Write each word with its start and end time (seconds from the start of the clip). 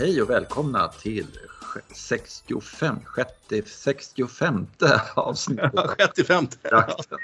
Hej 0.00 0.22
och 0.22 0.30
välkomna 0.30 0.88
till 0.88 1.26
65, 1.94 2.96
65 3.66 4.66
avsnittet 5.14 5.74
av 5.74 5.86
65. 5.98 6.46
jakten. 6.62 7.18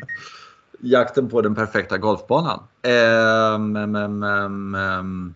jakten 0.80 1.28
på 1.28 1.42
den 1.42 1.54
perfekta 1.54 1.98
golfbanan. 1.98 2.62
Ehm, 2.82 3.76
em, 3.76 3.94
em, 3.96 4.74
em. 4.74 5.34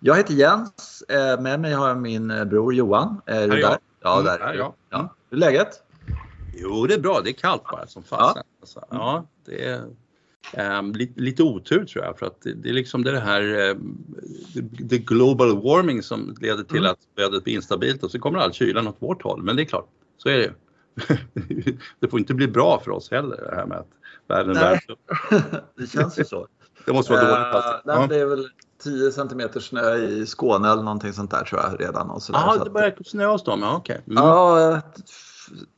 jag 0.00 0.16
heter 0.16 0.34
Jens, 0.34 1.02
Eh, 1.08 1.40
med 1.40 1.60
mig 1.60 1.72
har 1.72 1.88
jag 1.88 1.98
min 1.98 2.30
eh, 2.30 2.44
bror 2.44 2.74
Johan. 2.74 3.20
Är 3.26 3.48
du 3.48 3.60
där? 3.60 3.78
Ja, 4.02 4.12
Mm, 4.20 4.24
där 4.24 4.38
är 4.38 4.54
jag. 4.54 4.74
Ja. 4.90 5.14
Hur 5.30 5.36
är 5.36 5.40
läget? 5.40 5.82
Jo, 6.54 6.86
det 6.86 6.94
är 6.94 7.00
bra. 7.00 7.20
Det 7.24 7.30
är 7.30 7.34
kallt 7.34 7.64
bara 7.64 7.86
som 7.86 8.02
fasen. 8.02 8.42
Alltså, 8.60 8.84
ja, 8.90 9.26
det 9.44 9.64
är 9.68 9.82
ehm, 10.52 10.92
lite, 10.92 11.20
lite 11.20 11.42
otur 11.42 11.84
tror 11.84 12.04
jag 12.04 12.18
för 12.18 12.26
att 12.26 12.40
det, 12.42 12.54
det 12.54 12.68
är 12.68 12.72
liksom 12.72 13.04
det 13.04 13.20
här 13.20 13.70
ehm, 13.70 13.96
the, 14.54 14.88
the 14.88 14.98
global 14.98 15.62
warming 15.62 16.02
som 16.02 16.34
leder 16.40 16.64
till 16.64 16.78
Mm. 16.78 16.90
att 16.90 16.98
vädret 17.16 17.44
blir 17.44 17.54
instabilt 17.54 18.02
och 18.02 18.10
så 18.10 18.18
kommer 18.18 18.38
all 18.38 18.52
kylan 18.52 18.88
åt 18.88 18.96
vårt 18.98 19.22
håll. 19.22 19.42
Men 19.42 19.56
det 19.56 19.62
är 19.62 19.66
klart, 19.66 19.88
så 20.18 20.28
är 20.28 20.36
det 20.38 20.42
ju. 20.44 20.52
det 22.00 22.08
får 22.08 22.18
inte 22.18 22.34
bli 22.34 22.48
bra 22.48 22.80
för 22.84 22.90
oss 22.90 23.10
heller 23.10 23.36
det 23.50 23.56
här 23.56 23.66
med 23.66 23.78
att 23.78 23.88
världen 24.28 24.52
Nej. 24.54 24.62
värms 24.64 24.88
upp. 24.88 25.00
det 25.76 25.86
känns 25.86 26.18
ju 26.18 26.24
så. 26.24 26.46
Det 26.86 26.92
måste 26.92 27.12
vara 27.12 27.22
dåligt. 27.22 27.36
Eh, 27.38 27.54
Alltså. 27.54 27.70
nej, 27.84 27.96
men 27.96 28.00
Ja, 28.02 28.06
Det 28.06 28.16
är 28.20 28.26
väl 28.26 28.48
10 28.82 29.12
centimeter 29.12 29.60
snö 29.60 29.96
i 29.96 30.26
Skåne 30.26 30.72
eller 30.72 30.82
någonting 30.82 31.12
sånt 31.12 31.30
där 31.30 31.44
tror 31.44 31.60
jag 31.60 31.80
redan. 31.80 32.10
Och 32.10 32.22
sådär, 32.22 32.38
Aha, 32.38 32.54
så 32.58 32.64
det 32.64 32.70
börjar 32.70 32.96
snöa 33.04 33.32
hos 33.32 33.44
dem, 33.44 33.62
ja 33.62 33.76
okej. 33.76 34.00
Mm. 34.06 34.24
Ja, 34.24 34.60
jag 34.60 34.80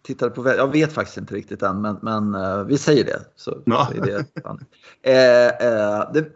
tittade 0.02 0.30
på 0.30 0.48
Jag 0.48 0.73
vet 0.73 0.92
faktiskt 0.92 1.19
inte 1.19 1.34
riktigt 1.34 1.62
än, 1.62 1.80
men, 1.80 1.98
men 2.02 2.34
eh, 2.34 2.65
vi 2.65 2.79
säger 2.79 3.04
det. 3.04 3.21
Så, 3.37 3.62
Ja. 3.65 3.88
det, 4.02 4.26
eh, 5.02 5.68
eh, 5.68 6.12
det 6.12 6.32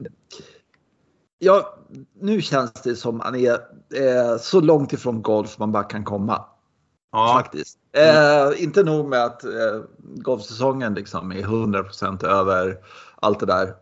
ja, 1.38 1.78
nu 2.20 2.42
känns 2.42 2.72
det 2.72 2.96
som 2.96 3.16
man 3.18 3.34
är 3.34 3.52
eh, 3.94 4.36
så 4.40 4.60
långt 4.60 4.92
ifrån 4.92 5.22
golf 5.22 5.58
man 5.58 5.72
bara 5.72 5.84
kan 5.84 6.04
komma. 6.04 6.44
Ja, 7.12 7.40
Faktiskt. 7.42 7.78
Eh, 7.92 8.62
inte 8.62 8.82
nog 8.82 9.08
med 9.08 9.24
att 9.24 9.44
eh, 9.44 9.82
golfsäsongen 10.00 10.94
liksom 10.94 11.32
är 11.32 11.42
100% 11.42 12.26
över 12.26 12.76
allt 13.20 13.40
det 13.40 13.46
där. 13.46 13.74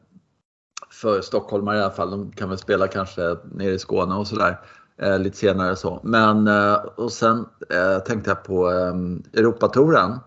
För 0.91 1.21
stockholmare 1.21 1.79
i 1.79 1.83
alla 1.83 1.91
fall. 1.95 2.11
De 2.11 2.33
kan 2.33 2.49
väl 2.49 2.59
spela 2.59 2.89
kanske 2.89 3.37
nere 3.53 3.73
i 3.73 3.79
Skåne 3.79 4.15
och 4.15 4.27
sådär. 4.27 4.61
Eh, 5.03 5.19
lite 5.19 5.37
senare 5.37 5.77
så. 5.77 6.01
Men 6.05 6.49
eh, 6.49 6.75
och 6.75 7.13
sen 7.13 7.47
eh, 7.71 7.99
tänkte 7.99 8.31
jag 8.31 8.45
på 8.45 8.71
eh, 8.71 8.95
Europatouren. 9.41 10.19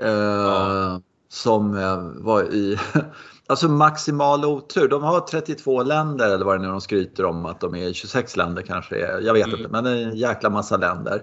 Ja. 0.00 1.00
Som 1.28 1.76
eh, 1.78 1.98
var 2.24 2.42
i 2.42 2.78
Alltså 3.46 3.68
maximal 3.68 4.44
otur. 4.44 4.88
De 4.88 5.02
har 5.02 5.20
32 5.20 5.82
länder 5.82 6.30
eller 6.34 6.44
vad 6.44 6.54
det 6.56 6.62
nu 6.62 6.66
är 6.68 6.70
de 6.72 6.80
skryter 6.80 7.24
om 7.24 7.46
att 7.46 7.60
de 7.60 7.74
är 7.74 7.92
26 7.92 8.36
länder 8.36 8.62
kanske. 8.62 9.06
är. 9.06 9.20
Jag 9.20 9.32
vet 9.32 9.46
Mm. 9.46 9.58
inte, 9.58 9.70
men 9.72 9.84
det 9.84 9.90
är 9.90 9.96
en 10.08 10.16
jäkla 10.16 10.50
massa 10.50 10.76
länder. 10.76 11.22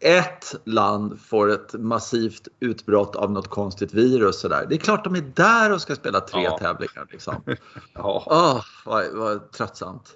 Ett 0.00 0.54
land 0.64 1.20
får 1.20 1.50
ett 1.52 1.72
massivt 1.74 2.48
utbrott 2.60 3.16
av 3.16 3.30
något 3.32 3.48
konstigt 3.48 3.94
virus. 3.94 4.40
Så 4.40 4.48
där. 4.48 4.66
Det 4.68 4.74
är 4.74 4.78
klart 4.78 5.04
de 5.04 5.14
är 5.14 5.32
där 5.34 5.72
och 5.72 5.80
ska 5.80 5.94
spela 5.94 6.20
tre 6.20 6.42
Ja. 6.42 6.58
tävlingar. 6.58 7.06
Liksom. 7.10 7.34
ja. 7.94 8.22
Åh, 8.26 8.60
vad, 8.86 9.04
vad 9.12 9.52
tröttsamt. 9.52 10.10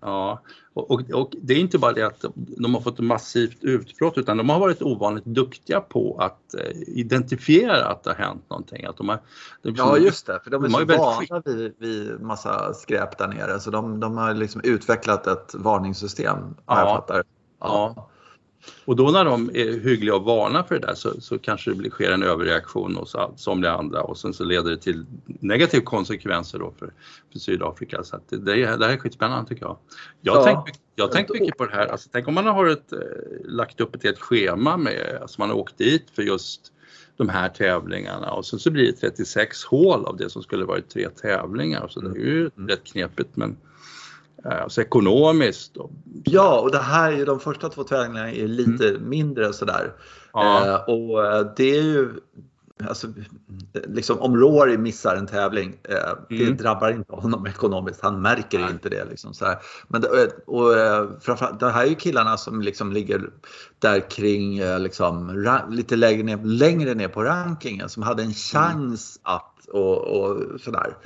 Ja, 0.00 0.40
och, 0.74 0.90
och, 0.90 1.10
och 1.10 1.30
det 1.42 1.54
är 1.54 1.58
inte 1.58 1.78
bara 1.78 1.92
det 1.92 2.02
att 2.02 2.24
de 2.34 2.74
har 2.74 2.80
fått 2.80 2.94
ett 2.98 3.04
massivt 3.04 3.64
utbrott 3.64 4.18
utan 4.18 4.36
de 4.36 4.48
har 4.48 4.60
varit 4.60 4.82
ovanligt 4.82 5.24
duktiga 5.24 5.80
på 5.80 6.16
att 6.20 6.54
eh, 6.54 6.82
identifiera 6.86 7.86
att 7.86 8.04
det 8.04 8.10
har 8.10 8.16
hänt 8.16 8.50
någonting. 8.50 8.84
Att 8.84 8.96
de 8.96 9.08
har, 9.08 9.20
de, 9.62 9.74
Ja, 9.76 9.96
just 9.98 10.26
det. 10.26 10.40
För 10.44 10.50
de 10.50 10.64
är 10.64 10.68
De 10.68 10.74
så 10.74 10.98
vana 10.98 11.42
vid, 11.44 11.74
vid 11.78 12.20
massa 12.20 12.74
skräp 12.74 13.18
där 13.18 13.28
nere. 13.28 13.60
Så 13.60 13.70
de, 13.70 14.00
de 14.00 14.16
har 14.16 14.34
liksom 14.34 14.60
utvecklat 14.64 15.26
ett 15.26 15.54
varningssystem. 15.54 16.36
vad 16.64 16.78
Jag 16.78 16.86
Ja. 16.88 16.94
fattar. 16.94 17.22
Ja. 17.60 18.08
Och 18.84 18.96
då 18.96 19.10
när 19.10 19.24
de 19.24 19.50
är 19.54 19.80
hyggliga 19.80 20.14
och 20.14 20.24
varnar 20.24 20.62
för 20.62 20.78
det 20.78 20.86
där 20.86 20.94
så, 20.94 21.20
så 21.20 21.38
kanske 21.38 21.70
det 21.70 21.76
blir, 21.76 21.90
sker 21.90 22.10
en 22.10 22.22
överreaktion 22.22 22.96
hos 22.96 23.16
somliga 23.36 23.72
andra 23.72 24.02
och 24.02 24.18
sen 24.18 24.34
så 24.34 24.44
leder 24.44 24.70
det 24.70 24.76
till 24.76 25.06
negativa 25.24 25.84
konsekvenser 25.84 26.58
då 26.58 26.74
för, 26.78 26.92
för 27.32 27.38
Sydafrika. 27.38 28.02
Så 28.02 28.20
det, 28.28 28.36
det, 28.36 28.52
är, 28.52 28.76
det 28.78 28.86
här 28.86 28.92
är 28.92 28.96
skitspännande 28.96 29.48
tycker 29.48 29.64
jag. 29.64 29.76
Jag 30.20 30.36
Ja. 30.36 30.44
tänker 30.44 30.72
jag 30.94 31.12
tänk 31.12 31.30
mycket 31.30 31.56
på 31.58 31.64
det 31.66 31.72
här, 31.74 31.86
alltså, 31.86 32.08
tänk 32.12 32.28
om 32.28 32.34
man 32.34 32.46
har 32.46 32.66
ett, 32.66 32.92
eh, 32.92 32.98
lagt 33.44 33.80
upp 33.80 33.94
ett 33.94 34.02
helt 34.04 34.18
schema 34.20 34.76
med, 34.76 35.18
alltså 35.22 35.40
man 35.40 35.48
har 35.50 35.56
åkt 35.56 35.78
dit 35.78 36.06
för 36.14 36.22
just 36.22 36.72
de 37.16 37.28
här 37.28 37.48
tävlingarna 37.48 38.30
och 38.30 38.46
sen 38.46 38.58
så 38.58 38.70
blir 38.70 38.86
det 38.86 38.92
36 38.92 39.64
hål 39.64 40.04
av 40.06 40.16
det 40.16 40.30
som 40.30 40.42
skulle 40.42 40.64
varit 40.64 40.88
tre 40.90 41.08
tävlingar. 41.08 41.88
Så 41.88 42.00
det 42.00 42.10
är 42.20 42.24
ju 42.24 42.50
Mm. 42.56 42.68
rätt 42.68 42.84
knepigt 42.84 43.36
men 43.36 43.56
alltså 44.44 44.80
ekonomiskt. 44.80 45.76
Och, 45.76 45.90
Ja, 46.24 46.60
och 46.60 46.70
det 46.72 46.78
här 46.78 47.12
är 47.12 47.16
ju 47.16 47.24
de 47.24 47.40
första 47.40 47.68
två 47.68 47.82
tävlingarna 47.84 48.32
är 48.32 48.48
lite 48.48 48.96
mindre 49.00 49.52
sådär. 49.52 49.80
Mm. 49.82 49.92
ja, 50.32 50.66
Eh, 50.66 50.94
och 50.94 51.26
eh, 51.26 51.46
det 51.56 51.78
är 51.78 51.82
ju, 51.82 52.10
alltså, 52.88 53.06
liksom 53.86 54.18
om 54.18 54.36
Rory 54.36 54.78
missar 54.78 55.16
en 55.16 55.26
tävling, 55.26 55.76
eh, 55.82 55.96
det 56.28 56.42
Mm. 56.42 56.56
drabbar 56.56 56.90
inte 56.90 57.12
honom 57.14 57.46
ekonomiskt. 57.46 58.00
Han 58.02 58.22
märker 58.22 58.58
Nej. 58.58 58.70
inte 58.70 58.88
det. 58.88 59.04
Liksom, 59.04 59.34
så 59.34 59.44
här. 59.44 59.58
Men 59.88 60.00
det, 60.00 60.08
och, 60.46 60.76
eh, 60.78 61.08
framförallt, 61.20 61.60
det 61.60 61.70
här 61.70 61.84
är 61.84 61.88
ju 61.88 61.94
killarna 61.94 62.36
som 62.36 62.60
liksom 62.60 62.92
ligger 62.92 63.30
där 63.78 64.10
kring 64.10 64.58
eh, 64.58 64.80
liksom, 64.80 65.46
lite 65.70 65.96
längre 65.96 66.22
ner, 66.22 66.44
längre 66.44 66.94
ner 66.94 67.08
på 67.08 67.22
rankingen 67.24 67.88
som 67.88 68.02
hade 68.02 68.22
en 68.22 68.34
chans 68.34 69.20
att 69.22 69.54
och, 69.72 69.98
och 69.98 70.60
sådär 70.60 70.96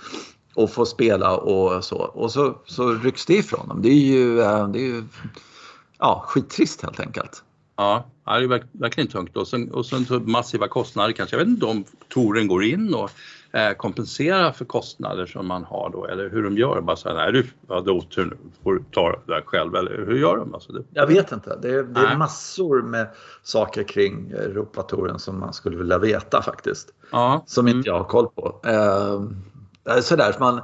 och 0.54 0.70
få 0.70 0.86
spela 0.86 1.36
och 1.36 1.84
så. 1.84 1.96
Och 1.96 2.32
så, 2.32 2.58
så 2.66 2.92
rycks 2.92 3.26
det 3.26 3.34
ifrån 3.34 3.68
dem. 3.68 3.82
Det 3.82 3.88
är 3.88 3.92
ju, 4.06 4.40
eh, 4.40 4.68
det 4.68 4.78
är 4.78 4.86
ju 4.86 5.04
ja, 5.98 6.24
skittrist 6.26 6.82
helt 6.82 7.00
enkelt. 7.00 7.42
Ja, 7.76 8.04
det 8.24 8.30
är 8.30 8.46
verk, 8.46 8.62
verkligen 8.72 9.08
tungt. 9.08 9.36
Och 9.36 9.48
sen, 9.48 9.70
och 9.72 9.86
sen 9.86 10.04
så 10.04 10.20
massiva 10.20 10.68
kostnader 10.68 11.12
kanske. 11.12 11.36
Jag 11.36 11.40
vet 11.40 11.48
inte 11.48 11.66
om 11.66 11.84
touren 12.08 12.48
går 12.48 12.64
in 12.64 12.94
och 12.94 13.10
eh, 13.58 13.72
kompenserar 13.72 14.52
för 14.52 14.64
kostnader 14.64 15.26
som 15.26 15.46
man 15.46 15.64
har 15.64 15.90
då 15.90 16.06
eller 16.06 16.30
hur 16.30 16.42
de 16.42 16.58
gör. 16.58 16.80
Bara 16.80 16.96
så 16.96 17.08
här, 17.08 17.16
nej 17.16 17.32
du 17.68 17.74
hade 17.74 17.90
otur 17.90 18.24
nu, 18.24 18.36
får 18.62 18.84
ta 18.90 19.10
det 19.10 19.32
där 19.32 19.42
själv. 19.46 19.74
Eller 19.74 20.04
hur 20.06 20.18
gör 20.18 20.36
de? 20.36 20.54
Alltså 20.54 20.72
det, 20.72 20.84
Jag 20.92 21.06
vet 21.06 21.32
inte. 21.32 21.58
Det 21.62 21.68
är, 21.68 21.82
det 21.82 22.00
är 22.00 22.16
massor 22.16 22.82
med 22.82 23.08
saker 23.42 23.82
kring 23.82 24.30
Europatouren 24.30 25.18
som 25.18 25.40
man 25.40 25.52
skulle 25.52 25.76
vilja 25.76 25.98
veta 25.98 26.42
faktiskt. 26.42 26.88
ja, 27.10 27.44
Som 27.46 27.66
mm, 27.66 27.78
inte 27.78 27.88
jag 27.88 27.98
har 27.98 28.04
koll 28.04 28.28
på. 28.28 28.60
Eh, 28.64 29.22
Eh, 29.88 30.00
sådär, 30.00 30.36
man 30.40 30.60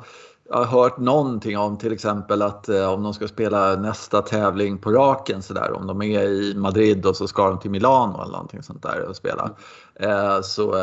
jag 0.51 0.56
har 0.56 0.83
hört 0.83 0.99
någonting 0.99 1.59
om 1.59 1.79
till 1.79 1.93
exempel 1.93 2.43
att 2.43 2.69
eh, 2.69 2.93
om 2.93 3.03
de 3.03 3.15
ska 3.15 3.29
spela 3.29 3.77
nästa 3.77 4.23
tävling 4.23 4.79
på 4.79 4.91
raken 4.91 5.43
sådär, 5.43 5.73
om 5.73 5.87
de 5.87 6.03
är 6.03 6.23
i 6.23 6.55
Madrid 6.55 7.06
och 7.06 7.17
så 7.17 7.29
ska 7.29 7.49
de 7.49 7.59
till 7.59 7.71
Milano 7.71 8.23
eller 8.23 8.33
någonting 8.33 8.62
sånt 8.62 8.83
där 8.83 9.09
och 9.09 9.17
spela. 9.17 9.51
Eh, 9.95 10.41
så 10.41 10.75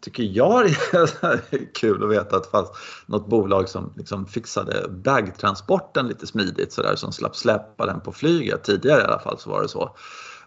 tycker 0.00 0.22
jag 0.22 0.64
det 0.64 1.26
är 1.26 1.72
kul 1.74 2.04
att 2.04 2.10
veta 2.10 2.36
att 2.36 2.42
det 2.42 2.50
fanns 2.50 2.70
något 3.06 3.28
bolag 3.28 3.68
som 3.68 3.92
liksom 3.96 4.26
fixade 4.26 4.88
bagtransporten 4.88 6.08
lite 6.08 6.26
smidigt 6.26 6.72
sådär 6.72 6.96
som 6.96 7.12
slapp 7.12 7.36
släppa 7.36 7.86
den 7.86 8.00
på 8.00 8.12
flyget. 8.12 8.64
Tidigare 8.64 9.00
i 9.00 9.04
alla 9.04 9.18
fall 9.18 9.38
så 9.38 9.50
var 9.50 9.62
det 9.62 9.68
så. 9.68 9.96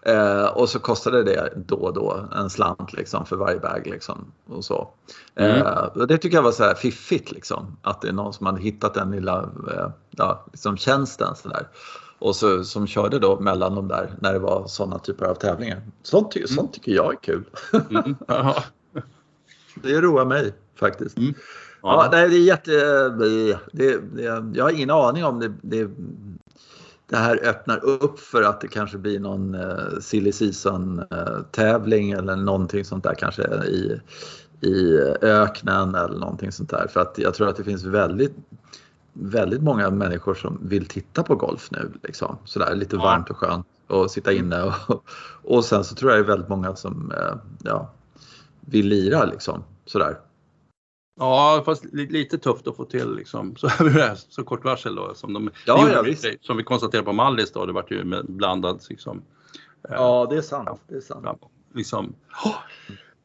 Eh, 0.06 0.44
och 0.44 0.68
så 0.68 0.78
kostade 0.78 1.22
det 1.22 1.52
då 1.66 1.76
och 1.76 1.94
då 1.94 2.28
en 2.36 2.50
slant 2.50 2.92
liksom 2.92 3.26
för 3.26 3.36
varje 3.36 3.58
bag. 3.58 3.86
Liksom, 3.86 4.32
och 4.46 4.64
så. 4.64 4.88
Mm. 5.34 5.56
Eh, 5.56 5.84
och 5.84 6.06
det 6.06 6.18
tycker 6.18 6.36
jag 6.36 6.42
var 6.42 6.52
så 6.52 6.64
här 6.64 6.74
fiffigt 6.74 7.32
liksom, 7.32 7.76
att 7.82 8.00
det 8.00 8.08
är 8.08 8.12
någon 8.12 8.32
som 8.32 8.46
hade 8.46 8.60
hittat 8.60 8.94
den 8.94 9.10
lilla 9.10 9.42
eh, 9.42 9.88
ja, 10.10 10.44
liksom 10.52 10.76
tjänsten. 10.76 11.36
Så 11.36 11.48
där. 11.48 11.68
Och 12.18 12.36
så, 12.36 12.64
som 12.64 12.86
körde 12.86 13.18
då 13.18 13.40
mellan 13.40 13.74
de 13.74 13.88
där 13.88 14.10
när 14.20 14.32
det 14.32 14.38
var 14.38 14.66
sådana 14.66 14.98
typer 14.98 15.26
av 15.26 15.34
tävlingar. 15.34 15.82
Sånt, 16.02 16.32
ty- 16.32 16.46
sånt 16.46 16.72
tycker 16.72 16.92
jag 16.92 17.12
är 17.12 17.18
kul. 17.18 17.44
mm, 17.90 18.16
Det 19.74 20.00
roar 20.00 20.24
mig 20.24 20.54
faktiskt. 20.76 21.18
Mm. 21.18 21.34
Ja, 21.82 22.04
ja, 22.04 22.08
nej, 22.12 22.28
det 22.28 22.36
är 22.36 22.44
jätte... 22.44 23.08
Det, 23.08 23.58
det, 23.72 24.02
jag 24.54 24.64
har 24.64 24.70
ingen 24.70 24.90
aning 24.90 25.24
om 25.24 25.40
det, 25.40 25.52
det, 25.62 25.90
det 27.12 27.18
här 27.18 27.40
öppnar 27.42 27.84
upp 27.84 28.20
för 28.20 28.42
att 28.42 28.60
det 28.60 28.68
kanske 28.68 28.98
blir 28.98 29.20
någon 29.20 29.54
uh, 29.54 30.00
silly 30.00 30.32
season 30.32 30.98
eh, 31.10 31.38
tävling 31.50 32.10
eller 32.10 32.36
någonting 32.36 32.84
sånt 32.84 33.04
där 33.04 33.14
kanske 33.14 33.42
i, 33.64 34.00
i 34.60 34.98
öknen 35.22 35.94
eller 35.94 36.18
någonting 36.18 36.52
sånt 36.52 36.70
där. 36.70 36.86
För 36.86 37.00
att 37.00 37.18
jag 37.18 37.34
tror 37.34 37.48
att 37.48 37.56
det 37.56 37.64
finns 37.64 37.84
väldigt 37.84 38.34
väldigt 39.12 39.62
många 39.62 39.90
människor 39.90 40.34
som 40.34 40.58
vill 40.62 40.86
titta 40.86 41.22
på 41.22 41.34
golf 41.34 41.70
nu. 41.70 41.92
Liksom. 42.02 42.38
Sådär 42.44 42.74
lite 42.74 42.96
Ja. 42.96 43.02
varmt 43.02 43.30
och 43.30 43.36
skönt 43.36 43.66
och 43.86 44.10
sitta 44.10 44.32
inne. 44.32 44.62
Och, 44.62 45.04
och 45.42 45.64
sen 45.64 45.84
så 45.84 45.94
tror 45.94 46.10
jag 46.10 46.20
det 46.20 46.24
är 46.24 46.28
väldigt 46.28 46.48
många 46.48 46.76
som 46.76 47.12
eh, 47.12 47.34
ja, 47.62 47.90
vill 48.60 48.88
lira 48.88 49.24
liksom. 49.24 49.64
Sådär. 49.86 50.18
Ja, 51.18 51.62
fast 51.64 51.84
li- 51.84 52.06
lite 52.10 52.38
tufft 52.38 52.66
att 52.68 52.76
få 52.76 52.84
till 52.84 53.14
liksom, 53.14 53.56
så, 53.56 53.68
så 54.16 54.44
kort 54.44 54.64
varsel 54.64 54.94
då. 54.94 55.14
Som, 55.14 55.32
de, 55.32 55.50
Ja, 55.66 55.90
ja, 55.92 56.02
visst. 56.02 56.26
som 56.40 56.56
vi 56.56 56.62
konstaterade 56.62 57.04
på 57.06 57.12
Mallis 57.12 57.52
då, 57.52 57.66
det 57.66 57.72
vart 57.72 57.90
ju 57.90 58.04
med 58.04 58.26
blandad 58.26 58.82
liksom. 58.90 59.22
eh, 59.88 59.94
Ja, 59.94 60.26
det 60.30 60.36
är 60.36 60.40
sant. 60.42 60.80
Det 60.88 60.96
är 60.96 61.00
sant. 61.00 61.22
ja, 61.40 61.50
liksom. 61.74 62.14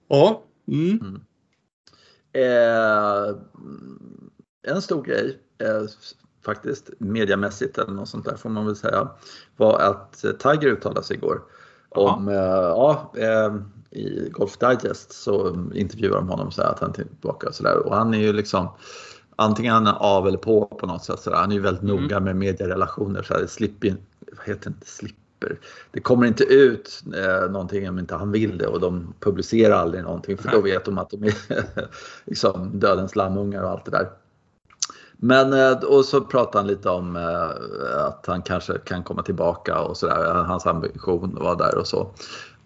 Ja, 0.08 0.44
mm. 0.68 1.22
Eh, 2.34 3.36
en 4.68 4.82
stor 4.82 5.04
grej, 5.04 5.40
eh, 5.62 5.88
faktiskt, 6.46 6.90
mediamässigt 6.98 7.78
eller 7.78 7.92
något 7.92 8.10
sånt 8.10 8.26
där 8.26 8.36
får 8.36 8.50
man 8.50 8.66
väl 8.66 8.76
säga, 8.76 9.10
var 9.58 9.80
att 9.80 10.26
Tiger 10.40 10.68
uttalade 10.68 11.04
sig 11.04 11.18
igår 11.18 11.42
om, 11.90 12.28
ja, 12.28 13.14
i 13.98 14.30
Golf 14.32 14.58
Digest 14.58 15.14
så 15.14 15.58
intervjuar 15.74 16.16
de 16.16 16.30
honom 16.30 16.52
så 16.52 16.62
att 16.62 16.80
han 16.80 16.90
är 16.90 16.94
tillbaka 16.94 17.48
och 17.48 17.56
sådär 17.56 17.88
och 17.88 17.96
han 17.96 18.14
är 18.14 18.18
ju 18.18 18.34
liksom 18.34 18.70
antingen 19.38 19.74
han 19.74 19.88
är 19.88 19.98
av 20.00 20.28
eller 20.28 20.38
på 20.38 20.66
på 20.66 20.86
något 20.86 21.04
sätt. 21.04 21.20
Så 21.20 21.36
han 21.36 21.52
är 21.52 21.56
ju 21.56 21.62
väldigt 21.62 21.84
mm. 21.84 21.96
noga 21.96 22.20
med 22.20 22.36
medierelationer. 22.36 23.24
Så 23.24 23.34
här, 23.34 23.48
slipper, 23.48 23.96
vad 24.38 24.46
heter 24.46 24.70
inte 24.70 24.88
slipper? 24.88 25.60
Det 25.92 26.00
kommer 26.00 26.28
inte 26.28 26.44
ut 26.44 27.04
eh, 27.16 27.52
någonting 27.52 27.90
om 27.90 28.00
inte 28.00 28.16
han 28.16 28.32
vill 28.32 28.58
det 28.58 28.68
och 28.68 28.80
de 28.80 29.14
publicerar 29.20 29.76
aldrig 29.76 30.04
någonting 30.04 30.38
för 30.38 30.52
då 30.52 30.62
vet 30.62 30.86
de 30.86 30.98
att 30.98 31.10
de 31.10 31.24
är 31.24 31.34
liksom 32.26 32.80
dödens 32.80 33.16
lammungar 33.16 33.64
och 33.64 33.70
allt 33.70 33.86
det 33.86 33.92
där. 33.92 34.10
Men 35.18 35.54
eh, 35.54 35.72
och 35.72 36.06
så 36.06 36.22
pratar 36.22 36.60
han 36.60 36.68
lite 36.68 36.90
om 36.90 37.16
eh, 37.16 38.06
att 38.06 38.26
han 38.28 38.42
kanske 38.42 38.78
kan 38.78 39.04
komma 39.04 39.24
tillbaka 39.24 39.80
och 39.80 39.98
sådär. 39.98 40.34
Hans 40.34 40.66
ambition 40.66 41.38
var 41.42 41.56
där 41.56 41.78
och 41.78 41.88
så. 41.88 42.12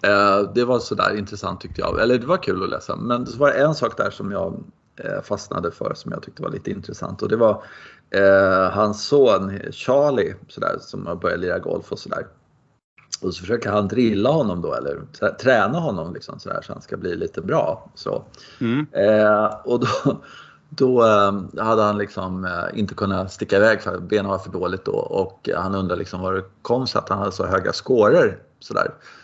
Eh, 0.04 0.52
det 0.56 0.66
var 0.66 0.80
sådär 0.80 1.18
intressant 1.18 1.62
tyckte 1.62 1.82
jag. 1.82 2.02
Eller 2.02 2.18
det 2.18 2.26
var 2.28 2.44
kul 2.44 2.64
att 2.64 2.70
läsa. 2.70 2.96
Men 2.96 3.26
så 3.26 3.38
var 3.38 3.48
det 3.48 3.54
en 3.54 3.76
sak 3.76 3.98
där 3.98 4.10
som 4.10 4.32
jag 4.32 4.64
Eh, 5.04 5.22
fastnade 5.22 5.72
för 5.72 5.94
som 5.94 6.12
jag 6.12 6.24
tyckte 6.24 6.42
var 6.42 6.50
lite 6.50 6.72
intressant 6.72 7.22
och 7.22 7.30
det 7.30 7.36
var 7.36 7.64
eh, 8.10 8.70
hans 8.72 9.08
son 9.08 9.60
Charlie 9.72 10.36
sådär, 10.48 10.78
som 10.82 11.08
har 11.08 11.16
börjat 11.16 11.40
lira 11.40 11.60
golf 11.60 11.92
och 11.92 12.00
sådär. 12.00 12.28
Och 13.22 13.34
så 13.34 13.42
försöker 13.42 13.70
han 13.70 13.88
drilla 13.88 14.30
honom 14.30 14.62
då 14.62 14.74
eller 14.74 15.02
träna 15.40 15.80
honom 15.80 16.14
liksom 16.14 16.40
sådär, 16.40 16.62
så 16.62 16.74
han 16.74 16.82
ska 16.82 16.98
bli 16.98 17.16
lite 17.16 17.42
bra. 17.42 17.92
Så. 17.96 18.24
Mm. 18.60 18.88
Eh, 18.92 19.46
och 19.66 19.80
då, 19.80 20.22
då 20.70 21.04
eh, 21.04 21.64
hade 21.64 21.82
han 21.82 21.98
liksom 21.98 22.46
eh, 22.46 22.80
inte 22.80 22.94
kunnat 22.94 23.32
sticka 23.32 23.58
iväg 23.58 23.82
för 23.82 24.00
benen 24.00 24.32
var 24.32 24.40
för 24.40 24.52
dåligt 24.52 24.86
då 24.86 24.92
och 24.92 25.50
han 25.56 25.76
undrar 25.76 25.96
liksom 25.96 26.22
var 26.22 26.34
det 26.34 26.44
kom 26.62 26.88
sig 26.88 27.00
att 27.00 27.10
han 27.10 27.20
hade 27.20 27.32
så 27.32 27.46
höga 27.46 27.74
scorer 27.74 28.40
sådär. 28.60 28.88
Eh, 28.88 29.21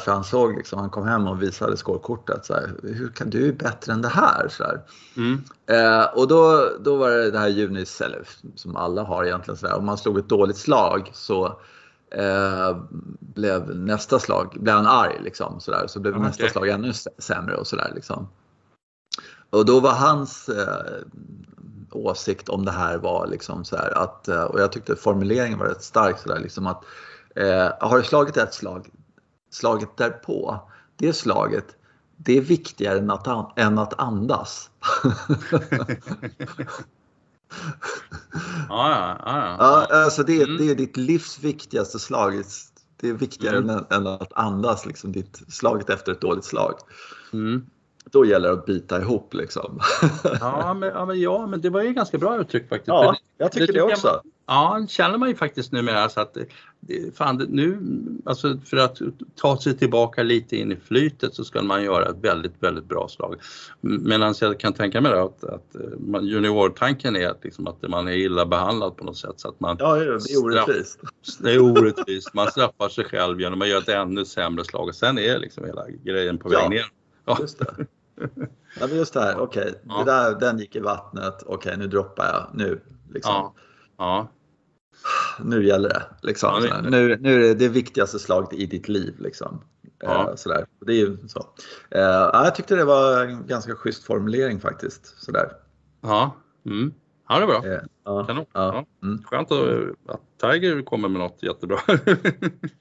för 0.00 0.10
han 0.10 0.24
såg 0.24 0.56
liksom, 0.56 0.78
han 0.78 0.90
kom 0.90 1.06
hem 1.06 1.26
och 1.26 1.42
visade 1.42 1.76
skålkortet. 1.76 2.46
Så 2.46 2.54
här, 2.54 2.70
Hur 2.82 3.08
kan 3.08 3.30
du 3.30 3.48
är 3.48 3.52
bättre 3.52 3.92
än 3.92 4.02
det 4.02 4.08
här? 4.08 4.48
Så 4.48 4.64
här. 4.64 4.80
Mm. 5.16 5.42
Eh, 5.66 6.04
och 6.04 6.28
då, 6.28 6.70
då 6.80 6.96
var 6.96 7.10
det 7.10 7.30
det 7.30 7.38
här 7.38 7.48
junis, 7.48 8.00
eller 8.00 8.22
som 8.54 8.76
alla 8.76 9.02
har 9.02 9.24
egentligen, 9.24 9.58
så 9.58 9.66
här, 9.66 9.76
om 9.76 9.86
man 9.86 9.98
slog 9.98 10.18
ett 10.18 10.28
dåligt 10.28 10.56
slag 10.56 11.10
så 11.14 11.46
eh, 12.10 12.76
blev 13.20 13.76
nästa 13.76 14.18
slag, 14.18 14.56
blev 14.60 14.74
han 14.74 14.86
arg 14.86 15.20
liksom. 15.22 15.60
Så, 15.60 15.70
där, 15.70 15.86
så 15.86 16.00
blev 16.00 16.14
okay. 16.14 16.26
nästa 16.26 16.48
slag 16.48 16.68
ännu 16.68 16.92
sämre 17.18 17.56
och 17.56 17.66
sådär 17.66 17.92
liksom. 17.94 18.28
Och 19.50 19.66
då 19.66 19.80
var 19.80 19.92
hans 19.92 20.48
eh, 20.48 21.02
åsikt 21.92 22.48
om 22.48 22.64
det 22.64 22.70
här 22.70 22.98
var 22.98 23.26
liksom 23.26 23.64
så 23.64 23.76
här 23.76 23.90
att, 23.90 24.28
eh, 24.28 24.42
och 24.42 24.60
jag 24.60 24.72
tyckte 24.72 24.96
formuleringen 24.96 25.58
var 25.58 25.66
rätt 25.66 25.82
stark 25.82 26.18
så 26.18 26.28
där, 26.28 26.38
liksom 26.38 26.66
att 26.66 26.84
eh, 27.36 27.68
har 27.80 27.98
du 27.98 28.04
slagit 28.04 28.36
ett 28.36 28.54
slag, 28.54 28.88
slaget 29.50 29.96
därpå, 29.96 30.60
det 30.96 31.12
slaget, 31.12 31.76
det 32.16 32.36
är 32.36 32.40
viktigare 32.40 32.98
än 32.98 33.10
att, 33.10 33.58
än 33.58 33.78
att 33.78 34.00
andas. 34.00 34.70
ja, 38.68 39.18
ja, 39.24 39.56
ja. 39.58 39.86
alltså 39.90 40.22
det, 40.22 40.42
mm. 40.42 40.56
det 40.56 40.70
är 40.70 40.74
ditt 40.74 40.96
livs 40.96 41.38
viktigaste 41.38 41.98
slag. 41.98 42.44
Det 42.96 43.08
är 43.08 43.12
viktigare 43.12 43.58
mm. 43.58 43.70
än, 43.70 43.84
än, 43.90 44.06
att 44.06 44.32
andas, 44.32 44.86
liksom, 44.86 45.12
ditt 45.12 45.42
slaget 45.48 45.90
efter 45.90 46.12
ett 46.12 46.20
dåligt 46.20 46.44
slag. 46.44 46.74
Mm. 47.32 47.66
Då 48.10 48.24
gäller 48.24 48.48
det 48.48 48.54
att 48.54 48.66
bita 48.66 49.00
ihop 49.00 49.34
liksom. 49.34 49.80
ja, 50.40 50.74
men, 50.74 50.88
ja, 50.88 51.06
men, 51.06 51.20
ja, 51.20 51.46
men 51.46 51.60
det 51.60 51.70
var 51.70 51.82
ju 51.82 51.92
ganska 51.92 52.18
bra 52.18 52.40
uttryck 52.40 52.68
faktiskt. 52.68 52.88
Ja, 52.88 53.16
jag 53.38 53.52
tycker 53.52 53.66
det, 53.66 53.72
det 53.72 53.82
också. 53.82 54.08
Jag, 54.08 54.20
Ja, 54.48 54.86
känner 54.88 55.18
man 55.18 55.28
ju 55.28 55.34
faktiskt 55.34 55.72
numera 55.72 56.08
så 56.08 56.20
att 56.20 56.36
fan, 57.14 57.46
nu, 57.48 57.78
alltså 58.24 58.58
för 58.64 58.76
att 58.76 58.98
ta 59.34 59.60
sig 59.60 59.76
tillbaka 59.76 60.22
lite 60.22 60.56
in 60.56 60.72
i 60.72 60.76
flytet 60.76 61.34
så 61.34 61.44
ska 61.44 61.62
man 61.62 61.84
göra 61.84 62.08
ett 62.08 62.16
väldigt, 62.20 62.62
väldigt 62.62 62.84
bra 62.84 63.08
slag. 63.08 63.40
Medan 63.80 64.34
jag 64.40 64.60
kan 64.60 64.72
tänka 64.72 65.00
mig 65.00 65.12
att, 65.12 65.44
att 65.44 65.74
eh, 65.74 66.22
juniortanken 66.22 67.16
är 67.16 67.28
att, 67.28 67.44
liksom 67.44 67.66
att 67.66 67.88
man 67.88 68.08
är 68.08 68.12
illa 68.12 68.46
behandlad 68.46 68.96
på 68.96 69.04
något 69.04 69.16
sätt. 69.16 69.34
Så 69.40 69.48
att 69.48 69.60
man 69.60 69.76
ja, 69.78 69.94
det 69.94 70.04
är 70.04 70.44
orättvist. 70.44 71.00
Det 71.40 71.52
är 71.52 71.60
orättvist. 71.60 72.34
Man 72.34 72.50
straffar 72.50 72.88
sig 72.88 73.04
själv 73.04 73.40
genom 73.40 73.62
att 73.62 73.68
göra 73.68 73.78
ett 73.82 73.88
ännu 73.88 74.24
sämre 74.24 74.64
slag. 74.64 74.94
Sen 74.94 75.18
är 75.18 75.38
liksom 75.38 75.64
hela 75.64 75.86
grejen 76.04 76.38
på 76.38 76.48
väg 76.48 76.58
ja, 76.62 76.68
ner. 76.68 76.86
Ja. 77.26 77.38
Just 77.40 77.58
det. 77.58 77.86
Ja, 78.80 78.86
just 78.86 79.14
det 79.14 79.20
här, 79.20 79.38
okej, 79.38 79.74
okay. 79.84 80.04
ja. 80.06 80.32
den 80.40 80.58
gick 80.58 80.76
i 80.76 80.80
vattnet, 80.80 81.34
okej 81.42 81.54
okay, 81.54 81.76
nu 81.76 81.86
droppar 81.86 82.24
jag, 82.24 82.50
nu. 82.54 82.80
Liksom. 83.10 83.32
Ja. 83.34 83.54
Ja. 83.98 84.28
Nu 85.40 85.66
gäller 85.66 85.88
det. 85.88 86.02
Liksom. 86.22 86.64
Ja, 86.64 86.80
det 86.80 86.90
nu, 86.90 87.16
nu 87.20 87.34
är 87.34 87.40
det 87.40 87.54
det 87.54 87.68
viktigaste 87.68 88.18
slaget 88.18 88.52
i 88.52 88.66
ditt 88.66 88.88
liv. 88.88 89.14
Liksom. 89.18 89.64
Ja. 89.98 90.30
Eh, 90.30 90.34
sådär. 90.36 90.66
Det 90.80 90.92
är 90.92 90.96
ju 90.96 91.28
så. 91.28 91.46
Eh, 91.90 92.00
jag 92.32 92.54
tyckte 92.54 92.76
det 92.76 92.84
var 92.84 93.24
en 93.24 93.46
ganska 93.46 93.74
schysst 93.74 94.04
formulering 94.04 94.60
faktiskt. 94.60 95.22
Sådär. 95.24 95.52
Ja. 96.00 96.36
Mm. 96.66 96.94
Ja, 97.28 97.38
det 97.38 97.42
är 97.42 97.46
bra. 97.46 97.66
Eh, 97.66 97.80
ja, 98.04 98.46
ja. 98.52 98.84
Mm. 99.02 99.22
Skönt 99.22 99.52
att, 99.52 99.68
att 100.06 100.20
Tiger 100.40 100.82
kommer 100.82 101.08
med 101.08 101.20
något 101.20 101.42
jättebra. 101.42 101.78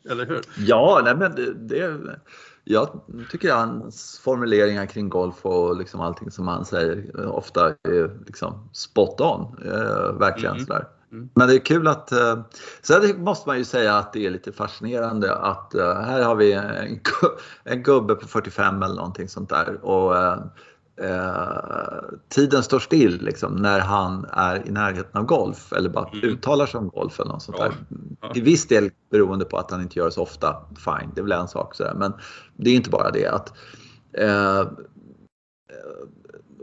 Eller 0.09 0.25
hur? 0.25 0.42
Ja, 0.57 1.01
nej 1.03 1.15
men 1.15 1.36
det, 1.36 1.53
det, 1.53 2.19
jag 2.65 3.01
tycker 3.31 3.53
hans 3.53 4.19
formuleringar 4.23 4.85
kring 4.85 5.09
golf 5.09 5.45
och 5.45 5.77
liksom 5.77 6.01
allting 6.01 6.31
som 6.31 6.47
han 6.47 6.65
säger 6.65 7.25
ofta 7.27 7.67
är 7.67 8.25
liksom 8.25 8.69
spot 8.73 9.21
on. 9.21 9.57
Eh, 9.65 10.13
verkligen 10.19 10.56
mm. 10.56 10.65
sådär. 10.65 10.88
Mm. 11.12 11.29
Men 11.33 11.47
det 11.47 11.56
är 11.56 11.59
kul 11.59 11.88
att, 11.88 12.12
eh, 12.12 12.39
sen 12.81 13.23
måste 13.23 13.50
man 13.50 13.57
ju 13.57 13.63
säga 13.63 13.97
att 13.97 14.13
det 14.13 14.25
är 14.25 14.29
lite 14.29 14.51
fascinerande 14.51 15.35
att 15.35 15.75
eh, 15.75 15.94
här 15.94 16.23
har 16.23 16.35
vi 16.35 16.53
en, 16.53 17.00
en 17.63 17.83
gubbe 17.83 18.15
på 18.15 18.27
45 18.27 18.83
eller 18.83 18.95
någonting 18.95 19.29
sånt 19.29 19.50
där 19.50 19.85
och 19.85 20.15
eh, 21.01 22.18
tiden 22.30 22.63
står 22.63 22.80
still 22.80 23.21
liksom, 23.21 23.56
när 23.56 23.80
han 23.80 24.25
är 24.31 24.68
i 24.68 24.71
närheten 24.71 25.21
av 25.21 25.25
golf 25.25 25.74
eller 25.74 25.89
bara 25.89 26.09
mm. 26.09 26.30
uttalar 26.30 26.65
sig 26.65 26.77
om 26.77 26.89
golf 26.89 27.19
eller 27.19 27.31
något 27.31 27.44
sånt 27.44 27.57
ja. 27.59 27.71
där. 28.19 28.33
Till 28.33 28.44
viss 28.44 28.68
del 28.68 28.92
beroende 29.12 29.45
på 29.45 29.57
att 29.57 29.71
han 29.71 29.81
inte 29.81 30.00
gör 30.00 30.06
det 30.06 30.12
så 30.12 30.21
ofta, 30.21 30.56
fine, 30.75 31.12
det 31.15 31.21
är 31.21 31.24
väl 31.24 31.31
en 31.31 31.47
sak 31.47 31.75
sådär. 31.75 31.94
men 31.95 32.13
det 32.56 32.69
är 32.69 32.75
inte 32.75 32.89
bara 32.89 33.12
det 33.12 33.27
att 33.27 33.54
eh, 34.14 34.64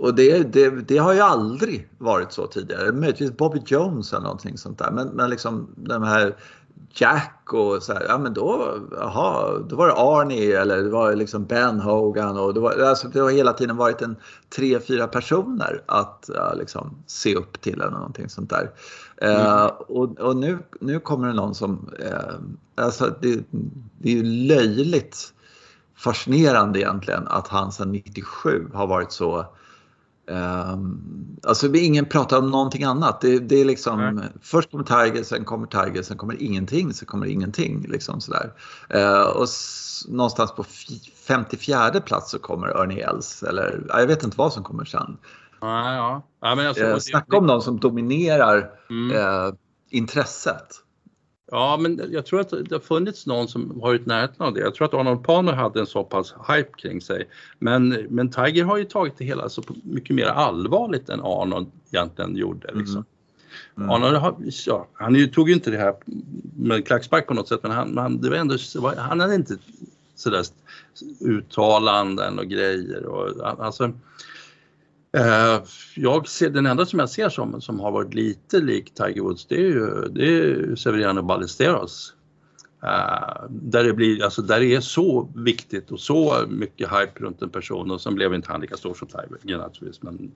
och 0.03 0.15
det, 0.15 0.53
det, 0.53 0.71
det, 0.71 0.99
har 0.99 1.13
ju 1.13 1.21
aldrig 1.21 1.89
varit 1.99 2.33
så 2.33 2.47
tidigare. 2.47 2.93
Möjligtvis 2.93 3.37
Bobby 3.37 3.61
Jones 3.67 4.13
eller 4.13 4.23
någonting 4.23 4.59
sånt 4.59 4.79
där. 4.79 4.91
Men, 4.91 5.09
men 5.09 5.31
liksom 5.31 5.75
de 5.77 6.03
här 6.03 6.37
Jack 6.91 7.53
och 7.53 7.83
så 7.83 7.93
här, 7.93 8.07
ja 8.09 8.19
men 8.19 8.35
då, 8.35 8.79
aha, 9.01 9.59
då 9.69 9.77
var 9.77 9.87
det 9.87 9.95
Arnie 9.95 10.61
eller 10.61 10.83
det 10.83 10.91
var 10.91 11.15
liksom 11.15 11.45
Ben 11.45 11.81
Hogan 11.81 12.39
och 12.39 12.55
det, 12.55 12.61
var, 12.61 12.79
alltså 12.79 13.09
det 13.09 13.21
har 13.21 13.31
hela 13.31 13.53
tiden 13.53 13.77
varit 13.77 14.03
en 14.03 14.17
tre, 14.57 14.81
fyra 14.81 15.07
personer 15.07 15.83
att 15.87 16.31
ja, 16.35 16.55
liksom 16.55 16.97
se 17.07 17.37
upp 17.37 17.61
till 17.61 17.81
eller 17.81 17.91
någonting 17.91 18.29
sånt 18.29 18.51
där. 18.51 18.71
Mm. 19.17 19.37
Uh, 19.37 19.67
och, 19.67 20.21
och 20.21 20.37
nu, 20.37 20.59
nu 20.81 21.01
kommer 21.01 21.29
det 21.29 21.35
någon 21.35 21.55
som, 21.55 21.91
uh, 22.01 22.85
alltså 22.85 23.15
det, 23.21 23.45
det 23.99 24.11
är 24.11 24.17
ju 24.17 24.25
löjligt 24.25 25.35
fascinerande 25.97 26.81
egentligen 26.81 27.29
att 27.29 27.49
han 27.49 27.73
sedan 27.73 27.93
97 27.93 28.69
har 28.75 28.87
varit 28.87 29.13
så 29.13 29.47
Um, 30.27 31.39
alltså 31.43 31.75
ingen 31.75 32.05
pratar 32.07 32.39
om 32.39 32.51
någonting 32.51 32.85
annat. 32.85 33.21
Det, 33.21 33.39
det 33.39 33.61
är 33.61 33.65
liksom, 33.65 34.15
Nej. 34.15 34.29
först 34.43 34.71
kommer 34.71 34.85
Tiger, 34.85 35.23
sen 35.23 35.45
kommer 35.45 35.67
Tiger, 35.67 36.03
sen 36.03 36.17
kommer 36.17 36.43
ingenting, 36.43 36.93
sen 36.95 37.07
kommer 37.07 37.27
ingenting. 37.27 37.87
Liksom 37.89 38.21
sådär. 38.21 38.53
Uh, 38.95 39.23
och 39.23 39.45
s- 39.45 40.05
någonstans 40.09 40.53
på 40.53 40.65
54 41.27 42.01
plats 42.01 42.31
så 42.31 42.39
kommer 42.39 42.69
Ernie 42.69 43.09
Els. 43.09 43.43
Eller 43.43 43.87
jag 43.89 44.07
vet 44.07 44.23
inte 44.25 44.37
vad 44.37 44.53
som 44.53 44.65
kommer 44.65 44.85
sen. 44.85 45.17
Ja, 45.61 45.95
ja. 45.95 46.23
ja 46.41 46.55
men 46.55 46.67
alltså, 46.67 46.85
uh, 46.85 46.99
snacka 46.99 47.37
om 47.37 47.47
någon 47.47 47.63
som 47.63 47.81
dominerar 47.81 48.71
mm. 48.91 49.17
uh, 49.17 49.55
intresset. 49.91 50.69
Ja, 51.55 51.77
men 51.81 52.01
jag 52.11 52.27
tror 52.27 52.41
att 52.41 52.51
det 52.51 52.73
har 52.73 52.81
funnits 52.81 53.27
någon 53.27 53.49
som 53.49 53.81
varit 53.81 54.07
närheten 54.07 54.47
av 54.47 54.55
det. 54.55 54.61
Jag 54.61 54.75
tror 54.75 54.85
att 54.87 54.95
Arnold 54.95 55.25
Palmer 55.25 55.53
hade 55.53 55.81
en 55.81 55.87
så 55.87 56.05
pass 56.05 56.35
hype 56.49 56.71
kring 56.77 57.01
sig. 57.01 57.29
Men, 57.59 57.89
men 57.89 58.31
Tiger 58.31 58.65
har 58.65 58.77
ju 58.77 58.85
tagit 58.85 59.19
det 59.19 59.25
hela 59.25 59.49
så 59.49 59.63
mycket 59.83 60.17
mer 60.17 60.27
allvarligt 60.27 61.09
än 61.09 61.21
Arnold 61.21 61.67
egentligen 61.91 62.37
gjorde. 62.37 62.69
Mm. 62.69 62.81
Liksom. 62.81 63.05
Mm. 63.77 63.91
Arnold 63.91 64.17
har, 64.17 64.35
ja, 64.67 64.89
han 64.93 65.15
ju, 65.15 65.27
tog 65.27 65.49
ju 65.49 65.55
inte 65.55 65.71
det 65.71 65.79
här 65.79 65.95
med 66.57 66.87
klackspark 66.87 67.27
på 67.27 67.35
något 67.35 67.49
sätt, 67.49 67.63
men 67.63 67.73
han, 67.73 67.99
han, 67.99 68.21
det 68.21 68.31
var 68.31 68.37
ändå, 68.37 68.57
han 68.97 69.21
hade 69.21 69.35
inte 69.35 69.57
sådär 70.15 70.45
uttalanden 71.21 72.39
och 72.39 72.47
grejer. 72.47 73.07
Och, 73.07 73.49
alltså, 73.65 73.93
Eh, 75.17 75.63
jag 75.97 76.29
ser, 76.29 76.51
den 76.51 76.67
enda 76.67 76.87
som 76.87 76.99
jag 76.99 77.11
ser 77.11 77.29
som, 77.29 77.61
som 77.61 77.81
har 77.81 77.93
varit 77.93 78.15
lite 78.15 78.61
lik 78.61 78.95
Tiger 78.95 79.23
Woods 79.23 79.47
det 79.47 79.55
är 79.55 79.69
ju 79.69 80.09
det 80.09 80.25
är 80.25 80.77
Severiano 80.77 81.23
Ballesteros. 81.23 82.15
Uh, 82.85 83.47
där, 83.51 83.85
det 83.85 83.93
blir, 83.93 84.25
alltså, 84.25 84.43
där 84.43 84.61
det 84.61 84.75
är 84.75 84.81
så 84.81 85.31
viktigt 85.35 85.91
och 85.91 86.01
så 86.01 86.47
mycket 86.49 86.89
hype 86.89 87.21
runt 87.21 87.43
en 87.43 87.51
person 87.51 87.91
och 87.91 88.01
sen 88.01 88.15
blev 88.15 88.35
inte 88.35 88.53
han 88.53 88.61
lika 88.61 88.77
stor 88.77 88.95
som 88.95 89.09
Tiger 89.09 89.59
naturligtvis. 89.59 90.03
Men, 90.03 90.33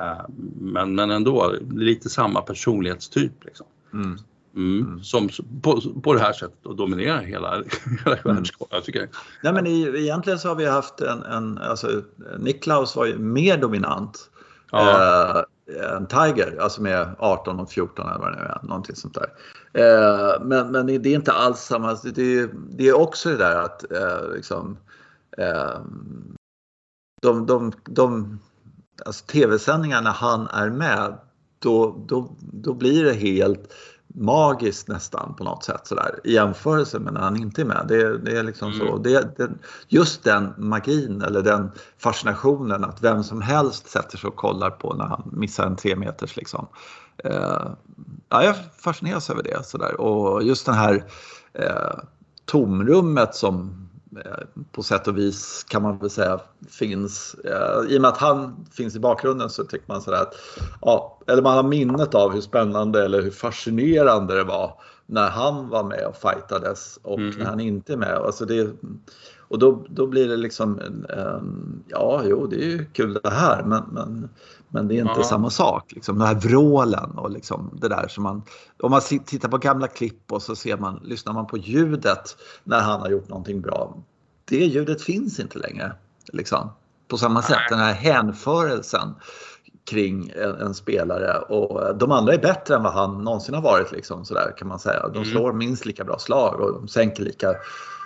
eh, 0.00 0.24
men, 0.60 0.94
men 0.94 1.10
ändå 1.10 1.54
lite 1.70 2.08
samma 2.08 2.40
personlighetstyp. 2.42 3.44
Liksom. 3.44 3.66
Mm. 3.92 4.18
Mm. 4.56 4.86
Mm. 4.86 5.02
Som 5.02 5.28
på, 5.62 5.80
på 6.02 6.14
det 6.14 6.20
här 6.20 6.32
sättet 6.32 6.66
och 6.66 6.76
dominerar 6.76 7.22
hela, 7.22 7.54
hela 8.04 8.16
Mm. 8.16 8.36
världskartan. 8.36 8.68
Jag 8.70 8.84
tycker, 8.84 9.08
Nej, 9.42 9.52
men 9.52 9.66
i, 9.66 9.82
egentligen 9.82 10.38
så 10.38 10.48
har 10.48 10.54
vi 10.54 10.66
haft 10.66 11.00
en, 11.00 11.22
en 11.22 11.58
alltså 11.58 12.02
Niklaus 12.38 12.96
var 12.96 13.06
ju 13.06 13.18
mer 13.18 13.58
dominant 13.58 14.30
ja, 14.70 15.44
eh, 15.78 15.96
än 15.96 16.06
Tiger, 16.06 16.58
alltså 16.60 16.82
med 16.82 17.14
18 17.18 17.60
och 17.60 17.70
14 17.70 18.08
eller 18.08 18.18
vad 18.18 18.32
det 18.32 18.38
nu 18.38 18.44
är, 18.44 18.58
någonting 18.62 18.96
sånt 18.96 19.14
där. 19.14 19.30
Eh, 19.72 20.44
men, 20.44 20.72
men 20.72 20.86
det 20.86 20.92
är 20.92 21.14
inte 21.14 21.32
alls 21.32 21.60
samma, 21.60 21.94
det 22.04 22.38
är, 22.38 22.50
det 22.70 22.88
är 22.88 22.96
också 22.96 23.28
det 23.28 23.36
där 23.36 23.56
att 23.56 23.92
eh, 23.92 24.34
liksom 24.34 24.78
eh, 25.38 25.80
de, 27.22 27.46
de, 27.46 27.72
de 27.84 28.38
alltså 29.06 29.24
tv-sändningar 29.26 30.02
när 30.02 30.10
han 30.10 30.46
är 30.46 30.70
med, 30.70 31.18
då, 31.58 32.04
då, 32.06 32.36
då 32.40 32.74
blir 32.74 33.04
det 33.04 33.12
helt 33.12 33.74
magiskt 34.14 34.88
nästan 34.88 35.34
på 35.34 35.44
något 35.44 35.64
sätt 35.64 35.86
sådär 35.86 36.20
i 36.24 36.32
jämförelse 36.32 36.98
med 36.98 37.12
när 37.12 37.20
han 37.20 37.36
inte 37.36 37.60
är 37.60 37.64
med. 37.64 37.84
Det, 37.88 38.18
det 38.18 38.38
är 38.38 38.42
liksom 38.42 38.72
så. 38.72 38.88
Mm. 38.88 39.02
Det, 39.02 39.36
det, 39.36 39.50
just 39.88 40.24
den 40.24 40.54
magin 40.56 41.22
eller 41.22 41.42
den 41.42 41.70
fascinationen 41.98 42.84
att 42.84 43.02
vem 43.02 43.24
som 43.24 43.42
helst 43.42 43.88
sätter 43.88 44.18
sig 44.18 44.28
och 44.28 44.36
kollar 44.36 44.70
på 44.70 44.94
när 44.94 45.04
han 45.04 45.30
missar 45.32 45.66
en 45.66 45.76
tre 45.76 45.96
meters 45.96 46.36
liksom. 46.36 46.66
Eh, 47.24 47.70
ja, 48.28 48.44
jag 48.44 48.56
fascineras 48.78 49.30
över 49.30 49.42
det 49.42 49.66
sådär 49.66 50.00
och 50.00 50.42
just 50.42 50.66
den 50.66 50.74
här 50.74 51.04
eh, 51.52 51.98
tomrummet 52.44 53.34
som 53.34 53.88
på 54.72 54.82
sätt 54.82 55.08
och 55.08 55.18
vis 55.18 55.64
kan 55.68 55.82
man 55.82 55.98
väl 55.98 56.10
säga 56.10 56.40
finns. 56.68 57.36
Eh, 57.44 57.92
I 57.94 57.98
och 57.98 58.02
med 58.02 58.08
att 58.08 58.18
han 58.18 58.66
finns 58.72 58.96
i 58.96 59.00
bakgrunden 59.00 59.50
så 59.50 59.64
tycker 59.64 59.84
man 59.88 60.02
sådär 60.02 60.22
att, 60.22 60.34
ja, 60.80 61.18
eller 61.26 61.42
man 61.42 61.56
har 61.56 61.62
minnet 61.62 62.14
av 62.14 62.32
hur 62.32 62.40
spännande 62.40 63.04
eller 63.04 63.22
hur 63.22 63.30
fascinerande 63.30 64.34
det 64.34 64.44
var 64.44 64.74
när 65.06 65.28
han 65.28 65.68
var 65.68 65.84
med 65.84 66.06
och 66.06 66.16
fightades 66.16 66.98
och 67.02 67.18
Mm. 67.18 67.38
när 67.38 67.44
han 67.44 67.60
inte 67.60 67.92
är 67.92 67.96
med. 67.96 68.14
Alltså 68.14 68.44
det, 68.44 68.70
och 69.38 69.58
då, 69.58 69.84
då 69.88 70.06
blir 70.06 70.28
det 70.28 70.36
liksom, 70.36 70.80
ja 71.86 72.22
jo 72.24 72.46
det 72.46 72.56
är 72.56 72.68
ju 72.68 72.84
kul 72.84 73.20
det 73.22 73.30
här 73.30 73.62
men, 73.62 73.82
men, 73.92 74.28
men 74.70 74.88
det 74.88 74.94
är 74.94 75.00
inte 75.00 75.12
Ja. 75.16 75.24
samma 75.24 75.50
sak. 75.50 75.92
Liksom, 75.92 76.18
den 76.18 76.26
här 76.26 76.34
vrålen 76.34 77.10
och 77.10 77.30
liksom 77.30 77.78
det 77.80 77.88
där 77.88 78.08
som 78.08 78.22
man, 78.22 78.42
om 78.82 78.90
man 78.90 79.00
tittar 79.00 79.48
på 79.48 79.58
gamla 79.58 79.86
klipp 79.88 80.32
och 80.32 80.42
så 80.42 80.56
ser 80.56 80.76
man, 80.76 81.00
lyssnar 81.04 81.32
man 81.32 81.46
på 81.46 81.56
ljudet 81.56 82.36
när 82.64 82.80
han 82.80 83.00
har 83.00 83.08
gjort 83.10 83.28
någonting 83.28 83.60
bra. 83.60 83.96
Det 84.44 84.56
ljudet 84.66 85.02
finns 85.02 85.40
inte 85.40 85.58
längre. 85.58 85.92
Liksom, 86.32 86.70
på 87.08 87.18
samma 87.18 87.42
sätt, 87.42 87.58
den 87.70 87.78
här 87.78 87.92
hänförelsen 87.94 89.14
kring 89.90 90.32
en, 90.36 90.54
en 90.54 90.74
spelare 90.74 91.38
och 91.38 91.96
de 91.98 92.12
andra 92.12 92.34
är 92.34 92.38
bättre 92.38 92.74
än 92.74 92.82
vad 92.82 92.92
han 92.92 93.24
någonsin 93.24 93.54
har 93.54 93.62
varit 93.62 93.92
liksom 93.92 94.24
sådär 94.24 94.54
kan 94.58 94.68
man 94.68 94.78
säga. 94.78 95.08
De 95.08 95.16
Mm. 95.16 95.24
slår 95.24 95.52
minst 95.52 95.86
lika 95.86 96.04
bra 96.04 96.18
slag 96.18 96.60
och 96.60 96.72
de 96.72 96.88
sänker 96.88 97.22
lika 97.22 97.54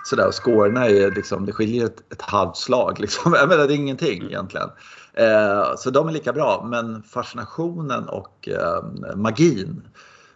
sådär 0.05 0.27
och 0.29 0.35
scorerna 0.45 0.87
är 0.89 1.11
liksom, 1.11 1.47
det 1.47 1.53
skiljer 1.53 1.85
ett, 1.85 2.13
ett 2.13 2.23
halvt 2.23 2.57
slag 2.57 3.01
liksom. 3.01 3.33
Jag 3.37 3.49
menar 3.49 3.67
det 3.67 3.75
är 3.75 3.77
ingenting 3.77 4.23
egentligen. 4.25 4.69
Eh, 5.15 5.77
så 5.77 5.91
de 5.91 6.09
är 6.09 6.13
lika 6.13 6.33
bra 6.33 6.67
men 6.71 7.03
fascinationen 7.03 8.09
och 8.09 8.49
eh, 8.49 8.85
magin 9.17 9.83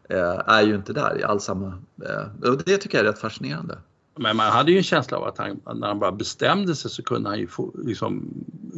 eh, 0.08 0.40
är 0.46 0.62
ju 0.62 0.74
inte 0.74 0.92
där 0.92 1.20
i 1.20 1.24
all 1.24 1.40
samma, 1.40 1.66
eh, 2.06 2.50
och 2.50 2.62
det 2.66 2.76
tycker 2.76 2.98
jag 2.98 3.06
är 3.06 3.10
rätt 3.10 3.18
fascinerande. 3.18 3.78
Men 4.18 4.36
man 4.36 4.52
hade 4.52 4.72
ju 4.72 4.76
en 4.78 4.82
känsla 4.84 5.16
av 5.18 5.24
att 5.24 5.38
han, 5.38 5.60
när 5.74 5.86
han 5.88 5.98
bara 5.98 6.12
bestämde 6.12 6.74
sig 6.74 6.90
så 6.90 7.02
kunde 7.02 7.28
han 7.28 7.38
ju 7.38 7.46
få, 7.46 7.74
liksom, 7.84 8.28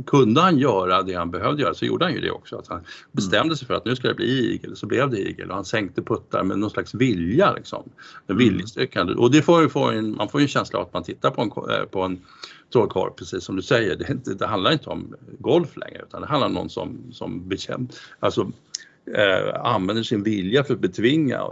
kunde 0.06 0.40
han 0.40 0.58
göra 0.58 1.02
det 1.02 1.14
han 1.14 1.30
behövde 1.30 1.62
göra 1.62 1.74
så 1.74 1.84
gjorde 1.84 2.04
han 2.04 2.14
ju 2.14 2.20
det 2.20 2.30
också. 2.30 2.56
Att 2.56 2.68
han 2.68 2.80
bestämde 3.12 3.56
sig 3.56 3.66
för 3.66 3.74
att 3.74 3.84
nu 3.84 3.96
ska 3.96 4.08
det 4.08 4.14
bli 4.14 4.54
igel 4.54 4.76
så 4.76 4.86
blev 4.86 5.10
det 5.10 5.28
igel 5.28 5.48
och 5.50 5.54
han 5.54 5.64
sänkte 5.64 6.02
puttar 6.02 6.42
med 6.42 6.58
någon 6.58 6.70
slags 6.70 6.94
vilja 6.94 7.52
liksom. 7.52 7.82
En 8.26 8.34
Mm. 8.36 8.48
viljestyrka. 8.48 9.02
Och 9.02 9.30
det 9.30 9.42
får 9.42 9.62
ju, 9.62 9.68
får 9.68 9.92
en, 9.92 10.16
man 10.16 10.28
får 10.28 10.40
ju 10.40 10.44
en 10.44 10.48
känsla 10.48 10.78
av 10.78 10.86
att 10.86 10.92
man 10.94 11.02
tittar 11.02 11.30
på 11.30 11.42
en, 11.42 11.50
eh, 11.76 11.84
på 11.84 12.02
en 12.02 12.20
trollkarl 12.72 13.10
precis 13.10 13.44
som 13.44 13.56
du 13.56 13.62
säger. 13.62 13.96
Det, 13.96 14.10
inte- 14.10 14.34
det 14.34 14.46
handlar 14.46 14.72
inte 14.72 14.90
om 14.90 15.14
golf 15.38 15.76
längre 15.76 16.02
utan 16.08 16.20
det 16.20 16.26
handlar 16.26 16.46
om 16.46 16.54
någon 16.54 16.70
som, 16.70 16.98
som 17.12 17.48
bekämp, 17.48 17.90
alltså, 18.20 18.50
eh, 19.14 19.64
använder 19.64 20.02
sin 20.02 20.22
vilja 20.22 20.64
för 20.64 20.74
att 20.74 20.80
betvinga 20.80 21.46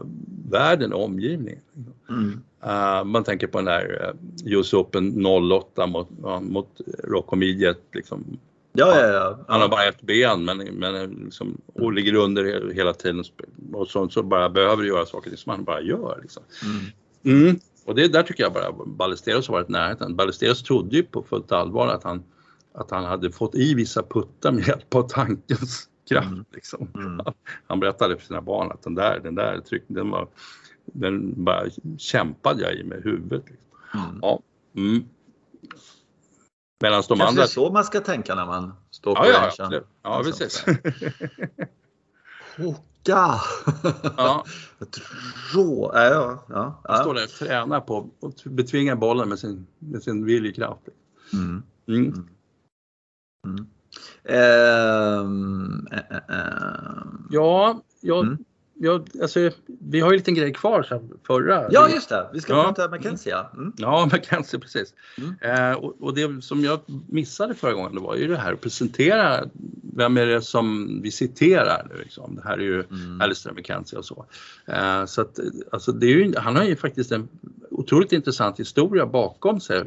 världen 0.51 0.93
och 0.93 1.05
omgivningen. 1.05 1.61
Mm. 2.09 2.41
Uh, 2.67 3.05
man 3.05 3.25
tänker 3.25 3.47
på 3.47 3.59
den 3.59 3.65
där 3.65 4.15
uh, 4.47 4.53
US 4.53 4.75
Open 4.75 5.27
08 5.27 5.87
mot, 5.87 6.09
ja, 6.23 6.41
mot 6.41 6.81
Rocco 7.05 7.37
Midget. 7.37 7.79
Liksom. 7.93 8.39
Ja, 8.73 9.01
ja, 9.01 9.07
ja. 9.07 9.39
Han 9.49 9.61
har 9.61 9.69
bara 9.69 9.85
ett 9.85 10.03
ben 10.03 10.45
men, 10.45 10.59
men 10.59 11.11
liksom, 11.25 11.61
och 11.75 11.93
ligger 11.93 12.15
under 12.15 12.45
he- 12.45 12.73
hela 12.75 12.93
tiden 12.93 13.25
och 13.73 13.89
så, 13.89 14.09
så 14.09 14.23
bara 14.23 14.49
behöver 14.49 14.85
göra 14.85 15.07
saker 15.07 15.37
som 15.37 15.51
han 15.51 15.65
bara 15.65 15.81
gör. 15.81 16.19
Liksom. 16.23 16.43
Mm. 17.25 17.43
Mm. 17.43 17.61
Och 17.85 17.95
det 17.95 18.09
där 18.09 18.23
tycker 18.23 18.43
jag 18.43 18.53
bara 18.53 18.73
Ballesteros 18.87 19.49
har 19.49 19.55
varit 19.55 19.69
närheten. 19.69 20.17
Ballesteros 20.17 20.63
trodde 20.63 20.97
ju 20.97 21.03
på 21.03 21.23
fullt 21.23 21.53
allvar 21.53 21.89
att 21.89 22.05
han, 22.05 22.23
att 22.75 22.91
han 22.91 23.05
hade 23.05 23.33
fått 23.33 23.55
i 23.55 23.75
vissa 23.75 24.03
puttar 24.03 24.53
med 24.53 24.69
hjälp 24.69 24.95
av 24.95 25.09
tankens 25.09 25.88
kraft. 26.09 26.29
Mm. 26.29 26.45
Liksom. 26.53 26.89
Mm. 26.95 27.21
Han 27.67 27.81
berättade 27.81 28.17
för 28.17 28.27
sina 28.27 28.41
barn 28.41 28.73
att 28.73 28.83
den 28.83 28.95
där, 28.95 29.21
den 29.21 29.35
där 29.35 29.61
tryck, 29.61 29.85
den 29.87 30.11
var, 30.11 30.29
den 30.85 31.45
bara 31.45 31.65
kämpade 31.99 32.63
jag 32.63 32.75
i 32.75 32.85
med 32.85 33.03
huvudet. 33.03 33.45
Liksom. 33.51 33.69
Mm. 33.95 34.19
Ja. 34.23 34.41
Mm. 34.77 35.05
Medan 36.81 37.03
de 37.09 37.09
Kanske 37.09 37.27
andra... 37.27 37.43
är 37.43 37.47
så 37.47 37.73
man 37.73 37.85
ska 37.85 38.01
tänka 38.01 38.35
när 38.35 38.47
man 38.47 38.73
står 38.91 39.15
på 39.15 39.27
Ja, 39.27 39.51
ja, 39.59 39.83
ja 40.03 40.23
Liksom 40.23 40.49
precis. 40.49 40.65
Hocka! 42.57 43.41
ja, 44.17 44.45
Rå... 45.55 45.91
Ja, 45.95 46.45
ja, 46.49 46.83
ja. 46.85 46.97
står 46.97 47.17
ja. 47.17 47.21
där 47.21 47.25
och 47.25 47.31
tränar 47.31 47.81
på 47.81 48.11
att 48.23 48.45
betvinga 48.45 48.97
bollen 48.97 49.29
med 49.29 49.39
sin, 49.39 49.67
med 49.79 50.03
sin 50.03 50.25
viljekraft. 50.25 50.83
Mm. 51.33 51.63
Mm. 51.89 52.29
Mm. 53.47 53.67
Eh, 54.25 55.19
ehm. 55.19 55.87
Ja, 57.31 57.83
jag, 58.01 58.25
Mm. 58.27 58.39
jag, 58.75 59.09
alltså, 59.23 59.51
vi 59.67 60.01
har 60.01 60.11
ju 60.11 60.15
en 60.15 60.19
liten 60.19 60.35
grej 60.35 60.53
kvar 60.55 60.83
sen 60.83 61.11
förra. 61.27 61.67
Ja, 61.71 61.89
just 61.95 62.09
det. 62.09 62.29
Vi 62.33 62.41
ska 62.41 62.53
Ja. 62.53 62.63
prata 62.63 62.89
McKenzie. 62.89 63.33
Ja. 63.33 63.51
Mm. 63.55 63.73
Ja, 63.77 64.07
McKenzie 64.13 64.61
precis. 64.61 64.95
Mm. 65.19 65.35
Eh, 65.41 65.77
och, 65.77 65.97
och 66.03 66.15
det 66.15 66.45
som 66.45 66.65
jag 66.65 66.81
missade 67.09 67.55
förra 67.55 67.73
gången 67.73 67.95
det 67.95 68.01
var 68.01 68.17
ju 68.17 68.29
det 68.29 68.37
här 68.37 68.53
att 68.53 68.61
presentera 68.61 69.45
vem 69.97 70.17
är 70.17 70.27
det 70.27 70.43
som 70.43 70.99
vi 71.03 71.11
citerar. 71.11 71.87
nu, 71.91 72.03
Liksom. 72.03 72.35
Det 72.35 72.43
här 72.45 72.59
är 72.59 72.63
ju 72.63 72.83
Mm. 72.91 73.21
Alistair 73.21 73.53
McKenzie 73.55 73.99
och 73.99 74.05
så. 74.05 74.25
Så 75.07 75.21
att, 75.21 75.39
alltså, 75.73 75.93
det 75.93 76.07
är 76.07 76.11
ju, 76.11 76.35
han 76.37 76.57
har 76.57 76.65
ju 76.65 76.77
faktiskt 76.77 77.13
en 77.13 77.29
otroligt 77.71 78.13
intressant 78.13 78.61
historia 78.61 79.07
bakom 79.07 79.61
sig. 79.61 79.83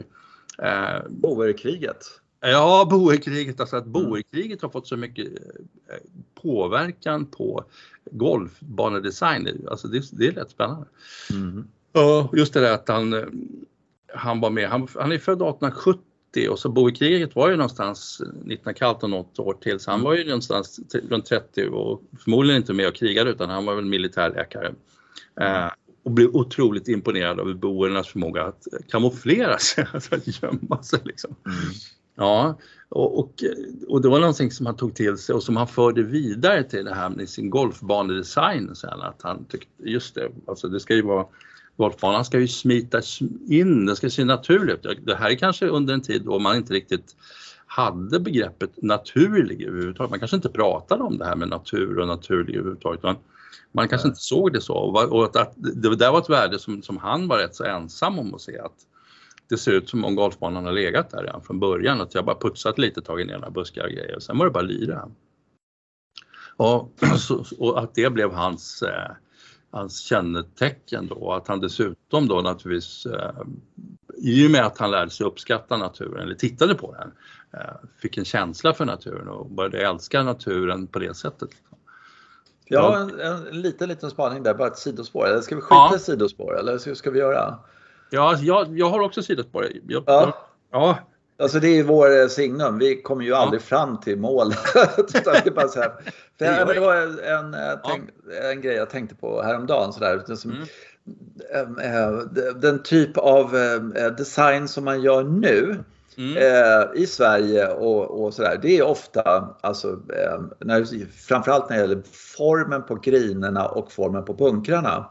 Eh, 0.57 0.99
Boerkriget. 1.09 2.20
Ja, 2.41 2.87
Boerkriget, 2.89 3.59
alltså 3.59 3.75
att 3.75 3.85
Mm. 3.85 3.93
Boerkriget 3.93 4.61
har 4.61 4.69
fått 4.69 4.87
så 4.87 4.97
mycket 4.97 5.27
eh, 5.27 5.95
påverkan 6.41 7.25
på 7.25 7.65
golfbanedesign. 8.11 9.67
Alltså 9.69 9.87
det, 9.87 10.03
det 10.11 10.27
är 10.27 10.31
rätt 10.31 10.49
spännande. 10.51 10.87
Mm. 11.31 11.67
Just 12.33 12.53
det 12.53 12.59
där 12.59 12.73
att 12.73 12.87
han, 12.87 13.13
eh, 13.13 13.25
han 14.13 14.39
var 14.39 14.49
med. 14.49 14.69
Han, 14.69 14.87
han 14.95 15.11
är 15.11 15.17
född 15.17 15.41
1870 15.41 16.01
och 16.49 16.59
så 16.59 16.69
Boerkriget 16.69 17.35
var 17.35 17.49
ju 17.49 17.55
någonstans 17.55 18.21
19kallt 18.45 19.03
och 19.03 19.09
något 19.09 19.39
år 19.39 19.53
till 19.53 19.79
så 19.79 19.91
han 19.91 20.01
var 20.01 20.13
ju 20.13 20.25
någonstans 20.25 20.79
runt 21.09 21.25
30 21.25 21.67
och 21.67 22.01
förmodligen 22.23 22.61
inte 22.61 22.73
med 22.73 22.87
och 22.87 22.95
krigade 22.95 23.31
utan 23.31 23.49
han 23.49 23.65
var 23.65 23.75
väl 23.75 23.85
militärläkare. 23.85 24.73
Eh, 25.41 25.67
och 26.03 26.11
blev 26.11 26.35
otroligt 26.35 26.87
imponerad 26.87 27.39
av 27.39 27.55
boernas 27.55 28.07
förmåga 28.07 28.43
att 28.43 28.67
kamouflera 28.89 29.57
sig, 29.57 29.87
alltså 29.93 30.15
att 30.15 30.43
gömma 30.43 30.83
sig 30.83 30.99
liksom. 31.03 31.35
Mm. 31.45 31.57
Ja, 32.21 32.57
och, 32.89 33.19
och, 33.19 33.43
och 33.87 34.01
det 34.01 34.09
var 34.09 34.19
någonting 34.19 34.51
som 34.51 34.65
han 34.65 34.75
tog 34.75 34.95
till 34.95 35.17
sig 35.17 35.35
och 35.35 35.43
som 35.43 35.57
han 35.57 35.67
förde 35.67 36.03
vidare 36.03 36.63
till 36.63 36.85
det 36.85 36.93
här 36.93 37.09
med 37.09 37.29
sin 37.29 37.49
golfbanedesign 37.49 38.75
sen 38.75 39.01
att 39.01 39.21
han 39.21 39.45
tyckte, 39.45 39.83
just 39.83 40.15
det, 40.15 40.29
alltså 40.47 40.67
det 40.67 40.79
ska 40.79 40.95
ju 40.95 41.01
vara 41.01 41.25
Golfbanan 41.77 42.25
ska 42.25 42.39
ju 42.39 42.47
smitas 42.47 43.19
in, 43.49 43.85
den 43.85 43.95
ska 43.95 44.09
se 44.09 44.25
naturlig 44.25 44.73
ut. 44.73 45.05
Det 45.05 45.15
här 45.15 45.29
är 45.29 45.35
kanske 45.35 45.67
under 45.67 45.93
en 45.93 46.01
tid 46.01 46.21
då 46.25 46.39
man 46.39 46.55
inte 46.55 46.73
riktigt 46.73 47.15
hade 47.65 48.19
begreppet 48.19 48.81
naturlig 48.81 49.61
överhuvudtaget. 49.61 50.09
Man 50.09 50.19
kanske 50.19 50.35
inte 50.35 50.49
pratade 50.49 51.03
om 51.03 51.17
det 51.17 51.25
här 51.25 51.35
med 51.35 51.49
natur 51.49 51.99
och 51.99 52.07
naturlig 52.07 52.55
överhuvudtaget. 52.55 52.99
utan 52.99 53.15
Man 53.71 53.87
kanske 53.87 54.07
Nej. 54.07 54.11
inte 54.11 54.21
såg 54.21 54.53
det 54.53 54.61
så 54.61 54.73
och 54.73 55.11
och 55.11 55.23
att, 55.23 55.35
att 55.35 55.53
det 55.55 55.95
där 55.95 56.11
var 56.11 56.19
ett 56.19 56.29
värde 56.29 56.59
som, 56.59 56.81
som 56.81 56.97
han 56.97 57.27
var 57.27 57.37
rätt 57.37 57.55
så 57.55 57.63
ensam 57.63 58.19
om 58.19 58.35
att 58.35 58.41
se 58.41 58.59
att 58.59 58.85
det 59.51 59.57
ser 59.57 59.71
ut 59.71 59.89
som 59.89 60.05
om 60.05 60.15
golfbanan 60.15 60.65
har 60.65 60.71
legat 60.71 61.09
där 61.09 61.23
redan 61.23 61.41
från 61.41 61.59
början. 61.59 62.01
Att 62.01 62.15
jag 62.15 62.25
bara 62.25 62.39
putsat 62.39 62.77
lite, 62.77 63.01
tagit 63.01 63.27
ner 63.27 63.33
några 63.33 63.49
buskar 63.49 63.83
och 63.83 63.89
grejer. 63.89 64.19
Sen 64.19 64.37
var 64.37 64.45
det 64.45 64.51
bara 64.51 64.63
lira. 64.63 65.09
Och, 66.57 66.93
och 67.57 67.79
att 67.79 67.95
det 67.95 68.09
blev 68.09 68.31
hans, 68.31 68.81
eh, 68.81 69.11
hans 69.71 69.99
kännetecken 69.99 71.07
då. 71.07 71.31
Att 71.31 71.47
han 71.47 71.59
dessutom 71.59 72.27
då 72.27 72.41
naturligtvis 72.41 73.05
eh, 73.05 73.41
i 74.17 74.47
och 74.47 74.51
med 74.51 74.65
att 74.65 74.77
han 74.77 74.91
lärde 74.91 75.11
sig 75.11 75.25
uppskatta 75.25 75.77
naturen, 75.77 76.23
eller 76.23 76.35
tittade 76.35 76.75
på 76.75 76.95
den, 76.95 77.11
eh, 77.61 77.75
fick 78.01 78.17
en 78.17 78.25
känsla 78.25 78.73
för 78.73 78.85
naturen 78.85 79.27
och 79.27 79.49
började 79.49 79.85
älska 79.85 80.23
naturen 80.23 80.87
på 80.87 80.99
det 80.99 81.13
sättet. 81.13 81.49
Ja, 82.65 82.97
en, 82.97 83.19
en 83.19 83.61
liten, 83.61 83.89
liten 83.89 84.09
spaning 84.09 84.43
där, 84.43 84.53
bara 84.53 84.67
ett 84.67 84.77
sidospår. 84.77 85.27
Eller 85.27 85.41
ska 85.41 85.55
vi 85.55 85.61
skita 85.61 85.75
ja. 85.75 85.95
i 85.95 85.99
sidospår 85.99 86.59
eller 86.59 86.85
hur 86.85 86.95
ska 86.95 87.11
vi 87.11 87.19
göra? 87.19 87.59
Ja, 88.13 88.37
jag, 88.41 88.77
jag 88.77 88.89
har 88.89 88.99
också 88.99 89.23
sidospår. 89.23 89.67
Jag, 89.87 90.03
ja. 90.07 90.37
ja. 90.71 90.99
Alltså 91.39 91.59
det 91.59 91.79
är 91.79 91.83
vår 91.83 92.27
signum. 92.27 92.77
Vi 92.77 93.01
kommer 93.01 93.23
ju 93.23 93.29
ja. 93.29 93.37
aldrig 93.37 93.61
fram 93.61 93.99
till 93.99 94.17
målet. 94.17 94.57
det, 95.43 95.51
bara 95.55 95.67
så 95.67 95.79
här. 95.79 95.91
För 96.37 96.73
det 96.73 96.79
var 96.79 96.95
en, 96.95 97.53
en, 97.53 97.79
tänk, 97.85 98.09
en 98.51 98.61
grej 98.61 98.75
jag 98.75 98.89
tänkte 98.89 99.15
på 99.15 99.41
häromdagen. 99.41 99.93
Så 99.93 99.99
där, 99.99 100.35
som, 100.35 100.51
mm. 100.51 100.67
Eh, 101.83 102.11
den 102.55 102.83
typ 102.83 103.17
av 103.17 103.57
eh, 103.95 104.07
design 104.07 104.67
som 104.67 104.85
man 104.85 105.01
gör 105.01 105.23
nu 105.23 105.83
mm. 106.17 106.37
Eh, 106.37 107.01
i 107.01 107.07
Sverige 107.07 107.67
och, 107.67 108.23
och 108.23 108.33
sådär. 108.33 108.59
Det 108.61 108.77
är 108.77 108.83
ofta, 108.83 109.55
alltså, 109.61 109.99
när, 110.59 111.05
framförallt 111.27 111.69
när 111.69 111.77
det 111.77 111.81
gäller 111.81 112.01
formen 112.37 112.83
på 112.83 112.95
grinerna 112.95 113.67
och 113.67 113.91
formen 113.91 114.25
på 114.25 114.33
bunkrarna. 114.33 115.05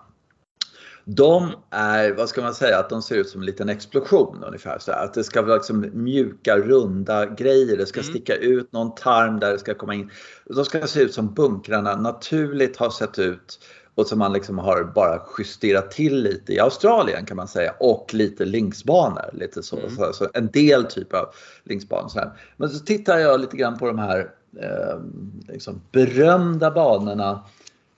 De 1.16 1.52
är, 1.70 2.12
vad 2.12 2.28
ska 2.28 2.42
man 2.42 2.54
säga, 2.54 2.78
att 2.78 2.90
de 2.90 3.02
ser 3.02 3.16
ut 3.16 3.28
som 3.28 3.40
en 3.40 3.46
liten 3.46 3.68
explosion 3.68 4.44
ungefär. 4.44 4.78
Så 4.78 4.92
Att 4.92 5.14
det 5.14 5.24
ska 5.24 5.42
vara 5.42 5.54
liksom 5.54 5.90
mjuka, 5.92 6.58
runda 6.58 7.26
grejer. 7.26 7.76
Det 7.76 7.86
ska 7.86 8.00
mm. 8.00 8.10
sticka 8.10 8.36
ut 8.36 8.72
någon 8.72 8.94
tarm 8.94 9.40
där 9.40 9.52
det 9.52 9.58
ska 9.58 9.74
komma 9.74 9.94
in. 9.94 10.10
De 10.44 10.64
ska 10.64 10.86
se 10.86 11.00
ut 11.00 11.14
som 11.14 11.34
bunkrarna 11.34 11.96
naturligt 11.96 12.76
har 12.76 12.90
sett 12.90 13.18
ut 13.18 13.58
och 13.94 14.06
som 14.06 14.18
man 14.18 14.32
liksom 14.32 14.58
har 14.58 14.84
bara 14.84 15.22
justerat 15.38 15.90
till 15.90 16.22
lite 16.22 16.52
i 16.52 16.60
Australien 16.60 17.26
kan 17.26 17.36
man 17.36 17.48
säga 17.48 17.74
och 17.80 18.14
lite 18.14 18.44
linksbanor. 18.44 19.30
Lite 19.32 19.62
så, 19.62 19.78
mm. 19.78 19.96
så, 19.96 20.12
så, 20.12 20.28
en 20.34 20.46
del 20.46 20.84
typ 20.84 21.14
av 21.14 21.26
linksbanor. 21.64 22.08
Så 22.08 22.18
här. 22.18 22.30
Men 22.56 22.68
så 22.68 22.84
tittar 22.84 23.18
jag 23.18 23.40
lite 23.40 23.56
grann 23.56 23.78
på 23.78 23.86
de 23.86 23.98
här 23.98 24.30
eh, 24.60 25.00
liksom 25.48 25.80
berömda 25.92 26.70
banorna. 26.70 27.44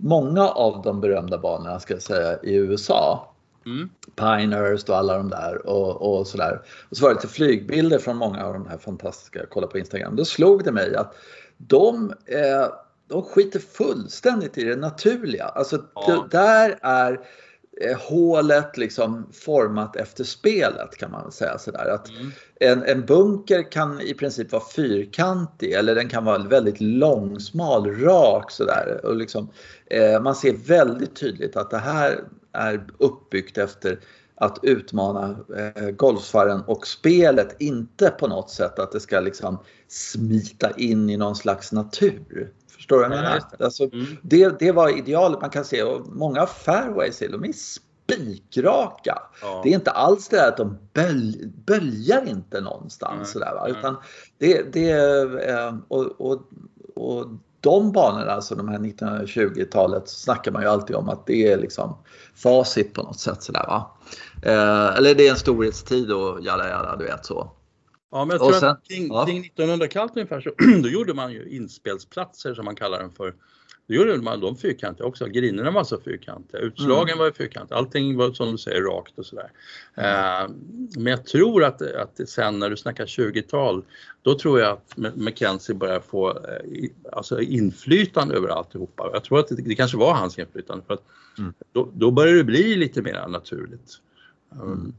Många 0.04 0.48
av 0.48 0.82
de 0.82 1.00
berömda 1.00 1.38
banorna 1.38 1.80
ska 1.80 1.94
jag 1.94 2.02
säga 2.02 2.38
i 2.42 2.54
USA. 2.54 3.34
Mm. 3.66 3.90
Pinehurst 4.16 4.88
och 4.88 4.96
alla 4.96 5.16
de 5.16 5.30
där 5.30 5.66
och, 5.66 6.18
och 6.18 6.26
sådär. 6.26 6.60
Och 6.90 6.96
så 6.96 7.02
var 7.02 7.10
det 7.10 7.14
lite 7.14 7.28
flygbilder 7.28 7.98
från 7.98 8.16
många 8.16 8.44
av 8.44 8.52
de 8.52 8.66
här 8.66 8.78
fantastiska, 8.78 9.38
jag 9.38 9.50
kollade 9.50 9.72
på 9.72 9.78
Instagram. 9.78 10.16
Då 10.16 10.24
slog 10.24 10.64
det 10.64 10.72
mig 10.72 10.96
att 10.96 11.14
de 11.56 12.12
eh, 12.26 12.68
de 13.12 13.22
skiter 13.22 13.58
fullständigt 13.58 14.58
i 14.58 14.64
det 14.64 14.76
naturliga. 14.76 15.44
Alltså 15.44 15.82
ja. 15.94 16.26
det, 16.30 16.38
där 16.38 16.78
är 16.82 17.20
hålet 18.08 18.76
liksom 18.76 19.26
format 19.32 19.96
efter 19.96 20.24
spelet 20.24 20.96
kan 20.96 21.10
man 21.10 21.32
säga 21.32 21.58
sådär. 21.58 21.86
Att 21.94 22.08
mm. 22.08 22.30
en, 22.60 22.82
en 22.82 23.06
bunker 23.06 23.70
kan 23.72 24.00
i 24.00 24.14
princip 24.14 24.52
vara 24.52 24.62
fyrkantig 24.76 25.72
eller 25.72 25.94
den 25.94 26.08
kan 26.08 26.24
vara 26.24 26.38
väldigt 26.38 26.80
långsmal, 26.80 27.86
rak 27.86 28.50
sådär. 28.50 29.00
Och 29.04 29.16
liksom, 29.16 29.48
eh, 29.86 30.22
man 30.22 30.34
ser 30.34 30.52
väldigt 30.52 31.16
tydligt 31.16 31.56
att 31.56 31.70
det 31.70 31.78
här 31.78 32.20
är 32.52 32.86
uppbyggt 32.98 33.58
efter 33.58 33.98
att 34.34 34.58
utmana 34.62 35.36
eh, 35.56 35.90
golfsfären 35.90 36.60
och 36.60 36.86
spelet, 36.86 37.56
inte 37.58 38.10
på 38.10 38.26
något 38.26 38.50
sätt 38.50 38.78
att 38.78 38.92
det 38.92 39.00
ska 39.00 39.20
liksom 39.20 39.58
smita 39.88 40.70
in 40.70 41.10
i 41.10 41.16
någon 41.16 41.36
slags 41.36 41.72
natur. 41.72 42.50
Förstår 42.92 43.02
du 43.02 43.08
vad 43.08 43.18
jag 43.18 43.24
menar? 43.24 43.42
Alltså, 43.60 43.84
mm. 43.92 44.06
det, 44.22 44.58
det 44.58 44.72
var 44.72 44.98
idealet 44.98 45.40
man 45.40 45.50
kan 45.50 45.64
se 45.64 45.82
och 45.82 46.06
många 46.06 46.46
fairways 46.46 47.18
de 47.18 47.44
är 47.44 47.52
spikraka. 47.52 49.22
Ja. 49.42 49.60
Det 49.64 49.70
är 49.70 49.74
inte 49.74 49.90
alls 49.90 50.28
det 50.28 50.36
där 50.36 50.48
att 50.48 50.56
de 50.56 50.78
bölj, 50.92 51.46
böljar 51.66 52.28
inte 52.28 52.60
någonstans. 52.60 53.18
Nej. 53.18 53.26
Sådär, 53.26 53.54
va? 53.54 53.68
Utan 53.68 53.96
det, 54.38 54.72
det, 54.72 54.90
eh, 55.48 55.74
och, 55.88 56.20
och, 56.20 56.42
och 56.94 57.26
de 57.60 57.92
banorna, 57.92 58.32
alltså 58.32 58.54
de 58.54 58.68
här 58.68 58.78
1920-talet, 58.78 60.08
snackar 60.08 60.52
man 60.52 60.62
ju 60.62 60.68
alltid 60.68 60.96
om 60.96 61.08
att 61.08 61.26
det 61.26 61.52
är 61.52 61.58
liksom 61.58 61.96
facit 62.34 62.94
på 62.94 63.02
något 63.02 63.20
sätt. 63.20 63.42
Sådär, 63.42 63.66
va? 63.66 63.90
Eh, 64.42 64.96
eller 64.96 65.14
det 65.14 65.26
är 65.26 65.30
en 65.30 65.36
storhetstid 65.36 66.12
och 66.12 66.40
jada 66.42 66.68
jada, 66.68 66.96
du 66.96 67.04
vet 67.04 67.26
så. 67.26 67.50
Ja, 68.12 68.24
men 68.24 68.30
jag 68.36 68.40
tror 68.40 68.60
sen, 68.60 68.68
att 68.68 68.88
kring, 68.88 69.08
ja. 69.08 69.26
kring 69.26 69.50
1900-talet 69.56 70.12
ungefär 70.16 70.40
så 70.40 70.50
då 70.82 70.88
gjorde 70.88 71.14
man 71.14 71.32
ju 71.32 71.48
inspelsplatser 71.48 72.54
som 72.54 72.64
man 72.64 72.76
kallar 72.76 72.98
den 72.98 73.10
för. 73.10 73.34
Då 73.88 73.94
gjorde 73.94 74.16
man 74.16 74.40
de 74.40 74.56
fyrkantiga 74.56 75.06
också. 75.06 75.26
Grinerna 75.26 75.70
var 75.70 75.84
så 75.84 76.00
fyrkantiga, 76.00 76.60
utslagen 76.60 77.08
mm. 77.08 77.18
var 77.18 77.30
fyrkantiga, 77.30 77.78
allting 77.78 78.16
var 78.16 78.32
som 78.32 78.52
du 78.52 78.58
säger 78.58 78.82
rakt 78.82 79.18
och 79.18 79.26
sådär. 79.26 79.50
Mm. 79.94 80.44
Uh, 80.44 80.56
men 80.96 81.06
jag 81.10 81.26
tror 81.26 81.64
att, 81.64 81.82
att 81.82 82.28
sen 82.28 82.58
när 82.58 82.70
du 82.70 82.76
snackar 82.76 83.06
20-tal, 83.06 83.84
då 84.22 84.38
tror 84.38 84.60
jag 84.60 84.70
att 84.70 85.16
Mackenzie 85.16 85.74
börjar 85.74 86.00
få 86.00 86.30
uh, 86.30 86.88
alltså 87.12 87.40
inflytande 87.40 88.34
över 88.34 88.48
alltihopa. 88.48 89.10
Jag 89.12 89.24
tror 89.24 89.38
att 89.38 89.48
det, 89.48 89.56
det 89.56 89.74
kanske 89.74 89.96
var 89.96 90.14
hans 90.14 90.38
inflytande 90.38 90.84
för 90.86 90.94
att 90.94 91.04
mm. 91.38 91.52
då, 91.72 91.88
då 91.94 92.10
börjar 92.10 92.34
det 92.34 92.44
bli 92.44 92.76
lite 92.76 93.02
mer 93.02 93.28
naturligt. 93.28 94.00
Um, 94.62 94.94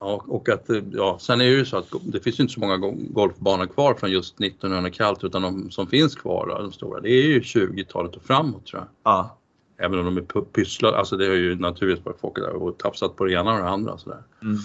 Ja, 0.00 0.24
och 0.28 0.48
att, 0.48 0.70
ja, 0.92 1.18
sen 1.20 1.40
är 1.40 1.44
det 1.44 1.50
ju 1.50 1.64
så 1.64 1.76
att 1.76 1.92
det 2.02 2.20
finns 2.20 2.40
inte 2.40 2.52
så 2.52 2.60
många 2.60 2.76
golfbanor 3.10 3.66
kvar 3.66 3.94
från 3.94 4.10
just 4.10 4.38
1900-talet 4.38 5.24
utan 5.24 5.42
de 5.42 5.70
som 5.70 5.86
finns 5.86 6.14
kvar, 6.14 6.46
de 6.62 6.72
stora, 6.72 7.00
det 7.00 7.10
är 7.10 7.22
ju 7.22 7.40
20-talet 7.40 8.16
och 8.16 8.22
framåt 8.22 8.66
tror 8.66 8.82
jag. 8.82 8.88
Ja. 9.12 9.38
Även 9.78 9.98
om 9.98 10.04
de 10.04 10.16
är 10.16 10.40
pysslade, 10.40 10.98
alltså 10.98 11.16
det 11.16 11.26
har 11.26 11.34
ju 11.34 11.58
naturvetenskapsfolket 11.58 12.44
där 12.44 12.52
och 12.52 12.78
tafsat 12.78 13.16
på 13.16 13.24
det 13.24 13.32
ena 13.32 13.52
och 13.52 13.58
det 13.58 13.68
andra 13.68 13.98
sådär. 13.98 14.22
Mm. 14.42 14.58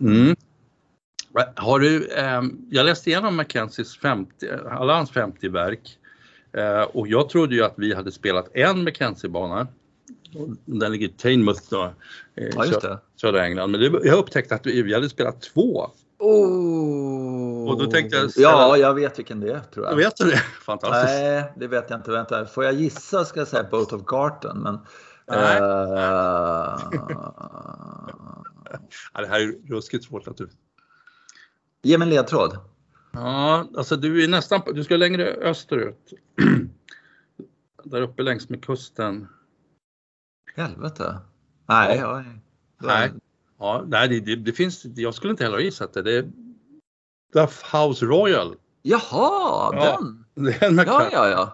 Mm. 0.00 0.36
Har 1.54 1.78
du, 1.78 2.06
eh, 2.06 2.42
jag 2.70 2.86
läste 2.86 3.10
igenom 3.10 3.36
Mackenzies 3.36 3.96
50, 3.96 4.46
alla 4.70 4.94
hans 4.94 5.10
50 5.10 5.48
verk 5.48 5.98
eh, 6.52 6.82
och 6.82 7.08
jag 7.08 7.28
trodde 7.28 7.54
ju 7.54 7.64
att 7.64 7.74
vi 7.76 7.94
hade 7.94 8.12
spelat 8.12 8.56
en 8.56 8.84
Mackenzie-bana 8.84 9.66
den 10.64 10.92
ligger 10.92 11.06
i 11.06 11.10
Tainmouth 11.10 11.62
då, 11.70 11.92
ja, 12.34 12.64
södra, 12.64 12.98
södra 13.16 13.44
England. 13.44 13.70
Men 13.70 13.80
det, 13.80 14.00
jag 14.04 14.18
upptäckte 14.18 14.54
att 14.54 14.66
vi, 14.66 14.82
vi 14.82 14.94
hade 14.94 15.08
spelat 15.08 15.42
två. 15.42 15.90
Oh. 16.18 17.70
Och 17.70 17.78
då 17.78 17.90
tänkte 17.90 18.16
jag 18.16 18.30
ställa... 18.30 18.48
Ja, 18.48 18.76
jag 18.76 18.94
vet 18.94 19.18
vilken 19.18 19.40
det 19.40 19.52
är 19.52 19.60
tror 19.60 19.86
jag. 19.86 19.96
Vet 19.96 20.16
du 20.16 20.24
det? 20.24 20.42
Fantastiskt. 20.62 21.18
Nej, 21.20 21.52
det 21.56 21.66
vet 21.66 21.90
jag 21.90 21.98
inte. 21.98 22.10
Vänta, 22.10 22.46
får 22.46 22.64
jag 22.64 22.74
gissa 22.74 23.24
ska 23.24 23.40
jag 23.40 23.48
säga 23.48 23.64
Boat 23.70 23.92
of 23.92 24.02
Garten. 24.06 24.58
Men, 24.58 24.78
Nej. 25.30 25.60
Uh... 25.60 25.66
ja, 29.14 29.20
det 29.20 29.26
här 29.26 29.40
är 29.40 29.68
ruskigt 29.68 30.04
svårt 30.04 30.28
att 30.28 30.36
du... 30.36 30.48
Ge 31.82 31.98
mig 31.98 32.06
en 32.06 32.10
ledtråd. 32.14 32.58
Ja, 33.12 33.66
alltså 33.76 33.96
du 33.96 34.24
är 34.24 34.28
nästan, 34.28 34.62
du 34.74 34.84
ska 34.84 34.96
längre 34.96 35.24
österut. 35.24 36.12
Där 37.84 38.02
uppe 38.02 38.22
längs 38.22 38.48
med 38.48 38.64
kusten. 38.64 39.28
Helvete. 40.58 41.18
Nej, 41.68 41.98
ja. 41.98 42.22
nej. 42.82 43.12
Ja, 43.58 43.84
nej 43.86 44.20
det, 44.20 44.36
det, 44.36 44.52
finns, 44.52 44.84
jag 44.84 45.14
skulle 45.14 45.30
inte 45.30 45.44
heller 45.44 45.56
ha 45.56 45.62
gissat 45.62 45.92
det. 45.92 46.02
Det 46.02 46.16
är 46.16 46.30
Duff 47.32 47.74
House 47.74 48.04
Royal. 48.04 48.54
Jaha, 48.82 49.70
ja, 49.74 49.98
den! 50.00 50.24
ja, 50.86 51.08
ja, 51.12 51.28
ja. 51.28 51.52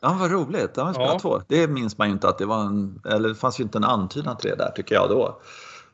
Ja, 0.00 0.16
vad 0.20 0.30
roligt. 0.30 0.74
Det, 0.74 0.80
ja. 0.80 1.18
två. 1.18 1.42
det 1.48 1.68
minns 1.68 1.98
man 1.98 2.08
ju 2.08 2.12
inte 2.12 2.28
att 2.28 2.38
det 2.38 2.46
var 2.46 2.60
en, 2.64 3.00
eller 3.04 3.28
det 3.28 3.34
fanns 3.34 3.60
ju 3.60 3.64
inte 3.64 3.78
en 3.78 3.84
antydan 3.84 4.36
till 4.36 4.50
det 4.50 4.56
där 4.56 4.70
tycker 4.76 4.94
jag 4.94 5.08
då. 5.08 5.40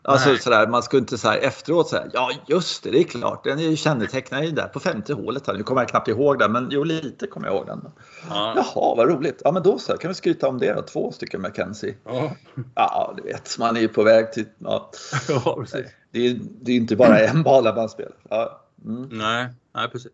Alltså 0.04 0.36
sådär, 0.36 0.66
man 0.66 0.82
skulle 0.82 1.00
inte 1.00 1.18
säga 1.18 1.34
efteråt 1.34 1.88
säga 1.88 2.06
ja 2.12 2.30
just 2.46 2.82
det, 2.82 2.90
det 2.90 2.98
är 2.98 3.04
klart, 3.04 3.44
den 3.44 3.58
är 3.58 3.62
ju 3.62 3.76
kännetecknad 3.76 4.44
ju 4.44 4.50
där 4.50 4.68
på 4.68 4.80
femte 4.80 5.14
hålet. 5.14 5.46
Här. 5.46 5.54
Nu 5.54 5.62
kommer 5.62 5.80
jag 5.80 5.88
knappt 5.88 6.08
ihåg 6.08 6.38
den, 6.38 6.52
men 6.52 6.68
jo 6.70 6.84
lite 6.84 7.26
kommer 7.26 7.46
jag 7.46 7.56
ihåg 7.56 7.66
den. 7.66 7.90
Ja. 8.28 8.52
Jaha, 8.56 8.94
vad 8.94 9.08
roligt. 9.08 9.42
Ja 9.44 9.52
men 9.52 9.62
då 9.62 9.78
så, 9.78 9.96
kan 9.96 10.08
vi 10.08 10.14
skryta 10.14 10.48
om 10.48 10.58
det 10.58 10.74
då. 10.74 10.82
Två 10.82 11.12
stycken 11.12 11.42
Mackenzie. 11.42 11.94
Ja. 12.04 12.32
ja, 12.74 13.14
du 13.16 13.22
vet, 13.22 13.58
man 13.58 13.76
är 13.76 13.80
ju 13.80 13.88
på 13.88 14.02
väg 14.02 14.32
till... 14.32 14.44
Ja. 14.58 14.90
ja 15.28 15.56
precis. 15.60 15.86
Det 16.10 16.26
är, 16.26 16.38
det 16.40 16.72
är 16.72 16.76
inte 16.76 16.96
bara 16.96 17.18
en 17.18 17.42
bana 17.42 17.74
man 17.74 17.88
spelar. 17.88 18.16
Ja. 18.28 18.60
Mm. 18.84 19.08
Nej, 19.12 19.46
nej, 19.74 19.88
precis. 19.88 20.12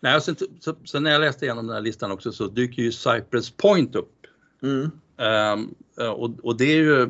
Nej, 0.00 0.16
och 0.16 0.22
sen, 0.22 0.36
så, 0.60 0.74
sen 0.84 1.02
när 1.02 1.10
jag 1.10 1.20
läste 1.20 1.44
igenom 1.44 1.66
den 1.66 1.74
här 1.74 1.82
listan 1.82 2.12
också 2.12 2.32
så 2.32 2.46
dyker 2.46 2.82
ju 2.82 2.92
Cypress 2.92 3.50
Point 3.50 3.96
upp. 3.96 4.12
Mm. 4.62 4.90
Um, 5.52 5.74
och, 6.08 6.30
och, 6.42 6.56
det 6.56 6.64
är 6.64 6.76
ju 6.76 7.06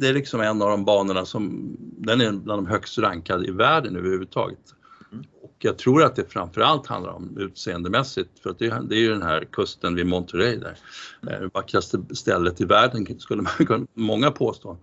det 0.00 0.08
är 0.08 0.12
liksom 0.12 0.40
en 0.40 0.62
av 0.62 0.70
de 0.70 0.84
banorna 0.84 1.24
som 1.24 1.76
den 1.80 2.20
är 2.20 2.32
bland 2.32 2.58
de 2.58 2.66
högst 2.66 2.98
rankade 2.98 3.46
i 3.46 3.50
världen 3.50 3.96
överhuvudtaget. 3.96 4.58
Mm. 5.12 5.24
Och 5.42 5.54
jag 5.58 5.78
tror 5.78 6.02
att 6.02 6.16
det 6.16 6.32
framförallt 6.32 6.86
handlar 6.86 7.12
om 7.12 7.36
utseendemässigt 7.38 8.38
för 8.42 8.50
att 8.50 8.58
det, 8.58 8.82
det 8.88 8.94
är 8.94 9.00
ju 9.00 9.08
den 9.08 9.22
här 9.22 9.44
kusten 9.52 9.94
vid 9.94 10.06
Monterey 10.06 10.56
där. 10.56 10.78
Mm. 11.22 11.42
Det 11.42 11.50
vackraste 11.54 12.02
stället 12.10 12.60
i 12.60 12.64
världen 12.64 13.20
skulle 13.20 13.42
man 13.42 13.52
kunna, 13.66 13.86
många 13.94 14.30
påstå. 14.30 14.76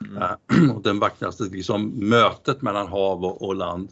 Mm. 0.00 0.22
Uh, 0.22 0.70
och 0.76 0.82
den 0.82 0.98
vackraste 0.98 1.44
liksom, 1.44 2.08
mötet 2.08 2.62
mellan 2.62 2.88
hav 2.88 3.24
och, 3.24 3.42
och, 3.42 3.54
land 3.54 3.88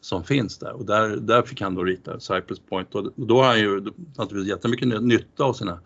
som 0.00 0.24
finns 0.24 0.58
där 0.58 0.72
och 0.72 0.84
där, 0.84 1.08
där 1.16 1.42
fick 1.42 1.60
han 1.60 1.74
då 1.74 1.84
rita 1.84 2.20
Cypress 2.20 2.60
Point 2.68 2.94
och 2.94 3.12
då 3.16 3.42
har 3.42 3.48
han 3.48 3.60
ju 3.60 3.80
naturligtvis 4.16 4.48
jättemycket 4.48 5.02
nytta 5.02 5.44
av 5.44 5.52
sina 5.52 5.80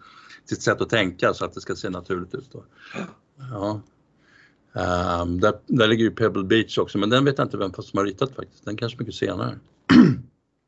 sitt 0.51 0.63
sätt 0.63 0.81
att 0.81 0.89
tänka 0.89 1.35
så 1.35 1.45
att 1.45 1.55
det 1.55 1.61
ska 1.61 1.75
se 1.75 1.91
naturligt 1.91 2.35
ut. 2.35 2.53
Då. 2.53 2.65
Ja. 3.53 3.81
Um, 5.23 5.41
där, 5.41 5.53
där 5.67 5.87
ligger 5.89 6.05
ju 6.05 6.11
Pebble 6.11 6.45
Beach 6.45 6.79
också, 6.79 6.99
men 6.99 7.11
den 7.11 7.25
vet 7.25 7.39
jag 7.39 7.45
inte 7.47 7.57
vem 7.57 7.73
som 7.73 7.99
har 7.99 8.05
ritat 8.05 8.35
faktiskt. 8.37 8.65
Den 8.65 8.77
kanske 8.77 8.99
mycket 8.99 9.15
senare. 9.15 9.59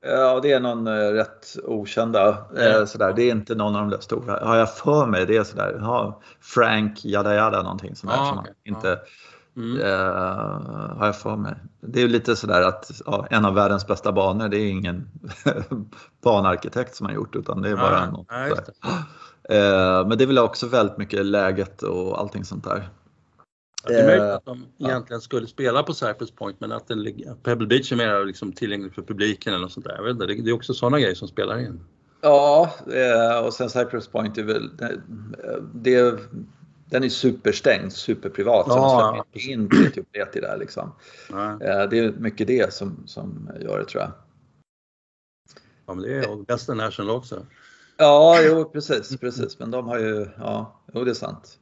Ja, 0.07 0.41
det 0.43 0.53
är 0.53 0.61
någon 0.61 0.87
eh, 0.87 0.93
rätt 0.93 1.57
okända. 1.65 2.29
Eh, 2.57 2.85
sådär. 2.85 3.13
Det 3.17 3.23
är 3.23 3.31
inte 3.31 3.55
någon 3.55 3.75
av 3.77 3.81
de 3.81 3.91
där 3.91 4.01
stora. 4.01 4.47
Har 4.47 4.57
jag 4.57 4.75
för 4.77 5.07
mig 5.07 5.27
det 5.27 5.37
är 5.37 5.45
sådär. 5.45 5.79
Ja, 5.81 6.21
Frank 6.41 7.05
Jada 7.05 7.63
någonting 7.63 7.97
sånt. 7.97 8.13
Ah, 8.13 8.29
som 8.29 8.39
okej. 8.39 8.55
inte, 8.65 8.99
Mm. 9.57 9.81
eh, 9.81 10.97
har 10.99 11.07
jag 11.07 11.17
för 11.17 11.37
mig. 11.37 11.55
Det 11.81 12.03
är 12.03 12.09
lite 12.09 12.37
sådär 12.37 12.63
att 12.63 12.91
ja, 13.07 13.27
en 13.31 13.45
av 13.45 13.55
världens 13.55 13.87
bästa 13.87 14.13
banor, 14.13 14.49
det 14.49 14.57
är 14.59 14.71
ingen 14.71 15.09
banarkitekt 16.23 16.95
som 16.97 17.07
har 17.07 17.13
gjort 17.13 17.37
utan 17.37 17.63
det 17.63 17.71
är 17.71 17.77
bara 17.77 18.01
Ah, 18.01 18.11
någon. 18.11 18.27
Eh, 18.31 18.59
men 20.09 20.19
det 20.19 20.25
är 20.25 20.27
väl 20.27 20.39
också 20.39 20.67
väldigt 20.67 20.99
mycket 20.99 21.27
läget 21.27 21.83
och 21.83 22.21
allting 22.21 22.45
sånt 22.45 22.65
där. 22.65 22.89
Det 23.87 23.95
är 24.01 24.07
möjligt 24.07 24.23
Eh, 24.23 24.35
att 24.35 24.45
de 24.45 24.67
egentligen 24.79 25.21
skulle 25.21 25.47
spela 25.47 25.83
på 25.83 25.95
Cypress 25.95 26.31
Point 26.31 26.61
men 26.61 26.73
att 26.73 26.89
den, 26.89 27.07
Pebble 27.43 27.67
Beach 27.67 27.93
är 27.93 27.97
mer 27.97 28.25
liksom 28.25 28.53
tillgänglig 28.53 28.95
för 28.95 29.03
publiken 29.03 29.53
eller 29.53 29.63
något 29.63 29.73
sånt 29.73 29.87
där. 29.87 29.97
Jag 29.97 30.03
vet 30.03 30.13
inte, 30.13 30.27
det, 30.27 30.51
är 30.51 30.53
också 30.53 30.75
sådana 30.75 31.01
grejer 31.01 31.15
som 31.15 31.29
spelar 31.29 31.59
in. 31.59 31.81
Ja, 32.21 32.75
eh, 32.93 33.47
och 33.47 33.55
sen 33.55 33.71
Cypress 33.71 34.09
Point 34.09 34.39
är 34.39 34.43
väl, 34.43 34.71
det, 35.75 36.19
den 36.91 37.05
är 37.05 37.09
superstängd, 37.09 37.93
superprivat. 37.93 38.67
Så 38.67 38.73
Ja, 38.73 39.25
de 39.33 39.41
släpper 39.43 39.53
inte 39.53 40.01
in 40.01 40.07
pleti 40.13 40.41
där 40.41 40.57
liksom. 40.57 40.93
Nej. 41.31 41.57
Eh, 41.61 41.89
Det 41.89 41.99
är 41.99 42.13
mycket 42.13 42.47
det 42.47 42.75
som, 42.75 43.03
som 43.07 43.51
gör 43.61 43.79
det 43.79 43.85
tror 43.85 44.03
jag. 44.03 44.13
Ja, 45.87 45.95
men 45.95 46.05
det 46.05 46.15
är 46.15 46.29
Augusta 46.29 46.75
National 46.75 47.17
också. 47.17 47.47
Ja, 47.97 48.43
jo 48.43 48.65
precis, 48.65 49.17
precis. 49.21 49.59
Men 49.59 49.71
de 49.71 49.87
har 49.87 49.99
ju, 49.99 50.29
ja, 50.39 50.83
jo 50.95 51.05
det 51.05 51.11
är 51.11 51.15
sant. 51.15 51.59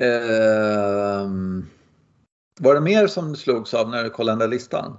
Ehm, 0.00 1.66
var 2.60 2.74
det 2.74 2.80
mer 2.80 3.06
som 3.06 3.32
du 3.32 3.38
slogs 3.38 3.74
av 3.74 3.90
när 3.90 4.04
du 4.04 4.10
kollade 4.10 4.32
den 4.32 4.50
där 4.50 4.56
listan? 4.56 4.98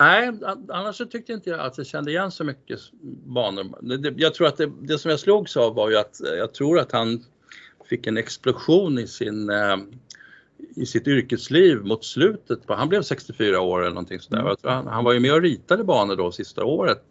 Nej, 0.00 0.32
annars 0.68 0.96
så 0.96 1.06
tyckte 1.06 1.32
inte 1.32 1.50
jag 1.50 1.60
att 1.60 1.78
jag 1.78 1.86
kände 1.86 2.10
igen 2.10 2.30
så 2.30 2.44
mycket 2.44 2.80
banor. 3.26 3.78
Jag 4.16 4.34
tror 4.34 4.46
att 4.46 4.56
det, 4.56 4.72
det 4.80 4.98
som 4.98 5.10
jag 5.10 5.20
slogs 5.20 5.56
av 5.56 5.74
var 5.74 5.90
ju 5.90 5.96
att 5.96 6.20
eh, 6.20 6.34
jag 6.34 6.54
tror 6.54 6.78
att 6.78 6.92
han 6.92 7.24
fick 7.88 8.06
en 8.06 8.16
explosion 8.16 8.98
i 8.98 9.06
sin 9.06 9.50
eh, 9.50 9.76
i 10.76 10.86
sitt 10.86 11.08
yrkesliv 11.08 11.84
mot 11.84 12.04
slutet. 12.04 12.60
Han 12.68 12.88
blev 12.88 13.02
64 13.02 13.60
år 13.60 13.80
eller 13.80 13.90
någonting 13.90 14.20
sådär. 14.20 14.40
Mm. 14.40 14.56
Han, 14.62 14.86
han 14.86 15.04
var 15.04 15.12
ju 15.12 15.20
med 15.20 15.32
och 15.32 15.42
ritade 15.42 15.84
banor 15.84 16.16
då 16.16 16.32
sista 16.32 16.64
året. 16.64 17.04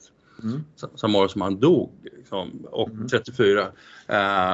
Mm. 0.43 0.63
sa- 0.76 0.89
Samma 0.95 1.17
år 1.19 1.28
som 1.28 1.41
han 1.41 1.60
dog. 1.60 1.91
Liksom, 2.17 2.65
och 2.71 2.89
Mm. 2.89 3.08
34. 3.08 3.67
Eh, 4.08 4.54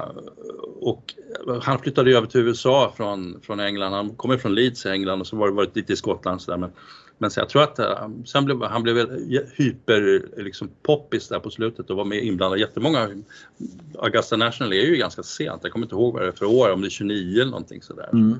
och 0.81 1.13
han 1.61 1.79
flyttade 1.79 2.17
över 2.17 2.27
till 2.27 2.41
USA 2.41 2.93
från, 2.97 3.41
från 3.41 3.59
England. 3.59 3.93
Han 3.93 4.15
kommer 4.15 4.37
från 4.37 4.55
Leeds 4.55 4.85
i 4.85 4.89
England 4.89 5.21
och 5.21 5.27
så 5.27 5.35
var 5.35 5.47
det 5.47 5.53
varit 5.53 5.75
lite 5.75 5.93
i 5.93 5.95
Skottland. 5.95 6.41
Så 6.41 6.51
där. 6.51 6.57
Men, 6.57 6.71
men 7.17 7.31
så 7.31 7.39
jag 7.39 7.49
tror 7.49 7.63
att 7.63 7.79
eh, 7.79 8.09
sen 8.25 8.45
blev 8.45 8.61
han 8.63 8.83
blev 8.83 8.95
väl 8.95 9.07
jä- 9.09 9.45
hyper 9.55 10.25
liksom 10.43 10.69
poppis 10.83 11.27
där 11.27 11.39
på 11.39 11.49
slutet 11.49 11.89
och 11.89 11.97
var 11.97 12.05
med 12.05 12.23
inblandad 12.23 12.59
jättemånga. 12.59 13.09
Augusta 13.99 14.37
National 14.37 14.73
är 14.73 14.85
ju 14.85 14.95
ganska 14.95 15.23
sent. 15.23 15.59
Jag 15.63 15.71
kommer 15.71 15.85
inte 15.85 15.95
ihåg 15.95 16.13
vad 16.13 16.21
det 16.21 16.27
är 16.27 16.31
för 16.31 16.45
år, 16.45 16.71
om 16.71 16.81
det 16.81 16.87
är 16.87 16.89
29 16.89 17.41
eller 17.41 17.51
någonting 17.51 17.81
sådär. 17.81 18.09
Mm. 18.13 18.35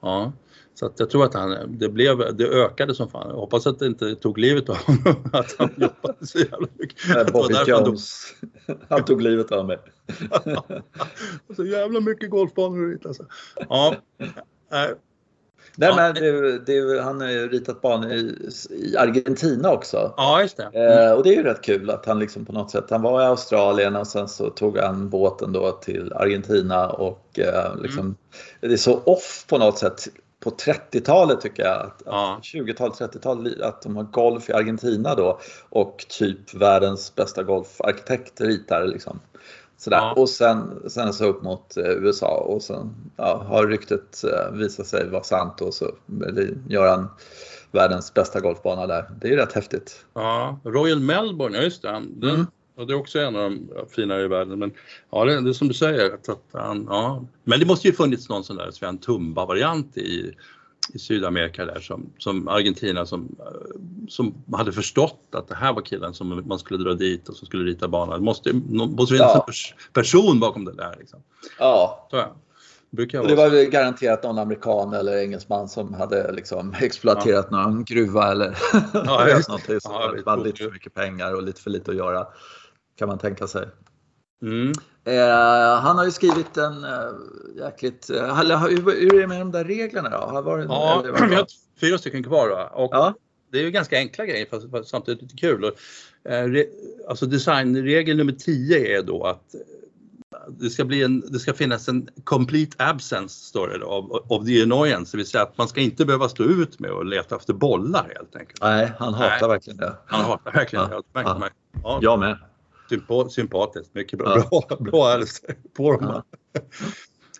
Ja. 0.00 0.32
Så 0.74 0.86
att 0.86 1.00
jag 1.00 1.10
tror 1.10 1.24
att 1.24 1.34
han, 1.34 1.78
det, 1.78 1.88
blev, 1.88 2.36
det 2.36 2.44
ökade 2.48 2.94
som 2.94 3.10
fan. 3.10 3.30
Jag 3.30 3.36
hoppas 3.36 3.66
att 3.66 3.78
det 3.78 3.86
inte 3.86 4.14
tog 4.14 4.38
livet 4.38 4.68
av 4.68 4.76
honom. 4.76 5.24
Att 5.32 5.54
han 5.58 5.70
jobbade 5.76 6.26
så 6.26 6.38
jävla 6.38 6.68
mycket. 6.78 7.10
Eh, 7.10 7.16
var 7.16 7.24
Bobby 7.32 7.54
därför 7.54 7.72
han 7.72 7.84
dog. 7.84 7.88
Jones, 7.88 8.34
han 8.88 9.04
tog 9.04 9.22
livet 9.22 9.52
av 9.52 9.66
mig. 9.66 9.78
Så 11.56 11.64
jävla 11.64 12.00
mycket 12.00 12.30
golfbanor 12.30 12.94
att. 12.94 13.06
Alltså. 13.06 13.24
Ja. 13.68 13.94
Nej, 14.70 14.94
Ja. 15.76 15.96
men 15.96 16.14
det, 16.14 16.58
det, 16.58 17.02
han 17.02 17.20
har 17.20 17.28
ju 17.30 17.48
ritat 17.48 17.80
banor 17.80 18.12
i, 18.12 18.48
i 18.70 18.96
Argentina 18.96 19.72
också. 19.72 20.14
ja, 20.16 20.42
just 20.42 20.56
det. 20.56 20.64
Eh, 20.64 21.12
och 21.12 21.22
det 21.22 21.28
är 21.28 21.36
ju 21.36 21.42
rätt 21.42 21.62
kul 21.62 21.90
att 21.90 22.06
han 22.06 22.18
liksom 22.18 22.44
på 22.44 22.52
något 22.52 22.70
sätt, 22.70 22.84
han 22.90 23.02
var 23.02 23.22
i 23.22 23.24
Australien 23.24 23.96
och 23.96 24.06
sen 24.06 24.28
så 24.28 24.50
tog 24.50 24.78
han 24.78 25.08
båten 25.08 25.52
då 25.52 25.70
till 25.72 26.12
Argentina 26.12 26.88
och 26.90 27.38
eh, 27.38 27.76
liksom, 27.82 28.16
det 28.60 28.72
är 28.72 28.76
så 28.76 28.98
off 29.04 29.44
på 29.48 29.58
något 29.58 29.78
sätt 29.78 30.08
på 30.44 30.50
30-talet 30.50 31.40
tycker 31.40 31.62
jag. 31.62 31.80
Att, 31.86 32.02
Ja. 32.06 32.34
att 32.38 32.42
20-tal, 32.44 32.90
30-tal, 32.90 33.62
att 33.62 33.82
de 33.82 33.96
har 33.96 34.02
golf 34.04 34.50
i 34.50 34.52
Argentina 34.52 35.14
då 35.14 35.40
och 35.68 36.06
typ 36.08 36.54
världens 36.54 37.14
bästa 37.14 37.42
golfarkitekt 37.42 38.40
ritar 38.40 38.86
liksom. 38.86 39.20
Sådär. 39.76 39.96
Ja. 39.96 40.12
Och 40.12 40.28
sen, 40.28 40.82
sen 40.90 41.12
så 41.12 41.24
upp 41.26 41.42
mot 41.42 41.76
eh, 41.76 41.84
USA 41.90 42.44
och 42.48 42.62
sen 42.62 42.94
ja, 43.16 43.44
har 43.48 43.66
ryktet 43.66 44.24
eh, 44.24 44.52
visat 44.52 44.86
sig 44.86 45.08
vara 45.10 45.22
sant 45.22 45.60
och 45.60 45.74
så 45.74 45.90
gör 46.68 46.88
han 46.90 47.08
världens 47.72 48.14
bästa 48.14 48.40
golfbana 48.40 48.86
där. 48.86 49.10
Det 49.20 49.26
är 49.26 49.30
ju 49.30 49.36
rätt 49.36 49.52
häftigt. 49.52 50.04
Ja, 50.14 50.58
Royal 50.64 51.00
Melbourne, 51.00 51.56
ja 51.56 51.62
just 51.62 51.82
det. 51.82 51.88
Den, 51.88 52.30
Mm. 52.30 52.46
Och 52.76 52.86
det 52.86 52.92
är 52.92 52.96
också 52.96 53.18
en 53.18 53.36
av 53.36 53.50
de 53.50 53.68
finare 53.90 54.22
i 54.22 54.28
världen. 54.28 54.58
Men 54.58 54.72
ja, 55.10 55.24
det, 55.24 55.40
det 55.40 55.50
är 55.50 55.52
som 55.52 55.68
du 55.68 55.74
säger. 55.74 56.14
Att, 56.14 56.28
att 56.28 56.44
han, 56.52 56.86
ja. 56.90 57.24
Men 57.44 57.60
det 57.60 57.66
måste 57.66 57.88
ju 57.88 57.94
funnits 57.94 58.28
någon 58.28 58.44
sån 58.44 58.56
där 58.56 58.70
Sven 58.70 58.98
Tumba-variant 58.98 59.96
i, 59.96 60.34
i 60.94 60.98
Sydamerika 60.98 61.64
där 61.64 61.80
som, 61.80 62.10
som 62.18 62.48
Argentina 62.48 63.06
som, 63.06 63.36
eh, 63.38 63.80
som 64.08 64.34
hade 64.52 64.72
förstått 64.72 65.28
att 65.32 65.48
det 65.48 65.54
här 65.54 65.72
var 65.72 65.82
killen 65.82 66.14
som 66.14 66.42
man 66.46 66.58
skulle 66.58 66.84
dra 66.84 66.94
dit 66.94 67.28
och 67.28 67.36
som 67.36 67.46
skulle 67.46 67.64
rita 67.70 67.88
banan. 67.88 68.18
Det 68.18 68.24
måste, 68.24 68.50
finnas 68.50 69.10
Ja. 69.10 69.34
en 69.34 69.46
pers, 69.46 69.74
person 69.92 70.40
bakom 70.40 70.64
det 70.64 70.72
där. 70.72 70.94
Liksom. 70.98 71.22
Ja, 71.58 72.08
Så, 72.10 72.16
ja. 72.16 72.34
Brukar 72.90 73.20
och 73.20 73.28
det 73.28 73.34
var 73.34 73.70
garanterat 73.70 74.22
någon 74.22 74.38
amerikan 74.38 74.92
eller 74.92 75.16
engelsman 75.16 75.68
som 75.68 75.94
hade 75.94 76.32
liksom 76.32 76.74
exploaterat 76.80 77.50
någon 77.50 77.84
gruva 77.84 78.30
eller 78.30 78.58
Ja, 78.92 79.28
ja, 79.28 79.42
som 79.42 79.58
Ja, 79.84 80.14
hade 80.26 80.44
lite 80.44 80.64
för 80.64 80.70
mycket 80.70 80.94
pengar 80.94 81.34
och 81.34 81.42
lite 81.42 81.60
för 81.60 81.70
lite 81.70 81.90
att 81.90 81.96
göra. 81.96 82.26
Kan 82.96 83.08
man 83.08 83.18
tänka 83.18 83.46
sig. 83.46 83.68
Mm. 84.42 84.72
Eh, 85.04 85.80
han 85.80 85.98
har 85.98 86.04
ju 86.04 86.10
skrivit 86.10 86.56
en 86.56 86.84
eh, 86.84 86.90
jäkligt... 87.56 88.10
Eh, 88.10 88.36
hur, 88.36 89.00
hur 89.00 89.14
är 89.14 89.20
det 89.20 89.26
med 89.26 89.40
de 89.40 89.52
där 89.52 89.64
reglerna 89.64 90.10
då? 90.10 90.16
Har 90.16 90.42
varit, 90.42 90.66
Ja, 90.68 91.02
vi 91.04 91.10
har 91.34 91.46
fyra 91.80 91.98
stycken 91.98 92.24
kvar. 92.24 92.48
Va? 92.48 92.66
Och 92.66 92.90
ja. 92.92 93.14
Det 93.52 93.58
är 93.58 93.62
ju 93.62 93.70
ganska 93.70 93.96
enkla 93.96 94.26
grejer 94.26 94.46
fast, 94.50 94.70
fast 94.70 94.88
samtidigt 94.88 95.22
lite 95.22 95.36
kul. 95.36 95.64
Och, 95.64 95.72
eh, 96.30 96.48
re, 96.48 96.64
alltså 97.08 97.26
designregel 97.26 98.16
nummer 98.16 98.32
10 98.32 98.98
är 98.98 99.02
då 99.02 99.24
att 99.24 99.54
eh, 99.54 99.60
det 100.48 100.70
ska, 100.70 100.84
bli 100.84 101.02
en, 101.02 101.20
det 101.20 101.38
ska 101.38 101.52
finnas 101.54 101.88
en 101.88 102.08
complete 102.24 102.76
absence 102.78 103.44
står 103.44 103.68
det 103.68 103.78
då, 103.78 103.86
of, 103.86 104.22
of 104.28 104.46
the 104.46 104.62
annoyance, 104.62 105.12
det 105.12 105.16
vill 105.16 105.26
säga 105.26 105.42
att 105.42 105.58
man 105.58 105.68
ska 105.68 105.80
inte 105.80 106.04
behöva 106.04 106.28
stå 106.28 106.44
ut 106.44 106.80
med 106.80 106.90
att 106.90 107.06
leta 107.06 107.36
efter 107.36 107.52
bollar 107.52 108.12
helt 108.16 108.36
enkelt. 108.36 108.62
Nej, 108.62 108.92
han 108.98 109.14
hatar 109.14 109.38
Nej. 109.40 109.48
verkligen 109.48 109.76
det. 109.76 109.94
Han 110.06 110.24
hatar 110.24 110.52
verkligen 110.52 110.88
Ja, 110.90 111.02
det. 111.12 111.50
Ja, 111.82 111.98
Jag 112.02 112.18
med. 112.18 112.38
Sympa- 112.90 113.28
sympatiskt, 113.28 113.94
mycket 113.94 114.18
bra. 114.18 114.44
Ja. 114.50 114.64
Bra, 114.68 114.76
bra 114.80 115.08
Alice, 115.08 115.42
på 115.76 115.92
dem. 115.96 116.22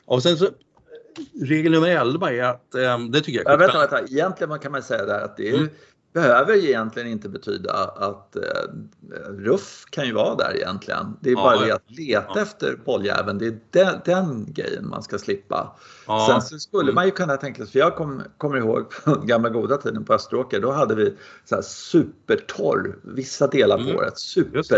Och 0.07 0.22
sen 0.22 0.37
så, 0.37 0.48
regel 1.42 1.72
nummer 1.72 1.88
11 1.88 2.30
är 2.33 2.42
att, 2.42 2.74
eh, 2.74 2.98
det 2.98 3.20
tycker 3.20 3.42
jag 3.44 3.52
Ja, 3.52 3.57
vänta, 3.57 3.78
vänta. 3.78 4.00
Egentligen 4.02 4.48
man 4.48 4.59
kan 4.59 4.72
man 4.72 4.83
säga 4.83 5.04
där 5.07 5.20
att 5.24 5.37
det 5.37 5.48
är, 5.50 5.54
Mm. 5.54 5.68
behöver 6.12 6.64
egentligen 6.64 7.09
inte 7.09 7.28
betyda 7.28 7.72
att 7.85 8.37
eh, 8.37 8.42
ruff 9.28 9.85
kan 9.90 10.07
ju 10.07 10.12
vara 10.12 10.35
där 10.35 10.57
egentligen. 10.57 11.16
Det 11.20 11.30
är 11.30 11.35
Ja, 11.35 11.42
bara 11.42 11.54
ja. 11.57 11.64
det 11.66 11.72
att 11.72 11.90
leta 11.90 12.26
Ja. 12.35 12.40
efter 12.40 12.76
bolljäveln, 12.85 13.38
det 13.38 13.46
är 13.46 13.59
den, 13.70 14.00
den 14.04 14.52
grejen 14.52 14.88
man 14.88 15.02
ska 15.02 15.18
slippa. 15.18 15.76
Ja. 16.07 16.26
Sen 16.30 16.42
så 16.42 16.59
skulle 16.59 16.83
Mm. 16.83 16.94
man 16.94 17.04
ju 17.04 17.11
kunna 17.11 17.37
tänka 17.37 17.62
sig, 17.62 17.72
för 17.72 17.78
jag 17.78 17.96
kom, 17.96 18.22
kommer 18.38 18.57
ihåg 18.57 18.92
från 18.92 19.26
gamla 19.26 19.48
goda 19.48 19.76
tiden 19.76 20.04
på 20.04 20.14
Österåker, 20.14 20.61
då 20.61 20.70
hade 20.72 20.94
vi 20.94 21.14
så 21.44 21.54
här 21.54 21.62
supertorr 21.62 22.98
vissa 23.02 23.46
delar 23.46 23.76
på 23.76 23.83
Mm. 23.85 23.96
året, 23.96 24.14
Just 24.54 24.72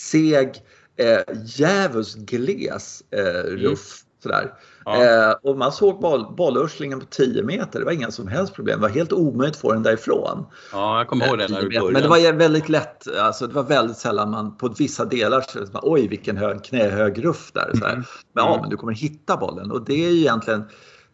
superseg, 0.00 0.62
eh, 0.96 1.36
djävulskt 1.44 2.18
gles 2.18 3.02
eh, 3.10 3.42
ruff. 3.50 4.04
Sådär. 4.22 4.40
Mm. 4.86 5.00
Ja. 5.00 5.30
Eh, 5.30 5.34
och 5.42 5.58
man 5.58 5.72
såg 5.72 6.00
boll, 6.00 6.34
bollurslingen 6.36 7.00
på 7.00 7.06
10 7.06 7.42
meter, 7.42 7.78
det 7.78 7.84
var 7.84 7.92
inga 7.92 8.10
som 8.10 8.28
helst 8.28 8.54
problem. 8.54 8.80
Det 8.80 8.82
var 8.88 8.94
helt 8.94 9.12
omöjligt 9.12 9.54
att 9.56 9.60
få 9.60 9.72
den 9.72 9.82
därifrån. 9.82 10.46
ja, 10.72 10.98
jag 10.98 11.08
kommer 11.08 11.26
ihåg 11.26 11.38
det 11.38 11.48
när 11.48 11.60
vi 11.62 11.68
började. 11.68 11.92
Men 11.92 12.02
det 12.02 12.08
var 12.08 12.32
väldigt 12.32 12.68
lätt, 12.68 13.16
alltså 13.18 13.46
det 13.46 13.54
var 13.54 13.62
väldigt 13.62 13.96
sällan 13.96 14.30
man 14.30 14.56
på 14.56 14.68
vissa 14.68 15.04
delar 15.04 15.40
så 15.40 15.64
bara, 15.72 15.82
oj 15.82 16.08
vilken 16.08 16.36
hög, 16.36 16.64
knähög 16.64 17.24
ruff 17.24 17.52
där. 17.52 17.70
Mm. 17.74 17.80
Men 17.80 18.04
ja, 18.34 18.48
Mm. 18.48 18.60
men 18.60 18.70
du 18.70 18.76
kommer 18.76 18.92
hitta 18.92 19.36
bollen 19.36 19.70
och 19.70 19.84
det 19.84 20.04
är 20.04 20.10
ju 20.10 20.20
egentligen 20.20 20.64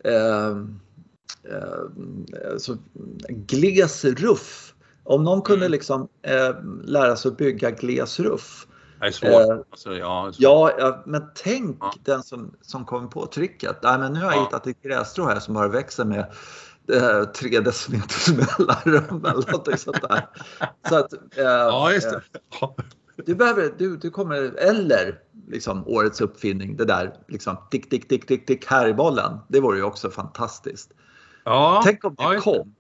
eh, 0.05 0.49
eh, 1.53 2.57
så, 2.59 2.77
gles 3.29 4.05
ruff. 4.05 4.75
Om 5.05 5.25
någon 5.25 5.42
kunde 5.42 5.64
Mm. 5.66 5.72
liksom 5.72 6.09
eh, 6.22 6.55
lära 6.85 7.16
sig 7.16 7.29
att 7.29 7.37
bygga 7.37 7.70
gles 7.70 8.20
ruff. 8.20 8.66
Det 9.01 9.07
är 9.07 9.11
svårt. 9.11 9.31
Eh, 9.31 9.57
alltså, 9.71 9.95
ja, 9.97 10.29
är 10.29 10.33
svårt. 10.33 10.41
Ja, 10.41 10.73
ja, 10.79 11.03
men 11.07 11.23
tänk 11.35 11.77
Ja. 11.81 11.93
den 12.05 12.23
som, 12.23 12.55
som 12.63 12.85
kommer 12.85 13.09
på 13.09 13.27
tricket. 13.27 13.77
Nej, 13.83 13.99
men 13.99 14.13
nu 14.13 14.21
har 14.21 14.27
jag 14.27 14.37
Ja. 14.37 14.45
hittat 14.45 14.67
ett 14.67 14.83
grässtrå 14.83 15.25
här 15.25 15.41
som 15.41 15.55
bara 15.55 15.69
växer 15.69 16.05
med 16.05 16.21
eh, 16.93 17.25
tre 17.25 17.61
decimeters 17.61 18.29
mellanrum 18.29 19.25
eller 19.25 19.51
någonting 19.53 19.77
sånt 19.77 20.03
där. 20.09 20.29
Så 20.89 20.97
att, 20.97 21.13
eh, 21.13 21.45
Ja, 21.45 21.93
just 21.93 22.11
det. 22.11 22.21
eh, 22.63 22.69
Du 23.27 23.35
behöver, 23.35 23.75
du, 23.79 23.97
du 23.97 24.11
kommer, 24.11 24.37
eller 24.59 25.19
liksom 25.49 25.87
årets 25.89 26.21
uppfinning. 26.21 26.77
Det 26.77 26.85
där 26.85 27.15
liksom 27.29 27.57
tick, 27.71 27.91
tick, 27.91 28.09
tick, 28.09 28.27
tick, 28.27 28.47
tick 28.47 28.67
här 28.67 28.89
i 28.89 28.95
bollen. 28.95 29.39
Det 29.49 29.61
vore 29.61 29.77
ju 29.79 29.85
också 29.85 30.11
fantastiskt. 30.11 30.91
Ja, 31.45 31.81
Tänk 31.85 32.05
om 32.05 32.15
det 32.15 32.23
ja, 32.23 32.41
kom. 32.41 32.75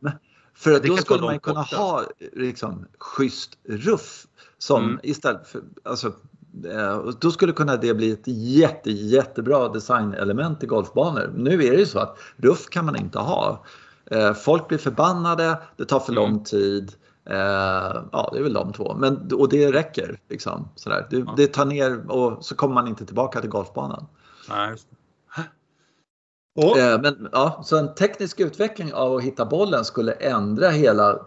För 0.54 0.72
att 0.72 0.82
Det 0.82 0.88
då 0.88 0.96
skulle 0.96 1.22
man 1.22 1.40
kunna 1.40 1.62
ha 1.62 2.04
liksom 2.32 2.86
schysst 2.98 3.58
ruff 3.68 4.26
som 4.58 4.84
Mm. 4.84 5.00
istället 5.02 5.46
för, 5.48 5.62
alltså, 5.84 6.06
eh, 6.72 7.04
då 7.20 7.30
skulle 7.30 7.52
kunna 7.52 7.76
det 7.76 7.94
bli 7.94 8.10
ett 8.10 8.26
jätte, 8.26 8.90
jättebra 8.90 9.68
designelement 9.68 10.62
i 10.62 10.66
golfbanor. 10.66 11.32
Nu 11.36 11.52
är 11.64 11.70
det 11.70 11.78
ju 11.78 11.86
så 11.86 11.98
att 11.98 12.18
ruff 12.36 12.68
kan 12.70 12.84
man 12.84 12.96
inte 12.96 13.18
ha. 13.18 13.64
Eh, 14.10 14.32
Folk 14.34 14.68
blir 14.68 14.78
förbannade, 14.78 15.58
det 15.76 15.84
tar 15.84 16.00
för 16.00 16.12
Mm. 16.12 16.22
lång 16.24 16.44
tid. 16.44 16.92
Eh, 17.30 17.36
ja, 18.12 18.30
det 18.32 18.38
är 18.38 18.42
väl 18.42 18.52
de 18.52 18.72
två. 18.72 18.94
Men, 18.98 19.30
och 19.34 19.48
det 19.48 19.72
räcker. 19.72 20.20
Liksom, 20.28 20.68
sådär. 20.74 21.06
Det, 21.10 21.16
Ja. 21.18 21.34
det 21.36 21.46
tar 21.46 21.64
ner 21.64 22.10
och 22.10 22.44
så 22.44 22.54
kommer 22.54 22.74
man 22.74 22.88
inte 22.88 23.06
tillbaka 23.06 23.40
till 23.40 23.50
golfbanan. 23.50 24.06
Nej, 24.48 24.76
Eh, 26.76 27.00
Men 27.00 27.28
ja, 27.32 27.62
så 27.64 27.78
en 27.78 27.94
teknisk 27.94 28.40
utveckling 28.40 28.94
av 28.94 29.16
att 29.16 29.22
hitta 29.22 29.44
bollen 29.46 29.84
skulle 29.84 30.12
ändra 30.12 30.68
hela 30.68 31.26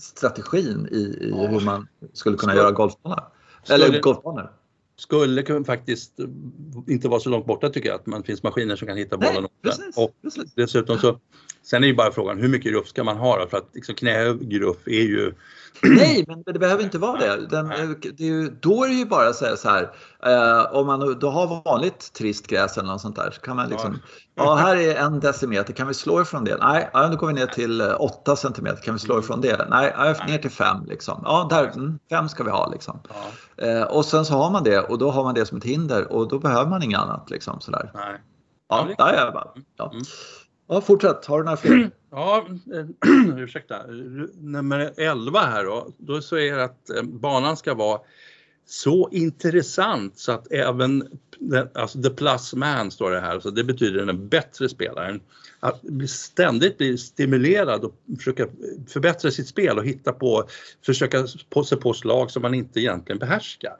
strategin 0.00 0.88
i, 0.90 0.96
i 0.96 1.30
Ja. 1.30 1.46
hur 1.46 1.60
man 1.60 1.88
skulle 2.12 2.36
kunna 2.36 2.52
Skulle- 2.52 2.62
göra 2.62 2.72
golfbanor. 2.72 3.24
skulle- 3.64 3.84
Eller 3.86 4.00
golfbanor. 4.00 4.50
skulle 4.96 5.64
faktiskt 5.64 6.12
inte 6.86 7.08
vara 7.08 7.20
så 7.20 7.30
långt 7.30 7.46
borta 7.46 7.68
tycker 7.70 7.88
jag, 7.88 7.96
att 8.00 8.06
man 8.06 8.22
finns 8.22 8.42
maskiner 8.42 8.76
som 8.76 8.88
kan 8.88 8.96
hitta 8.96 9.16
bollen. 9.16 9.42
Nej, 9.42 9.50
precis. 9.62 9.96
Och 9.96 10.10
precis. 10.22 10.54
dessutom 10.54 10.98
så, 10.98 11.18
sen 11.62 11.82
är 11.84 11.88
ju 11.88 11.94
bara 11.94 12.12
frågan 12.12 12.38
hur 12.38 12.48
mycket 12.48 12.72
gruff 12.72 12.88
ska 12.88 13.04
man 13.04 13.16
ha 13.16 13.38
då? 13.40 13.46
För 13.48 13.56
att 13.58 13.68
liksom 13.72 13.94
knähög 13.94 14.48
gruff 14.48 14.86
är 14.86 15.02
ju, 15.02 15.32
Nej, 15.82 16.24
men 16.28 16.42
det 16.42 16.58
behöver 16.58 16.82
inte 16.82 16.98
vara 16.98 17.18
det. 17.18 17.46
Den, 17.46 17.68
det 17.68 18.20
är 18.20 18.26
ju, 18.26 18.48
då 18.60 18.84
är 18.84 18.88
det 18.88 18.94
ju 18.94 19.04
bara 19.06 19.28
att 19.28 19.36
säga 19.36 19.56
så 19.56 19.68
här. 19.68 19.90
Eh, 20.26 20.72
om 20.76 20.86
man 20.86 21.18
då 21.18 21.30
har 21.30 21.62
vanligt 21.64 22.12
trist 22.12 22.46
gräs 22.46 22.78
eller 22.78 22.88
något 22.88 23.00
sånt 23.00 23.16
där 23.16 23.30
så 23.30 23.40
kan 23.40 23.56
man 23.56 23.68
liksom. 23.68 23.98
Ja, 24.34 24.54
här 24.54 24.76
är 24.76 24.94
en 24.96 25.20
decimeter. 25.20 25.72
Kan 25.72 25.88
vi 25.88 25.94
slå 25.94 26.20
ifrån 26.22 26.44
det? 26.44 26.56
Nej, 26.60 26.90
ja, 26.92 27.08
då 27.08 27.16
går 27.16 27.26
vi 27.26 27.32
ner 27.32 27.46
till 27.46 27.82
8 27.82 28.36
centimeter. 28.36 28.82
Kan 28.82 28.94
vi 28.94 29.00
slå 29.00 29.18
ifrån 29.18 29.40
det? 29.40 29.66
Nej, 29.70 29.94
ja, 29.96 30.14
ner 30.26 30.38
till 30.38 30.50
5 30.50 30.76
liksom. 30.86 31.22
Ja, 31.24 31.46
där, 31.50 31.64
mm, 31.74 31.98
fem 32.10 32.28
ska 32.28 32.44
vi 32.44 32.50
ha 32.50 32.70
liksom. 32.70 33.00
ja, 33.08 33.14
Eh, 33.66 33.82
och 33.82 34.04
sen 34.04 34.24
så 34.24 34.34
har 34.34 34.50
man 34.50 34.64
det 34.64 34.78
och 34.80 34.98
då 34.98 35.10
har 35.10 35.24
man 35.24 35.34
det 35.34 35.46
som 35.46 35.58
ett 35.58 35.64
hinder 35.64 36.12
och 36.12 36.28
då 36.28 36.38
behöver 36.38 36.70
man 36.70 36.82
inget 36.82 37.00
annat 37.00 37.30
liksom 37.30 37.60
sådär. 37.60 37.90
nej. 37.94 38.20
Ja, 38.68 38.84
det- 38.88 39.04
där 39.04 39.12
är 39.12 39.24
jag 39.24 39.32
bara. 39.34 39.48
Ja. 39.76 39.92
Ja, 40.70 40.80
fortsätt. 40.80 41.24
Har 41.26 41.38
du 41.38 41.44
några 41.44 41.56
fler? 41.56 41.90
Ja, 42.12 42.46
eh, 42.74 43.36
ursäkta. 43.38 43.86
Nummer 44.40 44.92
11 44.96 45.40
här 45.40 45.64
då, 45.64 45.88
då 45.98 46.20
så 46.20 46.36
är 46.36 46.56
det 46.56 46.64
att 46.64 46.90
eh, 46.90 47.02
banan 47.02 47.56
ska 47.56 47.74
vara 47.74 48.00
så 48.66 49.08
intressant 49.12 50.18
så 50.18 50.32
att 50.32 50.52
även, 50.52 51.18
alltså 51.74 52.02
the 52.02 52.10
plus 52.10 52.54
man 52.54 52.90
står 52.90 53.10
det 53.10 53.20
här, 53.20 53.40
så 53.40 53.50
det 53.50 53.64
betyder 53.64 54.06
den 54.06 54.28
bättre 54.28 54.68
spelaren, 54.68 55.20
att 55.60 55.80
ständigt 56.08 56.78
bli 56.78 56.98
stimulerad 56.98 57.84
och 57.84 57.94
försöka 58.18 58.46
förbättra 58.88 59.30
sitt 59.30 59.48
spel 59.48 59.78
och 59.78 59.84
hitta 59.84 60.12
på, 60.12 60.44
försöka 60.86 61.26
på 61.48 61.64
sig 61.64 61.78
på 61.78 61.92
slag 61.92 62.30
som 62.30 62.42
man 62.42 62.54
inte 62.54 62.80
egentligen 62.80 63.18
behärskar. 63.18 63.76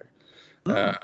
Mm. 0.69 0.95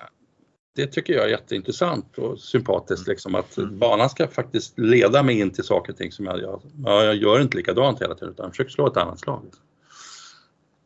Eh, 0.79 0.87
Det 0.87 0.87
tycker 0.87 1.13
jag 1.15 1.25
är 1.25 1.29
jätteintressant 1.29 2.19
och 2.19 2.39
sympatiskt 2.41 3.09
liksom 3.09 3.35
att 3.35 3.57
Mm. 3.59 3.79
banan 3.79 4.11
ska 4.11 4.29
faktiskt 4.29 4.79
leda 4.79 5.23
mig 5.23 5.41
in 5.41 5.51
till 5.51 5.65
saker 5.65 5.93
och 5.93 5.99
ting 5.99 6.13
som 6.13 6.25
jag, 6.25 6.41
jag, 6.41 6.63
ja, 6.85 7.05
jag 7.05 7.15
gör 7.17 7.41
inte 7.41 7.57
likadant 7.57 8.03
hela 8.03 8.15
tiden 8.15 8.31
utan 8.35 8.51
försöker 8.51 8.71
slå 8.71 8.87
ett 8.87 8.97
annat 8.97 9.21
slag. 9.21 9.43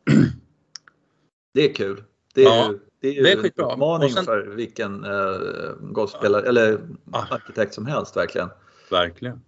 Det 1.53 1.69
är 1.69 1.73
kul. 1.73 2.03
Det 2.33 2.41
är, 2.41 2.45
Ja, 2.45 2.73
det 3.01 3.07
är 3.07 3.11
ju 3.13 3.23
det 3.23 3.31
är 3.31 3.37
en 3.37 3.45
utmaning 3.45 4.09
sen- 4.09 4.25
för 4.25 4.47
vilken 4.47 5.05
uh, 5.05 5.73
golfspelare 5.81 6.47
eller 6.47 6.79
Ah. 7.11 7.25
arkitekt 7.29 7.73
som 7.73 7.85
helst 7.85 8.17
verkligen. 8.17 8.49
Verkligen. 8.91 9.41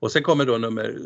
Och 0.00 0.12
sen 0.12 0.22
kommer 0.22 0.46
då 0.46 0.58
nummer, 0.58 0.96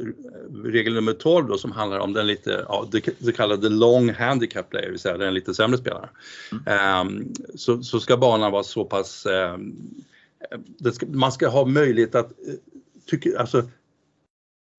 regel 0.64 0.94
nummer 0.94 1.12
12 1.12 1.48
då 1.48 1.58
som 1.58 1.72
handlar 1.72 1.98
om 1.98 2.12
den 2.12 2.26
lite, 2.26 2.64
ja, 2.68 2.88
så 3.20 3.32
kallade 3.32 3.68
long 3.68 4.10
handicap 4.10 4.70
player, 4.70 4.86
det 4.86 4.90
vill 4.90 5.00
säga 5.00 5.16
den 5.16 5.34
lite 5.34 5.54
sämre 5.54 5.78
spelaren. 5.78 6.08
Ehm, 6.66 7.32
så, 7.54 7.82
så 7.82 8.00
ska 8.00 8.16
banan 8.16 8.52
vara 8.52 8.62
så 8.62 8.84
pass, 8.84 9.26
det 10.78 10.92
ska, 10.92 11.06
man 11.06 11.32
ska 11.32 11.48
ha 11.48 11.64
möjlighet 11.64 12.14
att, 12.14 12.30
eh, 12.30 12.54
tycka, 13.06 13.38
alltså, 13.38 13.62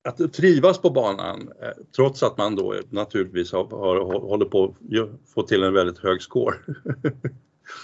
att 0.08 0.34
trivas 0.34 0.82
på 0.82 0.89
banan 0.89 1.52
eh, 1.62 1.69
trots 1.95 2.24
att 2.24 2.38
man 2.38 2.56
då 2.56 2.76
naturligtvis 2.89 3.52
har, 3.52 3.63
har, 3.63 4.19
håller 4.19 4.45
på 4.45 4.63
att 4.65 5.34
få 5.34 5.43
till 5.43 5.63
en 5.63 5.74
väldigt 5.74 6.00
hög 6.00 6.22
score. 6.22 6.56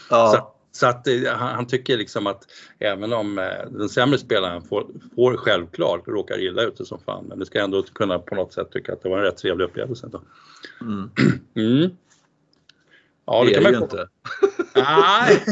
Ja, 0.10 0.55
Så, 0.76 0.88
att 0.88 1.08
eh, 1.08 1.14
han, 1.26 1.56
han 1.56 1.68
tycker 1.68 1.98
liksom 1.98 2.28
att 2.28 2.44
även 2.80 3.14
om 3.14 3.40
eh, 3.40 3.72
den 3.72 3.90
sämre 3.90 4.18
spelaren 4.18 4.62
får, 4.62 4.88
får 5.16 5.38
självklart 5.38 6.08
råkar 6.08 6.40
illa 6.40 6.62
ute 6.62 6.86
som 6.86 7.00
fan, 7.00 7.26
men 7.28 7.40
det 7.40 7.46
ska 7.46 7.64
ändå 7.64 7.84
kunna 7.84 8.20
på 8.20 8.36
något 8.36 8.54
sätt 8.54 8.72
tycka 8.72 8.94
att 8.94 9.04
det 9.04 9.10
var 9.10 9.18
en 9.18 9.24
rätt 9.24 9.38
trevlig 9.38 9.66
upplevelse. 9.66 10.08
Då. 10.12 10.22
mm. 10.82 11.10
Mm. 11.56 11.90
Ja, 13.26 13.44
det 13.44 13.50
det 13.50 13.54
kan 13.54 13.64
man 13.64 13.72
ju 13.72 13.78
inte. 13.78 14.08
Nej, 14.76 15.44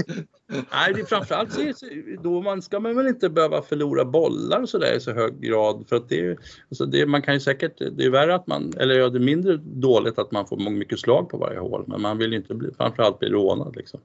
Nej 0.72 0.94
det 0.94 1.02
är 1.02 1.06
framförallt 1.06 1.54
så, 1.54 1.86
då 2.24 2.42
man 2.42 2.62
ska 2.62 2.80
man 2.80 2.96
väl 2.96 3.08
inte 3.08 3.30
behöva 3.30 3.62
förlora 3.62 4.06
bollar 4.06 4.62
och 4.62 4.70
sådär 4.70 4.96
i 4.96 5.00
så 5.00 5.12
hög 5.12 5.42
grad 5.42 5.86
för 5.90 5.96
att 5.96 6.10
det 6.10 6.20
är 6.20 6.38
alltså 6.70 6.86
det, 6.86 7.06
man 7.06 7.22
kan 7.22 7.34
ju 7.34 7.40
säkert, 7.40 7.78
det 7.78 8.06
är 8.06 8.10
värre 8.10 8.36
att 8.36 8.48
man, 8.48 8.74
eller 8.78 8.96
ja, 8.96 9.10
det 9.10 9.18
är 9.18 9.24
mindre 9.24 9.58
dåligt 9.64 10.20
att 10.20 10.32
man 10.32 10.48
får 10.48 10.70
mycket 10.70 11.00
slag 11.00 11.30
på 11.30 11.38
varje 11.38 11.60
hål 11.60 11.84
men 11.88 12.02
man 12.02 12.18
vill 12.18 12.32
ju 12.32 12.38
inte 12.38 12.54
bli, 12.54 12.70
framförallt 12.78 13.20
bli 13.20 13.30
rånad 13.30 13.76
liksom. 13.76 14.00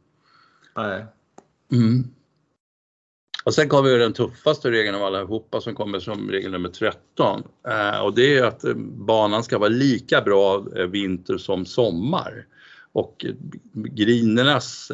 Nej. 0.78 1.06
Mm. 1.72 2.04
Och 3.44 3.54
sen 3.54 3.68
kommer 3.68 3.90
vi 3.90 3.98
den 3.98 4.12
tuffaste 4.12 4.70
regeln 4.70 4.96
av 4.96 5.02
allihopa 5.02 5.60
som 5.60 5.74
kommer 5.74 6.00
som 6.00 6.30
regel 6.30 6.50
nummer 6.50 6.68
13. 6.68 7.42
Eh, 7.68 8.00
och 8.00 8.14
det 8.14 8.38
är 8.38 8.44
att 8.44 8.64
eh, 8.64 8.74
banan 8.76 9.44
ska 9.44 9.58
vara 9.58 9.68
lika 9.68 10.20
bra 10.20 10.66
eh, 10.76 10.86
vinter 10.86 11.38
som 11.38 11.66
sommar. 11.66 12.46
Och 12.92 13.24
eh, 13.24 13.34
grinernas 13.72 14.92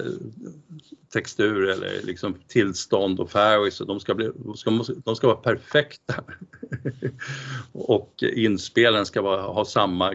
textur 1.13 1.69
eller 1.69 2.03
liksom 2.03 2.35
tillstånd 2.49 3.21
och 3.21 3.31
fairways, 3.31 3.79
de 3.79 4.01
ska, 4.01 4.15
bli, 4.15 4.31
de 4.35 4.57
ska, 4.57 4.71
de 5.05 5.17
ska 5.17 5.27
vara 5.27 5.37
perfekta. 5.37 6.25
och 7.73 8.23
inspelen 8.23 9.07
ska 9.07 9.23
vara, 9.23 9.43
ha 9.43 9.65
samma 9.65 10.15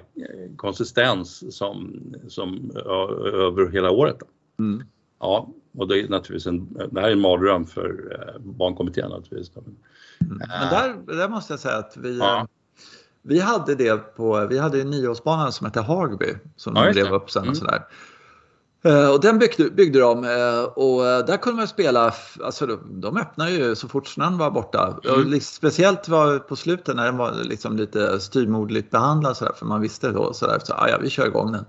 konsistens 0.56 1.58
som, 1.58 2.00
som 2.28 2.72
över 3.34 3.72
hela 3.72 3.92
året. 3.92 4.18
Mm. 4.60 4.84
Ja, 5.20 5.50
och 5.78 5.88
det 5.88 6.00
är 6.02 6.08
naturligtvis 6.10 6.48
en, 6.48 6.74
det 6.92 7.02
här 7.02 7.08
är 7.08 7.12
en 7.12 7.20
mardröm 7.20 7.66
för 7.66 8.18
eh, 8.20 8.42
barnkommittén 8.42 9.10
naturligtvis. 9.10 9.52
Mm. 9.58 9.76
Men 10.30 10.40
där, 10.50 11.18
där 11.18 11.30
måste 11.30 11.54
jag 11.54 11.60
säga 11.60 11.78
att 11.78 11.98
vi, 11.98 12.18
Ja. 12.18 12.38
eh, 12.40 12.46
vi 13.22 13.40
hade 13.40 13.76
det 13.76 14.16
på, 14.16 14.48
vi 14.50 14.58
hade 14.58 14.82
en 14.82 14.90
nioårsbana 14.90 15.52
som 15.52 15.66
hette 15.66 15.82
Hagby 15.82 16.36
som 16.56 16.76
Ja, 16.76 16.86
de 16.86 16.92
drev 16.94 17.14
upp 17.14 17.32
sen 17.32 17.42
Mm. 17.42 17.52
och 17.52 17.58
sådär. 17.58 17.86
Eh, 18.84 19.12
Och 19.12 19.22
den 19.22 19.40
byggde, 19.40 19.70
byggde 19.70 20.00
de 20.00 20.18
och 20.76 21.02
där 21.28 21.38
kunde 21.38 21.58
man 21.58 21.68
spela, 21.68 22.14
alltså 22.44 22.66
de, 22.66 23.02
de 23.02 23.18
öppnade 23.18 23.52
ju 23.52 23.76
så 23.76 23.88
fort 23.88 24.08
snön 24.08 24.38
var 24.38 24.52
borta. 24.52 25.00
Mm. 25.04 25.16
Och 25.16 25.26
liksom, 25.26 25.56
speciellt 25.56 26.08
var 26.08 26.40
på 26.40 26.56
slutet 26.56 26.96
när 26.96 27.06
den 27.06 27.18
var 27.18 27.34
liksom 27.44 27.78
lite 27.78 28.20
styrmodligt 28.20 28.92
behandlad 28.92 29.38
sådär, 29.38 29.54
för 29.56 29.66
man 29.66 29.82
visste 29.82 30.12
då 30.12 30.34
sådär, 30.34 30.60
så, 30.64 30.74
ah, 30.74 30.90
ja 30.90 30.98
vi 31.02 31.10
kör 31.10 31.28
igång 31.28 31.52
den. 31.52 31.66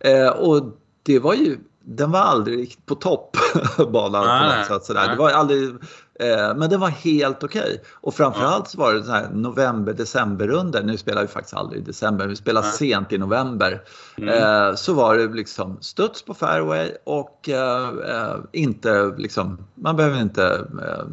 Eh, 0.00 0.28
och 0.28 0.78
det 1.02 1.18
var 1.18 1.34
ju, 1.34 1.58
den 1.84 2.10
var 2.10 2.20
aldrig 2.20 2.86
på 2.86 2.94
topp 2.94 3.36
banan 3.92 4.26
Nej, 4.26 4.58
något 4.58 4.66
sätt 4.66 4.84
sådär. 4.84 5.08
Det 5.08 5.16
var 5.16 5.30
aldrig, 5.30 5.74
men 6.56 6.70
den 6.70 6.80
var 6.80 6.88
helt 6.88 7.44
okej. 7.44 7.82
Och 7.92 8.14
framförallt 8.14 8.68
så 8.68 8.78
var 8.78 8.94
det 8.94 9.12
här 9.12 9.28
november-december-runder. 9.32 10.82
Nu 10.82 10.96
spelar 10.96 11.22
vi 11.22 11.28
faktiskt 11.28 11.54
aldrig 11.54 11.82
i 11.82 11.84
december, 11.84 12.26
vi 12.26 12.36
spelar 12.36 12.62
sent 12.62 13.12
i 13.12 13.18
november. 13.18 13.82
Mm. 14.16 14.28
Eh, 14.28 14.74
så 14.74 14.94
var 14.94 15.16
det 15.16 15.26
liksom 15.26 15.78
studs 15.80 16.22
på 16.22 16.34
fairway 16.34 16.90
och 17.04 17.48
eh, 17.48 17.88
eh, 17.88 18.36
inte 18.52 19.14
liksom, 19.16 19.58
man 19.74 19.96
behöver 19.96 20.20
inte 20.20 20.66
eh, 20.82 21.04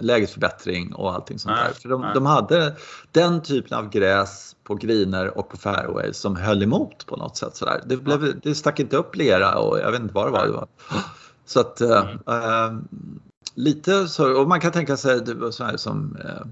lägesförbättring 0.00 0.94
och 0.94 1.14
allting 1.14 1.38
sånt 1.38 1.56
där. 1.56 1.80
För 1.82 1.88
de, 1.88 2.06
de 2.14 2.26
hade 2.26 2.76
den 3.12 3.42
typen 3.42 3.78
av 3.78 3.90
gräs 3.90 4.56
på 4.64 4.74
griner 4.74 5.38
och 5.38 5.48
på 5.48 5.56
fairway 5.56 6.12
som 6.12 6.36
höll 6.36 6.62
emot 6.62 7.06
på 7.06 7.16
något 7.16 7.36
sätt. 7.36 7.56
Sådär. 7.56 7.82
Det, 7.86 7.96
blev, 7.96 8.40
det 8.40 8.54
stack 8.54 8.80
inte 8.80 8.96
upp 8.96 9.16
lera 9.16 9.58
och 9.58 9.78
jag 9.78 9.90
vet 9.90 10.00
inte 10.00 10.14
vad 10.14 10.26
det 10.26 10.30
var. 10.30 10.46
Det 10.46 10.52
var. 10.52 10.66
Så 11.46 11.60
att 11.60 11.80
eh, 11.80 11.98
eh, 12.26 12.72
lite 13.54 14.08
så, 14.08 14.40
och 14.40 14.48
man 14.48 14.60
kan 14.60 14.72
tänka 14.72 14.96
sig 14.96 15.20
så 15.50 15.64
här 15.64 15.76
som 15.76 16.16
eh, 16.24 16.46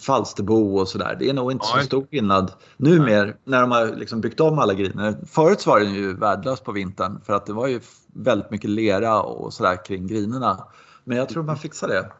Falsterbo 0.00 0.78
och 0.78 0.88
sådär. 0.88 1.16
Det 1.18 1.28
är 1.28 1.34
nog 1.34 1.52
inte 1.52 1.66
Ja. 1.74 1.80
så 1.80 1.86
stor 1.86 2.06
skillnad 2.10 2.52
nu 2.76 3.00
mer 3.00 3.36
när 3.44 3.60
de 3.60 3.70
har 3.70 3.86
liksom 3.96 4.20
byggt 4.20 4.40
om 4.40 4.58
alla 4.58 4.74
griner. 4.74 5.16
Förut 5.26 5.66
var 5.66 5.80
den 5.80 5.94
ju 5.94 6.14
värdelös 6.16 6.60
på 6.60 6.72
vintern 6.72 7.20
för 7.24 7.32
att 7.32 7.46
det 7.46 7.52
var 7.52 7.66
ju 7.66 7.80
väldigt 8.12 8.50
mycket 8.50 8.70
lera 8.70 9.22
och 9.22 9.52
sådär 9.52 9.84
kring 9.84 10.06
grinerna. 10.06 10.64
Men 11.04 11.16
jag 11.18 11.28
tror 11.28 11.42
man 11.42 11.56
fixar 11.56 11.88
det. 11.88 12.10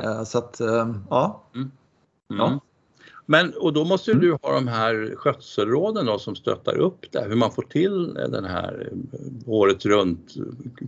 Eh, 0.00 0.24
så 0.24 0.38
att 0.38 0.60
eh, 0.60 0.94
ja. 1.10 1.44
Mm. 1.54 1.70
Ja. 2.28 2.60
Men 3.26 3.52
och 3.60 3.72
då 3.72 3.84
måste 3.84 4.10
Mm. 4.10 4.22
du 4.24 4.32
ha 4.42 4.54
de 4.54 4.68
här 4.68 5.14
skötselråden 5.16 6.06
då 6.06 6.18
som 6.18 6.36
stöttar 6.36 6.76
upp 6.78 7.06
det, 7.12 7.24
hur 7.28 7.36
man 7.36 7.50
får 7.52 7.62
till 7.62 8.14
den 8.14 8.44
här 8.44 8.88
eh, 8.92 9.18
året 9.46 9.84
runt 9.84 10.34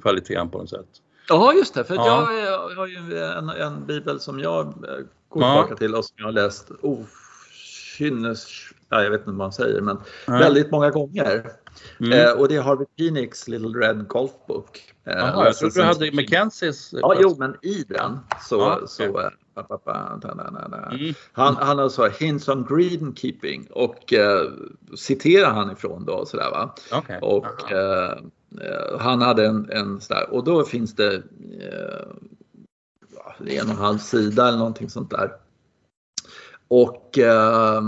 kvaliteten 0.03 0.49
på 0.51 0.59
något 0.59 0.71
sätt. 0.71 0.87
Ja, 1.29 1.53
just 1.53 1.75
det. 1.75 1.85
För 1.85 1.95
Ja. 1.95 2.33
jag, 2.33 2.71
jag 2.73 2.77
har 2.77 2.87
ju 2.87 3.19
en, 3.19 3.49
en 3.49 3.87
bibel 3.87 4.21
som 4.21 4.41
jag 4.41 4.67
eh, 4.67 4.73
går 5.29 5.43
Ja. 5.43 5.53
tillbaka 5.53 5.77
till 5.77 5.95
och 5.95 6.05
som 6.05 6.15
jag 6.19 6.25
har 6.25 6.33
läst 6.33 6.71
okynnes... 6.81 8.47
Ja, 8.89 9.03
jag 9.03 9.11
vet 9.11 9.21
inte 9.21 9.31
vad 9.31 9.37
man 9.37 9.53
säger, 9.53 9.81
men 9.81 9.99
Nej. 10.27 10.41
väldigt 10.41 10.71
många 10.71 10.91
gånger. 10.91 11.51
Mm. 12.01 12.13
Eh, 12.13 12.33
och 12.33 12.49
det 12.49 12.57
är 12.57 12.63
Harvey 12.63 12.87
Phoenix 12.99 13.49
Little 13.49 13.69
Red 13.69 14.09
Golf 14.09 14.31
Book. 14.49 14.95
Eh, 15.05 15.13
Jaha, 15.13 15.45
jag 15.45 15.57
trodde 15.57 15.75
du 15.75 15.83
hade 15.83 16.13
Mackenzies. 16.13 16.91
Ja, 16.93 17.15
jo, 17.21 17.37
men 17.39 17.57
i 17.63 17.85
den 17.89 18.19
så... 18.43 18.59
Ja, 18.59 18.75
okej. 18.75 18.89
så 18.89 19.21
eh, 19.21 19.31
na, 19.55 20.69
na. 20.69 20.91
Mm. 20.93 21.15
Han, 21.33 21.57
han 21.57 21.79
har 21.79 21.89
så 21.89 22.09
hints 22.09 22.49
on 22.49 22.67
greenkeeping 22.69 23.69
och 23.71 24.13
eh, 24.13 24.43
citerar 24.97 25.51
han 25.51 25.71
ifrån 25.71 26.05
då 26.05 26.27
sådär 26.27 26.51
va. 26.51 26.75
Okej. 26.93 27.19
Och 27.23 27.73
eh, 27.73 28.11
eh, 28.11 28.19
han 28.99 29.23
hade 29.23 29.47
en, 29.47 29.71
en 29.71 30.01
sådär 30.01 30.31
och 30.31 30.45
då 30.45 30.65
finns 30.65 30.95
det 30.95 31.15
eh, 31.61 32.07
en 33.39 33.67
och 33.67 33.75
en 33.75 33.77
halv 33.77 33.99
sida 33.99 34.49
eller 34.49 34.59
någonting 34.59 34.91
sånt 34.91 35.11
där. 35.11 35.33
Och 36.69 37.19
eh, 37.19 37.79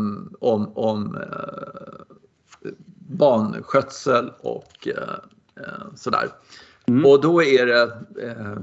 om, 0.40 0.72
om 0.74 1.16
eh, 1.16 2.72
barnskötsel 3.08 4.32
och 4.40 4.88
eh, 4.88 5.18
eh, 5.56 5.94
sådär. 5.94 6.28
Mm. 6.86 7.06
Och 7.06 7.20
då 7.20 7.42
är 7.42 7.66
det 7.66 7.82
eh, 8.22 8.58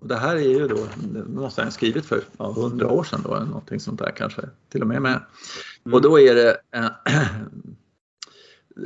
och 0.00 0.08
det 0.08 0.16
här 0.16 0.36
är 0.36 0.40
ju 0.40 0.68
då, 0.68 0.86
det 0.96 1.24
måste 1.24 1.60
han 1.60 1.66
ha 1.66 1.72
skrivit 1.72 2.06
för 2.06 2.20
ja, 2.38 2.54
100 2.56 2.88
år 2.88 3.04
sedan 3.04 3.20
då, 3.24 3.34
eller 3.34 3.46
någonting 3.46 3.80
sånt 3.80 3.98
där 3.98 4.10
kanske, 4.16 4.42
till 4.68 4.82
och 4.82 4.88
med 4.88 5.02
med. 5.02 5.20
Mm. 5.84 5.94
Och 5.94 6.02
då 6.02 6.20
är 6.20 6.34
det 6.34 6.56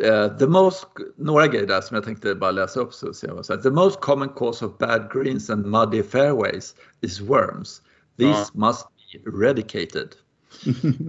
eh, 0.04 0.36
the 0.38 0.46
most, 0.46 0.86
några 1.16 1.46
grejer 1.46 1.66
där 1.66 1.80
som 1.80 1.94
jag 1.94 2.04
tänkte 2.04 2.34
bara 2.34 2.50
läsa 2.50 2.80
upp. 2.80 2.94
Så 2.94 3.12
ser 3.12 3.28
jag. 3.48 3.62
The 3.62 3.70
most 3.70 4.00
common 4.00 4.28
cause 4.28 4.64
of 4.64 4.78
bad 4.78 5.10
greens 5.12 5.50
and 5.50 5.66
muddy 5.66 6.02
fairways 6.02 6.74
is 7.00 7.20
worms. 7.20 7.82
These 8.18 8.50
must 8.52 8.86
be 8.96 9.30
eradicated. 9.30 10.08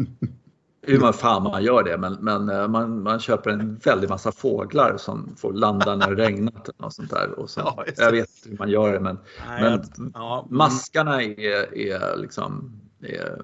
Hur 0.83 0.99
man 0.99 1.13
fan 1.13 1.43
man 1.43 1.63
gör 1.63 1.83
det, 1.83 1.97
men, 1.97 2.13
men 2.13 2.49
eh, 2.49 2.67
man, 2.67 3.03
man 3.03 3.19
köper 3.19 3.49
en 3.49 3.75
väldig 3.75 4.09
massa 4.09 4.31
fåglar 4.31 4.97
som 4.97 5.35
får 5.37 5.53
landa 5.53 5.95
när 5.95 6.15
det 6.15 6.23
regnat 6.23 6.69
och 6.77 6.93
sånt 6.93 7.09
där. 7.09 7.39
Och 7.39 7.49
så, 7.49 7.59
Ja, 7.59 7.85
jag 7.97 8.11
vet 8.11 8.29
hur 8.45 8.57
man 8.57 8.69
gör 8.69 8.93
det, 8.93 8.99
men, 8.99 9.17
Nej, 9.47 9.61
men 9.61 10.11
ja, 10.13 10.39
mm. 10.39 10.57
maskarna 10.57 11.23
är, 11.23 11.77
är 11.77 12.17
liksom 12.17 12.71
är 13.01 13.41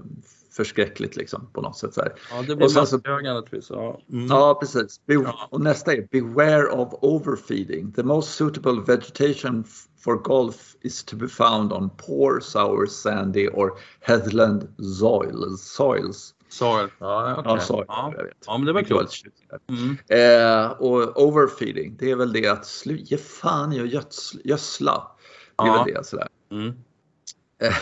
förskräckligt 0.57 1.15
liksom 1.15 1.47
på 1.53 1.61
något 1.61 1.77
sätt. 1.77 1.93
Så 1.93 2.01
här. 2.01 2.13
Ja, 2.31 2.41
det 2.47 2.55
blir 2.55 2.65
och 2.65 2.71
sen 2.71 2.87
så- 2.87 2.95
masköga 2.95 3.33
naturligtvis. 3.33 3.69
Ja. 3.69 3.99
Mm. 4.11 4.25
Ja, 4.27 4.57
precis. 4.61 5.01
Be- 5.05 5.13
Ja. 5.13 5.47
Och 5.51 5.61
nästa 5.61 5.93
är 5.93 6.07
Beware 6.11 6.67
of 6.67 6.93
overfeeding. 7.01 7.91
The 7.91 8.03
most 8.03 8.35
suitable 8.35 8.81
vegetation 8.87 9.63
for 9.99 10.15
golf 10.15 10.75
is 10.81 11.03
to 11.03 11.15
be 11.15 11.27
found 11.27 11.73
on 11.73 11.89
poor, 11.97 12.39
sour, 12.39 12.85
sandy 12.85 13.47
or 13.47 13.71
headland 13.99 14.67
soils. 14.97 15.61
soils. 15.61 16.33
Soil. 16.49 16.89
Ja, 16.99 17.35
okej. 17.39 17.43
Ja, 17.55 17.59
soil, 17.59 17.85
ja. 17.87 18.13
jag 18.17 18.23
vet. 18.23 18.33
ja, 18.45 18.57
men 18.57 18.65
det 18.67 18.73
var 18.73 18.81
klokt. 18.81 19.23
där. 19.49 19.59
Mm. 19.69 20.65
Eh, 20.65 20.71
och 20.71 21.23
overfeeding, 21.23 21.95
det 21.99 22.11
är 22.11 22.15
väl 22.15 22.33
det 22.33 22.47
att 22.47 22.81
ge 22.85 23.17
fan 23.17 23.73
i 23.73 23.79
att 23.79 23.89
gödsla. 23.89 24.41
gödsla. 24.43 25.11
Det 25.57 25.63
är 25.63 25.67
Ja. 25.67 25.83
väl 25.83 25.93
det 25.93 26.05
sådär. 26.05 26.27
Mm. 26.51 26.73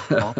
Ja. 0.09 0.35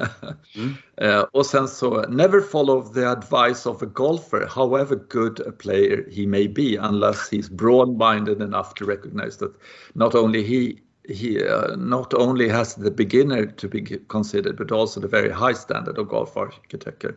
Mm. 0.55 0.73
Eh, 0.97 1.25
och 1.31 1.45
sen 1.45 1.67
så, 1.67 2.01
never 2.09 2.41
follow 2.41 2.93
the 2.93 3.05
advice 3.05 3.65
of 3.65 3.81
a 3.81 3.85
golfer, 3.85 4.47
however 4.55 4.99
good 5.09 5.39
a 5.47 5.51
player 5.59 6.05
he 6.11 6.27
may 6.27 6.47
be, 6.47 6.77
unless 6.77 7.29
he's 7.31 7.49
broad-minded 7.49 8.41
enough 8.41 8.73
to 8.75 8.85
recognize 8.85 9.37
that 9.37 9.51
not 9.93 10.15
only 10.15 10.43
he 10.43 10.81
he 11.07 11.39
uh, 11.49 11.75
not 11.77 12.13
only 12.13 12.49
has 12.49 12.75
the 12.75 12.91
beginner 12.91 13.45
to 13.45 13.67
be 13.67 13.99
considered, 14.07 14.57
but 14.57 14.71
also 14.71 14.99
the 14.99 15.07
very 15.07 15.29
high 15.29 15.53
standard 15.53 15.97
of 15.97 16.07
golf 16.07 16.37
architecture 16.37 17.15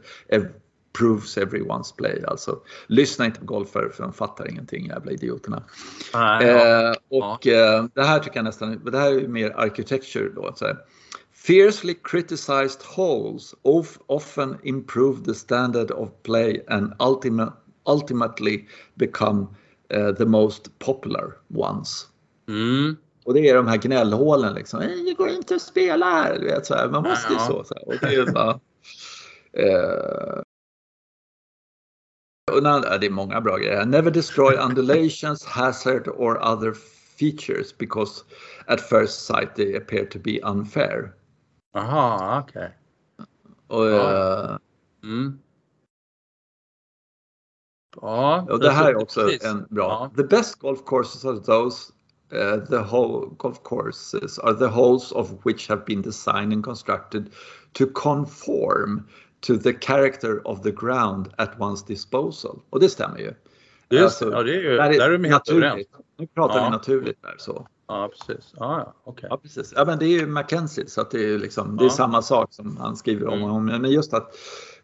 proves 0.92 1.36
everyone's 1.36 1.96
play. 1.96 2.24
Alltså, 2.26 2.60
lyssna 2.86 3.26
inte 3.26 3.40
på 3.40 3.46
golfare 3.46 3.90
för 3.90 4.02
de 4.02 4.12
fattar 4.12 4.50
ingenting, 4.50 4.86
jävla 4.86 5.12
idioterna. 5.12 5.62
Ja. 6.12 6.42
Eh, 6.42 6.92
och 7.10 7.46
eh, 7.46 7.84
det 7.94 8.02
här 8.02 8.18
tycker 8.18 8.36
jag 8.36 8.44
nästan, 8.44 8.80
det 8.84 8.98
här 8.98 9.12
är 9.12 9.28
mer 9.28 9.52
architecture 9.56 10.28
då. 10.34 10.52
Så 10.56 10.66
här. 10.66 10.76
Fiercely 11.42 11.94
criticized 11.94 12.82
holes 12.82 13.54
of, 13.62 13.98
often 14.08 14.58
improve 14.64 15.24
the 15.24 15.34
standard 15.34 15.90
of 15.90 16.10
play 16.22 16.60
and 16.68 16.92
ultima, 17.00 17.52
ultimately 17.86 18.66
become 18.96 19.46
eh, 19.90 20.12
the 20.12 20.26
most 20.26 20.78
popular 20.78 21.36
ones. 21.48 22.08
Mm. 22.48 22.96
Och 23.24 23.34
det 23.34 23.48
är 23.48 23.54
de 23.54 23.66
här 23.66 23.76
gnällhålen 23.76 24.54
liksom. 24.54 24.80
"Nej, 24.80 25.04
Det 25.04 25.14
går 25.14 25.28
inte 25.28 25.54
att 25.54 25.62
spela 25.62 26.06
här. 26.06 26.38
Du 26.38 26.44
vet, 26.46 26.66
så 26.66 26.74
här. 26.74 26.88
Man 26.88 27.02
måste 27.02 27.32
ju 27.32 27.38
så. 27.38 27.64
så 27.64 27.74
här. 27.74 27.88
Och 27.88 27.94
det 28.00 28.14
är 28.14 28.32
bara... 28.32 28.60
Eh, 29.52 30.42
ja, 32.46 32.98
det 32.98 33.06
är 33.06 33.10
många 33.10 33.40
bra 33.40 33.56
grejer. 33.56 33.86
Never 33.86 34.10
destroy 34.10 34.56
undulations, 34.56 35.44
hazard 35.46 36.08
or 36.08 36.38
other 36.52 36.72
features 37.18 37.78
because 37.78 38.24
at 38.66 38.80
first 38.80 39.26
sight 39.26 39.54
they 39.56 39.76
appear 39.76 40.04
to 40.04 40.18
be 40.18 40.40
unfair. 40.42 41.12
Aha, 41.78 42.44
okej. 42.48 42.76
Och, 43.66 43.86
Ja. 43.86 44.50
eh, 44.52 44.56
Mm. 45.02 45.38
Ja, 48.00 48.46
och 48.50 48.60
det 48.60 48.70
här 48.70 48.90
är 48.90 48.96
också 48.96 49.20
precis. 49.20 49.44
en 49.44 49.66
bra. 49.70 50.10
Ja. 50.16 50.22
The 50.22 50.28
best 50.28 50.54
golf 50.58 50.84
courses 50.86 51.24
are 51.24 51.38
those 51.40 51.92
uh, 52.32 52.64
the 52.64 52.76
whole 52.78 53.26
golf 53.36 53.62
courses 53.64 54.38
are 54.38 54.54
the 54.54 54.66
holes 54.66 55.12
of 55.12 55.30
which 55.46 55.68
have 55.68 55.82
been 55.86 56.02
designed 56.02 56.52
and 56.52 56.64
constructed 56.64 57.30
to 57.72 57.86
conform 57.94 59.02
to 59.40 59.56
the 59.58 59.72
character 59.72 60.46
of 60.48 60.62
the 60.62 60.70
ground 60.70 61.28
at 61.38 61.58
one's 61.58 61.86
disposal. 61.86 62.60
Och 62.70 62.80
det 62.80 62.88
stämmer 62.88 63.18
ju. 63.18 63.34
Just, 63.90 64.02
Alltså, 64.04 64.30
ja, 64.32 64.42
det 64.42 64.50
är 64.56 64.60
ju, 64.62 64.76
Där 64.76 64.92
där 64.92 65.10
är 65.10 65.18
de 65.18 65.28
helt 65.28 65.48
överens. 65.48 65.86
Nu 66.16 66.26
pratar 66.26 66.56
Ja. 66.58 66.64
vi 66.64 66.70
naturligt 66.70 67.22
där 67.22 67.34
så. 67.38 67.68
Ja, 67.88 68.10
precis. 68.12 68.54
Ja, 68.56 68.78
ja, 68.86 68.94
okej. 69.04 69.26
Ja, 69.30 69.36
precis. 69.36 69.72
Ja, 69.76 69.84
men 69.84 69.98
det 69.98 70.04
är 70.06 70.20
ju 70.20 70.26
Mackenzie 70.26 70.86
så 70.86 71.00
att 71.00 71.10
det 71.10 71.24
är 71.34 71.38
liksom, 71.38 71.76
det 71.76 71.82
är 71.82 71.86
Ja. 71.86 71.90
samma 71.90 72.22
sak 72.22 72.52
som 72.52 72.76
han 72.76 72.96
skriver 72.96 73.26
om. 73.28 73.42
Mm. 73.42 73.82
Men 73.82 73.90
just 73.90 74.14
att 74.14 74.34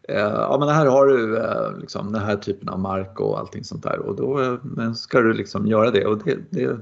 eh, 0.03 0.15
ja, 0.19 0.57
men 0.59 0.69
här 0.69 0.85
har 0.85 1.05
du 1.07 1.37
eh, 1.37 1.77
liksom 1.79 2.11
den 2.11 2.21
här 2.21 2.35
typen 2.35 2.69
av 2.69 2.79
mark 2.79 3.19
och 3.19 3.39
allting 3.39 3.63
sånt 3.63 3.83
där 3.83 3.99
och 3.99 4.15
då 4.15 4.41
eh, 4.41 4.93
ska 4.93 5.21
du 5.21 5.33
liksom 5.33 5.67
göra 5.67 5.91
det 5.91 6.05
och 6.05 6.17
det, 6.23 6.37
det 6.49 6.63
eh, 6.63 6.77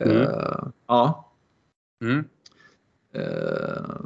Mm. 0.00 0.72
ja. 0.86 1.32
Mm. 2.04 2.24
Eh, 3.14 3.96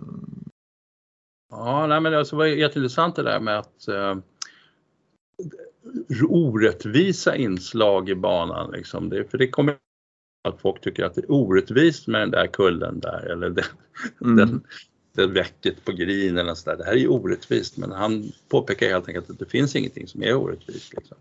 Ja, 1.50 1.86
nej, 1.86 2.00
men 2.00 2.14
alltså, 2.14 2.36
det 2.36 2.38
var 2.38 2.46
jätteintressant 2.46 3.16
det 3.16 3.22
där 3.22 3.40
med 3.40 3.58
att 3.58 3.88
eh, 3.88 4.16
orättvisa 6.28 7.36
inslag 7.36 8.08
i 8.08 8.14
banan. 8.14 8.70
Liksom. 8.70 9.08
Det, 9.08 9.24
för 9.30 9.38
det 9.38 9.48
kommer 9.48 9.76
att 10.42 10.60
folk 10.60 10.80
tycker 10.80 11.04
att 11.04 11.14
det 11.14 11.20
är 11.20 11.30
orättvist 11.30 12.06
med 12.06 12.20
den 12.20 12.30
där 12.30 12.46
kullen 12.46 13.00
där 13.00 13.26
eller 13.32 13.50
den, 13.50 13.64
mm. 14.20 14.36
den, 14.36 14.62
det 15.14 15.26
vecket 15.26 15.84
på 15.84 15.92
green 15.92 16.38
eller 16.38 16.54
så 16.54 16.70
där. 16.70 16.76
Det 16.76 16.84
här 16.84 16.92
är 16.92 16.96
ju 16.96 17.08
orättvist 17.08 17.76
men 17.76 17.92
han 17.92 18.32
påpekar 18.48 18.88
helt 18.88 19.08
enkelt 19.08 19.30
att 19.30 19.38
det 19.38 19.46
finns 19.50 19.76
ingenting 19.76 20.08
som 20.08 20.22
är 20.22 20.34
orättvist. 20.34 20.92
Liksom. 20.94 21.16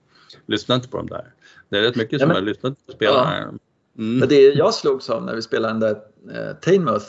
Lyssna 0.46 0.76
inte 0.76 0.88
på 0.88 0.98
dem 0.98 1.08
där. 1.08 1.34
Det 1.70 1.78
är 1.78 1.82
rätt 1.82 1.96
mycket 1.96 2.20
som 2.20 2.30
Ja, 2.30 2.34
men- 2.36 2.44
har 2.44 2.50
lyssnat 2.50 2.86
på 2.88 2.92
spelarna. 2.92 3.52
Men 3.52 3.60
Mm. 3.98 4.30
det 4.30 4.42
jag 4.42 4.74
slogs 4.74 5.10
av 5.10 5.26
när 5.26 5.36
vi 5.36 5.42
spelade 5.42 5.74
den 5.74 5.80
där 5.80 6.02
eh, 6.50 6.56
Tainmouth 6.56 7.06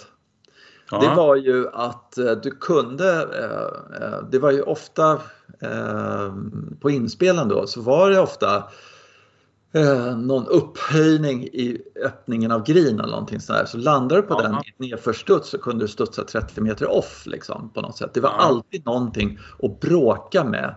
Det 0.91 0.97
Ja. 1.07 1.15
var 1.15 1.37
ju 1.37 1.69
att 1.73 2.19
eh, 2.19 2.33
du 2.33 2.51
kunde, 2.51 3.11
eh, 3.23 4.03
eh, 4.03 4.23
det 4.31 4.39
var 4.39 4.51
ju 4.51 4.63
ofta 4.63 5.13
eh, 5.61 6.35
på 6.81 6.91
inspelen 6.91 7.49
då 7.49 7.67
så 7.67 7.81
var 7.81 8.11
det 8.11 8.21
ofta 8.21 8.65
eh, 9.75 10.17
någon 10.19 10.47
upphöjning 10.47 11.43
i 11.45 11.83
öppningen 12.05 12.51
av 12.53 12.65
green 12.65 13.01
eller 13.01 13.11
någonting 13.11 13.41
sådär. 13.41 13.65
Så 13.65 13.79
landar 13.79 14.17
du 14.17 14.23
på 14.23 14.35
Ja. 14.35 14.43
den 14.43 14.55
i 14.55 14.91
nedförstuds 14.91 15.49
så 15.51 15.59
kunde 15.59 15.85
du 15.85 15.89
studsa 15.89 16.25
30 16.25 16.61
meter 16.61 16.91
off 16.91 17.23
liksom 17.27 17.71
på 17.75 17.81
något 17.81 17.97
sätt. 17.99 18.11
Det 18.15 18.21
var 18.21 18.31
Ja. 18.31 18.37
alltid 18.37 18.87
någonting 18.87 19.39
att 19.63 19.81
bråka 19.81 20.45
med 20.45 20.75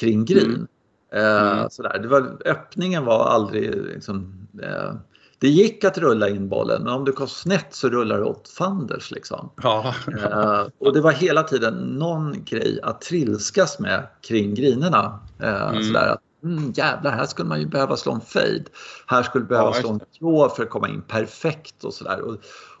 kring 0.00 0.24
green. 0.24 0.66
Eh, 1.14 1.52
Mm. 1.52 1.70
sådär. 1.70 1.98
Det 2.02 2.08
var, 2.08 2.36
öppningen 2.44 3.04
var 3.04 3.24
aldrig 3.24 3.74
liksom, 3.74 4.46
eh, 4.62 4.94
det 5.38 5.48
gick 5.48 5.84
att 5.84 5.98
rulla 5.98 6.28
in 6.28 6.48
bollen 6.48 6.82
men 6.82 6.92
om 6.92 7.04
du 7.04 7.12
kom 7.12 7.26
snett 7.28 7.66
så 7.74 7.88
rullar 7.88 8.18
du 8.18 8.24
åt 8.24 8.48
fanders 8.48 9.10
liksom. 9.10 9.50
Ja. 9.62 9.94
Eh, 10.22 10.66
och 10.78 10.92
det 10.92 11.00
var 11.00 11.12
hela 11.12 11.42
tiden 11.42 11.74
någon 11.74 12.44
grej 12.44 12.80
att 12.82 13.00
trilskas 13.00 13.78
med 13.78 14.06
kring 14.28 14.54
grinerna. 14.54 15.18
Eh, 15.40 15.68
Mm. 15.70 15.82
Sådär 15.82 16.08
att 16.08 16.20
mm, 16.42 16.72
jävlar, 16.76 17.10
här 17.10 17.26
skulle 17.26 17.48
man 17.48 17.60
ju 17.60 17.66
behöva 17.66 17.96
slå 17.96 18.12
en 18.12 18.20
fade. 18.20 18.64
Här 19.06 19.22
skulle 19.22 19.44
behöva 19.44 19.68
Ja, 19.68 19.74
slå 19.74 19.90
en 19.90 20.00
draw 20.20 20.48
för 20.56 20.62
att 20.62 20.70
komma 20.70 20.88
in 20.88 21.02
perfekt 21.02 21.84
och 21.84 21.94
sådär. 21.94 22.20
Och, 22.20 22.32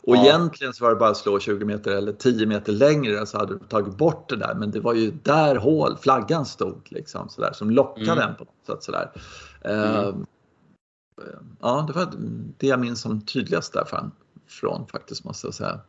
och 0.04 0.16
Ja. 0.16 0.22
egentligen 0.24 0.72
så 0.72 0.84
var 0.84 0.90
det 0.90 0.96
bara 0.96 1.10
att 1.10 1.16
slå 1.16 1.38
20 1.40 1.64
meter 1.64 1.90
eller 1.96 2.12
10 2.12 2.46
meter 2.46 2.72
längre 2.72 3.26
så 3.26 3.38
hade 3.38 3.54
du 3.54 3.58
tagit 3.58 3.96
bort 3.96 4.28
det 4.28 4.36
där. 4.36 4.54
Men 4.54 4.70
det 4.70 4.80
var 4.80 4.94
ju 4.94 5.10
där 5.22 5.56
hål, 5.56 5.96
flaggan 6.02 6.46
stod 6.46 6.82
liksom 6.90 7.28
sådär 7.28 7.52
som 7.52 7.70
lockade 7.70 8.12
Mm. 8.12 8.28
en 8.28 8.34
på 8.34 8.44
något 8.44 8.66
sätt 8.66 8.82
sådär. 8.82 9.10
Eh, 9.60 10.14
Ja, 11.60 11.84
det 11.86 11.92
var 11.92 12.08
det 12.58 12.66
jag 12.66 12.80
minns 12.80 13.00
som 13.00 13.20
tydligast 13.20 13.72
där 13.72 13.84
fan, 13.84 14.12
från 14.48 14.86
faktiskt 14.86 15.24
måste 15.24 15.46
jag 15.46 15.54
säga. 15.54 15.80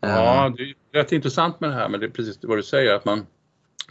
Ja, 0.00 0.46
eh. 0.46 0.52
det 0.56 0.62
är 0.62 0.74
rätt 1.02 1.12
intressant 1.12 1.60
med 1.60 1.70
det 1.70 1.74
här, 1.74 1.88
men 1.88 2.00
det 2.00 2.06
är 2.06 2.10
precis 2.10 2.38
vad 2.42 2.58
du 2.58 2.62
säger 2.62 2.94
att 2.94 3.04
man 3.04 3.26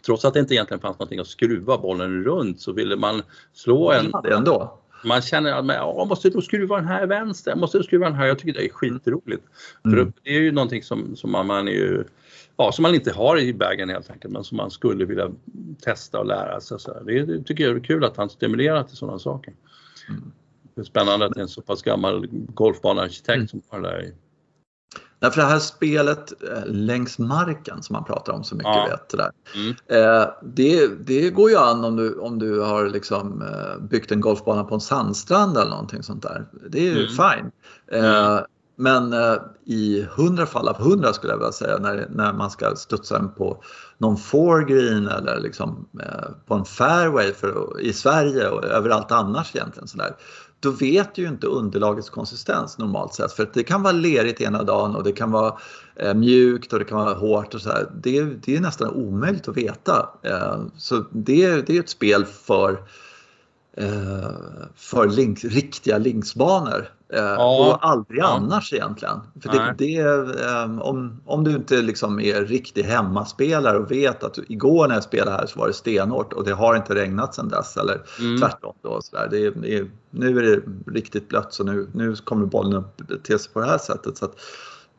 trots 0.06 0.26
att 0.26 0.34
det 0.34 0.40
inte 0.40 0.54
egentligen 0.54 0.82
fanns 0.82 1.00
någonting 1.00 1.20
att 1.20 1.28
skruva 1.28 1.78
bollen 1.78 2.24
runt 2.24 2.62
så 2.62 2.72
ville 2.72 2.96
man 2.96 3.22
slå 3.54 3.92
en... 3.92 4.12
det 4.24 4.34
ändå. 4.34 4.80
Man 5.06 5.22
känner 5.22 5.52
att 5.52 5.66
man 5.66 5.76
jag 5.76 6.08
måste 6.08 6.30
då 6.30 6.42
skruva 6.42 6.76
den 6.76 6.88
här 6.88 7.08
vänster, 7.08 7.56
måste 7.56 7.84
skruva 7.84 8.06
den 8.06 8.16
här. 8.16 8.26
Jag 8.26 8.40
tycker 8.40 8.54
det 8.54 8.66
är 8.66 8.70
skitroligt. 8.70 9.44
Mm. 9.86 9.98
För 9.98 10.14
det 10.24 10.30
är 10.30 10.42
ju 10.42 10.52
någonting 10.52 10.84
som, 10.84 11.16
som 11.16 11.32
man, 11.32 11.48
man 11.48 11.68
är 11.68 11.72
ju, 11.72 12.04
ja, 12.58 12.72
som 12.72 12.84
man 12.84 12.96
inte 12.96 13.12
har 13.12 13.40
i 13.40 13.54
bagen 13.54 13.90
helt 13.90 14.10
enkelt, 14.12 14.34
men 14.34 14.44
som 14.44 14.58
man 14.58 14.72
skulle 14.72 15.06
vilja 15.06 15.32
testa 15.82 16.20
och 16.20 16.26
lära 16.26 16.62
sig. 16.62 16.80
Så 16.80 17.00
det, 17.00 17.26
det 17.26 17.44
tycker 17.44 17.64
jag 17.64 17.76
är 17.76 17.80
kul 17.80 18.06
att 18.06 18.18
han 18.18 18.30
stimulerar 18.30 18.84
till 18.84 18.98
sådana 18.98 19.20
saker. 19.20 19.54
Mm. 20.10 20.32
Det 20.76 20.82
är 20.82 20.86
spännande 20.86 21.26
att 21.26 21.34
det 21.34 21.40
är 21.40 21.42
en 21.42 21.48
så 21.48 21.62
pass 21.62 21.82
gammal 21.82 22.28
golfbanearkitekt 22.32 23.36
mm. 23.36 23.48
som 23.48 23.62
har 23.70 23.82
det 23.82 23.88
där 23.90 24.12
Nej, 25.20 25.32
för 25.32 25.41
det 25.41 25.47
här 25.47 25.59
spelet 25.59 26.43
eh, 26.43 26.65
längs 26.65 27.20
marken 27.20 27.84
som 27.84 27.93
man 27.93 28.03
pratar 28.03 28.34
om 28.34 28.43
så 28.43 28.55
mycket 28.55 28.76
ja. 28.76 28.88
vet. 28.89 29.09
Där. 29.09 29.32
Mm. 29.55 29.76
Eh, 29.88 30.28
det, 30.43 30.88
det 30.88 31.30
går 31.30 31.49
ju 31.49 31.57
an 31.57 31.84
om 31.84 31.95
du, 31.95 32.20
om 32.20 32.39
du 32.39 32.59
har 32.59 32.86
liksom, 32.86 33.41
eh, 33.41 33.84
byggt 33.84 34.11
en 34.11 34.22
golfbana 34.22 34.63
på 34.63 34.76
en 34.76 34.82
sandstrand 34.82 35.57
eller 35.57 35.70
någonting 35.70 36.03
sånt 36.03 36.24
där. 36.24 36.45
Det 36.70 36.80
är 36.80 36.84
ju 36.93 37.05
mm. 37.05 37.07
fine. 37.07 37.51
Mm. 37.91 38.43
Men 38.80 39.13
i 39.65 40.07
hundra 40.11 40.45
fall 40.45 40.68
av 40.68 40.76
hundra 40.82 41.13
skulle 41.13 41.34
jag 41.34 41.38
vilja 41.38 41.51
säga 41.51 41.78
när, 41.78 42.07
när 42.09 42.34
man 42.34 42.51
ska 42.51 42.76
studsa 42.76 43.18
den 43.18 43.30
på 43.30 43.63
någon 43.97 44.18
foregreen 44.18 45.07
eller 45.07 45.39
liksom, 45.39 45.88
på 46.45 46.53
en 46.53 46.65
fairway 46.65 47.34
för, 47.34 47.82
i 47.82 47.93
Sverige 47.93 48.49
och 48.49 48.63
överallt 48.63 49.11
annars 49.11 49.55
egentligen. 49.55 49.88
Sådär 49.88 50.15
då 50.60 50.72
vet 50.72 51.16
du 51.16 51.22
ju 51.22 51.28
inte 51.28 51.47
underlagets 51.47 52.10
konsistens 52.10 52.78
normalt 52.78 53.14
sett. 53.14 53.34
För 53.34 53.49
det 53.53 53.64
kan 53.64 53.84
vara 53.84 53.93
lerigt 53.93 54.41
ena 54.41 54.64
dagen 54.64 54.95
och 54.95 55.03
det 55.03 55.12
kan 55.12 55.32
vara 55.32 55.58
eh, 55.95 56.14
mjukt 56.14 56.74
och 56.74 56.80
det 56.80 56.86
kan 56.86 56.97
vara 56.97 57.14
hårt 57.14 57.53
och 57.53 57.62
så 57.62 57.70
här. 57.70 57.91
Det, 57.95 58.24
det 58.24 58.55
är 58.55 58.62
nästan 58.62 58.89
omöjligt 58.89 59.47
att 59.47 59.58
veta. 59.58 60.10
Eh, 60.24 60.62
så 60.78 61.05
det, 61.12 61.62
det 61.62 61.76
är 61.76 61.80
ett 61.80 61.89
spel 61.89 62.26
för 62.26 62.72
eh, 62.72 62.78
för 64.75 65.07
link, 65.07 65.43
riktiga 65.43 65.97
linksbanor. 65.97 66.89
Eh, 67.13 67.19
ja. 67.19 67.67
Och 67.67 67.89
aldrig 67.89 68.19
ja. 68.19 68.28
annars 68.28 68.73
egentligen. 68.73 69.19
För 69.41 69.49
det, 69.49 69.75
det, 69.78 69.97
eh, 70.45 70.80
om, 70.82 71.21
om 71.25 71.43
du 71.43 71.51
inte 71.51 71.82
liksom 71.82 72.19
är 72.19 72.41
riktig 72.41 72.84
hemmaspelare 72.84 73.78
och 73.78 73.91
vet 73.91 74.23
att 74.23 74.38
igår 74.47 74.88
när 74.88 74.95
jag 74.95 75.03
spelade 75.03 75.32
här 75.32 75.45
så 75.45 75.59
var 75.59 75.67
det 75.67 75.73
stenhårt 75.73 76.34
och 76.34 76.43
det 76.43 76.53
har 76.53 76.75
inte 76.75 76.95
regnat 76.95 77.36
sedan 77.36 77.49
dess 77.49 77.78
eller 77.78 78.01
mm. 78.19 78.39
tvärtom. 78.39 78.75
Då, 78.82 79.01
så 79.01 79.15
där. 79.15 79.28
Det 79.32 79.45
är, 79.75 79.91
nu 80.11 80.39
är 80.39 80.43
det 80.43 80.61
riktigt 80.91 81.30
blött 81.30 81.53
så 81.53 81.63
nu, 81.63 81.88
nu 81.93 82.15
kommer 82.15 82.45
bollen 82.45 82.84
till 83.23 83.39
sig 83.39 83.53
på 83.53 83.59
det 83.59 83.67
här 83.67 83.78
sättet. 83.78 84.17
Så 84.17 84.25
att, 84.25 84.36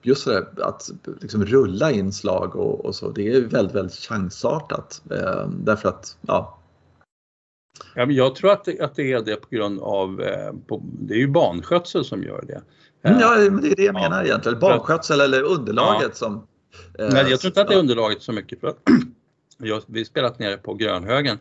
just 0.03 0.25
det 0.25 0.33
där, 0.33 0.65
att 0.65 0.91
liksom 1.21 1.45
rulla 1.45 1.91
inslag 1.91 2.57
och, 2.57 2.85
och, 2.85 2.95
så, 2.95 3.11
det 3.11 3.29
är 3.29 3.41
väldigt, 3.41 3.77
väldigt 3.77 3.95
chansartat. 3.95 5.03
Eh, 5.11 5.49
därför 5.49 5.89
att 5.89 6.17
ja, 6.21 6.58
Ja, 7.95 8.07
men 8.07 8.17
jag 8.17 8.35
tror 8.35 8.53
att 8.53 8.65
det, 8.65 8.81
att 8.81 8.95
det 8.95 9.13
är 9.13 9.23
det 9.23 9.37
på 9.37 9.49
grund 9.51 9.81
av, 9.81 10.23
eh, 10.23 10.53
på, 10.67 10.83
det 10.85 11.15
är 11.15 11.19
ju 11.19 11.29
banskötsel 11.29 12.05
som 12.05 12.23
gör 12.23 12.45
det. 12.47 12.63
Mm, 13.09 13.21
ja, 13.21 13.37
men 13.51 13.61
det 13.61 13.69
är 13.69 13.77
det 13.77 13.83
jag 13.83 13.95
menar 13.95 14.19
ja. 14.19 14.25
egentligen. 14.25 14.59
Banskötsel 14.59 15.21
eller 15.21 15.43
underlaget 15.43 16.09
ja. 16.09 16.15
som... 16.15 16.35
Eh, 16.99 17.09
Nej, 17.13 17.31
jag 17.31 17.41
tror 17.41 17.51
inte 17.51 17.61
att 17.61 17.69
det 17.69 17.75
är 17.75 17.79
underlaget 17.79 18.23
så 18.23 18.33
mycket. 18.33 18.61
För 18.61 18.69
att 18.69 18.79
jag, 19.59 19.83
vi 19.87 20.05
spelat 20.05 20.39
nere 20.39 20.57
på 20.57 20.75
Grönhögen 20.75 21.39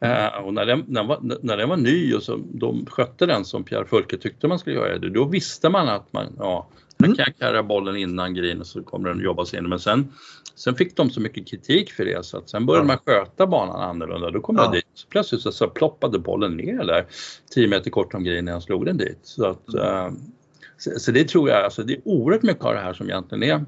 eh, 0.00 0.26
och 0.26 0.54
när 0.54 0.66
den, 0.66 0.84
när, 0.88 1.04
var, 1.04 1.18
när 1.42 1.56
den 1.56 1.68
var 1.68 1.76
ny 1.76 2.14
och 2.14 2.22
så, 2.22 2.40
de 2.52 2.86
skötte 2.86 3.26
den 3.26 3.44
som 3.44 3.64
Pierre 3.64 3.86
Fulke 3.86 4.18
tyckte 4.18 4.48
man 4.48 4.58
skulle 4.58 4.76
göra 4.76 4.98
det, 4.98 5.10
då 5.10 5.24
visste 5.24 5.68
man 5.68 5.88
att 5.88 6.12
man, 6.12 6.26
ja, 6.38 6.68
man 6.98 7.06
mm. 7.06 7.16
kan 7.16 7.32
karra 7.38 7.62
bollen 7.62 7.96
innan 7.96 8.34
green 8.34 8.60
och 8.60 8.66
så 8.66 8.82
kommer 8.82 9.08
den 9.08 9.20
jobba 9.20 9.44
sig 9.44 9.58
in. 9.58 9.68
Men 9.68 9.78
sen, 9.78 10.12
sen 10.54 10.74
fick 10.74 10.96
de 10.96 11.10
så 11.10 11.20
mycket 11.20 11.48
kritik 11.48 11.92
för 11.92 12.04
det 12.04 12.24
så 12.24 12.38
att 12.38 12.50
sen 12.50 12.66
började 12.66 12.86
man 12.86 12.98
sköta 13.06 13.46
banan 13.46 13.80
annorlunda. 13.80 14.30
Då 14.30 14.40
kom 14.40 14.56
ja. 14.56 14.64
jag 14.64 14.72
dit. 14.72 14.86
Så 14.94 15.08
plötsligt 15.08 15.40
så, 15.40 15.52
så 15.52 15.68
ploppade 15.68 16.18
bollen 16.18 16.56
ner 16.56 16.84
där 16.84 17.06
10 17.50 17.68
meter 17.68 17.90
kort 17.90 18.14
om 18.14 18.24
green 18.24 18.44
när 18.44 18.52
jag 18.52 18.62
slog 18.62 18.86
den 18.86 18.96
dit. 18.96 19.18
Så, 19.22 19.46
att, 19.46 19.68
mm. 19.68 20.06
uh, 20.06 20.12
så, 20.78 20.90
så, 20.98 21.12
det 21.12 21.28
tror 21.28 21.48
jag, 21.48 21.64
alltså 21.64 21.82
det 21.82 21.92
är 21.92 22.00
oerhört 22.04 22.42
mycket 22.42 22.64
av 22.64 22.74
det 22.74 22.80
här 22.80 22.92
som 22.92 23.10
egentligen 23.10 23.42
är 23.42 23.64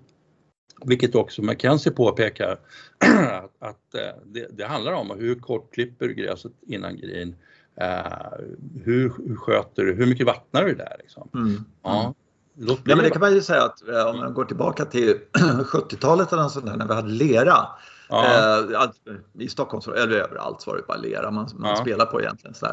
vilket 0.85 1.15
också 1.15 1.43
McKenzie 1.43 1.93
påpekar 1.93 2.59
att, 3.59 3.95
uh, 3.95 4.23
det, 4.27 4.47
det, 4.51 4.65
handlar 4.65 4.93
om 4.93 5.11
hur 5.19 5.35
kort 5.35 5.75
klipper 5.75 6.09
gräset 6.09 6.53
innan 6.67 6.97
green. 6.97 7.37
Uh, 7.81 8.47
hur, 8.85 9.13
hur 9.27 9.37
sköter 9.37 9.85
du, 9.85 9.95
hur 9.95 10.07
mycket 10.07 10.27
vattnar 10.27 10.65
du 10.65 10.75
där 10.75 10.97
liksom? 10.99 11.29
Mm. 11.35 11.65
Ja. 11.83 12.15
Mm. 12.59 12.77
Ja, 12.85 12.97
men 12.97 13.05
det 13.05 13.11
kan 13.11 13.21
man 13.21 13.35
ju 13.35 13.43
säga 13.43 13.63
att 13.65 13.89
eh, 13.89 14.07
om 14.07 14.19
man 14.19 14.35
går 14.35 14.45
tillbaka 14.45 14.85
till 14.85 15.15
70-talet 15.65 16.33
eller 16.33 16.49
sånt 16.49 16.67
där, 16.67 16.77
när 16.77 16.87
vi 16.87 16.95
hade 16.95 17.09
lera. 17.09 17.67
Eh, 18.11 18.89
I 19.39 19.49
Stockholm, 19.49 19.95
eller 19.97 20.17
överallt 20.17 20.67
var 20.67 20.77
det 20.77 20.83
bara 20.89 20.97
lera 20.97 21.31
man, 21.31 21.49
man 21.55 21.77
spelade 21.77 22.11
på 22.11 22.21
egentligen. 22.21 22.55
Så 22.55 22.67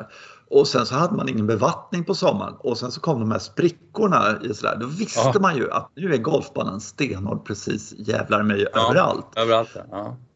Och 0.49 0.67
sen 0.67 0.85
så 0.85 0.95
hade 0.95 1.15
man 1.15 1.29
ingen 1.29 1.47
bevattning 1.47 2.03
på 2.03 2.15
sommaren 2.15 2.53
och 2.59 2.77
sen 2.77 2.91
så 2.91 3.01
kom 3.01 3.19
de 3.19 3.31
här 3.31 3.39
sprickorna 3.39 4.37
i 4.41 4.53
sådär. 4.53 4.77
Då 4.79 4.87
visste 4.87 5.39
man 5.39 5.57
ju 5.57 5.71
att 5.71 5.91
nu 5.95 6.13
är 6.13 6.17
golfbanan 6.17 6.81
stenhård 6.81 7.45
precis 7.45 7.93
jävlar 7.97 8.43
mig 8.43 8.65
överallt. 8.73 9.27
överallt 9.35 9.75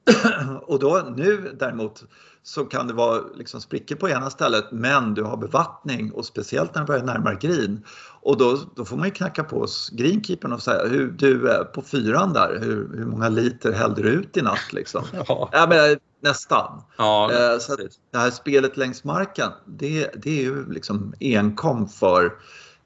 och 0.62 0.80
då 0.80 1.04
nu 1.16 1.56
däremot 1.60 2.04
så 2.50 2.66
kan 2.66 2.88
det 2.88 2.94
vara 2.94 3.22
liksom 3.36 3.62
sprickor 3.62 3.96
på 3.96 4.10
ena 4.10 4.30
stället 4.30 4.72
men 4.72 5.14
du 5.14 5.24
har 5.24 5.38
bevattning 5.38 6.12
och 6.12 6.26
speciellt 6.26 6.76
när 6.76 6.82
du 6.82 6.88
börjar 6.88 7.04
närmare 7.04 7.36
green. 7.36 7.84
Och 8.22 8.38
då, 8.38 8.60
då 8.76 8.86
får 8.86 8.98
man 8.98 9.06
ju 9.06 9.12
knacka 9.12 9.44
på 9.44 9.68
greenkeepern 9.92 10.54
och 10.54 10.62
säga 10.62 10.88
hur, 10.88 11.12
du 11.12 11.50
är 11.50 11.64
på 11.64 11.82
fyran 11.82 12.34
där, 12.34 12.60
hur, 12.62 12.98
hur 12.98 13.06
många 13.06 13.30
liter 13.30 13.72
hällde 13.72 14.02
du 14.02 14.10
ut 14.10 14.38
i 14.38 14.42
natt 14.42 14.74
liksom? 14.74 15.04
Ja. 15.28 15.50
ja 15.52 15.68
men, 15.70 15.98
nästan. 16.22 16.82
Ja, 16.98 17.32
eh, 17.34 17.60
så 17.60 17.76
det 18.12 18.18
här 18.18 18.32
spelet 18.32 18.78
längs 18.78 19.04
marken 19.04 19.50
det, 19.66 20.12
det 20.16 20.40
är 20.40 20.44
ju 20.44 20.72
liksom 20.72 21.14
enkom 21.20 21.88
för 21.88 22.26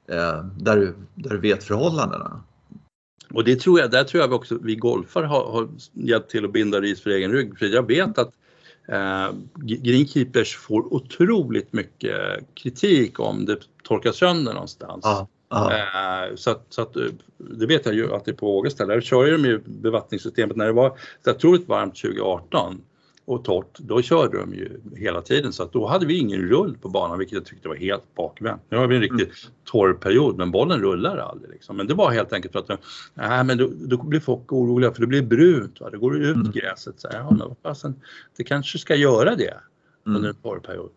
eh, 0.08 0.44
där, 0.44 0.76
du, 0.76 0.96
där 1.14 1.30
du 1.30 1.38
vet 1.38 1.64
förhållandena. 1.64 2.42
Och 3.34 3.44
det 3.44 3.60
tror 3.60 3.80
jag, 3.80 3.90
där 3.90 4.04
tror 4.04 4.20
jag 4.20 4.32
också 4.32 4.58
vi 4.62 4.76
golfare 4.76 5.26
har, 5.26 5.52
har 5.52 5.68
hjälpt 5.92 6.30
till 6.30 6.44
att 6.44 6.52
binda 6.52 6.80
ris 6.80 7.02
för 7.02 7.10
egen 7.10 7.32
rygg. 7.32 7.58
För 7.58 7.66
jag 7.66 7.86
vet 7.86 8.18
att 8.18 8.30
Eh, 8.30 8.43
greenkeepers 9.56 10.56
får 10.56 10.94
otroligt 10.94 11.72
mycket 11.72 12.14
kritik 12.54 13.20
om 13.20 13.44
det 13.44 13.58
torkar 13.82 14.12
sönder 14.12 14.52
någonstans. 14.52 15.00
Ja. 15.02 15.28
Eh, 15.72 16.34
så, 16.34 16.50
att, 16.50 16.66
så 16.68 16.82
att, 16.82 16.96
eh, 16.96 17.02
det 17.36 17.66
vet 17.66 17.86
jag 17.86 17.94
ju 17.94 18.14
att 18.14 18.24
det 18.24 18.30
är 18.30 18.36
på 18.36 18.58
Ågesta, 18.58 18.86
där 18.86 19.00
kör 19.00 19.30
de 19.30 19.44
ju 19.44 19.60
bevattningssystemet 19.64 20.56
när 20.56 20.66
det 20.66 20.72
var 20.72 20.98
så 21.24 21.30
otroligt 21.30 21.68
varmt 21.68 21.96
2018 21.96 22.80
och 23.26 23.44
torrt, 23.44 23.78
då 23.78 24.02
körde 24.02 24.38
de 24.38 24.54
ju 24.54 24.80
hela 24.96 25.22
tiden 25.22 25.52
så 25.52 25.62
att 25.62 25.72
då 25.72 25.86
hade 25.86 26.06
vi 26.06 26.18
ingen 26.18 26.40
rull 26.40 26.78
på 26.78 26.88
banan 26.88 27.18
vilket 27.18 27.34
jag 27.34 27.44
tyckte 27.44 27.68
var 27.68 27.76
helt 27.76 28.14
bakvänt. 28.14 28.62
Nu 28.68 28.76
har 28.76 28.86
vi 28.86 28.94
en 28.94 29.02
riktigt 29.02 29.20
mm. 29.20 29.54
torr 29.64 29.92
period 29.92 30.38
men 30.38 30.50
bollen 30.50 30.80
rullar 30.80 31.16
aldrig. 31.16 31.50
Liksom. 31.50 31.76
Men 31.76 31.86
det 31.86 31.94
var 31.94 32.10
helt 32.10 32.32
enkelt 32.32 32.52
för 32.52 32.58
att 32.58 32.80
nej, 33.14 33.44
men 33.44 33.58
då, 33.58 33.70
då 33.74 33.96
blir 33.96 34.20
folk 34.20 34.52
oroliga 34.52 34.92
för 34.92 35.00
det 35.00 35.06
blir 35.06 35.22
brunt, 35.22 35.80
va? 35.80 35.90
det 35.90 35.98
går 35.98 36.16
ut 36.16 36.36
mm. 36.36 36.50
gräset. 36.50 37.00
Så, 37.00 37.08
ja, 37.12 37.30
men 37.30 37.56
fasen, 37.62 38.00
det 38.36 38.44
kanske 38.44 38.78
ska 38.78 38.94
göra 38.94 39.34
det 39.36 39.54
under 40.04 40.20
mm. 40.20 40.30
en 40.30 40.36
torr 40.36 40.58
period. 40.58 40.90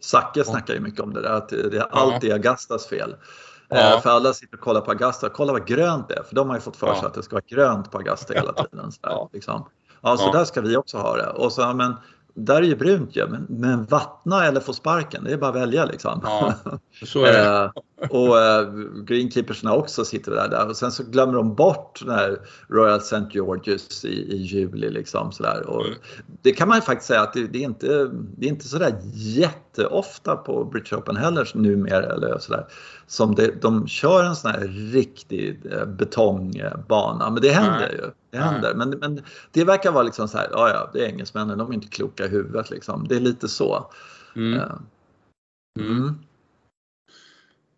Zacke 0.00 0.44
snackar 0.44 0.74
ju 0.74 0.80
mycket 0.80 1.00
om 1.00 1.14
det 1.14 1.22
där, 1.22 1.32
att 1.32 1.48
det 1.48 1.76
är 1.76 1.86
alltid 1.90 2.32
Agastas 2.32 2.86
fel. 2.86 3.14
Ja. 3.68 3.94
Eh, 3.94 4.00
för 4.00 4.10
alla 4.10 4.32
sitter 4.32 4.56
och 4.56 4.60
kollar 4.60 4.80
på 4.80 4.90
Agasta, 4.90 5.28
kolla 5.28 5.52
vad 5.52 5.66
grönt 5.66 6.08
det 6.08 6.14
är, 6.14 6.22
för 6.22 6.34
de 6.34 6.48
har 6.48 6.56
ju 6.56 6.60
fått 6.60 6.76
för 6.76 6.86
sig 6.86 6.98
ja. 7.02 7.08
att 7.08 7.14
det 7.14 7.22
ska 7.22 7.36
vara 7.36 7.44
grönt 7.48 7.90
på 7.90 7.98
Agasta 7.98 8.34
hela 8.34 8.52
tiden. 8.52 8.92
Så 8.92 8.98
där, 9.02 9.10
ja. 9.10 9.30
liksom. 9.32 9.64
Ja, 10.00 10.16
så 10.16 10.24
ja. 10.32 10.38
där 10.38 10.44
ska 10.44 10.60
vi 10.60 10.76
också 10.76 10.98
ha 10.98 11.16
det. 11.16 11.26
Och 11.26 11.52
så, 11.52 11.74
men, 11.74 11.94
där 12.34 12.56
är 12.56 12.62
ju 12.62 12.76
brunt 12.76 13.16
ju, 13.16 13.28
men, 13.28 13.46
men 13.48 13.84
vattna 13.84 14.46
eller 14.46 14.60
få 14.60 14.72
sparken, 14.72 15.24
det 15.24 15.32
är 15.32 15.36
bara 15.36 15.50
att 15.50 15.56
välja 15.56 15.84
liksom. 15.84 16.20
Ja, 16.22 16.54
så 17.06 17.24
är 17.24 17.32
det. 17.32 17.72
Eh, 18.02 18.10
och 18.10 18.38
äh, 18.38 18.72
greenkeepersna 19.04 19.74
också 19.74 20.04
sitter 20.04 20.32
där, 20.32 20.48
där 20.48 20.68
och 20.68 20.76
sen 20.76 20.92
så 20.92 21.02
glömmer 21.04 21.34
de 21.34 21.54
bort 21.54 22.00
den 22.04 22.14
här 22.14 22.38
Royal 22.68 22.98
St. 22.98 23.16
George's 23.16 24.06
i, 24.06 24.34
i 24.34 24.36
juli 24.36 24.90
liksom 24.90 25.32
sådär. 25.32 25.66
Och 25.66 25.86
mm. 25.86 25.98
Det 26.42 26.52
kan 26.52 26.68
man 26.68 26.78
ju 26.78 26.82
faktiskt 26.82 27.08
säga 27.08 27.20
att 27.20 27.32
det, 27.32 27.46
det, 27.46 27.58
är 27.58 27.64
inte, 27.64 28.10
det 28.12 28.46
är 28.46 28.50
inte 28.50 28.68
sådär 28.68 28.94
jätteofta 29.12 30.36
på 30.36 30.64
British 30.64 30.92
Open 30.92 31.16
heller 31.16 31.50
numera 31.54 32.12
eller 32.12 32.38
sådär. 32.38 32.66
Som 33.06 33.34
det, 33.34 33.62
de 33.62 33.86
kör 33.88 34.24
en 34.24 34.36
sån 34.36 34.50
här 34.50 34.60
riktig 34.92 35.62
eh, 35.72 35.86
betongbana, 35.86 37.30
men 37.30 37.42
det 37.42 37.50
händer 37.50 37.88
mm. 37.88 37.96
ju. 37.96 38.10
Det 38.30 38.38
händer. 38.38 38.74
Men, 38.74 38.90
men 38.90 39.22
det 39.52 39.64
verkar 39.64 39.92
vara 39.92 40.02
liksom 40.02 40.28
så 40.28 40.38
här, 40.38 40.48
ja 40.52 40.68
ja, 40.68 40.90
det 40.92 41.04
är 41.04 41.08
engelsmännen, 41.08 41.58
de 41.58 41.70
är 41.70 41.74
inte 41.74 41.88
kloka 41.88 42.26
i 42.26 42.28
huvudet 42.28 42.70
liksom. 42.70 43.08
Det 43.08 43.16
är 43.16 43.20
lite 43.20 43.48
så. 43.48 43.90
Mm. 44.36 44.60
Mm. 45.80 46.14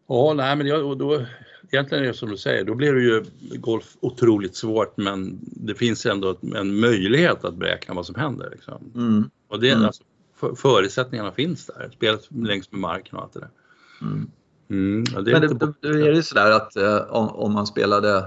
Ja, 0.09 0.35
nej 0.37 0.57
men 0.57 0.67
jag, 0.67 0.87
och 0.87 0.97
då, 0.97 1.27
egentligen 1.71 2.05
är 2.05 2.09
det 2.09 2.15
som 2.15 2.31
du 2.31 2.37
säger, 2.37 2.65
då 2.65 2.75
blir 2.75 2.93
det 2.93 3.03
ju 3.03 3.25
golf 3.59 3.97
otroligt 4.01 4.57
svårt 4.57 4.97
men 4.97 5.39
det 5.43 5.75
finns 5.75 6.07
ändå 6.07 6.37
en 6.55 6.81
möjlighet 6.81 7.45
att 7.45 7.55
beräkna 7.55 7.95
vad 7.95 8.07
som 8.07 8.15
händer. 8.15 8.51
Liksom. 8.51 8.93
Mm. 8.95 9.31
Och 9.49 9.61
det, 9.61 9.71
mm. 9.71 9.85
alltså, 9.85 10.03
för, 10.37 10.55
förutsättningarna 10.55 11.33
finns 11.33 11.67
där, 11.67 11.91
spelet 11.93 12.29
längs 12.31 12.73
med 12.73 12.81
marken 12.81 13.17
och 13.17 13.23
allt 13.23 13.33
det 13.33 13.41
där. 13.41 13.51
Mm. 14.03 14.31
Mm, 14.71 15.05
det 15.05 15.31
är 15.31 15.41
Men 15.41 15.59
det, 15.59 15.75
då 15.81 15.89
är 15.89 16.11
det 16.11 16.17
ju 16.17 16.23
sådär 16.23 16.51
att 16.51 16.77
eh, 16.77 16.97
om, 16.97 17.29
om 17.29 17.53
man 17.53 17.67
spelade 17.67 18.19
eh, 18.19 18.25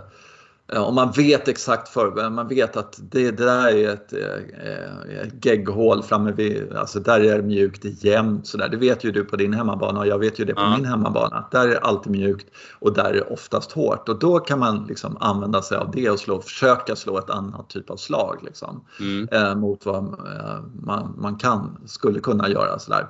om 0.74 0.95
man 0.95 1.11
vet 1.11 1.47
exakt 1.47 1.89
för, 1.89 2.30
man 2.30 2.47
vet 2.47 2.78
att 2.78 2.99
det, 3.11 3.32
det 3.32 3.45
där 3.45 3.68
är 3.68 3.89
ett, 3.93 4.13
eh, 4.13 5.20
ett 5.22 5.45
gegghål 5.45 6.03
framme 6.03 6.32
vid, 6.32 6.74
alltså 6.74 6.99
där 6.99 7.20
är 7.20 7.38
det 7.38 7.43
mjukt, 7.43 7.82
det 7.82 7.88
är 7.88 8.05
jämnt 8.11 8.47
sådär. 8.47 8.70
Det 8.70 8.78
vet 8.78 9.03
ju 9.03 9.11
du 9.11 9.26
på 9.26 9.36
din 9.36 9.53
hemmabana 9.53 9.99
och 9.99 10.07
jag 10.07 10.20
vet 10.20 10.39
ju 10.39 10.45
det 10.45 10.53
på 10.55 10.61
Ja. 10.61 10.76
min 10.78 10.86
hemmabana. 10.86 11.45
Där 11.51 11.68
är 11.68 11.72
det 11.72 11.80
alltid 11.80 12.11
mjukt 12.11 12.45
och 12.80 12.93
där 12.93 13.03
är 13.03 13.13
det 13.13 13.22
oftast 13.22 13.72
hårt 13.72 14.09
och 14.09 14.20
då 14.20 14.39
kan 14.39 14.59
man 14.59 14.86
liksom 14.88 15.18
använda 15.20 15.61
sig 15.61 15.78
av 15.78 15.91
det 15.91 16.09
och 16.09 16.20
slå, 16.20 16.41
försöka 16.41 16.95
slå 16.95 17.18
ett 17.18 17.30
annat 17.30 17.70
typ 17.70 17.89
av 17.89 17.95
slag 17.97 18.38
liksom, 18.43 18.84
Mm. 18.99 19.28
eh, 19.32 19.55
mot 19.55 19.86
vad 19.86 20.03
eh, 20.03 20.59
man, 20.84 21.13
man 21.18 21.36
kan, 21.36 21.78
skulle 21.86 22.20
kunna 22.20 22.49
göra 22.49 22.80
sådär. 22.80 23.07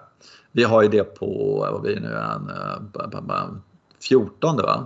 Vi 0.52 0.64
har 0.64 0.82
ju 0.84 0.90
det 0.90 1.04
på, 1.04 1.58
vad 1.72 1.84
det 1.84 2.00
nu, 2.00 2.14
eh, 2.14 2.82
ba- 3.22 3.50
14 4.10 4.56
va? 4.58 4.86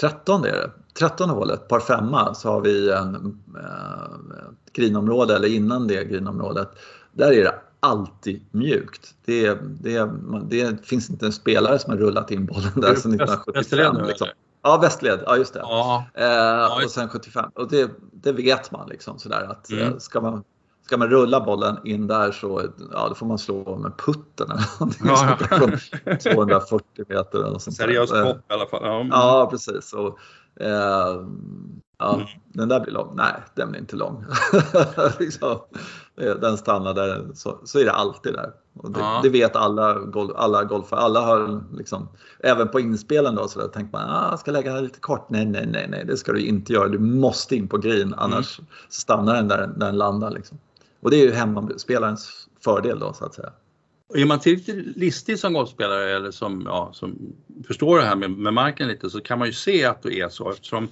13 0.00 0.44
är 0.44 0.52
det. 0.52 0.70
13 0.98 1.30
hålet, 1.30 1.68
par 1.68 1.80
femma, 1.80 2.34
så 2.34 2.48
har 2.50 2.60
vi 2.60 2.90
en 2.92 3.14
eh, 3.56 4.50
grinområde, 4.72 5.36
eller 5.36 5.48
innan 5.48 5.86
det 5.86 6.04
grinområdet, 6.04 6.68
där 7.12 7.32
är 7.32 7.44
det 7.44 7.54
alltid 7.80 8.44
mjukt. 8.50 9.14
Det, 9.24 9.54
det, 9.80 10.10
det 10.50 10.86
finns 10.86 11.10
inte 11.10 11.26
en 11.26 11.32
spelare 11.32 11.78
som 11.78 11.90
har 11.90 11.98
rullat 11.98 12.30
in 12.30 12.46
bollen 12.46 12.72
där 12.76 12.94
sedan 12.94 13.12
Väst- 13.18 13.48
1975. 13.48 13.54
Västerled 13.54 14.06
liksom. 14.06 14.28
Ja, 14.62 14.78
Västled, 14.82 15.20
ja 15.26 15.36
just 15.36 15.52
det. 15.54 15.60
Ja, 15.60 16.04
Eh, 16.14 16.74
och 16.76 16.82
just 16.82 16.94
sen 16.94 17.08
75. 17.08 17.50
Och 17.54 17.68
det, 17.70 17.90
det 18.12 18.32
vet 18.32 18.70
man 18.70 18.88
liksom 18.88 19.18
sådär 19.18 19.46
att 19.50 19.70
Mm. 19.70 19.84
eh, 19.92 19.98
ska, 19.98 20.20
man, 20.20 20.44
ska 20.86 20.96
man 20.96 21.08
rulla 21.08 21.40
bollen 21.40 21.76
in 21.84 22.06
där 22.06 22.32
så 22.32 22.62
ja, 22.92 23.08
då 23.08 23.14
får 23.14 23.26
man 23.26 23.38
slå 23.38 23.76
med 23.78 23.92
putten 23.98 24.50
eller 24.50 24.64
någonting 24.80 25.06
Ja, 25.06 25.36
ja. 25.50 25.56
från 25.58 25.78
240 26.18 27.04
meter 27.08 27.38
eller 27.46 27.58
sånt 27.58 27.76
seriös 27.76 28.10
kopp 28.10 28.50
i 28.50 28.52
alla 28.54 28.66
fall. 28.66 28.80
Ja. 28.82 29.06
Ja, 29.10 29.48
precis. 29.50 29.92
Och, 29.92 30.18
eh, 30.60 30.68
ja, 31.98 32.14
Mm. 32.14 32.26
Den 32.52 32.68
där 32.68 32.80
blir 32.80 32.92
lång. 32.92 33.12
Nej, 33.16 33.32
den 33.54 33.70
blir 33.70 33.80
inte 33.80 33.96
lång. 33.96 34.24
liksom, 35.18 35.58
den 36.40 36.56
stannar 36.56 36.94
där, 36.94 37.26
så, 37.34 37.58
så 37.64 37.78
är 37.78 37.84
det 37.84 37.92
alltid 37.92 38.32
där. 38.32 38.52
Och 38.74 38.90
det, 38.90 39.00
Ja. 39.00 39.20
det 39.22 39.28
vet 39.28 39.56
alla, 39.56 39.94
gol, 39.98 40.32
alla 40.36 40.64
golfare. 40.64 41.00
Alla 41.00 41.20
har 41.20 41.64
liksom, 41.76 42.08
även 42.40 42.68
på 42.68 42.80
inspelen 42.80 43.34
då, 43.34 43.48
så 43.48 43.60
där 43.60 43.68
tänker 43.68 43.98
man 43.98 44.10
ah, 44.10 44.30
jag 44.30 44.38
ska 44.38 44.50
lägga 44.50 44.80
lite 44.80 45.00
kort. 45.00 45.30
Nej, 45.30 45.46
nej, 45.46 45.66
nej, 45.66 45.86
nej, 45.90 46.04
det 46.04 46.16
ska 46.16 46.32
du 46.32 46.40
inte 46.40 46.72
göra. 46.72 46.88
Du 46.88 46.98
måste 46.98 47.56
in 47.56 47.68
på 47.68 47.78
green, 47.78 48.14
annars 48.16 48.60
stannar 48.88 49.34
den 49.34 49.48
där, 49.48 49.58
där 49.58 49.86
den 49.86 49.98
landar. 49.98 50.30
Liksom. 50.30 50.58
Och 51.02 51.10
det 51.10 51.16
är 51.16 51.24
ju 51.26 51.32
hemmaspelarens 51.32 52.48
fördel 52.64 52.98
då, 52.98 53.12
så 53.12 53.24
att 53.24 53.34
säga. 53.34 53.50
Är 54.14 54.24
man 54.26 54.40
tillräckligt 54.40 54.96
listig 54.96 55.38
som 55.38 55.52
golfspelare 55.52 56.16
eller 56.16 56.30
som, 56.30 56.62
ja, 56.66 56.90
som 56.92 57.18
förstår 57.66 57.98
det 57.98 58.04
här 58.04 58.16
med, 58.16 58.30
med 58.30 58.54
marken 58.54 58.88
lite 58.88 59.10
så 59.10 59.20
kan 59.20 59.38
man 59.38 59.48
ju 59.48 59.52
se 59.52 59.84
att 59.84 60.02
det 60.02 60.20
är 60.20 60.28
så 60.28 60.50
eftersom 60.50 60.88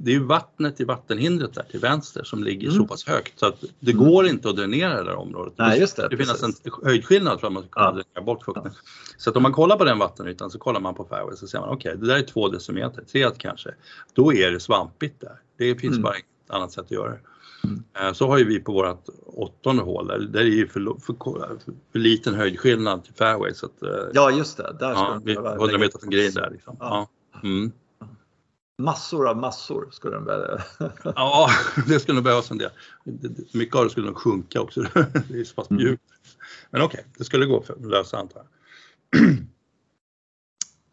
det 0.00 0.10
är 0.10 0.14
ju 0.14 0.24
vattnet 0.24 0.80
i 0.80 0.84
vattenhindret 0.84 1.54
där 1.54 1.62
till 1.62 1.80
vänster 1.80 2.24
som 2.24 2.44
ligger 2.44 2.68
Mm. 2.68 2.80
så 2.80 2.86
pass 2.86 3.06
högt 3.06 3.38
så 3.38 3.46
att 3.46 3.64
det 3.80 3.92
går 3.92 4.26
inte 4.26 4.48
att 4.48 4.56
dränera 4.56 4.96
det 4.96 5.04
där 5.04 5.14
området. 5.14 5.54
Nej, 5.56 5.80
just 5.80 5.96
det, 5.96 6.08
Det 6.08 6.16
finns 6.16 6.42
en 6.42 6.52
höjdskillnad 6.84 7.40
för 7.40 7.46
att 7.46 7.52
man 7.52 7.62
ska 7.62 7.70
kunna 7.70 7.86
Ja. 7.86 7.90
dränera 7.92 8.24
bort 8.26 8.44
fukten. 8.44 8.72
Så 9.18 9.30
att 9.30 9.36
om 9.36 9.42
man 9.42 9.52
kollar 9.52 9.76
på 9.76 9.84
den 9.84 9.98
vattenytan 9.98 10.50
så 10.50 10.58
kollar 10.58 10.80
man 10.80 10.94
på 10.94 11.04
fairway 11.04 11.36
så 11.36 11.46
ser 11.46 11.60
man 11.60 11.68
okej, 11.68 11.96
det 11.96 12.06
där 12.06 12.16
är 12.18 12.22
två 12.22 12.48
decimeter, 12.48 13.02
tre 13.12 13.30
kanske. 13.38 13.74
Då 14.14 14.34
är 14.34 14.50
det 14.50 14.60
svampigt 14.60 15.20
där. 15.20 15.40
Det 15.58 15.74
finns 15.74 15.92
Mm. 15.92 16.02
bara 16.02 16.14
inget 16.14 16.26
annat 16.48 16.72
sätt 16.72 16.84
att 16.84 16.90
göra 16.90 17.10
det. 17.10 17.20
Eh, 18.00 18.12
Så 18.12 18.26
har 18.26 18.38
ju 18.38 18.44
vi 18.44 18.60
på 18.60 18.72
vårt 18.72 19.04
åttonde 19.26 19.82
hål, 19.82 20.06
där, 20.06 20.18
där 20.18 20.40
är 20.40 20.44
ju 20.44 20.68
för, 20.68 20.80
för, 21.00 21.14
för, 21.92 21.98
liten 21.98 22.34
höjdskillnad 22.34 23.04
till 23.04 23.14
fairway 23.14 23.54
så 23.54 23.66
att 23.66 23.82
eh, 23.82 23.88
Ja, 24.14 24.30
just 24.30 24.56
det. 24.56 24.62
Där 24.80 24.94
ska 24.94 25.02
ja, 25.04 25.10
den 25.12 25.22
vi- 25.24 25.34
behöva 25.34 25.50
100 25.50 25.66
lägga 25.66 25.78
meter 25.78 25.98
från 25.98 26.10
green 26.10 26.32
där 26.34 26.50
liksom. 26.50 26.76
Ja. 26.80 27.08
Ja. 27.32 27.40
Mm. 27.48 27.72
Massor 28.82 29.28
av 29.28 29.36
massor 29.36 29.88
skulle 29.92 30.14
den 30.16 30.24
behöva. 30.24 30.62
ja, 31.04 31.48
det 31.86 32.00
skulle 32.00 32.14
nog 32.14 32.24
behövas 32.24 32.50
en 32.50 32.58
del. 32.58 32.70
Mycket 33.54 33.76
av 33.76 33.84
det 33.84 33.90
skulle 33.90 34.06
nog 34.06 34.16
sjunka 34.18 34.60
också, 34.60 34.80
det 35.28 35.40
är 35.40 35.44
så 35.44 35.54
pass 35.54 35.70
Mm. 35.70 35.82
mjukt. 35.84 36.02
Men 36.70 36.82
okej, 36.82 37.06
det 37.18 37.24
skulle 37.24 37.46
gå 37.46 37.62
för 37.62 37.74
att 37.74 37.86
lösa 37.86 38.16
antar 38.18 38.42
jag. 38.42 39.28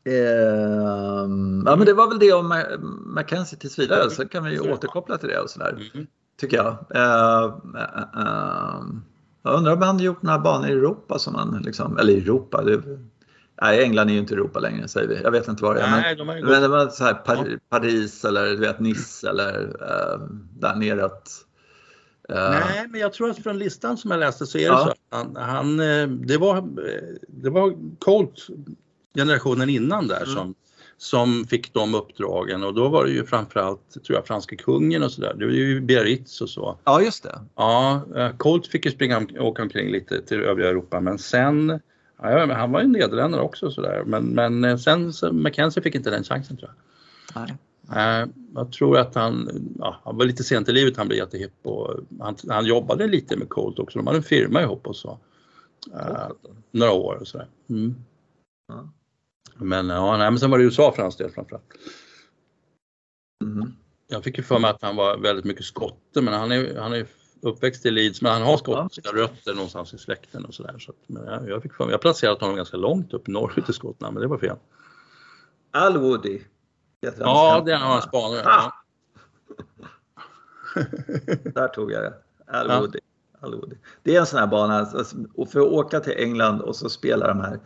Ehm, 0.10 1.64
ja, 1.66 1.76
men 1.76 1.86
det 1.86 1.94
var 1.94 2.08
väl 2.10 2.20
det 2.20 2.34
om 2.34 2.54
Ma- 2.54 2.78
Mackenzie 3.06 3.60
tills 3.60 3.80
vidare. 3.80 4.10
Så 4.10 4.28
kan 4.28 4.44
vi 4.46 4.60
återkoppla 4.60 5.18
till 5.18 5.30
det 5.30 5.40
och 5.40 5.50
sådär. 5.50 5.90
Mm. 5.94 6.08
Tycker 6.40 6.58
jag. 6.58 6.78
Ehm, 6.96 7.76
ehm, 7.76 9.02
jag 9.44 9.54
undrar 9.54 9.74
om 9.74 9.82
han 9.82 10.00
gjort 10.00 10.22
några 10.22 10.40
banor 10.40 10.68
i 10.70 10.72
Europa 10.72 11.20
som 11.20 11.36
han 11.36 11.62
liksom, 11.66 11.98
eller 11.98 12.14
Europa. 12.14 12.64
Det, 12.64 12.82
nej, 13.62 13.84
England 13.84 14.10
är 14.10 14.14
ju 14.14 14.20
inte 14.20 14.34
Europa 14.34 14.60
längre 14.60 14.88
säger 14.88 15.08
vi. 15.08 15.22
Jag 15.24 15.32
vet 15.32 15.48
inte 15.48 15.64
vad 15.64 15.76
det 15.76 15.82
är. 15.82 15.92
Nej, 15.92 16.16
men, 16.18 16.28
de 16.28 16.48
men 16.50 16.62
det 16.62 16.68
var 16.68 16.88
så 16.88 17.04
här 17.04 17.14
Par- 17.14 17.60
Paris 17.70 18.26
eller 18.26 18.46
du 18.46 18.56
vet 18.58 18.80
Nice 18.80 19.30
eller 19.30 19.60
uh, 19.68 20.28
där 20.60 20.76
neråt. 20.76 21.32
Eh, 22.30 22.36
Nej, 22.36 22.88
men 22.90 23.02
jag 23.02 23.14
tror 23.14 23.30
att 23.30 23.38
från 23.44 23.60
listan 23.60 23.98
som 23.98 24.12
jag 24.12 24.20
läste 24.20 24.46
så 24.46 24.58
är 24.58 24.62
det 24.62 24.68
Ja. 24.68 24.84
så 24.84 24.90
att 24.90 24.98
han, 25.10 25.36
han, 25.36 25.80
eh, 25.80 26.08
det 26.08 26.38
var, 26.38 26.68
det 27.28 27.50
var 27.50 27.74
Colt 28.00 28.48
generationen 29.16 29.70
innan 29.70 30.08
där 30.08 30.24
Mm. 30.24 30.36
som, 30.36 30.56
som 30.98 31.46
fick 31.46 31.74
de 31.74 31.96
uppdragen 31.96 32.64
och 32.64 32.74
då 32.74 32.88
var 32.90 33.06
det 33.06 33.12
ju 33.12 33.26
framförallt, 33.26 34.04
tror 34.04 34.18
jag, 34.18 34.28
franska 34.28 34.56
kungen 34.56 35.04
och 35.04 35.12
sådär. 35.12 35.34
Det 35.40 35.46
var 35.46 35.54
ju 35.54 35.82
Biarritz 35.82 36.42
och 36.42 36.50
så. 36.50 36.78
Ja, 36.84 37.02
just 37.02 37.24
det. 37.24 37.40
Ja, 37.56 38.02
eh, 38.16 38.32
Colt 38.38 38.68
fick 38.68 38.86
ju 38.86 38.92
springa 38.92 39.18
om, 39.18 39.28
åka 39.40 39.62
omkring 39.62 39.92
lite 39.92 40.22
till 40.22 40.40
övriga 40.42 40.70
Europa 40.70 41.00
men 41.00 41.18
sen, 41.18 41.80
ja, 42.22 42.54
han 42.54 42.72
var 42.72 42.82
ju 42.82 42.88
nederländare 42.88 43.42
också 43.42 43.72
sådär, 43.72 44.04
men, 44.06 44.24
men 44.24 44.64
eh, 44.64 44.78
sen 44.78 45.14
så 45.14 45.34
Mackenzie 45.34 45.84
fick 45.84 45.96
inte 45.96 46.10
den 46.10 46.24
chansen 46.24 46.58
tror 46.58 46.72
jag. 47.36 47.42
Nej. 47.42 47.58
Eh, 48.22 48.28
Jag 48.56 48.72
tror 48.72 48.98
att 48.98 49.16
han, 49.16 49.50
ja, 49.80 50.00
han 50.04 50.18
var 50.18 50.26
lite 50.26 50.44
sent 50.44 50.70
i 50.70 50.72
livet, 50.72 50.98
han 50.98 51.08
blev 51.08 51.20
jättehipp 51.20 51.54
och 51.64 52.00
han, 52.20 52.36
han 52.50 52.66
jobbade 52.66 53.08
lite 53.08 53.38
med 53.38 53.50
Colt 53.50 53.80
också. 53.80 54.00
De 54.00 54.08
hade 54.08 54.20
en 54.20 54.24
firma 54.24 54.62
ihop 54.62 54.88
och 54.88 54.96
så. 54.96 55.20
Eh, 55.94 56.28
några 56.72 56.92
år 56.92 57.18
och 57.22 57.28
sådär. 57.28 57.48
Mm. 57.70 57.96
Ja. 58.68 58.90
Men, 59.58 59.90
ja, 59.90 60.18
nej, 60.18 60.32
men 60.32 60.40
sen 60.40 60.52
var 60.52 60.58
det 60.58 60.64
USA 60.64 60.92
för 60.92 61.02
hans 61.02 61.18
del 61.18 61.32
framförallt. 61.32 61.74
Mhm. 63.44 63.76
Jag 64.08 64.24
fick 64.24 64.38
ju 64.38 64.44
för 64.44 64.60
mig 64.60 64.70
att 64.70 64.82
han 64.82 64.96
var 64.96 65.18
väldigt 65.18 65.46
mycket 65.46 65.66
skotte 65.66 66.22
men 66.22 66.34
han 66.34 66.52
är, 66.52 66.80
han 66.80 66.94
är 66.94 67.08
uppväxt 67.42 67.86
i 67.86 67.92
Leeds 67.92 68.22
men 68.22 68.32
han 68.32 68.42
har 68.42 68.58
skotska 68.58 69.12
rötter 69.12 69.54
någonstans 69.54 69.94
i 69.94 69.98
släkten 69.98 70.46
och 70.46 70.54
sådär. 70.54 70.76
Så 70.80 70.94
jag, 71.08 71.50
jag 71.50 71.64
fick 71.64 71.74
för 71.74 71.86
mig, 71.86 71.92
jag 71.92 72.02
placerat 72.02 72.42
honom 72.42 72.56
ganska 72.56 72.78
långt 72.78 73.14
upp 73.14 73.28
norrut 73.28 73.70
i 73.70 73.74
Skottland 73.74 74.14
men 74.14 74.22
det 74.22 74.28
var 74.28 74.38
fel. 74.38 74.56
Al 75.72 75.98
Woody. 75.98 76.42
Ja, 77.00 77.64
det 77.66 77.74
är 77.74 77.96
en 77.96 78.02
spanare. 78.02 78.42
Ja. 78.44 78.74
Där 81.54 81.68
tog 81.68 81.92
jag 81.92 82.04
det. 82.04 82.14
Al 82.48 82.68
Ja. 82.70 82.80
Woody. 82.80 83.00
Al 83.40 83.56
Woody. 83.56 83.76
Det 84.04 84.16
är 84.16 84.20
en 84.20 84.26
sån 84.26 84.40
här 84.40 84.48
bana, 84.48 84.80
alltså, 84.80 85.16
för 85.52 85.60
att 85.60 85.68
åka 85.68 86.00
till 86.00 86.14
England 86.18 86.62
och 86.62 86.76
så 86.76 86.90
spela 86.90 87.28
de 87.28 87.40
här 87.40 87.60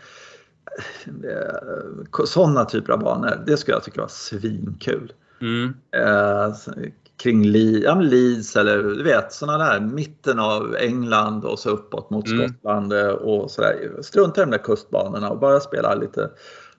sådana 2.26 2.66
typer 2.66 2.94
av 2.94 3.00
banor, 3.00 3.44
det 3.46 3.58
skulle 3.58 3.76
jag 3.76 3.84
tycka 3.84 4.02
var 4.02 4.08
svinkul. 4.08 5.14
Mm. 5.42 5.74
Eh, 5.96 6.54
kring 7.18 7.44
Le- 7.46 7.84
ja, 7.84 7.96
Leeds 7.96 8.56
eller 8.56 8.84
du 8.84 9.04
vet 9.04 9.34
sådana 9.34 9.58
där 9.66 9.80
mitten 9.80 10.40
av 10.40 10.76
England 10.76 11.46
och 11.46 11.60
så 11.60 11.70
uppåt 11.70 12.10
mot 12.10 12.28
Mm. 12.28 12.48
Skottland 12.50 12.94
eh, 12.94 13.08
och 13.08 13.52
sådär. 13.52 13.92
Strunta 14.02 14.42
i 14.42 14.46
de 14.46 14.52
där 14.52 14.58
kustbanorna 14.64 15.30
och 15.30 15.40
bara 15.40 15.60
spela 15.60 15.96
lite 15.96 16.30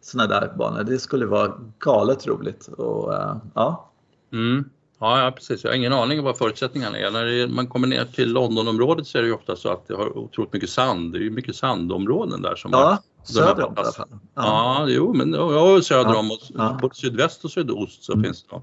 sådana 0.01 0.40
där 0.40 0.53
banor. 0.59 0.82
Det 0.84 0.99
skulle 0.99 1.26
vara 1.26 1.53
galet 1.78 2.26
roligt. 2.26 2.68
Och, 2.68 3.14
eh, 3.14 3.36
ja. 3.55 3.90
Mm. 4.32 4.64
Ja, 5.03 5.25
ja, 5.25 5.31
precis. 5.31 5.65
Jag 5.65 5.71
har 5.71 5.77
ingen 5.77 5.93
aning 5.93 6.19
om 6.19 6.25
vad 6.25 6.39
förutsättningarna 6.39 6.99
är. 6.99 7.11
När 7.11 7.27
är, 7.27 7.47
man 7.47 7.67
kommer 7.67 7.87
ner 7.89 8.05
till 8.05 8.33
Londonområdet 8.33 9.07
så 9.07 9.19
är 9.19 9.23
det 9.23 9.29
ju 9.29 9.35
ofta 9.35 9.57
så 9.57 9.69
att 9.73 9.89
det 9.89 9.95
har 9.95 10.19
otroligt 10.19 10.53
mycket 10.53 10.71
sand. 10.71 11.13
Det 11.13 11.19
är 11.19 11.23
ju 11.23 11.31
mycket 11.31 11.57
sandområden 11.57 12.43
där 12.43 12.57
som 12.57 12.73
har 12.73 12.81
Ja, 12.81 12.89
här 12.89 12.99
söder 13.25 13.67
om 13.67 13.75
i 13.77 13.81
alla 13.81 13.93
fall. 13.93 14.09
Ja, 14.35 14.87
jo, 14.89 15.13
men 15.15 15.33
ja, 15.33 15.81
söder 15.83 16.11
Ja. 16.11 16.19
om 16.19 16.31
och 16.31 16.39
Ja. 16.49 16.79
både 16.83 16.95
sydväst 16.95 17.45
och 17.45 17.51
sydost 17.51 18.05
så 18.05 18.13
Mm. 18.13 18.25
finns 18.25 18.43
det 18.43 18.49
då 18.51 18.63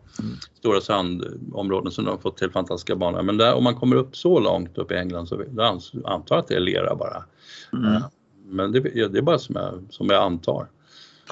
stora 0.59 0.81
sandområden 0.81 1.91
som 1.91 2.05
de 2.05 2.11
har 2.11 2.17
fått 2.17 2.37
till 2.37 2.51
fantastiska 2.51 2.95
banor. 2.95 3.21
Men 3.21 3.37
där, 3.37 3.53
om 3.53 3.63
man 3.63 3.75
kommer 3.75 3.95
upp 3.95 4.15
så 4.17 4.39
långt 4.39 4.77
upp 4.77 4.91
i 4.91 4.95
England 4.95 5.27
så 5.27 5.35
antar 6.05 6.35
jag 6.35 6.39
att 6.39 6.47
det 6.47 6.55
är 6.55 6.59
lera 6.59 6.95
bara. 6.95 7.23
Mm. 7.73 7.93
Ja. 7.93 8.09
Men 8.45 8.71
det, 8.71 8.91
ja, 8.95 9.07
det 9.07 9.17
är 9.17 9.21
bara 9.21 9.39
som 9.39 9.55
jag, 9.55 9.87
som 9.89 10.09
jag 10.09 10.23
antar. 10.23 10.67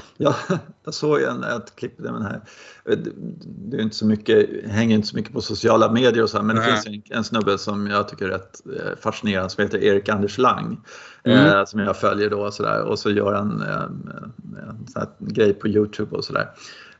Ja, 0.18 0.36
jag 0.84 0.94
såg 0.94 1.22
en, 1.22 1.44
ett 1.44 1.76
klipp 1.76 1.94
den 1.98 2.22
här. 2.22 2.42
Det, 2.84 3.12
det 3.46 3.78
är 3.78 3.82
inte 3.82 3.96
så 3.96 4.06
mycket, 4.06 4.50
hänger 4.66 4.96
inte 4.96 5.08
så 5.08 5.16
mycket 5.16 5.34
på 5.34 5.42
sociala 5.42 5.92
medier 5.92 6.24
och 6.24 6.30
så, 6.30 6.38
här, 6.38 6.44
men 6.44 6.56
det 6.56 6.62
Nej. 6.62 6.72
finns 6.72 6.88
en, 7.10 7.18
en 7.18 7.24
snubbe 7.24 7.58
som 7.58 7.88
jag 7.88 8.08
tycker 8.08 8.26
är 8.26 8.30
rätt 8.30 8.62
eh, 8.66 9.00
fascinerande 9.02 9.50
som 9.50 9.64
heter 9.64 9.84
Erik 9.84 10.10
Anders 10.10 10.38
Lang. 10.38 10.82
Mm. 11.24 11.46
Eh, 11.46 11.66
som 11.66 11.80
jag 11.80 11.98
följer 11.98 12.30
då 12.30 12.40
och 12.40 12.54
så 12.54 12.64
där. 12.64 12.84
Och 12.84 13.00
så 13.00 13.12
gör 13.12 13.34
han 13.34 13.62
eh, 13.62 13.84
en 14.70 14.88
sån 14.88 15.02
här 15.02 15.10
grej 15.20 15.54
på 15.54 15.68
Youtube 15.68 16.16
och 16.16 16.24
sådär. 16.24 16.50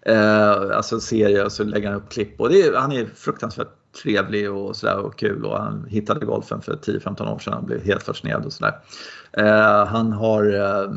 Eh, 0.02 0.78
alltså 0.78 0.96
en 0.96 1.02
serie 1.02 1.44
och 1.44 1.52
så 1.52 1.64
lägger 1.64 1.88
han 1.88 1.98
upp 1.98 2.10
klipp 2.10 2.42
och 2.42 2.50
det 2.50 2.62
är, 2.62 2.74
han 2.74 2.92
är 2.92 3.06
fruktansvärt 3.16 3.68
trevlig 4.04 4.52
och, 4.52 4.76
så 4.76 4.86
där, 4.86 4.98
och 4.98 5.18
kul 5.18 5.46
och 5.46 5.58
han 5.58 5.86
hittade 5.90 6.26
golfen 6.26 6.62
för 6.62 6.74
10-15 6.74 7.34
år 7.34 7.40
sedan 7.40 7.54
och 7.54 7.64
blev 7.64 7.84
helt 7.84 8.04
fascinerad 8.04 8.46
och 8.46 8.54
sådär. 8.54 8.80
Eh, 9.32 9.86
han 9.86 10.12
har 10.12 10.56
eh, 10.56 10.92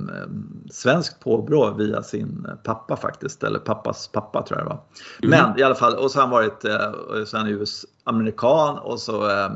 svensk 0.70 1.20
påbrå 1.20 1.74
via 1.74 2.02
sin 2.02 2.46
pappa 2.64 2.96
faktiskt, 2.96 3.42
eller 3.42 3.58
pappas 3.58 4.08
pappa 4.08 4.42
tror 4.42 4.58
jag 4.58 4.66
det 4.66 4.70
var. 4.70 4.82
Mm. 5.22 5.48
Men 5.48 5.60
i 5.60 5.62
alla 5.62 5.74
fall, 5.74 5.94
och 5.94 6.10
så 6.10 6.18
har 6.18 6.22
han 6.22 6.30
varit 6.30 6.64
eh, 6.64 7.24
så 7.26 7.36
han 7.36 7.48
US-amerikan 7.48 8.78
och 8.78 9.00
så 9.00 9.30
eh, 9.30 9.50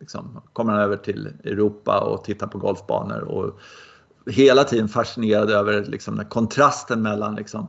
liksom, 0.00 0.42
kommer 0.52 0.72
han 0.72 0.82
över 0.82 0.96
till 0.96 1.28
Europa 1.44 2.00
och 2.00 2.24
tittar 2.24 2.46
på 2.46 2.58
golfbanor 2.58 3.20
och 3.20 3.60
hela 4.26 4.64
tiden 4.64 4.88
fascinerad 4.88 5.50
över 5.50 5.84
liksom, 5.84 6.16
den 6.16 6.26
kontrasten 6.26 7.02
mellan 7.02 7.34
liksom, 7.34 7.68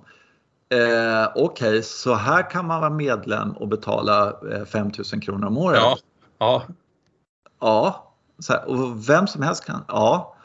Eh, 0.72 1.28
Okej, 1.36 1.70
okay, 1.70 1.82
så 1.82 2.14
här 2.14 2.50
kan 2.50 2.68
man 2.68 2.82
vara 2.82 2.90
medlem 2.90 3.52
och 3.52 3.68
betala 3.68 4.34
eh, 4.52 4.66
5000 4.66 5.22
kronor 5.22 5.48
om 5.48 5.58
året? 5.58 5.80
Ja. 5.82 5.98
Ja. 6.40 6.64
ja. 7.60 8.14
Här, 8.50 8.70
och 8.70 9.10
vem 9.10 9.28
som 9.28 9.42
helst 9.42 9.66
kan? 9.66 9.86
Ja. 9.88 10.36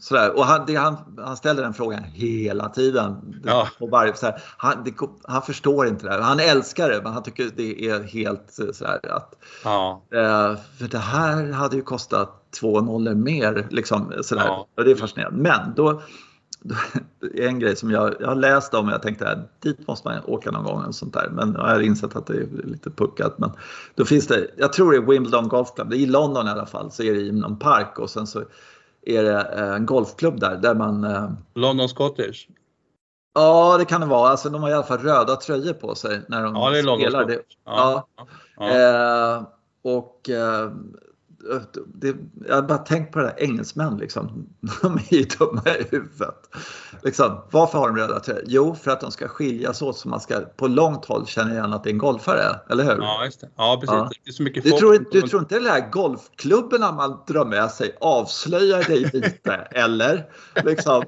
Sådär. 0.00 0.36
Och 0.36 0.44
han, 0.44 0.66
det, 0.66 0.74
han, 0.74 0.96
han 1.18 1.36
ställer 1.36 1.62
den 1.62 1.74
frågan 1.74 2.02
hela 2.02 2.68
tiden. 2.68 3.40
Ja. 3.44 3.68
På 3.78 3.86
varje, 3.86 4.14
sådär. 4.14 4.42
Han, 4.56 4.84
det, 4.84 4.94
han 5.24 5.42
förstår 5.42 5.86
inte 5.86 6.06
det 6.06 6.12
här. 6.12 6.20
Han 6.20 6.40
älskar 6.40 6.88
det 6.88 7.00
men 7.02 7.12
han 7.12 7.22
tycker 7.22 7.50
det 7.56 7.88
är 7.88 8.02
helt 8.02 8.58
sådär 8.72 9.00
att 9.10 9.34
ja. 9.64 10.02
eh, 10.12 10.56
För 10.78 10.88
det 10.90 10.98
här 10.98 11.52
hade 11.52 11.76
ju 11.76 11.82
kostat 11.82 12.52
två 12.60 12.80
nollor 12.80 13.14
mer. 13.14 13.66
Liksom, 13.70 14.12
sådär. 14.22 14.44
Ja. 14.46 14.66
Och 14.76 14.84
det 14.84 14.90
är 14.90 14.94
fascinerande. 14.96 15.42
Men 15.42 15.74
då, 15.76 16.02
en 17.34 17.58
grej 17.58 17.76
som 17.76 17.90
jag, 17.90 18.14
jag 18.20 18.28
har 18.28 18.34
läst 18.34 18.74
om 18.74 18.86
och 18.86 18.92
jag 18.92 19.02
tänkte 19.02 19.28
att 19.28 19.62
dit 19.62 19.86
måste 19.88 20.08
man 20.08 20.24
åka 20.24 20.50
någon 20.50 20.64
gång. 20.64 20.84
Och 20.84 20.94
sånt 20.94 21.14
där. 21.14 21.28
Men 21.32 21.52
jag 21.52 21.62
har 21.62 21.80
insett 21.80 22.16
att 22.16 22.26
det 22.26 22.34
är 22.34 22.46
lite 22.64 22.90
puckat. 22.90 23.38
Men 23.38 23.50
då 23.94 24.04
finns 24.04 24.26
det, 24.26 24.50
jag 24.56 24.72
tror 24.72 24.92
det 24.92 24.98
är 24.98 25.02
Wimbledon 25.02 25.48
Golf 25.48 25.74
Club, 25.74 25.92
i 25.92 26.06
London 26.06 26.46
i 26.46 26.50
alla 26.50 26.66
fall, 26.66 26.90
så 26.90 27.02
är 27.02 27.14
det 27.14 27.20
i 27.20 27.32
någon 27.32 27.58
park 27.58 27.98
och 27.98 28.10
sen 28.10 28.26
så 28.26 28.44
är 29.06 29.22
det 29.22 29.40
en 29.42 29.86
golfklubb 29.86 30.40
där. 30.40 30.56
där 30.56 30.74
man, 30.74 31.04
eh, 31.04 31.30
London 31.54 31.88
Scottish? 31.88 32.48
Ja, 33.34 33.76
det 33.78 33.84
kan 33.84 34.00
det 34.00 34.06
vara. 34.06 34.30
Alltså, 34.30 34.50
de 34.50 34.62
har 34.62 34.70
i 34.70 34.72
alla 34.72 34.82
fall 34.82 34.98
röda 34.98 35.36
tröjor 35.36 35.72
på 35.72 35.94
sig 35.94 36.20
när 36.28 36.42
de 36.42 36.54
ja, 36.54 36.70
det 36.70 36.78
är 36.78 36.82
spelar. 36.82 37.24
Det, 37.24 37.42
ja. 37.64 38.08
ja. 38.16 38.26
ja. 38.56 39.36
Eh, 39.36 39.42
och 39.82 40.30
eh, 40.30 40.70
det, 41.94 42.16
jag 42.48 42.66
bara 42.66 42.78
tänkt 42.78 43.12
på 43.12 43.18
det 43.18 43.24
där 43.24 43.42
engelsmän 43.42 43.96
liksom. 43.96 44.46
De 44.82 44.94
är 44.94 45.14
ju 45.14 45.24
dumma 45.24 45.62
i 45.66 45.86
huvudet. 45.90 46.56
Liksom, 47.02 47.42
varför 47.50 47.78
har 47.78 47.88
de 47.88 47.96
röda 47.96 48.20
tröjor? 48.20 48.44
Jo, 48.46 48.74
för 48.74 48.90
att 48.90 49.00
de 49.00 49.10
ska 49.10 49.28
skiljas 49.28 49.82
åt 49.82 49.98
så 49.98 50.08
man 50.08 50.20
ska 50.20 50.40
på 50.40 50.66
långt 50.66 51.04
håll 51.04 51.26
känna 51.26 51.52
igen 51.52 51.72
att 51.72 51.84
det 51.84 51.90
är 51.90 51.92
en 51.92 51.98
golfare, 51.98 52.60
eller 52.70 52.84
hur? 52.84 53.02
Ja, 53.02 53.24
just 53.24 53.40
det. 53.40 53.48
Ja, 53.56 53.78
precis. 53.80 53.94
Ja. 53.94 54.10
Det 54.24 54.30
är 54.30 54.32
så 54.32 54.42
mycket 54.42 54.64
du, 54.64 54.70
tror, 54.70 55.06
du 55.10 55.22
tror 55.22 55.42
inte 55.42 55.58
det 55.58 55.70
här 55.70 55.90
golfklubborna 55.90 56.92
man 56.92 57.18
drar 57.26 57.44
med 57.44 57.70
sig 57.70 57.96
avslöjar 58.00 58.82
dig 58.84 59.10
lite, 59.12 59.52
eller? 59.70 60.30
Liksom, 60.64 61.04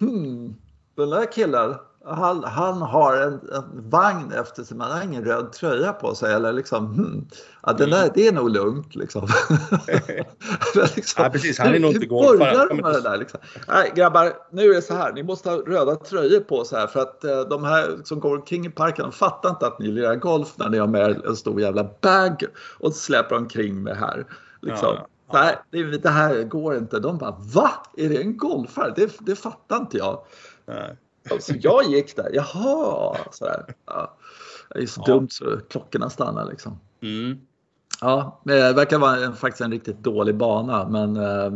hmm, 0.00 0.54
den 0.96 1.10
där 1.10 1.32
killen, 1.32 1.74
han, 2.06 2.44
han 2.44 2.82
har 2.82 3.16
en, 3.16 3.32
en, 3.32 3.90
vagn 3.90 4.32
efter 4.32 4.64
sig, 4.64 4.76
men 4.76 4.86
han 4.86 4.96
har 4.98 5.04
ingen 5.04 5.24
röd 5.24 5.52
tröja 5.52 5.92
på 5.92 6.14
sig. 6.14 6.34
Eller 6.34 6.52
liksom, 6.52 6.86
hmm, 6.86 7.28
ja, 7.62 7.72
den 7.72 7.90
där, 7.90 8.10
det 8.14 8.28
är 8.28 8.32
nog 8.32 8.50
lugnt. 8.50 8.94
Liksom. 8.94 9.22
liksom, 10.96 11.24
ja, 11.24 11.30
precis, 11.30 11.58
han 11.58 11.74
är 11.74 11.78
nog 11.78 11.92
inte 11.92 12.06
golfare. 12.06 12.74
med 12.74 12.92
det 12.92 13.00
där, 13.00 13.16
liksom. 13.16 13.40
Nej, 13.68 13.92
grabbar, 13.94 14.32
nu 14.50 14.62
är 14.62 14.74
det 14.74 14.82
så 14.82 14.94
här. 14.94 15.12
Ni 15.12 15.22
måste 15.22 15.50
ha 15.50 15.56
röda 15.56 15.96
tröjor 15.96 16.40
på 16.40 16.64
så 16.64 16.76
här 16.76 16.86
för 16.86 17.00
att 17.00 17.24
eh, 17.24 17.40
de 17.40 17.64
här 17.64 17.98
som 18.04 18.20
går 18.20 18.36
omkring 18.36 18.66
i 18.66 18.70
parken, 18.70 19.02
de 19.02 19.12
fattar 19.12 19.50
inte 19.50 19.66
att 19.66 19.78
ni 19.78 19.86
lirar 19.86 20.16
golf 20.16 20.54
när 20.56 20.68
ni 20.68 20.78
har 20.78 20.86
med 20.86 21.24
en 21.24 21.36
stor 21.36 21.60
jävla 21.60 21.84
bag 22.00 22.44
och 22.78 22.94
släpar 22.94 23.36
omkring 23.36 23.82
med 23.82 23.96
här. 23.96 24.26
Liksom. 24.62 24.94
Ja. 24.94 25.08
Nej, 25.32 25.56
det, 25.70 25.98
det 25.98 26.10
här 26.10 26.42
går 26.42 26.76
inte. 26.76 27.00
De 27.00 27.18
bara, 27.18 27.36
va? 27.54 27.70
Är 27.96 28.08
det 28.08 28.16
en 28.16 28.36
golfare? 28.36 28.92
Det, 28.96 29.16
det 29.20 29.36
fattar 29.36 29.76
inte 29.76 29.98
jag. 29.98 30.24
Nej. 30.66 30.96
Så 31.40 31.54
jag 31.60 31.84
gick 31.84 32.16
där, 32.16 32.30
jaha, 32.32 33.16
sådär. 33.30 33.64
Ja. 33.86 34.16
Det 34.74 34.82
är 34.82 34.86
så 34.86 35.02
ja. 35.06 35.14
dumt 35.14 35.28
så 35.30 35.58
klockorna 35.70 36.10
stannar 36.10 36.50
liksom. 36.50 36.80
Mm. 37.02 37.38
Ja, 38.00 38.40
det 38.44 38.72
verkar 38.72 38.98
vara 38.98 39.16
en, 39.16 39.36
faktiskt 39.36 39.60
en 39.60 39.70
riktigt 39.70 39.98
dålig 39.98 40.36
bana. 40.36 40.88
Men, 40.88 41.16
eh, 41.16 41.52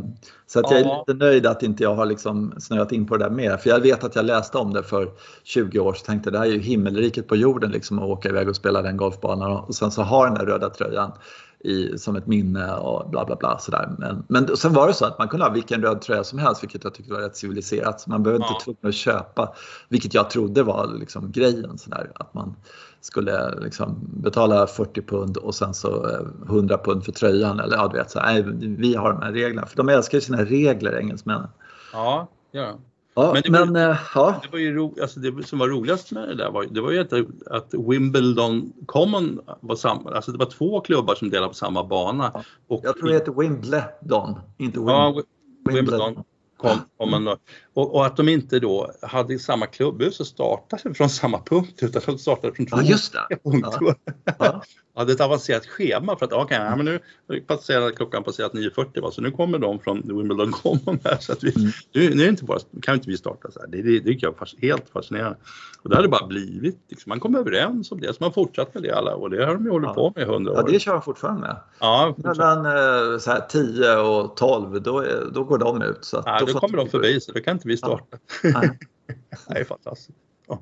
så 0.46 0.60
att 0.60 0.70
jag 0.70 0.80
är 0.80 0.98
lite 0.98 1.24
nöjd 1.24 1.46
att 1.46 1.62
inte 1.62 1.82
jag 1.82 1.94
har 1.94 2.06
liksom 2.06 2.54
snöat 2.58 2.92
in 2.92 3.06
på 3.06 3.16
det 3.16 3.24
där 3.24 3.30
mer. 3.30 3.56
För 3.56 3.70
jag 3.70 3.80
vet 3.80 4.04
att 4.04 4.16
jag 4.16 4.24
läste 4.24 4.58
om 4.58 4.72
det 4.72 4.82
för 4.82 5.10
20 5.44 5.78
år 5.78 5.94
sedan. 5.94 6.04
Tänkte 6.06 6.30
det 6.30 6.38
här 6.38 6.46
är 6.46 6.50
ju 6.50 6.60
himmelriket 6.60 7.28
på 7.28 7.36
jorden 7.36 7.70
liksom, 7.70 7.98
att 7.98 8.04
åka 8.04 8.28
iväg 8.28 8.48
och 8.48 8.56
spela 8.56 8.82
den 8.82 8.96
golfbanan. 8.96 9.52
Och 9.52 9.74
sen 9.74 9.90
så 9.90 10.02
har 10.02 10.26
den 10.26 10.34
där 10.34 10.46
röda 10.46 10.70
tröjan 10.70 11.12
i, 11.60 11.98
som 11.98 12.16
ett 12.16 12.26
minne 12.26 12.74
och 12.74 13.10
bla 13.10 13.24
bla 13.24 13.36
bla. 13.36 13.58
Sådär. 13.58 13.90
Men, 13.98 14.24
men 14.28 14.56
sen 14.56 14.72
var 14.72 14.86
det 14.86 14.94
så 14.94 15.04
att 15.04 15.18
man 15.18 15.28
kunde 15.28 15.46
ha 15.46 15.52
vilken 15.52 15.82
röd 15.82 16.00
tröja 16.00 16.24
som 16.24 16.38
helst 16.38 16.62
vilket 16.62 16.84
jag 16.84 16.94
tyckte 16.94 17.12
var 17.12 17.20
rätt 17.20 17.36
civiliserat. 17.36 18.00
Så 18.00 18.10
man 18.10 18.22
behövde 18.22 18.44
ja. 18.44 18.52
inte 18.52 18.64
tvungen 18.64 18.88
att 18.88 18.94
köpa, 18.94 19.54
vilket 19.88 20.14
jag 20.14 20.30
trodde 20.30 20.62
var 20.62 20.86
liksom 20.98 21.32
grejen. 21.32 21.78
Sådär. 21.78 22.10
Att 22.14 22.34
man 22.34 22.56
skulle 23.00 23.60
liksom 23.60 23.98
betala 24.02 24.66
40 24.66 25.02
pund 25.02 25.36
och 25.36 25.54
sen 25.54 25.74
så 25.74 26.06
100 26.46 26.74
eh, 26.74 26.80
pund 26.82 27.04
för 27.04 27.12
tröjan. 27.12 27.60
Eller 27.60 27.76
ja, 27.76 27.88
du 27.88 27.98
vet, 27.98 28.10
så, 28.10 28.20
nej, 28.20 28.44
vi 28.60 28.94
har 28.94 29.12
de 29.12 29.22
här 29.22 29.32
reglerna. 29.32 29.66
För 29.66 29.76
de 29.76 29.88
älskar 29.88 30.20
sina 30.20 30.44
regler, 30.44 30.98
engelsmännen. 30.98 31.48
Ja, 31.92 32.28
ja. 32.50 32.78
Ja, 33.18 33.32
men, 33.32 33.42
det, 33.42 33.58
var, 33.58 33.66
men, 33.66 33.90
äh, 33.90 33.96
ja. 34.14 34.40
det 34.42 34.52
var 34.52 34.58
ju 34.58 34.74
ro, 34.74 34.96
alltså 35.02 35.20
det 35.20 35.46
som 35.46 35.58
var 35.58 35.68
roligast 35.68 36.12
med 36.12 36.28
det 36.28 36.34
där 36.34 36.50
var, 36.50 36.64
det 36.70 36.80
var 36.80 36.90
ju 36.90 37.00
att, 37.00 37.12
att 37.50 37.74
Wimbledon 37.74 38.72
Common 38.86 39.40
var 39.60 39.76
samma, 39.76 40.10
alltså 40.10 40.32
det 40.32 40.38
var 40.38 40.46
två 40.46 40.80
klubbar 40.80 41.14
som 41.14 41.30
delade 41.30 41.48
på 41.48 41.54
samma 41.54 41.84
bana. 41.84 42.30
Ja. 42.34 42.42
Och, 42.68 42.80
jag 42.84 42.96
tror 42.96 43.08
det 43.08 43.14
heter 43.14 43.32
Wimbledon, 43.32 44.40
inte 44.58 44.78
Wimbledon. 44.78 45.22
Ja, 45.64 45.72
Wimbledon 45.72 46.24
kom, 46.56 46.78
kom 46.96 47.24
då. 47.24 47.36
Och, 47.74 47.94
och, 47.94 48.06
att 48.06 48.16
de 48.16 48.28
inte 48.28 48.58
då 48.60 48.92
hade 49.02 49.38
samma 49.38 49.66
klubbhus 49.66 50.20
och 50.20 50.26
startade 50.26 50.94
från 50.94 51.08
samma 51.08 51.38
punkt 51.38 51.82
utan 51.82 52.02
de 52.06 52.18
startade 52.18 52.54
från 52.54 52.66
två 52.66 52.76
ja, 52.76 52.82
just 52.82 53.12
det. 53.12 53.36
punkter. 53.50 53.94
Ja. 54.38 54.62
Hade 54.98 55.12
ett 55.12 55.20
avancerat 55.20 55.66
schema 55.66 56.16
för 56.16 56.26
att 56.26 56.32
okay, 56.32 56.64
ja, 56.64 56.76
men 56.76 56.84
nu 56.84 57.00
passerar 57.40 57.90
klockan 57.90 58.24
passerat 58.24 58.52
9.40 58.52 59.10
så 59.10 59.20
nu 59.20 59.30
kommer 59.30 59.58
de 59.58 59.78
från 59.78 60.02
Wimbledon 60.04 60.52
Common 60.52 60.98
här 61.04 61.16
så 61.20 61.32
att 61.32 61.44
vi, 61.44 61.56
mm. 61.56 61.70
nu, 61.92 62.14
nu 62.14 62.24
är 62.24 62.28
inte 62.28 62.44
bara, 62.44 62.58
kan 62.82 62.94
inte 62.94 63.10
vi 63.10 63.16
starta 63.16 63.50
så 63.50 63.60
här. 63.60 63.66
Det, 63.66 63.82
det, 63.82 63.90
det 63.90 64.04
tycker 64.04 64.26
jag 64.26 64.34
är 64.42 64.62
helt 64.62 64.88
fascinerande. 64.88 65.38
Och 65.82 65.90
det 65.90 65.96
har 65.96 66.02
det 66.02 66.08
bara 66.08 66.26
blivit, 66.26 66.78
liksom, 66.88 67.10
man 67.10 67.20
kom 67.20 67.34
överens 67.34 67.92
om 67.92 68.00
det 68.00 68.14
så 68.14 68.24
man 68.24 68.32
fortsatt 68.32 68.74
med 68.74 68.82
det 68.82 68.90
alla 68.90 69.14
och 69.14 69.30
det 69.30 69.46
har 69.46 69.54
de 69.54 69.64
ju 69.64 69.70
hållit 69.70 69.88
ja. 69.88 69.94
på 69.94 70.12
med 70.16 70.28
i 70.28 70.30
100 70.30 70.52
år. 70.52 70.56
Ja 70.56 70.72
det 70.72 70.80
kör 70.80 70.92
de 70.92 71.02
fortfarande 71.02 71.40
med. 71.40 71.56
Ja, 71.80 72.14
Mellan 72.16 72.66
eh, 72.66 73.18
så 73.18 73.30
här, 73.30 73.40
10 73.48 73.96
och 73.96 74.36
12 74.36 74.82
då, 74.82 75.04
då 75.32 75.44
går 75.44 75.58
de 75.58 75.82
ut. 75.82 76.04
Så 76.04 76.22
ja, 76.26 76.38
då, 76.40 76.46
då 76.46 76.58
kommer 76.58 76.76
de 76.76 76.88
förbi 76.88 77.20
så 77.20 77.32
då 77.32 77.40
kan 77.40 77.56
inte 77.56 77.68
vi 77.68 77.76
starta. 77.76 78.18
Ja. 78.42 78.62
det 79.48 79.58
är 79.58 79.64
fantastiskt. 79.64 80.18
Ja. 80.48 80.58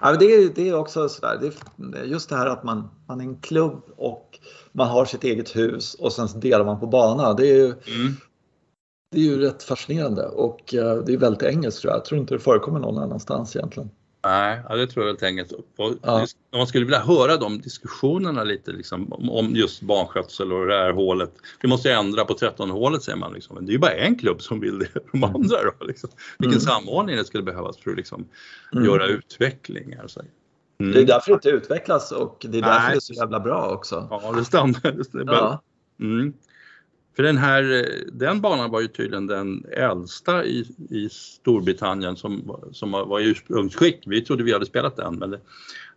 Ja, 0.00 0.16
det, 0.16 0.24
är, 0.24 0.50
det 0.54 0.68
är 0.68 0.74
också 0.74 1.08
sådär, 1.08 1.38
det 1.76 1.98
är 1.98 2.04
just 2.04 2.28
det 2.28 2.36
här 2.36 2.46
att 2.46 2.64
man, 2.64 2.88
man 3.08 3.20
är 3.20 3.24
en 3.24 3.36
klubb 3.36 3.82
och 3.96 4.38
man 4.72 4.88
har 4.88 5.04
sitt 5.04 5.24
eget 5.24 5.56
hus 5.56 5.94
och 5.94 6.12
sen 6.12 6.40
delar 6.40 6.64
man 6.64 6.80
på 6.80 6.86
bana. 6.86 7.34
Det 7.34 7.48
är 7.48 7.54
ju, 7.54 7.64
mm. 7.64 8.16
det 9.12 9.18
är 9.18 9.22
ju 9.22 9.38
rätt 9.38 9.62
fascinerande 9.62 10.26
och 10.28 10.74
eh, 10.74 10.96
det 10.96 11.12
är 11.12 11.18
väldigt 11.18 11.42
engelskt 11.42 11.80
tror 11.80 11.90
jag. 11.90 11.98
Jag 11.98 12.04
tror 12.04 12.20
inte 12.20 12.34
det 12.34 12.40
förekommer 12.40 12.80
någon 12.80 12.98
annanstans 12.98 13.56
egentligen. 13.56 13.90
Nej, 14.28 14.60
ja, 14.68 14.76
det 14.76 14.86
tror 14.86 15.04
jag 15.04 15.12
helt 15.12 15.22
enkelt. 15.22 15.52
Ja. 16.02 16.26
Man 16.52 16.66
skulle 16.66 16.84
vilja 16.84 17.00
höra 17.00 17.36
de 17.36 17.60
diskussionerna 17.60 18.44
lite 18.44 18.70
liksom, 18.72 19.12
om 19.12 19.50
just 19.56 19.82
barnskötsel 19.82 20.52
och 20.52 20.66
det 20.66 20.74
här 20.74 20.92
hålet. 20.92 21.32
Vi 21.60 21.68
måste 21.68 21.92
ändra 21.92 22.24
på 22.24 22.34
13-hålet 22.34 23.02
säger 23.02 23.18
man. 23.18 23.32
Liksom. 23.32 23.54
Men 23.54 23.66
det 23.66 23.70
är 23.70 23.72
ju 23.72 23.78
bara 23.78 23.92
en 23.92 24.18
klubb 24.18 24.42
som 24.42 24.60
vill 24.60 24.78
det. 24.78 24.88
De 25.12 25.18
mm. 25.18 25.34
andra 25.34 25.56
då, 25.78 25.86
liksom. 25.86 26.10
Vilken 26.38 26.60
mm. 26.60 26.66
samordning 26.66 27.16
det 27.16 27.24
skulle 27.24 27.42
behövas 27.42 27.78
för 27.78 27.90
att 27.90 27.96
liksom, 27.96 28.28
mm. 28.72 28.84
göra 28.84 29.06
utvecklingar. 29.06 30.06
Så. 30.06 30.20
Mm. 30.80 30.92
Det 30.92 31.00
är 31.00 31.06
därför 31.06 31.30
det 31.30 31.34
inte 31.34 31.48
utvecklas 31.48 32.12
och 32.12 32.46
det 32.48 32.58
är 32.58 32.62
därför 32.62 32.82
Nej. 32.82 32.90
det 32.90 32.96
är 32.96 33.00
så 33.00 33.12
jävla 33.12 33.40
bra 33.40 33.70
också. 33.70 34.08
Ja, 34.10 34.34
det 34.36 34.44
stämmer. 34.44 35.04
Ja. 35.26 35.62
Mm. 36.00 36.32
För 37.16 37.22
den 37.22 37.38
här, 37.38 37.88
den 38.12 38.40
banan 38.40 38.70
var 38.70 38.80
ju 38.80 38.88
tydligen 38.88 39.26
den 39.26 39.64
äldsta 39.72 40.44
i, 40.44 40.66
i 40.90 41.08
Storbritannien 41.08 42.16
som, 42.16 42.56
som 42.72 42.92
var 42.92 43.20
i 43.20 43.24
ursprungsskick. 43.24 44.02
Vi 44.06 44.20
trodde 44.20 44.44
vi 44.44 44.52
hade 44.52 44.66
spelat 44.66 44.96
den 44.96 45.14
men 45.14 45.30
det, 45.30 45.40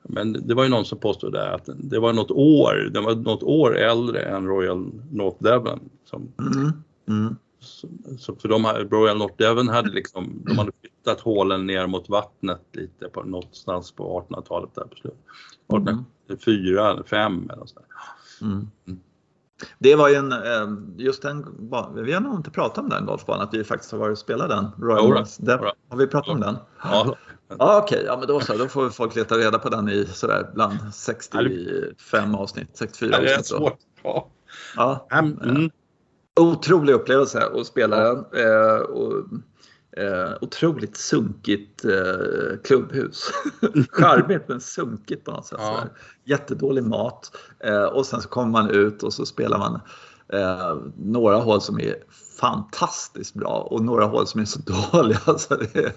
men 0.04 0.48
det 0.48 0.54
var 0.54 0.64
ju 0.64 0.70
någon 0.70 0.86
som 0.86 1.00
påstod 1.00 1.34
där 1.34 1.52
att 1.52 1.70
det 1.76 2.00
var 2.00 2.14
något 2.14 2.32
år, 2.32 2.90
den 2.94 3.04
var 3.04 3.16
något 3.16 3.44
år 3.44 3.78
äldre 3.78 4.22
än 4.22 4.48
Royal 4.48 4.92
North 5.12 5.44
Devon. 5.44 5.80
Som, 6.06 6.32
mm. 6.40 6.72
Mm. 7.08 7.36
Så, 7.60 7.88
så, 8.20 8.36
för 8.36 8.50
de 8.50 8.66
Royal 8.66 9.18
North 9.18 9.36
Devon 9.38 9.68
hade 9.68 9.90
liksom, 9.90 10.44
de 10.46 10.58
hade 10.58 10.72
flyttat 10.82 11.20
hålen 11.20 11.66
ner 11.66 11.88
mot 11.88 12.10
vattnet 12.10 12.62
lite 12.72 13.10
på 13.10 13.24
någonstans 13.24 13.92
på 13.92 14.26
1800-talet 14.30 14.76
där 14.76 14.84
på 14.84 14.96
slutet. 14.96 15.20
1804 15.68 16.92
eller 16.92 17.04
5 17.04 17.50
eller 17.54 17.66
så. 17.66 17.80
Mm. 18.42 18.68
Det 19.80 19.96
var 19.96 20.10
ju 20.10 20.16
en, 20.16 20.32
eh, 20.32 20.68
just 20.98 21.22
den, 21.22 21.46
vi 21.96 22.14
har 22.14 22.22
nog 22.22 22.36
inte 22.36 22.52
pratat 22.52 22.78
om 22.78 22.90
den 22.90 23.06
golfbanan, 23.06 23.42
att 23.42 23.54
vi 23.54 23.64
faktiskt 23.64 23.92
har 23.92 24.00
varit 24.00 24.12
och 24.12 24.18
spelat 24.18 24.50
den. 24.50 24.66
Royal 24.78 25.14
West. 25.14 25.40
Har 25.90 25.98
vi 25.98 26.08
pratat 26.08 26.34
om 26.34 26.42
den? 26.42 26.58
Ja. 26.84 27.16
Ja, 27.58 27.82
Okej, 27.84 27.98
okay. 27.98 28.08
ja, 28.08 28.18
men 28.18 28.28
då 28.28 28.40
så. 28.40 28.58
Då 28.58 28.68
får 28.68 28.90
folk 28.90 29.16
leta 29.16 29.38
reda 29.38 29.60
på 29.60 29.70
den 29.70 29.90
i 29.90 30.06
sådär 30.06 30.50
bland 30.54 30.94
65 30.94 32.36
avsnitt, 32.36 32.70
64 32.74 33.16
avsnitt. 33.16 33.30
Det 33.30 33.34
är 33.34 33.44
svårt. 33.44 33.78
Ja. 34.04 34.30
Ja. 34.76 35.08
Mm. 35.12 35.70
Otrolig 36.40 36.94
upplevelse 36.94 37.46
att 37.46 37.68
spela 37.68 37.98
den. 37.98 38.18
Eh, 38.18 38.80
och, 38.80 39.26
eh, 39.98 40.32
otroligt 40.42 40.98
sunkigt 40.98 41.86
eh, 41.86 42.58
klubbhus. 42.64 43.30
Charmigt 43.90 44.48
men 44.48 44.62
sunkigt 44.62 45.26
på 45.26 45.32
något 45.32 45.46
sätt. 45.46 45.60
Ja. 45.62 45.84
Jättedålig 46.24 46.84
mat. 46.84 47.32
Eh, 47.60 47.84
och 47.84 48.06
sen 48.06 48.22
så 48.22 48.30
kommer 48.30 48.52
man 48.52 48.70
ut 48.70 49.04
och 49.04 49.14
så 49.14 49.26
spelar 49.26 49.58
man 49.58 49.80
eh, 50.34 50.78
några 50.98 51.38
hål 51.38 51.62
som 51.62 51.80
är 51.80 51.96
fantastiskt 52.40 53.34
bra 53.34 53.68
och 53.72 53.84
några 53.84 54.06
hål 54.06 54.28
som 54.28 54.42
är 54.42 54.46
så 54.46 54.60
dåliga. 54.92 55.20
Alltså 55.26 55.56
det, 55.56 55.80
är, 55.80 55.94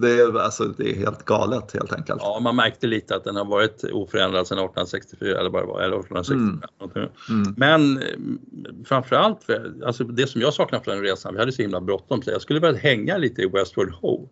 det, 0.00 0.42
alltså 0.42 0.64
det 0.64 0.90
är 0.90 0.96
helt 0.96 1.24
galet 1.24 1.72
helt 1.72 1.92
enkelt. 1.92 2.20
Ja, 2.22 2.40
man 2.40 2.56
märkte 2.56 2.86
lite 2.86 3.16
att 3.16 3.24
den 3.24 3.36
har 3.36 3.44
varit 3.44 3.84
oförändrad 3.84 4.46
sedan 4.46 4.58
1864 4.58 5.40
eller 5.40 5.50
vad 5.50 5.62
det 5.62 5.66
var, 5.66 5.80
eller 5.80 6.00
1865. 6.00 6.68
Mm. 6.94 7.08
Mm. 7.28 7.54
Men 7.56 8.02
eh, 8.02 8.84
framförallt, 8.84 9.38
alltså 9.84 10.04
det 10.04 10.26
som 10.26 10.40
jag 10.40 10.54
saknar 10.54 10.80
från 10.80 10.94
den 10.94 11.04
resan, 11.04 11.34
vi 11.34 11.40
hade 11.40 11.52
så 11.52 11.62
himla 11.62 11.80
bråttom 11.80 12.22
så 12.22 12.30
jag 12.30 12.42
skulle 12.42 12.60
vilja 12.60 12.80
hänga 12.80 13.16
lite 13.16 13.42
i 13.42 13.46
Westward 13.46 13.90
Ho. 13.90 14.28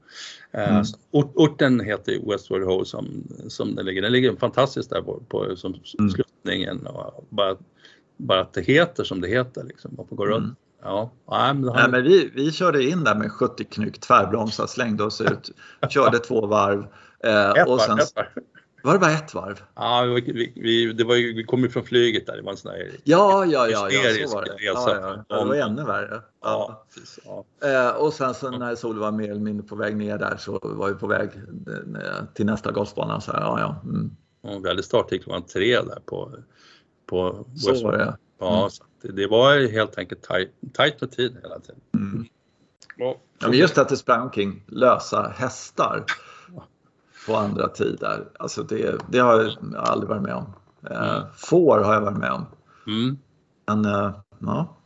Eh, 0.53 0.71
mm. 0.71 0.85
Ort, 1.11 1.33
orten 1.35 1.81
heter 1.81 2.31
Westward 2.31 2.63
Ho 2.63 2.85
som, 2.85 3.25
som 3.49 3.75
den 3.75 3.87
ligger. 3.87 4.03
Den 4.03 4.13
ligger 4.13 4.37
fantastiskt 4.37 4.91
där 4.91 5.03
på, 5.03 5.23
på 5.29 5.57
som 5.57 5.75
mm. 5.99 6.11
sluttningen 6.11 6.87
och 6.87 7.25
bara, 7.29 7.57
bara 8.17 8.41
att 8.41 8.53
det 8.53 8.63
heter 8.63 9.05
som 9.05 9.21
det 9.21 9.29
heter 9.29 9.65
liksom. 9.65 9.95
Man 9.97 10.07
får 10.07 10.17
gå 10.17 10.27
runt. 10.27 10.59
Ja, 10.83 11.13
nej, 11.31 11.55
men, 11.55 11.73
nej, 11.75 11.89
men 11.91 12.03
vi, 12.03 12.31
vi 12.35 12.53
körde 12.53 12.85
in 12.85 13.05
där 13.05 13.15
med 13.15 13.33
70 13.33 13.65
knyck, 13.65 14.01
tvärbromsar, 14.01 14.67
slängde 14.67 15.05
oss 15.05 15.21
ut, 15.21 15.51
körde 15.89 16.19
två 16.19 16.47
varv. 16.47 16.87
Eh, 17.25 17.51
ett 17.51 17.69
och 17.69 17.81
sen, 17.81 17.97
varv, 17.97 18.27
Var 18.83 18.93
det 18.93 18.99
bara 18.99 19.11
ett 19.11 19.35
varv? 19.35 19.63
Ja, 19.75 20.03
vi, 20.03 20.53
vi, 20.57 20.93
det 20.93 21.05
var 21.05 21.15
ju, 21.15 21.35
vi 21.35 21.45
kom 21.45 21.63
ju 21.63 21.69
från 21.69 21.85
flyget 21.85 22.27
där. 22.27 22.37
Det 22.37 22.43
var 22.43 22.51
en 22.51 22.57
sån 22.57 22.73
där 22.73 22.91
ja, 23.05 23.45
ja, 23.45 23.69
ja, 23.69 23.91
ja, 23.91 24.29
så 24.29 24.35
var 24.35 24.45
det. 24.45 24.57
Ja, 24.59 25.25
ja, 25.29 25.39
det 25.39 25.45
var 25.45 25.55
ännu 25.55 25.85
värre. 25.85 26.23
Ja. 26.43 26.85
Ja. 27.25 27.45
Eh, 27.69 27.91
och 27.91 28.13
sen 28.13 28.35
så 28.35 28.51
när 28.51 28.75
solen 28.75 29.01
var 29.01 29.13
mer 29.13 29.31
eller 29.31 29.41
mindre 29.41 29.67
på 29.67 29.77
väg 29.77 29.97
ner 29.97 30.19
där 30.19 30.37
så 30.37 30.59
var 30.63 30.89
vi 30.89 30.95
på 30.95 31.07
väg 31.07 31.29
eh, 31.67 32.25
till 32.35 32.47
nästa 32.47 32.73
golfbana. 32.73 33.21
Så 33.21 33.33
här, 33.33 33.41
ja, 33.41 33.61
ja. 33.61 33.81
Mm. 33.85 34.17
Ja, 34.43 34.59
vi 34.63 34.69
hade 34.69 34.83
starttid 34.83 35.25
klockan 35.25 35.43
tre 35.43 35.77
där 35.77 36.01
på, 36.07 36.33
på 37.07 37.47
Så 37.57 37.85
var 37.85 37.93
det. 37.93 38.17
Ja, 38.39 38.59
mm. 38.59 38.71
Det, 39.03 39.27
var 39.27 39.73
helt 39.73 39.99
enkelt 39.99 40.23
tajt, 40.23 40.51
tajt 40.73 41.01
med 41.01 41.11
tid 41.11 41.37
hela 41.43 41.61
tiden. 41.61 41.81
Mm. 41.95 42.27
Ja, 42.97 43.17
men 43.41 43.53
just 43.53 43.79
att 43.79 43.89
det 43.89 43.97
sprang 43.97 44.23
omkring 44.23 44.65
lösa 44.67 45.33
hästar 45.37 46.05
på 47.27 47.37
andra 47.37 47.69
tider. 47.69 48.29
Alltså 48.39 48.63
det, 48.63 49.01
det 49.09 49.19
har 49.19 49.43
jag 49.43 49.77
aldrig 49.77 50.09
varit 50.09 50.23
med 50.23 50.35
om. 50.35 50.53
Eh, 50.91 51.17
mm. 51.17 51.23
Får 51.37 51.79
har 51.79 51.95
jag 51.95 52.01
varit 52.01 52.19
med 52.19 52.33
om. 52.33 52.47
Mm. 52.87 53.19
Men 53.67 53.87
uh, 53.87 54.15
ja. 54.39 54.77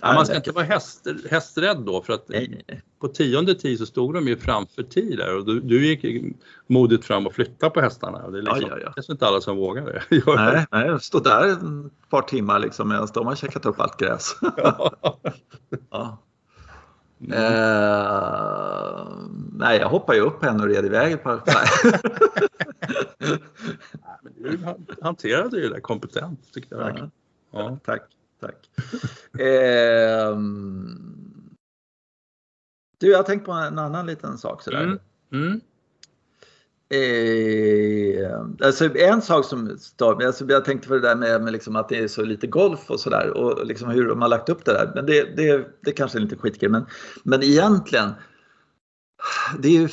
Ja, 0.00 0.12
man 0.14 0.26
ska 0.26 0.36
inte 0.36 0.52
vara 0.52 0.64
häst, 0.64 1.06
hästrädd 1.30 1.82
då 1.86 2.02
för 2.02 2.12
att 2.12 2.28
nej, 2.28 2.64
nej. 2.68 2.82
På 3.00 3.08
tionde 3.08 3.54
tid 3.54 3.78
så 3.78 3.86
stod 3.86 4.14
de 4.14 4.28
ju 4.28 4.36
framför 4.36 4.82
tid 4.82 5.18
där 5.18 5.36
och 5.36 5.46
du, 5.46 5.60
du 5.60 5.86
gick 5.86 6.34
modigt 6.66 7.04
fram 7.04 7.26
och 7.26 7.32
flyttade 7.32 7.70
på 7.70 7.80
hästarna. 7.80 8.30
Det 8.30 8.38
är 8.38 8.42
liksom, 8.42 8.70
ja, 8.70 8.78
ja, 8.84 8.92
ja. 8.96 9.02
inte 9.12 9.26
alla 9.26 9.40
som 9.40 9.56
vågar 9.56 9.86
det. 9.86 10.02
nej, 10.26 10.66
nej, 10.70 10.86
jag 10.86 11.02
stod 11.02 11.24
där 11.24 11.52
ett 11.52 11.58
par 12.10 12.22
timmar 12.22 12.58
liksom 12.58 12.88
medan 12.88 13.08
de 13.14 13.26
har 13.26 13.34
checkat 13.34 13.66
upp 13.66 13.80
allt 13.80 13.96
gräs. 13.96 14.36
ja. 15.90 16.18
Mm. 17.20 17.32
Eh, 17.32 19.06
nej, 19.52 19.78
jag 19.78 19.88
hoppade 19.88 20.18
ju 20.18 20.24
upp 20.24 20.44
henne 20.44 20.62
och 20.62 20.68
red 20.68 20.84
iväg 20.84 21.12
ett 21.12 21.22
par... 21.22 21.42
du 24.36 24.58
hanterade 25.02 25.60
ju 25.60 25.68
det 25.68 25.80
kompetent 25.80 26.52
tycker 26.52 26.76
jag 26.76 26.84
verkligen. 26.84 27.10
Ja, 27.52 27.78
tack. 27.84 28.02
Tack. 28.40 28.70
eh, 29.40 30.36
du, 33.00 33.10
jag 33.10 33.18
har 33.18 33.22
tänkt 33.22 33.46
på 33.46 33.52
en 33.52 33.78
annan 33.78 34.06
liten 34.06 34.38
sak 34.38 34.62
sådär. 34.62 34.82
Mm. 34.82 34.98
Mm. 35.32 35.60
Eh, 36.92 38.40
alltså 38.66 38.96
en 38.96 39.22
sak 39.22 39.44
som 39.44 39.78
stör 39.78 40.26
alltså 40.26 40.44
jag 40.48 40.64
tänkte 40.64 40.88
på 40.88 40.94
det 40.94 41.00
där 41.00 41.16
med, 41.16 41.42
med 41.42 41.52
liksom 41.52 41.76
att 41.76 41.88
det 41.88 41.98
är 41.98 42.08
så 42.08 42.22
lite 42.22 42.46
golf 42.46 42.90
och 42.90 43.00
sådär 43.00 43.30
och 43.30 43.66
liksom 43.66 43.90
hur 43.90 44.08
de 44.08 44.22
har 44.22 44.28
lagt 44.28 44.48
upp 44.48 44.64
det 44.64 44.72
där. 44.72 44.92
Men 44.94 45.06
det, 45.06 45.36
det, 45.36 45.68
det 45.84 45.92
kanske 45.92 46.18
är 46.18 46.20
lite 46.20 46.36
skitgrej 46.36 46.70
men, 46.70 46.86
men 47.22 47.42
egentligen 47.42 48.10
det 49.58 49.68
är 49.68 49.72
ju, 49.72 49.88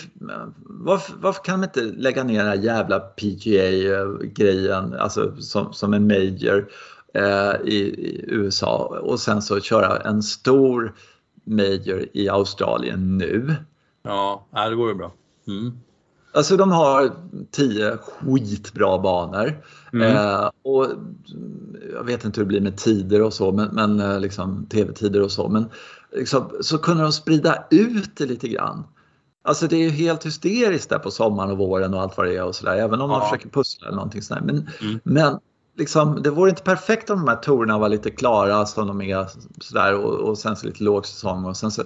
varför, 0.59 1.13
varför, 1.21 1.43
kan 1.43 1.59
man 1.59 1.69
inte 1.69 1.81
lägga 1.81 2.23
ner 2.23 2.37
den 2.37 2.47
här 2.47 2.55
jävla 2.55 2.99
PGA-grejen 2.99 4.93
alltså 4.93 5.35
som, 5.41 5.73
som 5.73 5.93
en 5.93 6.07
major 6.07 6.69
Eh, 7.17 7.55
i, 7.65 7.75
i, 7.75 8.25
USA 8.27 8.99
och 9.01 9.19
sen 9.19 9.41
så 9.41 9.59
köra 9.59 9.97
en 9.97 10.23
stor 10.23 10.93
major 11.47 12.05
i 12.13 12.29
Australien 12.29 13.17
nu. 13.17 13.55
Ja, 14.03 14.47
det 14.51 14.75
går 14.75 14.89
ju 14.89 14.95
bra. 14.95 15.13
Mm. 15.47 15.77
Alltså 16.33 16.57
de 16.57 16.71
har 16.71 17.11
tio 17.51 17.97
skitbra 17.97 18.99
banor. 18.99 19.63
Mm. 19.93 20.15
Eh, 20.15 20.49
och 20.63 20.87
jag 21.93 22.03
vet 22.03 22.25
inte 22.25 22.39
hur 22.39 22.45
det 22.45 22.47
blir 22.47 22.61
med 22.61 22.77
tider 22.77 23.21
och 23.21 23.33
så, 23.33 23.51
men, 23.51 23.69
men 23.71 23.99
eh, 23.99 24.19
liksom 24.19 24.65
tv-tider 24.65 25.21
och 25.21 25.31
så. 25.31 25.49
Men 25.49 25.69
liksom, 26.11 26.51
så 26.61 26.77
kunde 26.77 27.03
de 27.03 27.11
sprida 27.11 27.63
ut 27.71 28.17
det 28.17 28.25
lite 28.25 28.47
grann. 28.47 28.83
Alltså 29.43 29.67
det 29.67 29.85
är 29.85 29.89
helt 29.89 30.25
hysteriskt 30.25 30.89
där 30.89 30.99
på 30.99 31.11
sommaren 31.11 31.51
och 31.51 31.57
våren 31.57 31.93
och 31.93 32.01
allt 32.01 32.17
vad 32.17 32.27
det 32.27 32.35
är 32.35 32.43
och 32.43 32.55
sådär. 32.55 32.75
Även 32.75 33.01
om 33.01 33.11
ja. 33.11 33.17
man 33.17 33.29
försöker 33.29 33.49
pussla 33.49 33.87
eller 33.87 33.95
någonting 33.95 34.21
sådär. 34.21 34.41
Men, 34.41 34.69
mm. 34.81 34.99
men 35.03 35.39
liksom, 35.77 36.21
det 36.23 36.29
vore 36.29 36.49
inte 36.49 36.63
perfekt 36.63 37.09
om 37.09 37.19
de 37.19 37.27
här 37.27 37.35
torerna 37.35 37.77
var 37.77 37.89
lite 37.89 38.11
klara 38.11 38.65
som 38.65 38.87
de 38.87 39.01
är 39.01 39.27
sådär 39.61 39.95
och, 39.95 40.29
och 40.29 40.37
sen 40.37 40.55
så 40.55 40.65
lite 40.65 40.83
lågsäsong 40.83 41.45
och 41.45 41.57
sen 41.57 41.71
så, 41.71 41.83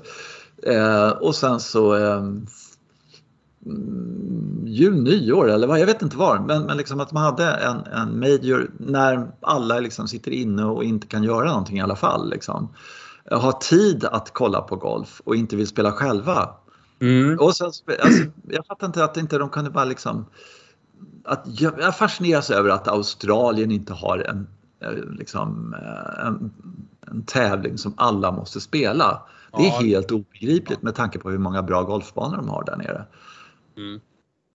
eh, 0.64 1.10
och 1.10 1.36
sen 1.36 1.60
så 1.60 1.96
eh, 1.96 2.24
jul, 4.66 5.04
nyår 5.04 5.50
eller 5.50 5.68
vad, 5.68 5.80
jag 5.80 5.86
vet 5.86 6.02
inte 6.02 6.18
var, 6.18 6.40
men, 6.40 6.64
men 6.64 6.78
liksom 6.78 7.00
att 7.00 7.12
man 7.12 7.24
hade 7.24 7.52
en, 7.52 7.78
en 7.78 8.20
major 8.20 8.72
när 8.78 9.32
alla 9.42 9.80
liksom 9.80 10.08
sitter 10.08 10.32
inne 10.32 10.66
och 10.66 10.84
inte 10.84 11.08
kan 11.08 11.24
göra 11.24 11.50
någonting 11.50 11.78
i 11.78 11.82
alla 11.82 11.96
fall. 11.96 12.30
Liksom. 12.30 12.70
Ha 13.32 13.52
tid 13.52 14.06
att 14.06 14.34
kolla 14.34 14.62
på 14.62 14.76
golf 14.76 15.22
och 15.26 15.36
inte 15.36 15.56
vill 15.56 15.68
spela 15.68 15.92
själva. 15.92 16.50
Mm. 17.02 17.40
Och 17.40 17.56
sen, 17.56 17.68
alltså, 17.68 17.84
jag 18.50 18.66
fattar 18.66 18.88
inte 18.88 19.04
att 19.04 19.18
inte 19.18 19.38
de 19.38 19.50
kunde 19.50 19.70
bara 19.70 19.86
liksom 19.86 20.26
att 21.24 21.46
jag 21.62 21.98
fascineras 21.98 22.50
över 22.50 22.70
att 22.70 22.88
Australien 22.88 23.72
inte 23.72 23.94
har 23.94 24.18
en, 24.18 24.48
eh, 24.80 24.92
liksom, 24.92 25.74
eh, 25.74 26.28
en, 26.28 26.54
en 27.08 27.24
tävling 27.26 27.78
som 27.78 27.94
alla 27.98 28.32
måste 28.32 28.62
spela. 28.62 29.22
Det 29.58 29.68
är 29.68 29.68
ja. 29.68 29.80
helt 29.80 30.12
obegripligt 30.12 30.82
med 30.82 30.96
tanke 30.96 31.20
på 31.20 31.30
hur 31.30 31.38
många 31.38 31.64
bra 31.64 31.84
golfbanor 31.84 32.38
de 32.38 32.50
har 32.50 32.64
där 32.64 32.78
nere. 32.78 33.06
Mm. 33.78 34.02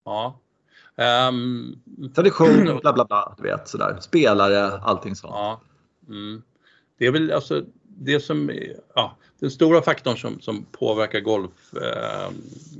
Ja. 0.04 0.38
Um, 1.28 1.80
Tradition, 2.14 2.78
bla 2.82 2.92
bla 2.92 3.04
bla, 3.04 3.34
du 3.36 3.42
vet 3.42 3.68
sådär. 3.68 3.96
Spelare, 4.00 4.78
allting 4.78 5.16
sånt. 5.16 5.34
Ja. 5.34 5.60
Mm. 6.08 6.42
Det 6.98 7.06
är 7.06 7.12
väl 7.12 7.32
alltså 7.32 7.62
det 7.82 8.20
som, 8.20 8.50
ja, 8.94 9.16
den 9.38 9.50
stora 9.50 9.82
faktorn 9.82 10.16
som, 10.16 10.40
som 10.40 10.64
påverkar 10.72 11.20
golf, 11.20 11.74
eh, 11.74 12.30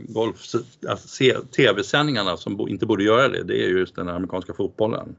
golf 0.08 0.54
alltså, 0.88 1.24
tv-sändningarna 1.56 2.36
som 2.36 2.68
inte 2.68 2.86
borde 2.86 3.04
göra 3.04 3.28
det, 3.28 3.42
det 3.42 3.64
är 3.64 3.68
just 3.68 3.96
den 3.96 4.08
amerikanska 4.08 4.54
fotbollen. 4.54 5.16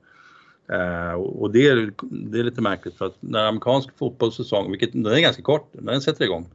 Eh, 0.72 1.14
och 1.14 1.52
det 1.52 1.68
är, 1.68 1.94
det 2.02 2.40
är 2.40 2.44
lite 2.44 2.62
märkligt 2.62 2.96
för 2.96 3.06
att 3.06 3.16
när 3.20 3.48
amerikansk 3.48 3.98
fotbollssäsong, 3.98 4.72
vilket 4.72 4.94
den 4.94 5.06
är 5.06 5.20
ganska 5.20 5.42
kort, 5.42 5.70
när 5.74 5.92
den 5.92 6.02
sätter 6.02 6.26
igång, 6.26 6.50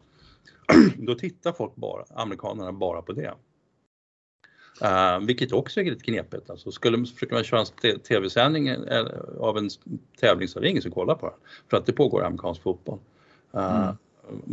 då 0.97 1.15
tittar 1.15 1.53
folk 1.53 1.75
bara, 1.75 2.05
amerikanerna 2.15 2.73
bara 2.73 3.03
på 3.03 3.13
det. 3.13 3.35
Uh, 4.83 5.27
vilket 5.27 5.53
också 5.53 5.81
är 5.81 5.85
lite 5.85 6.05
knepigt. 6.05 6.51
Alltså, 6.51 6.73
skulle 6.73 7.07
försöka 7.07 7.35
man 7.35 7.45
köra 7.45 7.65
en 7.83 8.01
tv-sändning 8.01 8.69
eh, 8.69 9.07
av 9.41 9.59
en 9.59 9.71
tävling 10.21 10.49
så 10.49 10.59
är 10.59 10.63
det 10.63 10.69
ingen 10.69 10.83
som 10.83 10.91
kollar 10.91 11.15
på 11.15 11.27
den. 11.27 11.39
För 11.71 11.77
att 11.77 11.87
det 11.87 11.93
pågår 11.93 12.25
amerikansk 12.25 12.63
fotboll. 12.63 12.99
Uh, 13.55 13.83
mm. 13.83 13.97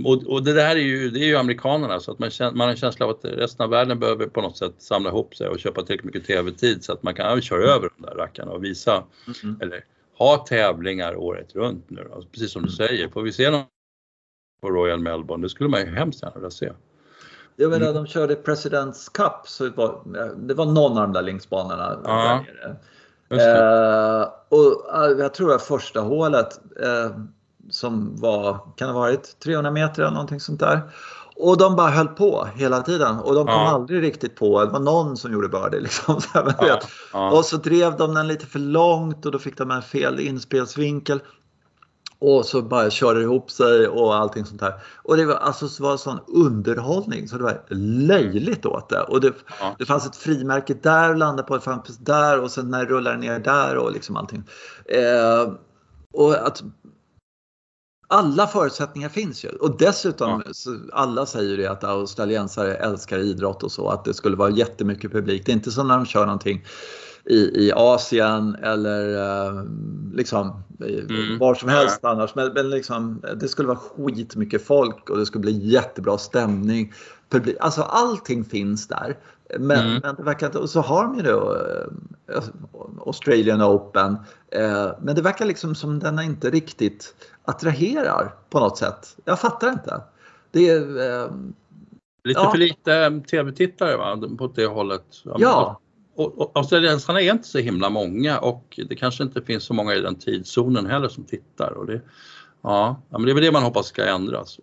Och, 0.05 0.23
och, 0.27 0.43
det 0.43 0.53
där 0.53 0.75
är 0.75 0.79
ju, 0.79 1.09
det 1.09 1.19
är 1.19 1.27
ju 1.27 1.35
amerikanerna 1.35 1.99
så 1.99 2.11
att 2.11 2.19
man, 2.19 2.31
man 2.39 2.59
har 2.59 2.69
en 2.69 2.75
känsla 2.75 3.05
av 3.05 3.11
att 3.11 3.25
resten 3.25 3.63
av 3.63 3.69
världen 3.69 3.99
behöver 3.99 4.27
på 4.27 4.41
något 4.41 4.57
sätt 4.57 4.73
samla 4.77 5.09
ihop 5.09 5.35
sig 5.35 5.47
och 5.47 5.59
köpa 5.59 5.81
tillräckligt 5.81 6.15
mycket 6.15 6.27
tv-tid 6.27 6.83
så 6.83 6.93
att 6.93 7.03
man 7.03 7.13
kan 7.13 7.41
köra 7.41 7.63
över 7.63 7.89
de 7.97 8.05
där 8.05 8.15
rackarna 8.15 8.51
och 8.51 8.63
visa 8.63 9.03
mm. 9.43 9.59
eller 9.61 9.85
ha 10.17 10.37
tävlingar 10.37 11.15
året 11.15 11.55
runt 11.55 11.89
nu 11.89 12.07
då. 12.13 12.21
Precis 12.31 12.51
som 12.51 12.61
du 12.61 12.67
mm. 12.67 12.87
säger, 12.87 13.09
får 13.09 13.21
vi 13.21 13.31
se 13.31 13.49
någon 13.49 13.63
på 14.61 14.69
Royal 14.69 14.99
Melbourne, 14.99 15.45
det 15.45 15.49
skulle 15.49 15.69
man 15.69 15.79
ju 15.79 15.85
hemskt 15.85 16.21
gärna 16.21 16.35
vilja 16.35 16.49
se. 16.49 16.71
Jag 17.55 17.71
menar, 17.71 17.93
de 17.93 18.07
körde 18.07 18.35
Presidents 18.35 19.09
Cup, 19.09 19.41
så 19.45 19.63
det 19.63 19.77
var, 19.77 20.01
det 20.37 20.53
var 20.53 20.65
någon 20.65 20.97
av 20.97 21.03
de 21.03 21.13
där 21.13 21.21
linksbanorna 21.21 22.01
ja. 22.03 22.45
där. 22.61 22.75
Eh, 23.29 24.27
och 24.49 24.85
jag 25.19 25.33
tror 25.33 25.53
att 25.53 25.61
första 25.61 25.99
hålet 25.99 26.61
eh, 26.83 27.17
som 27.71 28.15
var, 28.21 28.59
kan 28.75 28.89
ha 28.89 28.99
varit 28.99 29.39
300 29.43 29.71
meter 29.71 30.01
eller 30.01 30.11
någonting 30.11 30.39
sånt 30.39 30.59
där. 30.59 30.81
Och 31.35 31.57
de 31.57 31.75
bara 31.75 31.89
höll 31.89 32.07
på 32.07 32.47
hela 32.55 32.81
tiden 32.81 33.19
och 33.19 33.35
de 33.35 33.45
kom 33.45 33.53
Ja. 33.55 33.69
aldrig 33.69 34.01
riktigt 34.03 34.35
på. 34.35 34.65
Det 34.65 34.71
var 34.71 34.79
någon 34.79 35.17
som 35.17 35.31
gjorde 35.33 35.47
birdie 35.49 35.79
liksom. 35.83 36.21
Så 36.21 36.29
här, 36.33 36.55
Ja, 36.59 36.79
ja. 37.13 37.31
Och 37.31 37.45
så 37.45 37.57
drev 37.57 37.97
de 37.97 38.13
den 38.13 38.27
lite 38.27 38.45
för 38.45 38.59
långt 38.59 39.25
och 39.25 39.31
då 39.31 39.39
fick 39.39 39.57
de 39.57 39.71
en 39.71 39.81
fel 39.81 40.19
inspelsvinkel. 40.19 41.21
Och 42.21 42.45
så 42.45 42.61
bara 42.61 42.89
körde 42.89 43.19
det 43.19 43.23
ihop 43.23 43.51
sig 43.51 43.87
och 43.87 44.15
allting 44.15 44.45
sånt 44.45 44.61
här. 44.61 44.73
Och 45.03 45.17
det 45.17 45.25
var 45.25 45.35
alltså 45.35 45.67
så 45.67 45.83
var 45.83 45.97
sån 45.97 46.19
underhållning 46.27 47.27
så 47.27 47.37
det 47.37 47.43
var 47.43 47.61
löjligt 48.07 48.65
åt 48.65 48.89
det. 48.89 49.01
Och 49.01 49.21
det, 49.21 49.33
Ja. 49.59 49.75
det 49.79 49.85
fanns 49.85 50.05
ett 50.05 50.15
frimärke 50.15 50.73
där, 50.73 51.15
landade 51.15 51.47
på 51.47 51.55
ett 51.55 51.63
fanns 51.63 51.97
där 51.97 52.39
och 52.41 52.51
sen 52.51 52.69
när 52.71 52.85
det 52.85 52.91
rullade 52.91 53.17
ner 53.17 53.39
där 53.39 53.77
och 53.77 53.91
liksom 53.91 54.15
allting. 54.15 54.43
Eh, 54.85 55.51
och 56.13 56.47
att 56.47 56.63
alla 58.11 58.47
förutsättningar 58.47 59.09
finns 59.09 59.45
ju. 59.45 59.49
Och 59.49 59.77
dessutom, 59.77 60.43
så 60.51 60.77
alla 60.93 61.25
säger 61.25 61.57
ju 61.57 61.65
att 61.67 61.83
australiensare 61.83 62.75
älskar 62.75 63.19
idrott 63.19 63.63
och 63.63 63.71
så, 63.71 63.89
att 63.89 64.05
det 64.05 64.13
skulle 64.13 64.35
vara 64.35 64.49
jättemycket 64.49 65.11
publik. 65.11 65.45
Det 65.45 65.51
är 65.51 65.53
inte 65.53 65.71
som 65.71 65.87
när 65.87 65.95
de 65.97 66.05
kör 66.05 66.25
någonting 66.25 66.65
i, 67.25 67.65
i 67.65 67.71
Asien 67.75 68.55
eller 68.55 69.17
eh, 69.17 69.63
liksom 70.13 70.63
Mm. 70.81 71.37
var 71.37 71.55
som 71.55 71.69
helst 71.69 71.99
annars. 72.05 72.35
Men, 72.35 72.53
men 72.53 72.69
liksom, 72.69 73.21
det 73.35 73.47
skulle 73.47 73.67
vara 73.67 73.77
skitmycket 73.77 74.65
folk 74.65 75.09
och 75.09 75.17
det 75.17 75.25
skulle 75.25 75.41
bli 75.41 75.67
jättebra 75.67 76.17
stämning. 76.17 76.93
Publik, 77.29 77.55
alltså 77.59 77.81
allting 77.81 78.45
finns 78.45 78.87
där. 78.87 79.17
Men, 79.59 79.79
Mm. 79.87 79.99
men 80.03 80.15
det 80.15 80.23
verkar 80.23 80.47
inte, 80.47 80.57
och 80.59 80.69
så 80.69 80.81
har 80.81 81.03
de 81.03 81.15
ju 81.15 81.21
då 81.21 81.57
eh, 82.33 82.43
Australian 83.05 83.61
Open. 83.63 84.17
Eh, 84.51 84.91
men 85.01 85.15
det 85.15 85.21
verkar 85.21 85.45
liksom 85.45 85.75
som 85.75 85.99
den 85.99 86.19
inte 86.19 86.49
riktigt 86.49 87.15
attraherar 87.49 88.35
på 88.49 88.59
något 88.59 88.77
sätt. 88.77 89.17
Jag 89.25 89.39
fattar 89.39 89.69
inte. 89.71 90.01
Det 90.51 90.69
är, 90.69 91.21
eh, 91.23 91.31
Lite 92.23 92.39
Ja. 92.39 92.51
för 92.51 92.57
lite 92.57 92.95
eh, 92.95 93.19
tv-tittare 93.21 93.97
va? 93.97 94.19
på 94.37 94.47
det 94.55 94.65
hållet. 94.65 95.05
Ja. 95.23 95.79
Och, 96.15 96.41
och 96.41 96.51
australiensarna 96.55 97.21
är 97.21 97.31
inte 97.31 97.47
så 97.47 97.57
himla 97.57 97.89
många 97.89 98.39
och 98.39 98.79
det 98.89 98.95
kanske 98.95 99.23
inte 99.23 99.41
finns 99.41 99.63
så 99.63 99.73
många 99.73 99.95
i 99.95 100.01
den 100.01 100.15
tidszonen 100.15 100.85
heller 100.85 101.07
som 101.07 101.23
tittar. 101.23 101.71
Och 101.71 101.85
det, 101.85 102.01
ja, 102.61 103.01
men 103.09 103.21
det 103.25 103.31
är 103.31 103.33
väl 103.33 103.43
det 103.43 103.51
man 103.51 103.63
hoppas 103.63 103.85
ska 103.87 104.05
ändras. 104.05 104.59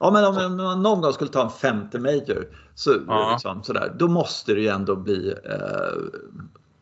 Ja, 0.00 0.10
men 0.10 0.24
om 0.24 0.36
om 0.36 0.56
man 0.56 0.82
någon 0.82 1.00
gång 1.00 1.12
skulle 1.12 1.30
ta 1.30 1.44
en 1.44 1.50
femte 1.50 1.98
major 1.98 2.48
så, 2.74 2.94
Ja. 3.06 3.30
liksom, 3.32 3.62
sådär, 3.62 3.92
då 3.98 4.08
måste 4.08 4.54
det 4.54 4.60
ju 4.60 4.68
ändå 4.68 4.96
bli 4.96 5.34
eh, 5.44 6.20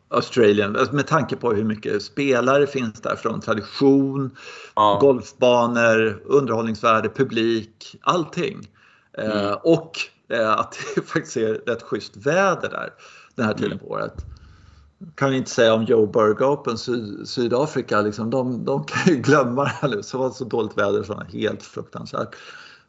Australian 0.09 0.75
alltså 0.75 0.95
med 0.95 1.07
tanke 1.07 1.35
på 1.35 1.53
hur 1.53 1.63
mycket 1.63 2.03
spelare 2.03 2.67
finns 2.67 3.01
där 3.01 3.15
från 3.15 3.41
tradition, 3.41 4.35
Ja. 4.75 4.97
golfbanor, 5.01 6.21
underhållningsvärde, 6.25 7.09
publik, 7.09 7.95
allting. 8.01 8.69
Eh, 9.17 9.41
Mm. 9.47 9.57
och 9.63 9.91
eh, 10.29 10.51
att 10.51 10.77
det 10.95 11.01
faktiskt 11.01 11.37
är 11.37 11.53
rätt 11.53 11.83
schysst 11.83 12.17
väder 12.17 12.69
där 12.69 12.89
den 13.35 13.45
här 13.45 13.53
tiden 13.53 13.71
Mm. 13.71 13.79
på 13.79 13.85
året. 13.87 14.25
Kan 15.15 15.33
inte 15.33 15.51
säga 15.51 15.73
om 15.73 15.83
Joe 15.83 16.05
Berg 16.05 16.45
Open 16.45 16.77
Sy- 16.77 17.25
Sydafrika, 17.25 18.01
liksom, 18.01 18.29
de, 18.29 18.65
de 18.65 18.83
kan 18.83 19.13
ju 19.13 19.19
glömma 19.21 19.63
det 19.63 19.69
här 19.69 19.89
nu. 19.89 20.03
Så 20.03 20.17
var 20.17 20.27
det 20.27 20.33
så 20.35 20.43
dåligt 20.45 20.77
väder 20.77 21.03
så 21.03 21.23
helt 21.33 21.63
fruktansvärt. 21.63 22.35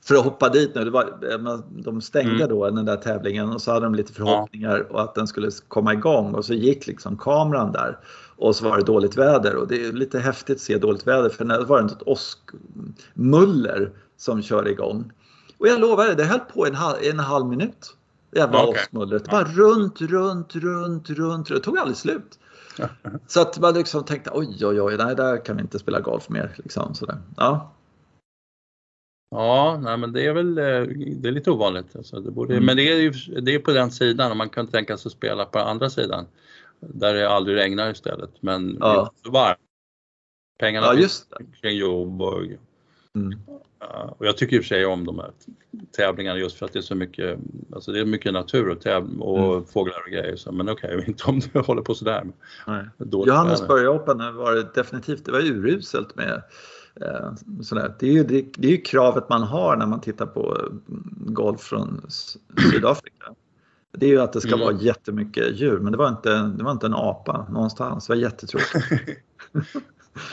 För 0.08 0.14
att 0.14 0.24
hoppa 0.24 0.48
dit 0.48 0.74
nu, 0.74 0.84
det 0.84 0.90
var, 0.90 1.02
eh, 1.02 1.58
de 1.68 2.00
stängde 2.00 2.34
Mm. 2.44 2.48
då 2.48 2.70
den 2.70 2.84
där 2.84 2.96
tävlingen 2.96 3.52
och 3.52 3.62
så 3.62 3.72
hade 3.72 3.86
de 3.86 3.94
lite 3.94 4.12
förhoppningar 4.12 4.92
och 4.92 5.02
att 5.02 5.14
den 5.14 5.26
skulle 5.26 5.50
komma 5.68 5.92
igång 5.92 6.34
och 6.34 6.44
så 6.44 6.54
gick 6.54 6.86
liksom 6.86 7.16
kameran 7.18 7.72
där 7.72 7.98
och 8.36 8.56
så 8.56 8.68
var 8.68 8.76
det 8.76 8.82
dåligt 8.84 9.16
väder 9.16 9.56
och 9.56 9.68
det 9.68 9.86
är 9.86 9.92
lite 9.92 10.18
häftigt 10.18 10.56
att 10.56 10.62
se 10.62 10.78
dåligt 10.78 11.06
väder 11.06 11.28
för 11.28 11.44
när 11.44 11.58
det 11.58 11.64
var 11.64 11.80
ett 11.82 12.02
åskmuller 12.06 13.90
som 14.16 14.42
körde 14.42 14.70
igång. 14.70 15.12
Och 15.58 15.68
jag 15.68 15.80
lovar 15.80 16.14
det 16.14 16.24
höll 16.24 16.40
på 16.40 16.66
en, 16.66 16.74
halv, 16.74 16.96
en 17.02 17.18
halv 17.18 17.46
minut. 17.46 17.96
Det 18.30 18.38
jävla 18.38 18.62
Okej. 18.62 18.80
åskmullret. 18.82 19.32
Var 19.32 19.44
runt, 19.44 20.00
runt, 20.00 20.56
runt, 20.56 21.10
runt. 21.10 21.48
Det 21.48 21.60
tog 21.60 21.78
aldrig 21.78 21.96
slut. 21.96 22.38
Så 23.26 23.40
att 23.40 23.58
man 23.58 23.74
liksom 23.74 24.04
tänkte 24.04 24.30
oj, 24.34 24.66
oj, 24.66 24.80
oj, 24.80 24.96
nej, 24.96 25.16
där 25.16 25.44
kan 25.44 25.56
vi 25.56 25.62
inte 25.62 25.78
spela 25.78 26.00
golf 26.00 26.28
mer. 26.28 26.54
Liksom, 26.56 26.94
sådär. 26.94 27.18
Ja. 27.36 27.72
Ja, 29.30 29.80
nej, 29.82 29.96
men 29.96 30.12
det 30.12 30.26
är 30.26 30.32
väl 30.32 30.58
eh, 30.58 30.64
det 31.16 31.28
är 31.28 31.32
lite 31.32 31.50
ovanligt. 31.50 31.96
Alltså, 31.96 32.20
det 32.20 32.30
borde, 32.30 32.52
Mm. 32.54 32.66
Men 32.66 32.76
det 32.76 32.82
är 32.92 32.96
ju 33.00 33.10
det 33.40 33.54
är 33.54 33.58
på 33.58 33.70
den 33.72 33.90
sidan 33.90 34.30
och 34.30 34.36
man 34.36 34.48
kan 34.48 34.66
tänka 34.66 34.96
sig 34.96 35.08
att 35.08 35.12
spela 35.12 35.44
på 35.44 35.58
andra 35.58 35.90
sidan. 35.90 36.24
Där 36.80 37.14
det 37.14 37.28
aldrig 37.28 37.56
regnar 37.56 37.90
istället. 37.90 38.30
Men 38.40 38.76
Ja. 38.80 38.92
det 38.92 38.98
är 38.98 39.00
inte 39.02 39.20
så 39.24 39.30
varmt. 39.30 39.58
Pengarna 40.58 40.86
ja, 40.86 40.94
just 40.94 41.32
kring 41.60 41.76
jobb 41.76 42.22
och, 42.22 42.42
Mm. 43.16 43.38
och 44.18 44.26
jag 44.26 44.36
tycker 44.36 44.56
i 44.56 44.58
och 44.60 44.62
för 44.64 44.68
sig 44.68 44.86
om 44.86 45.04
de 45.06 45.18
här 45.18 45.30
tävlingarna 45.96 46.38
just 46.38 46.56
för 46.58 46.66
att 46.66 46.72
det 46.72 46.78
är 46.78 46.82
så 46.82 46.94
mycket, 46.94 47.38
alltså 47.72 47.92
det 47.92 48.00
är 48.00 48.04
mycket 48.04 48.32
natur 48.32 48.68
och, 48.68 48.78
täv- 48.82 49.18
och 49.20 49.52
Mm. 49.54 49.64
fåglar 49.66 50.02
och 50.06 50.10
grejer. 50.12 50.36
Så, 50.36 50.52
men 50.52 50.68
okej, 50.68 51.04
inte 51.08 51.24
om 51.26 51.40
det 51.52 51.58
håller 51.58 51.82
på 51.82 51.94
sådär. 51.94 52.26
Johannesburg 53.26 53.88
Open 53.88 54.36
var 54.36 54.52
det 54.54 54.74
definitivt, 54.74 55.24
det 55.24 55.32
var 55.32 55.40
uruselt 55.40 56.16
med 56.16 56.42
sådär. 57.62 57.94
Det 57.98 58.06
är, 58.08 58.12
ju, 58.12 58.24
det, 58.24 58.44
det 58.56 58.68
är 58.68 58.72
ju 58.72 58.80
kravet 58.80 59.28
man 59.28 59.42
har 59.42 59.76
när 59.76 59.86
man 59.86 60.00
tittar 60.00 60.26
på 60.26 60.56
mm, 60.58 61.12
golf 61.18 61.60
från 61.60 62.06
Sydafrika. 62.72 63.34
Det 63.92 64.06
är 64.06 64.10
ju 64.10 64.20
att 64.20 64.32
det 64.32 64.40
ska 64.40 64.54
Mm. 64.54 64.60
vara 64.60 64.72
jättemycket 64.76 65.56
djur, 65.60 65.78
men 65.78 65.92
det 65.92 65.98
var 65.98 66.08
inte, 66.08 66.30
det 66.42 66.64
var 66.64 66.72
inte 66.72 66.86
en 66.86 66.94
apa 66.94 67.46
någonstans. 67.50 68.06
Det 68.06 68.12
var 68.12 68.20
jättetråkigt. 68.20 68.74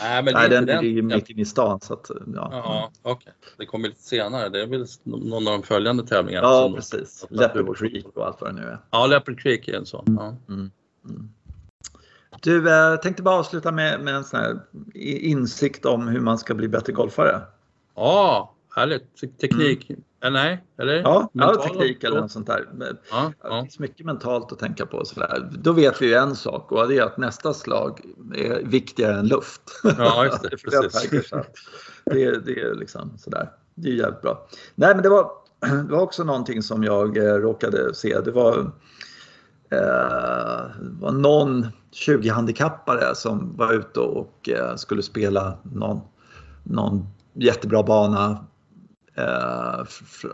Nej, 0.02 0.24
men 0.24 0.26
Nej, 0.34 0.46
är 0.46 0.50
den 0.50 0.66
ligger 0.66 0.82
ju 0.82 1.02
mitt 1.02 1.30
inne 1.30 1.42
i 1.42 1.46
stan. 1.46 1.80
Så 1.82 1.94
att, 1.94 2.12
ja. 2.36 2.50
Ja, 2.52 2.92
okej. 3.02 3.34
Det 3.58 3.66
kommer 3.66 3.88
lite 3.88 4.02
senare. 4.02 4.50
Det 4.50 4.62
är 4.62 4.68
väl 4.68 4.86
någon 5.04 5.48
av 5.48 5.54
de 5.54 5.64
följande 5.64 6.06
tävlingarna. 6.08 6.48
ja, 6.48 6.62
som- 6.64 6.74
precis. 6.76 7.26
Leopard 7.30 7.78
Creek 7.78 8.06
och 8.16 8.26
allt 8.26 8.42
vad 8.42 8.50
det 8.56 8.62
nu 8.62 8.68
är. 8.68 8.78
Ja, 8.92 9.08
Leopard 9.08 9.40
Creek 9.40 9.68
är 9.68 9.78
en 9.78 9.86
sån. 9.86 10.06
Ja. 10.20 10.36
Du, 12.44 12.70
eh, 12.74 12.96
tänkte 12.96 13.24
bara 13.24 13.36
avsluta 13.40 13.72
med, 13.72 14.00
med 14.00 14.16
en 14.16 14.24
sån 14.24 14.40
här 14.40 14.60
insikt 14.94 15.86
om 15.86 16.08
hur 16.08 16.20
man 16.20 16.38
ska 16.38 16.54
bli 16.54 16.68
bättre 16.68 16.94
golfare. 16.94 17.42
Ja, 17.96 18.56
härligt. 18.76 19.18
Te- 19.22 19.28
Teknik. 19.28 19.92
Eller 20.22 20.44
nej? 20.44 20.64
Eller? 20.80 20.94
Mm. 20.94 21.04
Ja, 21.04 21.30
ja 21.34 21.56
teknik 21.56 22.04
eller 22.04 22.22
något 22.22 22.32
sånt 22.32 22.48
där. 22.48 22.70
Men 22.74 22.98
Ja, 23.12 23.32
Det 23.42 23.48
ja. 23.48 23.62
finns 23.62 23.80
mycket 23.80 24.06
mentalt 24.06 24.52
att 24.52 24.60
tänka 24.60 24.86
på. 24.86 25.06
Sådär. 25.06 25.50
Då 25.52 25.72
vet 25.72 26.02
vi 26.02 26.06
ju 26.08 26.14
en 26.14 26.36
sak 26.36 26.72
och 26.72 26.88
det 26.88 26.98
är 26.98 27.04
att 27.04 27.18
nästa 27.18 27.54
slag 27.54 28.02
är 28.36 28.64
viktigare 28.64 29.20
än 29.20 29.28
luft. 29.28 29.62
Ja, 29.98 30.26
just 30.26 30.42
det, 30.44 30.50
precis. 30.64 31.30
Det, 32.06 32.24
är- 32.24 32.42
det 32.46 32.62
är 32.62 32.76
liksom 32.76 33.18
sådär. 33.18 33.50
Det 33.76 33.90
är 33.90 33.94
jävligt 33.94 34.22
bra. 34.22 34.48
Nej, 34.76 34.94
men 34.96 35.04
det 35.04 35.10
var, 35.10 35.32
det 35.88 35.94
var 35.94 36.02
också 36.02 36.24
någonting 36.24 36.64
som 36.64 36.84
jag 36.84 37.18
eh, 37.18 37.22
råkade 37.34 37.94
se. 37.96 38.20
Det 38.20 38.32
var, 38.32 38.60
eh, 38.60 38.66
var 41.00 41.12
någon 41.12 41.68
20-handikappare 41.92 43.14
som 43.14 43.58
var 43.58 43.74
ute 43.74 44.00
och 44.00 44.50
eh, 44.50 44.76
skulle 44.76 45.04
spela 45.04 45.58
någon, 45.64 46.02
någon 46.64 47.08
jättebra 47.34 47.84
bana 47.84 48.46
eh, 49.16 49.84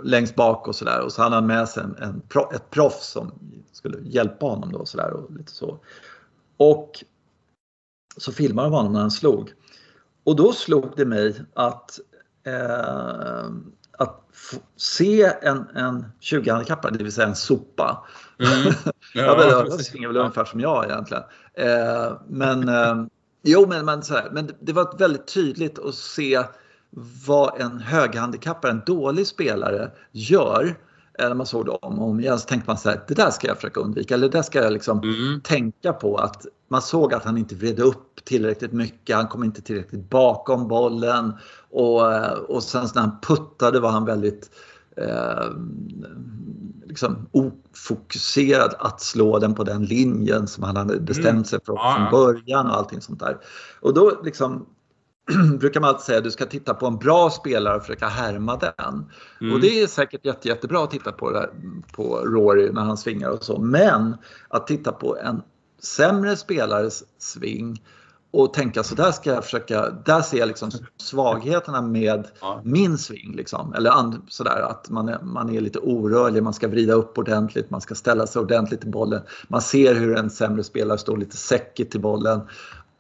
längst 0.04 0.36
bak 0.36 0.68
och 0.68 0.76
sådär. 0.76 1.02
Och 1.02 1.12
så 1.12 1.22
hade 1.22 1.36
han 1.36 1.48
med 1.48 1.70
sig 1.70 1.84
en, 1.84 1.96
en, 1.96 2.22
ett 2.56 2.70
proffs 2.70 3.12
som 3.12 3.32
skulle 3.72 3.98
hjälpa 4.04 4.46
honom 4.46 4.72
då 4.72 4.86
sådär 4.86 5.14
och 5.14 5.32
lite 5.32 5.52
så. 5.52 5.80
Och 6.58 7.04
så 8.18 8.32
filmade 8.32 8.68
de 8.68 8.74
honom 8.74 8.94
när 8.94 9.00
han 9.00 9.12
slog. 9.12 9.54
Och 10.24 10.36
då 10.36 10.54
slog 10.54 10.94
det 10.96 11.06
mig 11.06 11.42
att, 11.54 12.00
eh, 12.46 13.46
att 13.92 14.22
se 14.76 15.34
en, 15.42 15.68
en 15.76 16.06
20-handikappad, 16.22 16.98
det 16.98 17.04
vill 17.04 17.14
säga 17.14 17.28
en 17.28 17.36
sopa. 17.36 18.08
Mm. 18.40 18.74
Ja, 19.14 19.36
men, 19.38 19.48
det 19.48 19.64
precis. 19.70 19.88
springer 19.88 20.08
väl 20.08 20.18
ungefär 20.18 20.46
som 20.46 20.60
jag 20.60 20.86
egentligen. 20.86 21.24
Eh, 21.54 22.14
men 22.28 22.70
eh, 22.70 22.96
jo, 23.44 23.66
men, 23.70 23.86
men, 23.86 24.04
så 24.04 24.14
här, 24.14 24.30
men 24.32 24.52
det- 24.60 24.74
var 24.74 24.98
väldigt 24.98 25.28
tydligt 25.34 25.80
att 25.80 25.96
se 25.96 26.44
vad 27.28 27.62
en 27.62 27.80
höghandikappad, 27.80 28.72
en 28.72 28.82
dålig 28.86 29.28
spelare 29.28 29.92
gör. 30.12 30.76
Eh, 31.20 31.28
När 31.28 31.36
man 31.36 31.46
såg 31.46 31.66
det 31.66 31.72
om 31.72 32.00
och 32.00 32.10
om 32.10 32.20
igen 32.20 32.40
så 32.40 32.46
tänkte 32.48 32.70
man 32.70 32.78
så 32.78 32.90
här, 32.90 33.04
det 33.08 33.14
där 33.14 33.30
ska 33.32 33.48
jag 33.48 33.56
försöka 33.56 33.80
undvika. 33.80 34.14
Eller 34.14 34.30
det 34.30 34.38
där 34.38 34.42
ska 34.44 34.64
jag 34.64 34.74
liksom 34.74 35.00
Mm. 35.04 35.42
tänka 35.42 35.94
på 35.94 36.18
att 36.18 36.46
man 36.68 36.82
såg 36.82 37.14
att 37.14 37.24
han 37.24 37.38
inte 37.38 37.56
vred 37.56 37.80
upp 37.80 38.26
tillräckligt 38.26 38.74
mycket. 38.74 39.16
Han 39.16 39.28
kom 39.28 39.44
inte 39.44 39.62
tillräckligt 39.62 40.10
bakom 40.10 40.68
bollen 40.68 41.34
och, 41.70 42.14
eh, 42.14 42.32
och 42.32 42.64
sen 42.64 42.88
när 42.96 43.02
han 43.02 43.18
puttade 43.22 43.80
var 43.80 43.90
han 43.92 44.06
väldigt 44.06 44.50
eh, 44.98 45.44
liksom 46.90 47.30
ofokuserad 47.32 48.76
att 48.80 49.02
slå 49.02 49.40
den 49.40 49.56
på 49.56 49.64
den 49.64 49.86
linjen 49.86 50.48
som 50.48 50.64
han 50.64 50.76
hade 50.76 51.00
bestämt 51.00 51.48
sig 51.48 51.60
för 51.60 51.66
från 51.66 51.76
ja. 51.76 52.08
början 52.12 52.68
och 52.68 52.78
allting 52.78 53.02
sånt 53.02 53.20
där. 53.20 53.38
Och 53.82 53.94
då 53.94 54.22
liksom 54.24 54.66
brukar 55.60 55.80
man 55.80 55.90
alltid 55.90 56.04
säga 56.04 56.18
att 56.18 56.24
du 56.24 56.32
ska 56.32 56.46
titta 56.46 56.74
på 56.74 56.88
en 56.88 56.98
bra 56.98 57.30
spelare 57.30 57.76
och 57.76 57.82
försöka 57.82 58.08
härma 58.08 58.58
den. 58.58 59.12
Mm. 59.42 59.54
Och 59.54 59.60
det 59.62 59.82
är 59.82 59.88
säkert 59.88 60.26
jätte, 60.26 60.48
jättebra 60.48 60.84
att 60.84 60.92
titta 60.92 61.12
på, 61.12 61.32
där, 61.32 61.50
på 61.94 62.18
Rory 62.18 62.72
när 62.72 62.82
han 62.82 62.98
svingar 62.98 63.30
och 63.30 63.44
så. 63.44 63.60
Men 63.60 64.18
att 64.48 64.68
titta 64.68 64.92
på 64.92 65.18
en 65.18 65.42
sämre 65.82 66.36
spelares 66.36 67.04
sving 67.18 67.82
och 68.32 68.54
tänka 68.54 68.84
så 68.84 68.96
där 68.96 69.12
ska 69.12 69.34
jag 69.34 69.44
försöka, 69.44 69.90
där 69.90 70.22
ser 70.22 70.38
jag 70.38 70.48
liksom 70.48 70.72
svagheterna 70.98 71.82
med 71.82 72.28
Ja. 72.42 72.62
min 72.64 72.98
sving. 72.98 73.36
Liksom. 73.36 73.74
Eller 73.74 73.92
and, 73.92 74.22
sådär 74.28 74.62
att 74.62 74.90
man 74.90 75.10
är, 75.10 75.20
man 75.24 75.56
är 75.56 75.62
lite 75.62 75.80
orörlig, 75.80 76.44
man 76.44 76.54
ska 76.54 76.68
vrida 76.68 76.94
upp 76.94 77.18
ordentligt, 77.18 77.70
man 77.70 77.82
ska 77.82 77.96
ställa 77.96 78.28
sig 78.28 78.42
ordentligt 78.42 78.82
till 78.82 78.92
bollen. 78.92 79.22
Man 79.48 79.62
ser 79.62 79.96
hur 79.96 80.18
en 80.18 80.30
sämre 80.30 80.64
spelare 80.64 80.98
står 80.98 81.18
lite 81.18 81.38
säckigt 81.38 81.92
till 81.92 82.02
bollen. 82.02 82.42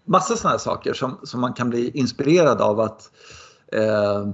Massa 0.05 0.35
sådana 0.35 0.59
saker 0.59 0.93
som, 0.93 1.17
som 1.23 1.41
man 1.41 1.53
kan 1.53 1.69
bli 1.69 1.91
inspirerad 1.93 2.61
av 2.61 2.79
att 2.79 3.11
eh, 3.71 4.27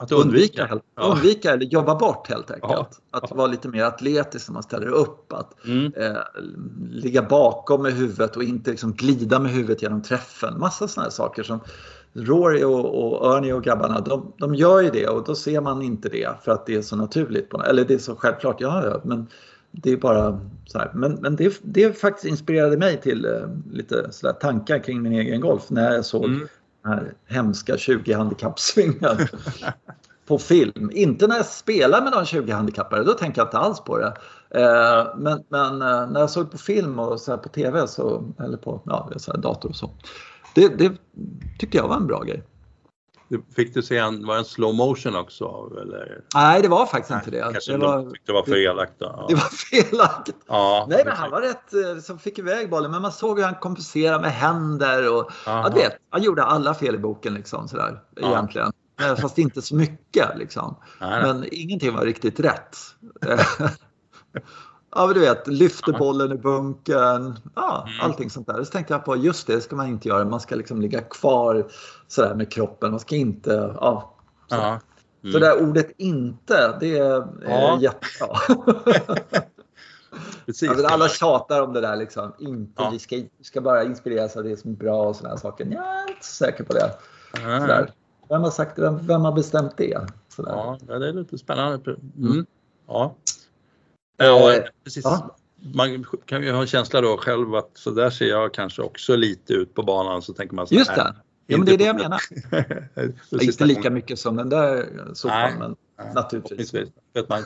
Att 0.00 0.12
undvika, 0.12 0.62
undvika. 0.62 0.80
Ja. 0.96 1.12
undvika 1.12 1.52
eller 1.52 1.64
jobba 1.66 1.94
bort 1.94 2.28
helt 2.28 2.50
enkelt. 2.50 2.72
Ja. 2.72 2.88
Att 3.10 3.24
Ja. 3.30 3.36
vara 3.36 3.46
lite 3.46 3.68
mer 3.68 3.84
atletisk 3.84 4.48
när 4.48 4.54
man 4.54 4.62
ställer 4.62 4.86
upp. 4.86 5.32
Att 5.32 5.66
Mm. 5.66 5.92
eh, 5.96 6.16
ligga 6.90 7.22
bakom 7.22 7.82
med 7.82 7.92
huvudet 7.92 8.36
och 8.36 8.42
inte 8.42 8.70
liksom 8.70 8.92
glida 8.92 9.38
med 9.38 9.50
huvudet 9.50 9.82
genom 9.82 10.02
träffen. 10.02 10.58
Massa 10.58 10.88
sådana 10.88 11.04
här 11.04 11.10
saker 11.10 11.42
som 11.42 11.60
Rory 12.12 12.64
och, 12.64 13.18
och 13.22 13.36
Ernie 13.36 13.52
och 13.52 13.64
grabbarna, 13.64 14.00
de, 14.00 14.32
de 14.38 14.54
gör 14.54 14.80
ju 14.80 14.90
det 14.90 15.06
och 15.08 15.24
då 15.24 15.34
ser 15.34 15.60
man 15.60 15.82
inte 15.82 16.08
det 16.08 16.28
för 16.42 16.52
att 16.52 16.66
det 16.66 16.74
är 16.74 16.82
så 16.82 16.96
naturligt. 16.96 17.48
På, 17.50 17.62
eller 17.62 17.84
det 17.84 17.94
är 17.94 17.98
så 17.98 18.16
självklart, 18.16 18.60
ja, 18.60 19.00
men 19.04 19.26
det 19.70 19.92
är 19.92 19.96
bara 19.96 20.40
så 20.66 20.78
här. 20.78 20.90
Men, 20.94 21.12
men 21.12 21.36
det, 21.36 21.58
det 21.62 22.00
faktiskt 22.00 22.26
inspirerade 22.26 22.76
mig 22.76 23.00
till 23.00 23.24
eh, 23.24 23.32
lite 23.72 24.12
sådär 24.12 24.32
tankar 24.34 24.78
kring 24.78 25.02
min 25.02 25.12
egen 25.12 25.40
golf 25.40 25.70
när 25.70 25.92
jag 25.94 26.04
såg 26.04 26.24
Mm 26.24 26.48
den 26.82 26.92
här 26.92 27.14
hemska 27.26 27.76
20 27.76 28.12
handikappsvingen 28.12 29.18
på 30.28 30.38
film. 30.38 30.90
Inte 30.92 31.26
när 31.26 31.36
jag 31.36 31.46
spelar 31.46 32.02
med 32.02 32.12
de 32.12 32.24
20 32.26 32.52
handikappade, 32.52 33.04
då 33.04 33.12
tänker 33.12 33.40
jag 33.40 33.46
inte 33.46 33.58
alls 33.58 33.80
på 33.80 33.98
det. 33.98 34.12
Eh, 34.50 35.16
men 35.16 35.44
men 35.48 35.82
eh, 35.82 36.10
när 36.10 36.20
jag 36.20 36.30
såg 36.30 36.50
på 36.50 36.58
film 36.58 36.98
och 36.98 37.20
så 37.20 37.30
här 37.30 37.38
på 37.38 37.48
TV 37.48 37.86
så, 37.88 38.32
eller 38.38 38.56
på 38.56 38.80
ja, 38.84 39.10
så 39.16 39.32
här 39.32 39.38
dator 39.38 39.68
och 39.68 39.76
så. 39.76 39.90
Det, 40.54 40.78
det 40.78 40.92
tyckte 41.58 41.76
jag 41.76 41.88
var 41.88 41.96
en 41.96 42.06
bra 42.06 42.22
grej. 42.22 42.42
Fick 43.56 43.74
du 43.74 43.82
se 43.82 43.96
en, 43.98 44.26
var 44.26 44.34
det 44.34 44.40
en 44.40 44.44
slow 44.44 44.74
motion 44.74 45.16
också? 45.16 45.70
Eller? 45.82 46.20
Nej, 46.34 46.62
det 46.62 46.68
var 46.68 46.86
faktiskt 46.86 47.10
inte 47.10 47.30
det. 47.30 47.50
Kanske 47.52 47.72
Det 47.72 47.78
de 47.78 47.84
var, 47.86 48.02
tyckte 48.10 48.32
det 48.32 48.32
var 48.32 48.42
för 48.42 48.56
elakt 48.56 48.92
då? 48.98 49.06
Ja. 49.06 49.26
det 49.28 49.34
var 49.34 49.42
felaktigt. 49.42 50.36
ja, 50.46 50.86
Nej, 50.90 51.02
men 51.04 51.16
han 51.16 51.30
var 51.30 51.40
rätt 51.40 51.74
eh, 51.74 52.02
som 52.02 52.18
fick 52.18 52.38
iväg 52.38 52.70
bollen, 52.70 52.90
men 52.90 53.02
man 53.02 53.12
såg 53.12 53.38
hur 53.38 53.44
han 53.44 53.54
kompenserade 53.54 54.20
med 54.22 54.32
händer 54.32 55.14
och 55.16 55.30
ja, 55.46 55.70
vet, 55.74 55.92
han 56.10 56.22
gjorde 56.22 56.42
alla 56.44 56.74
fel 56.74 56.94
i 56.94 56.98
boken 56.98 57.34
liksom 57.34 57.68
sådär 57.68 58.00
Ja. 58.16 58.28
egentligen. 58.28 58.72
Eh, 59.00 59.16
Fast 59.16 59.38
inte 59.38 59.62
så 59.62 59.74
mycket 59.74 60.38
liksom. 60.38 60.76
Nej, 61.00 61.10
nej. 61.10 61.22
Men 61.34 61.44
ingenting 61.52 61.94
var 61.94 62.04
riktigt 62.04 62.40
rätt. 62.40 62.76
ja, 64.98 65.06
men 65.06 65.14
du 65.14 65.20
vet, 65.20 65.46
lyfter 65.46 65.92
bollen 65.92 66.32
i 66.32 66.36
bunkern, 66.38 67.38
ja, 67.54 67.86
Mm. 67.88 68.00
allting 68.10 68.30
sånt 68.30 68.46
där. 68.46 68.64
Så 68.64 68.70
tänkte 68.72 68.94
jag 68.94 69.04
på, 69.04 69.16
just 69.16 69.46
det, 69.46 69.54
det 69.54 69.60
ska 69.60 69.76
man 69.76 69.86
inte 69.86 70.08
göra. 70.08 70.24
Man 70.24 70.40
ska 70.40 70.54
liksom 70.56 70.80
ligga 70.80 71.00
kvar 71.00 71.66
sådär 72.08 72.34
med 72.34 72.52
kroppen. 72.52 72.90
Man 72.90 73.00
ska 73.00 73.16
inte, 73.16 73.74
ja. 73.80 74.14
Så, 74.48 74.54
Ja. 74.56 74.80
så 75.22 75.28
Mm. 75.28 75.40
det 75.40 75.46
där 75.46 75.62
ordet 75.62 75.90
inte, 75.96 76.76
det 76.80 76.98
är 76.98 77.26
Ja. 77.48 77.78
jättebra. 77.80 78.36
Precis. 80.46 80.70
Ja, 80.82 80.88
alla 80.88 81.08
tjatar 81.08 81.62
om 81.62 81.72
det 81.72 81.80
där 81.80 81.96
liksom. 81.96 82.32
Inte, 82.38 82.82
Ja. 82.82 82.90
vi, 82.92 82.98
ska, 82.98 83.16
ska 83.42 83.60
bara 83.60 83.84
inspireras 83.84 84.36
av 84.36 84.44
det 84.44 84.56
som 84.56 84.70
är 84.70 84.74
bra 84.76 85.02
och 85.08 85.16
sådana 85.16 85.36
saker. 85.36 85.64
Jag 85.66 85.84
är 85.86 86.08
inte 86.10 86.26
så 86.26 86.32
säker 86.44 86.64
på 86.64 86.72
det. 86.72 86.90
Ja, 87.32 87.60
Sådär. 87.60 87.90
Vem 88.28 88.42
har 88.42 88.50
sagt 88.50 88.76
det? 88.76 88.82
Vem, 88.82 89.06
vem 89.06 89.20
har 89.20 89.32
bestämt 89.32 89.76
det? 89.76 89.98
Sådär. 90.28 90.52
Ja, 90.52 90.78
ja, 90.88 90.98
det 90.98 91.08
är 91.08 91.12
lite 91.12 91.38
spännande. 91.38 91.90
Mm. 91.90 92.32
Mm. 92.32 92.46
Ja. 94.18 94.54
Eh, 94.54 94.62
precis. 94.84 95.04
ja. 95.04 95.36
Man 95.74 96.06
kan 96.26 96.42
ju 96.42 96.52
ha 96.52 96.60
en 96.60 96.66
känsla 96.66 97.00
då 97.00 97.16
själv 97.16 97.54
att 97.54 97.70
så 97.74 97.90
där 97.90 98.10
ser 98.10 98.26
jag 98.26 98.54
kanske 98.54 98.82
också 98.82 99.16
lite 99.16 99.52
ut 99.52 99.74
på 99.74 99.82
banan 99.82 100.22
så 100.22 100.32
tänker 100.32 100.54
man 100.54 100.66
så 100.66 100.74
Just 100.74 100.94
det. 100.94 101.14
Ja, 101.46 101.56
men 101.56 101.66
det 101.66 101.74
är 101.74 101.78
det 101.78 101.84
jag 101.84 101.96
menar. 101.96 102.20
Inte 103.42 103.64
lika 103.64 103.90
mycket 103.90 104.18
som 104.18 104.36
den 104.36 104.48
där 104.48 104.86
sopan, 105.14 105.58
men 105.58 105.76
Nej, 105.98 106.14
naturligtvis. 106.14 106.74
Vet 107.14 107.28
man. 107.28 107.44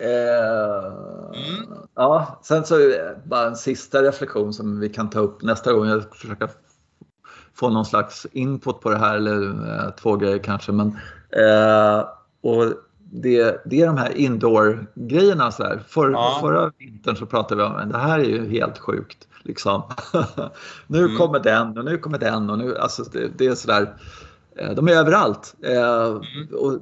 Mm. 0.00 0.56
Ja, 1.94 2.40
sen 2.42 2.64
så 2.64 2.94
bara 3.24 3.46
en 3.46 3.56
sista 3.56 4.02
reflektion 4.02 4.52
som 4.52 4.80
vi 4.80 4.88
kan 4.88 5.10
ta 5.10 5.18
upp 5.18 5.42
nästa 5.42 5.72
gång. 5.72 5.86
Jag 5.86 6.02
ska 6.02 6.14
försöka 6.14 6.48
få 7.54 7.70
någon 7.70 7.84
slags 7.84 8.26
input 8.32 8.80
på 8.80 8.90
det 8.90 8.98
här, 8.98 9.16
eller 9.16 9.68
eh, 9.68 9.90
två 9.90 10.16
grejer 10.16 10.38
kanske. 10.38 10.72
Men, 10.72 10.98
eh, 11.30 12.08
och 12.40 12.64
det, 13.10 13.62
det 13.64 13.80
är 13.80 13.86
de 13.86 13.96
här 13.96 14.16
indoor-grejerna. 14.16 15.52
Så 15.52 15.62
här. 15.62 15.82
För, 15.88 16.10
Ja. 16.10 16.38
Förra 16.40 16.72
vintern 16.78 17.16
så 17.16 17.26
pratade 17.26 17.62
vi 17.62 17.68
om 17.68 17.76
att 17.76 17.92
det 17.92 17.98
här 17.98 18.18
är 18.18 18.24
ju 18.24 18.48
helt 18.50 18.78
sjukt. 18.78 19.28
Liksom. 19.42 19.82
nu 20.86 20.98
Mm. 21.04 21.16
kommer 21.16 21.38
den 21.40 21.78
och 21.78 21.84
nu 21.84 21.98
kommer 21.98 22.18
den 22.18 22.50
och 22.50 22.58
nu, 22.58 22.76
alltså 22.76 23.04
det, 23.04 23.28
det 23.38 23.46
är 23.46 23.54
sådär. 23.54 23.94
Eh, 24.56 24.74
de 24.74 24.88
är 24.88 24.92
överallt. 24.92 25.54
Mm. 25.62 26.16
och 26.52 26.78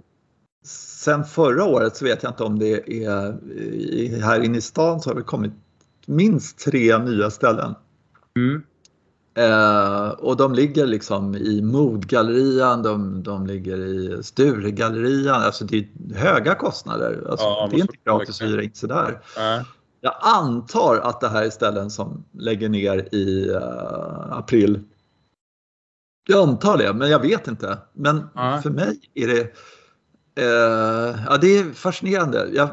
sen 0.66 1.24
förra 1.24 1.64
året 1.64 1.96
så 1.96 2.04
vet 2.04 2.22
jag 2.22 2.30
inte 2.30 2.44
om 2.44 2.58
det 2.58 3.04
är 3.04 4.20
här 4.22 4.40
inne 4.40 4.58
i 4.58 4.60
stan 4.60 5.00
så 5.00 5.10
har 5.10 5.14
det 5.14 5.22
kommit 5.22 5.52
minst 6.06 6.58
tre 6.58 6.98
nya 6.98 7.30
ställen. 7.30 7.74
Mm. 8.36 8.62
Eh, 9.36 10.08
och 10.08 10.36
de 10.36 10.54
ligger 10.54 10.86
liksom 10.86 11.34
i 11.34 11.62
Modgallerian, 11.62 12.82
de, 12.82 13.22
de 13.22 13.46
ligger 13.46 13.78
i 13.78 14.22
Sturegallerian. 14.22 15.42
Alltså 15.42 15.64
det 15.64 15.76
är 15.78 16.14
höga 16.14 16.54
kostnader. 16.54 17.26
Alltså, 17.30 17.46
Ja, 17.46 17.68
det 17.70 17.76
är 17.76 17.80
inte 17.80 17.96
gratis 18.04 18.42
att 18.42 18.48
hyra 18.48 18.62
in 18.62 18.74
sig 18.74 18.88
där. 18.88 19.20
Nej. 19.36 19.64
Jag 20.00 20.14
antar 20.20 20.96
att 20.96 21.20
det 21.20 21.28
här 21.28 21.42
är 21.44 21.50
ställen 21.50 21.90
som 21.90 22.24
lägger 22.32 22.68
ner 22.68 23.14
i 23.14 23.50
eh, 23.50 24.32
april. 24.32 24.80
Jag 26.28 26.48
antar 26.48 26.78
det, 26.78 26.92
men 26.92 27.10
jag 27.10 27.18
vet 27.18 27.48
inte. 27.48 27.78
Men 27.92 28.28
Ja. 28.34 28.60
för 28.62 28.70
mig 28.70 29.00
är 29.14 29.26
det, 29.26 29.40
eh, 30.42 31.16
ja, 31.28 31.36
det 31.40 31.58
är 31.58 31.72
fascinerande. 31.72 32.48
Jag, 32.52 32.68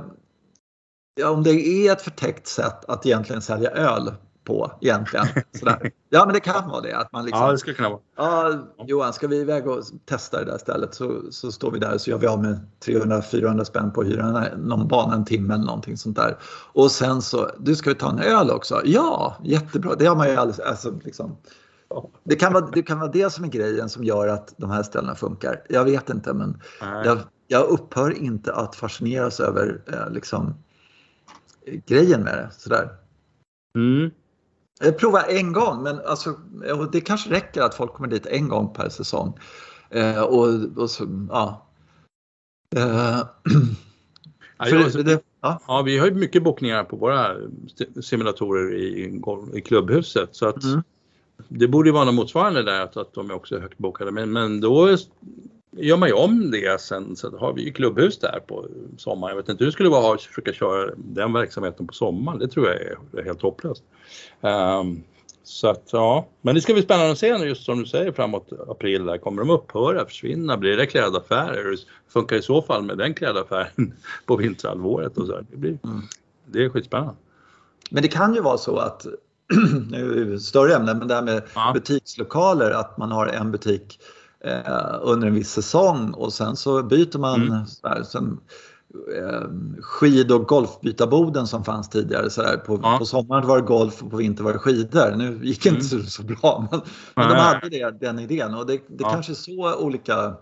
ja, 1.16 1.30
om 1.30 1.44
det 1.44 1.52
är 1.52 1.92
ett 1.92 2.02
förtäckt 2.02 2.48
sätt 2.48 2.86
att 2.86 3.06
egentligen 3.06 3.42
sälja 3.42 3.72
öl 3.72 4.12
på 4.44 4.72
egentligen. 4.82 5.26
Sådär. 5.60 5.92
Ja, 6.10 6.26
men 6.26 6.34
det 6.34 6.40
kan 6.40 6.70
vara 6.70 6.82
det. 6.82 6.98
Att 6.98 7.12
man 7.12 7.26
liksom, 7.26 7.42
Ja, 7.46 7.52
det 7.52 7.58
skulle 7.58 7.76
kunna 7.76 7.90
vara. 7.90 8.00
Ja, 8.16 8.54
Johan, 8.88 9.14
ska 9.14 9.28
vi 9.28 9.38
iväg 9.38 9.68
och 9.68 9.84
testa 10.06 10.40
det 10.40 10.52
där 10.52 10.58
stället 10.58 10.94
så, 10.96 11.22
så 11.32 11.52
står 11.52 11.72
vi 11.72 11.80
där 11.80 11.98
så 11.98 12.10
gör 12.10 12.18
vi 12.18 12.28
av 12.28 12.42
med 12.42 12.60
300-400 12.86 13.64
spänn 13.64 13.92
på 13.92 14.02
att 14.02 14.08
hyra 14.08 14.24
en- 14.48 14.60
någon 14.60 14.88
bana 14.88 15.16
en 15.16 15.26
timme 15.26 15.54
eller 15.54 15.66
någonting 15.66 15.98
sånt 15.98 16.16
där. 16.16 16.38
Och 16.74 16.92
sen 16.92 17.22
så, 17.22 17.50
du 17.60 17.76
ska 17.76 17.90
vi 17.90 17.96
ta 17.96 18.10
en 18.10 18.20
öl 18.20 18.52
också? 18.52 18.82
Ja, 18.86 19.36
jättebra. 19.44 19.96
Det 19.96 20.06
har 20.06 20.16
man 20.16 20.30
ju 20.30 20.36
alldeles, 20.36 20.60
alltså 20.60 20.92
liksom. 21.04 21.38
Det 22.24 22.36
kan, 22.36 22.54
vara, 22.54 22.66
det 22.74 22.82
kan 22.82 23.00
vara 23.00 23.12
det 23.12 23.30
som 23.34 23.44
är 23.44 23.50
grejen 23.50 23.90
som 23.90 24.04
gör 24.04 24.28
att 24.28 24.54
de 24.58 24.72
här 24.72 24.84
ställena 24.84 25.16
funkar. 25.16 25.62
Jag 25.70 25.84
vet 25.86 26.10
inte 26.10 26.34
men 26.34 26.62
jag, 27.06 27.18
jag 27.48 27.70
upphör 27.70 28.12
inte 28.18 28.54
att 28.54 28.76
fascineras 28.76 29.40
över 29.40 29.82
eh, 29.94 30.10
liksom, 30.14 30.54
grejen 31.86 32.22
med 32.24 32.34
det. 32.38 32.50
Sådär. 32.58 32.90
Mm. 33.76 34.12
Jag 34.84 34.98
provar 34.98 35.26
en 35.30 35.54
gång, 35.54 35.84
men 35.84 36.00
alltså, 36.06 36.36
det 36.92 37.02
kanske 37.02 37.30
räcker 37.30 37.62
att 37.62 37.76
folk 37.76 37.94
kommer 37.94 38.10
dit 38.10 38.26
en 38.26 38.48
gång 38.48 38.74
per 38.74 38.90
säsong. 38.90 39.40
Eh, 39.90 40.22
och, 40.22 40.78
och 40.78 40.90
så, 40.90 41.28
ja. 41.30 41.68
Eh, 42.76 43.20
för 44.70 45.04
det, 45.04 45.24
ja. 45.42 45.62
Ja, 45.68 45.82
vi 45.82 45.98
har 45.98 46.08
ju 46.08 46.14
mycket 46.14 46.44
bokningar 46.44 46.84
på 46.84 46.96
våra 46.96 47.36
simulatorer 48.02 48.74
i, 48.74 49.22
i 49.54 49.62
klubbhuset 49.62 50.30
så 50.32 50.48
att 50.48 50.64
Mm. 50.64 50.84
det 51.48 51.68
borde 51.68 51.90
ju 51.90 51.94
vara 51.94 52.06
något 52.06 52.16
motsvarande 52.16 52.64
där 52.64 52.82
att, 52.82 52.98
att 52.98 53.14
de 53.14 53.30
är 53.30 53.34
också 53.34 53.60
högt 53.60 53.78
bokade 53.78 54.12
men, 54.12 54.32
men 54.32 54.62
då 54.62 54.98
gör 55.72 55.98
man 55.98 56.10
ju 56.10 56.16
om 56.16 56.52
det 56.52 56.82
sen 56.82 57.16
så 57.16 57.38
har 57.38 57.54
vi 57.54 57.62
ju 57.64 57.72
klubbhus 57.74 58.20
där 58.20 58.40
på 58.48 58.66
sommaren. 58.98 59.32
Jag 59.32 59.42
vet 59.44 59.50
inte 59.50 59.64
hur 59.64 59.66
det 59.66 59.74
skulle 59.74 59.90
vara 59.90 60.14
att 60.16 60.22
försöka 60.22 60.54
köra 60.54 60.92
den 60.98 61.34
verksamheten 61.34 61.88
på 61.88 61.94
sommaren. 61.94 62.40
Det 62.40 62.48
tror 62.48 62.68
jag 62.68 62.76
är, 62.76 63.24
helt 63.24 63.42
hopplöst. 63.42 63.84
Ehm, 64.42 65.04
så 65.44 65.68
att 65.68 65.90
ja, 65.92 66.28
men 66.42 66.56
det 66.56 66.62
ska 66.62 66.74
bli 66.74 66.82
spännande 66.82 67.12
att 67.12 67.18
se 67.18 67.38
nu 67.38 67.46
just 67.46 67.64
som 67.64 67.80
du 67.80 67.86
säger 67.86 68.12
framåt 68.12 68.50
april 68.68 69.06
där. 69.06 69.18
Kommer 69.18 69.42
de 69.42 69.50
upphöra, 69.50 70.06
försvinna, 70.06 70.58
blir 70.58 70.78
det 70.78 70.86
klädaffärer? 70.86 71.64
Hur 71.64 71.80
funkar 72.10 72.36
i 72.36 72.42
så 72.42 72.62
fall 72.62 72.84
med 72.84 72.98
den 72.98 73.14
klädaffären 73.14 73.94
på 74.26 74.36
vinterhalvåret 74.36 75.18
och 75.18 75.26
så 75.28 75.34
här. 75.34 75.46
Det, 75.52 75.58
blir, 75.58 75.78
Mm. 75.84 76.02
det 76.46 76.64
är 76.64 76.70
skitspännande. 76.70 77.14
Men 77.92 78.04
det 78.04 78.10
kan 78.10 78.36
ju 78.36 78.42
vara 78.42 78.58
så 78.58 78.78
att, 78.78 79.06
nu 79.90 80.22
är 80.22 80.26
det 80.26 80.40
större 80.40 80.76
ämne, 80.76 80.94
men 80.94 81.08
det 81.08 81.14
här 81.16 81.22
med 81.22 81.42
Ja. 81.56 81.72
butikslokaler, 81.74 82.72
att 82.72 82.98
man 82.98 83.12
har 83.12 83.28
en 83.28 83.52
butik 83.52 84.00
eh, 84.44 85.00
under 85.02 85.28
en 85.28 85.34
viss 85.34 85.52
säsong 85.52 86.12
och 86.14 86.34
sen 86.34 86.56
så 86.56 86.84
byter 86.84 87.18
man 87.18 87.42
Mm. 87.42 87.66
så 87.66 87.88
här, 87.88 88.04
sen, 88.04 88.40
eh, 89.18 89.42
skid 89.82 90.32
och 90.32 90.48
golfbytarboden 90.48 91.48
som 91.48 91.64
fanns 91.64 91.90
tidigare. 91.90 92.30
Så 92.30 92.42
där, 92.42 92.58
på, 92.58 92.80
Ja. 92.84 92.98
på 92.98 93.06
sommaren 93.06 93.48
var 93.48 93.58
det 93.58 93.64
golf 93.68 94.04
och 94.04 94.12
på 94.12 94.18
vintern 94.18 94.46
var 94.46 94.54
det 94.54 94.60
skidor. 94.60 95.16
Nu 95.16 95.40
gick 95.44 95.64
det 95.64 95.70
inte 95.70 95.86
så, 95.86 96.00
så 96.00 96.24
bra 96.24 96.68
men, 96.72 96.82
men 97.16 97.30
de 97.30 97.36
hade 97.36 97.70
det, 97.70 98.00
den 98.00 98.20
idén 98.20 98.54
och 98.54 98.66
det, 98.66 98.74
det 98.74 98.82
Ja. 99.04 99.10
kanske 99.10 99.32
är 99.32 99.36
så 99.36 99.76
olika 99.76 100.34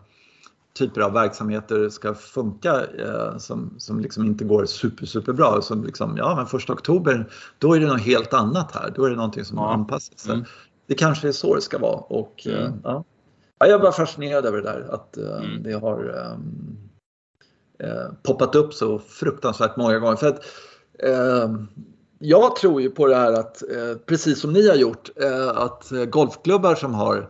typer 0.77 1.01
av 1.01 1.13
verksamheter 1.13 1.89
ska 1.89 2.13
funka 2.13 2.73
eh, 2.85 3.37
som, 3.37 3.73
som 3.77 3.99
liksom 3.99 4.25
inte 4.25 4.43
går 4.43 4.65
super, 4.65 5.05
superbra. 5.05 5.61
Som 5.61 5.83
liksom, 5.83 6.17
ja 6.17 6.35
men 6.35 6.45
första 6.45 6.73
oktober, 6.73 7.29
då 7.57 7.73
är 7.73 7.79
det 7.79 7.87
något 7.87 8.01
helt 8.01 8.33
annat 8.33 8.71
här. 8.75 8.93
Då 8.95 9.03
är 9.05 9.09
det 9.09 9.15
någonting 9.15 9.45
som 9.45 9.57
ja. 9.57 9.73
anpassar 9.73 10.15
sig. 10.17 10.33
Mm. 10.33 10.45
Det 10.87 10.93
kanske 10.95 11.27
är 11.27 11.31
så 11.31 11.55
det 11.55 11.61
ska 11.61 11.77
vara. 11.77 11.95
Och, 11.95 12.47
eh, 12.47 12.65
mm. 12.65 13.03
Ja. 13.59 13.67
Jag 13.67 13.75
är 13.75 13.79
bara 13.79 13.91
fascinerad 13.91 14.45
över 14.45 14.57
det 14.57 14.63
där 14.63 14.87
att 14.89 15.17
eh, 15.17 15.37
mm. 15.37 15.63
det 15.63 15.73
har 15.73 16.09
um, 16.33 16.77
eh, 17.79 18.13
poppat 18.23 18.55
upp 18.55 18.73
så 18.73 18.99
fruktansvärt 18.99 19.77
många 19.77 19.99
gånger. 19.99 20.15
För 20.15 20.27
att, 20.27 20.45
eh, 20.99 21.49
jag 22.19 22.55
tror 22.55 22.81
ju 22.81 22.89
på 22.89 23.07
det 23.07 23.15
här 23.15 23.33
att, 23.33 23.61
eh, 23.61 23.97
precis 24.05 24.41
som 24.41 24.53
ni 24.53 24.67
har 24.67 24.75
gjort, 24.75 25.09
eh, 25.15 25.49
att 25.49 25.91
golfklubbar 26.09 26.75
som 26.75 26.93
har 26.93 27.29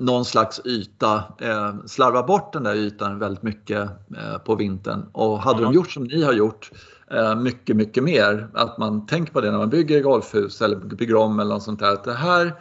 någon 0.00 0.24
slags 0.24 0.60
yta 0.64 1.22
eh, 1.40 1.74
slarvar 1.86 2.22
bort 2.22 2.52
den 2.52 2.62
där 2.62 2.74
ytan 2.74 3.18
väldigt 3.18 3.42
mycket 3.42 3.82
eh, 4.16 4.38
på 4.44 4.54
vintern. 4.54 5.06
Och 5.12 5.38
hade 5.38 5.58
mm. 5.58 5.72
de 5.72 5.76
gjort 5.76 5.90
som 5.90 6.04
ni 6.04 6.22
har 6.22 6.32
gjort, 6.32 6.70
eh, 7.10 7.36
mycket, 7.36 7.76
mycket 7.76 8.04
mer, 8.04 8.48
att 8.54 8.78
man 8.78 9.06
tänker 9.06 9.32
på 9.32 9.40
det 9.40 9.50
när 9.50 9.58
man 9.58 9.70
bygger 9.70 10.02
golfhus 10.02 10.62
eller 10.62 10.76
bygger 10.76 11.14
om 11.14 11.40
eller 11.40 11.54
något 11.54 11.62
sånt 11.62 11.80
där, 11.80 11.92
att 11.92 12.04
det 12.04 12.12
här 12.12 12.52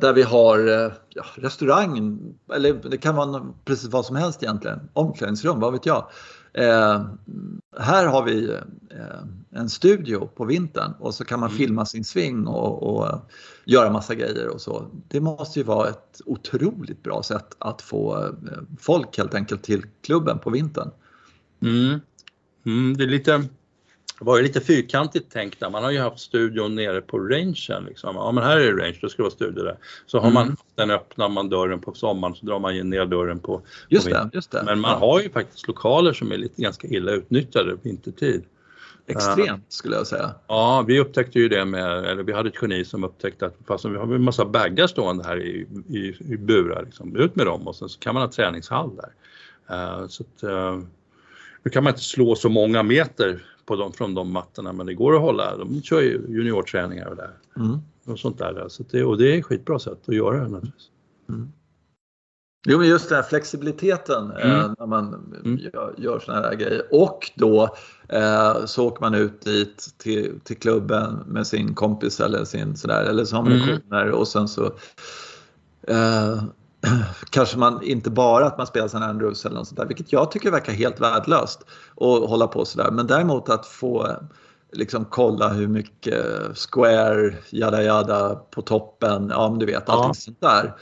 där 0.00 0.12
vi 0.12 0.22
har 0.22 0.68
eh, 0.68 0.92
ja, 1.08 1.24
restaurang, 1.34 2.18
eller 2.54 2.74
det 2.90 2.98
kan 2.98 3.16
vara 3.16 3.46
precis 3.64 3.88
vad 3.88 4.06
som 4.06 4.16
helst 4.16 4.42
egentligen, 4.42 4.80
omklädningsrum, 4.92 5.60
vad 5.60 5.72
vet 5.72 5.86
jag. 5.86 6.10
Eh, 6.52 7.04
här 7.78 8.06
har 8.06 8.24
vi 8.24 8.50
eh, 8.90 9.22
en 9.50 9.68
studio 9.68 10.26
på 10.26 10.44
vintern 10.44 10.92
och 10.98 11.14
så 11.14 11.24
kan 11.24 11.40
man 11.40 11.48
mm. 11.48 11.58
filma 11.58 11.86
sin 11.86 12.04
sving 12.04 12.46
och, 12.46 12.82
och 12.82 13.30
göra 13.64 13.90
massa 13.90 14.14
grejer 14.14 14.48
och 14.48 14.60
så. 14.60 14.86
Det 15.08 15.20
måste 15.20 15.58
ju 15.58 15.64
vara 15.64 15.88
ett 15.88 16.20
otroligt 16.26 17.02
bra 17.02 17.22
sätt 17.22 17.56
att 17.58 17.82
få 17.82 18.24
eh, 18.24 18.30
folk 18.80 19.18
helt 19.18 19.34
enkelt 19.34 19.62
till 19.62 19.82
klubben 20.02 20.38
på 20.38 20.50
vintern. 20.50 20.90
Mm. 21.62 22.00
Mm, 22.66 22.96
det 22.96 23.04
är 23.04 23.08
lite 23.08 23.44
det 24.20 24.26
var 24.26 24.36
ju 24.36 24.42
lite 24.42 24.60
fyrkantigt 24.60 25.32
tänkt 25.32 25.60
där. 25.60 25.70
Man 25.70 25.84
har 25.84 25.90
ju 25.90 25.98
haft 25.98 26.18
studion 26.18 26.74
nere 26.74 27.00
på 27.00 27.18
rangen. 27.18 27.84
Liksom. 27.88 28.16
Ja 28.16 28.32
men 28.32 28.44
här 28.44 28.56
är 28.56 28.72
det 28.72 28.82
range, 28.82 28.98
då 29.00 29.08
ska 29.08 29.16
det 29.16 29.22
vara 29.22 29.30
studio 29.30 29.64
där. 29.64 29.76
Så 30.06 30.18
har 30.18 30.30
mm. 30.30 30.34
man 30.34 30.56
den 30.74 30.90
öppnar 30.90 31.28
man 31.28 31.48
dörren 31.48 31.80
på 31.80 31.94
sommaren 31.94 32.34
så 32.34 32.46
drar 32.46 32.58
man 32.58 32.90
ner 32.90 33.06
dörren 33.06 33.38
på, 33.38 33.62
just 33.88 34.08
på 34.08 34.14
det, 34.14 34.30
just 34.32 34.50
det. 34.50 34.62
Men 34.64 34.80
man 34.80 35.00
har 35.00 35.20
ju 35.20 35.30
faktiskt 35.30 35.68
lokaler 35.68 36.12
som 36.12 36.32
är 36.32 36.36
lite 36.36 36.62
ganska 36.62 36.88
illa 36.88 37.12
utnyttjade 37.12 37.76
vintertid. 37.82 38.44
Extremt 39.06 39.72
skulle 39.72 39.96
jag 39.96 40.06
säga. 40.06 40.34
Ja, 40.46 40.84
vi 40.86 41.00
upptäckte 41.00 41.38
ju 41.38 41.48
det 41.48 41.64
med, 41.64 42.04
eller 42.04 42.22
vi 42.22 42.32
hade 42.32 42.48
ett 42.48 42.62
geni 42.62 42.84
som 42.84 43.04
upptäckte 43.04 43.46
att 43.46 43.56
fast 43.66 43.84
vi 43.84 43.96
har 43.96 44.14
en 44.14 44.22
massa 44.22 44.44
baggar 44.44 44.86
stående 44.86 45.24
här 45.24 45.36
i, 45.36 45.66
i, 45.88 46.16
i 46.32 46.36
burar, 46.36 46.84
liksom, 46.84 47.16
ut 47.16 47.36
med 47.36 47.46
dem 47.46 47.68
och 47.68 47.76
sen 47.76 47.88
så 47.88 47.98
kan 47.98 48.14
man 48.14 48.22
ha 48.22 48.30
träningshall 48.30 48.90
där. 48.96 49.10
Uh, 49.76 50.08
så 50.08 50.22
att, 50.22 50.44
uh, 50.44 50.82
nu 51.62 51.70
kan 51.70 51.84
man 51.84 51.90
inte 51.90 52.04
slå 52.04 52.34
så 52.34 52.48
många 52.48 52.82
meter 52.82 53.42
på 53.66 53.76
dem, 53.76 53.92
från 53.92 54.14
de 54.14 54.32
mattorna 54.32 54.72
men 54.72 54.86
det 54.86 54.94
går 54.94 55.14
att 55.14 55.20
hålla. 55.20 55.56
De 55.56 55.82
kör 55.82 56.00
ju 56.00 56.26
juniorträningar 56.28 57.06
och, 57.06 57.16
där. 57.16 57.30
Mm. 57.56 57.78
och 58.06 58.18
sånt 58.18 58.38
där. 58.38 58.68
Så 58.68 58.82
det, 58.90 59.04
och 59.04 59.18
det 59.18 59.34
är 59.34 59.38
ett 59.38 59.44
skitbra 59.44 59.78
sätt 59.78 59.98
att 60.06 60.14
göra 60.14 60.36
det 60.36 60.48
naturligtvis. 60.48 60.90
Mm. 61.28 61.52
Jo, 62.68 62.78
men 62.78 62.88
just 62.88 63.08
den 63.08 63.16
här 63.16 63.22
flexibiliteten 63.22 64.30
eh, 64.30 64.50
mm. 64.50 64.60
eh, 64.60 64.72
när 64.78 64.86
man 64.86 65.34
mm. 65.44 65.58
gör, 65.58 65.94
gör 65.98 66.18
såna 66.18 66.40
här 66.40 66.54
grejer. 66.54 66.82
Och 66.90 67.30
då 67.34 67.76
eh, 68.08 68.64
så 68.64 68.86
åker 68.86 69.00
man 69.00 69.14
ut 69.14 69.40
dit 69.40 69.94
till, 69.98 70.40
till 70.44 70.56
klubben 70.56 71.22
med 71.26 71.46
sin 71.46 71.74
kompis 71.74 72.20
eller 72.20 72.44
sin 72.44 72.76
sådär, 72.76 73.04
eller 73.04 73.24
så 73.24 73.36
har 73.36 73.42
man 73.42 73.80
mm. 73.92 74.14
och 74.14 74.28
sen 74.28 74.48
så 74.48 74.64
eh, 75.86 76.42
kanske 77.30 77.58
man 77.58 77.82
inte 77.82 78.10
bara 78.10 78.46
att 78.46 78.58
man 78.58 78.66
spelar 78.66 78.86
St. 78.86 78.98
Andrews 78.98 79.44
eller 79.44 79.56
något 79.56 79.68
sånt 79.68 79.78
där, 79.78 79.86
vilket 79.86 80.12
jag 80.12 80.30
tycker 80.30 80.50
verkar 80.50 80.72
helt 80.72 81.00
värdelöst 81.00 81.60
att 81.90 82.28
hålla 82.30 82.46
på 82.46 82.64
sådär. 82.64 82.90
Men 82.90 83.06
däremot 83.06 83.48
att 83.48 83.66
få 83.66 84.16
liksom 84.72 85.04
kolla 85.04 85.48
hur 85.48 85.68
mycket 85.68 86.24
square, 86.58 87.34
jada 87.50 87.82
jada 87.82 88.34
på 88.34 88.62
toppen, 88.62 89.28
ja 89.30 89.50
men 89.50 89.58
du 89.58 89.66
vet 89.66 89.88
allting 89.88 90.08
ja. 90.08 90.14
sånt 90.14 90.40
där. 90.40 90.74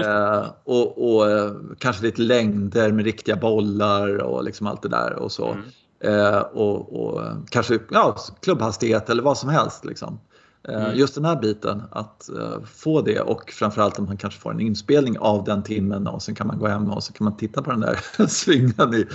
eh, 0.40 0.46
och, 0.64 1.14
och 1.14 1.30
eh, 1.30 1.52
kanske 1.78 2.02
lite 2.02 2.22
längder 2.22 2.92
med 2.92 3.04
riktiga 3.04 3.36
bollar 3.36 4.22
och 4.22 4.44
liksom 4.44 4.66
allt 4.66 4.82
det 4.82 4.88
där 4.88 5.12
och 5.12 5.32
så. 5.32 5.48
Mm. 5.48 5.64
Eh, 6.04 6.38
och, 6.38 7.02
och, 7.02 7.22
kanske 7.50 7.78
ja, 7.90 8.16
klubbhastighet 8.42 9.10
eller 9.10 9.22
vad 9.22 9.38
som 9.38 9.48
helst. 9.48 9.84
Liksom. 9.84 10.20
Eh, 10.68 10.84
mm. 10.84 10.96
Just 10.96 11.14
den 11.14 11.24
här 11.24 11.36
biten, 11.36 11.82
att 11.90 12.30
uh, 12.36 12.64
få 12.64 13.02
det 13.02 13.20
och 13.20 13.50
framförallt 13.50 13.98
om 13.98 14.04
man 14.04 14.16
kanske 14.16 14.40
får 14.40 14.50
en 14.50 14.60
inspelning 14.60 15.18
av 15.18 15.44
den 15.44 15.62
timmen 15.62 16.06
och 16.06 16.22
sen 16.22 16.34
kan 16.34 16.46
man 16.46 16.58
gå 16.58 16.66
hem 16.66 16.90
och 16.90 17.02
så 17.02 17.12
kan 17.12 17.24
man 17.24 17.36
titta 17.36 17.62
på 17.62 17.70
den 17.70 17.80
där 17.80 18.26
svingen 18.26 18.94
i 18.94 19.06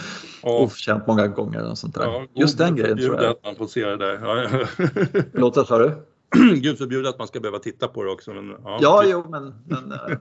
ja. 0.43 0.59
oförtjänt 0.59 1.07
många 1.07 1.27
gånger. 1.27 1.69
Och 1.69 1.77
sånt 1.77 1.95
där. 1.95 2.03
Ja, 2.03 2.25
Just 2.33 2.57
den 2.57 2.75
grejen 2.75 2.97
tror 2.97 3.15
jag. 3.21 3.31
att 3.31 3.43
man 3.43 3.55
får 3.55 3.67
se 3.67 3.85
det 3.85 3.97
där. 3.97 4.19
Ja, 5.33 5.49
vad 5.53 5.67
sa 5.67 5.77
du? 5.77 6.05
Gud 6.55 6.77
förbjude 6.77 7.09
att 7.09 7.19
man 7.19 7.27
ska 7.27 7.39
behöva 7.39 7.59
titta 7.59 7.87
på 7.87 8.03
det 8.03 8.11
också. 8.11 8.33
Men, 8.33 8.55
ja, 8.63 8.79
ja 8.81 9.03
jo, 9.05 9.25
men, 9.29 9.53
men 9.65 9.91
uh, 9.91 10.17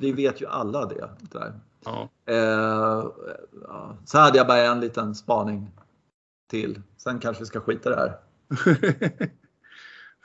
vi 0.00 0.12
vet 0.12 0.40
ju 0.40 0.46
alla 0.46 0.86
det. 0.86 1.08
Där. 1.20 1.52
Ja. 1.84 2.08
Uh, 2.30 3.10
så 4.04 4.18
hade 4.18 4.38
jag 4.38 4.46
bara 4.46 4.58
en 4.58 4.80
liten 4.80 5.14
spaning 5.14 5.70
till. 6.50 6.82
Sen 6.96 7.18
kanske 7.18 7.42
vi 7.42 7.46
ska 7.46 7.60
skita 7.60 7.90
det 7.90 7.96
här. 7.96 8.16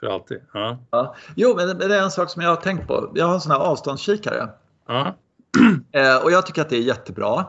För 0.00 0.06
alltid. 0.06 0.40
Ja. 0.52 0.78
Ja. 0.90 1.14
Jo, 1.34 1.54
men 1.56 1.78
det 1.78 1.96
är 1.96 2.02
en 2.02 2.10
sak 2.10 2.30
som 2.30 2.42
jag 2.42 2.48
har 2.48 2.56
tänkt 2.56 2.86
på. 2.86 3.12
Jag 3.14 3.26
har 3.26 3.34
en 3.34 3.40
sån 3.40 3.52
här 3.52 3.58
avståndskikare. 3.58 4.48
Ja. 4.88 5.14
Eh, 5.92 6.16
och 6.16 6.30
jag 6.32 6.46
tycker 6.46 6.62
att 6.62 6.68
det 6.68 6.76
är 6.76 6.82
jättebra. 6.82 7.46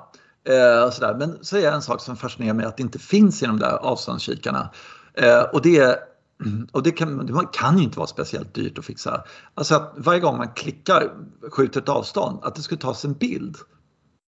Eh, 0.49 0.89
sådär. 0.91 1.15
Men 1.19 1.37
så 1.41 1.57
är 1.57 1.61
det 1.61 1.69
en 1.69 1.81
sak 1.81 2.01
som 2.01 2.17
fascinerar 2.17 2.53
mig 2.53 2.65
att 2.65 2.77
det 2.77 2.83
inte 2.83 2.99
finns 2.99 3.43
i 3.43 3.45
de 3.45 3.59
där 3.59 3.71
avståndskikarna. 3.71 4.69
Eh, 5.13 5.41
och 5.41 5.61
det, 5.61 5.99
och 6.71 6.83
det 6.83 6.91
kan, 6.91 7.25
det 7.25 7.47
kan 7.53 7.77
ju 7.77 7.83
inte 7.83 7.97
vara 7.97 8.07
speciellt 8.07 8.53
dyrt 8.53 8.79
att 8.79 8.85
fixa. 8.85 9.23
Alltså 9.53 9.75
att 9.75 9.93
varje 9.97 10.19
gång 10.19 10.37
man 10.37 10.53
klickar, 10.53 11.11
skjuter 11.51 11.81
ett 11.81 11.89
avstånd, 11.89 12.39
att 12.43 12.55
det 12.55 12.61
skulle 12.61 12.81
tas 12.81 13.05
en 13.05 13.13
bild 13.13 13.57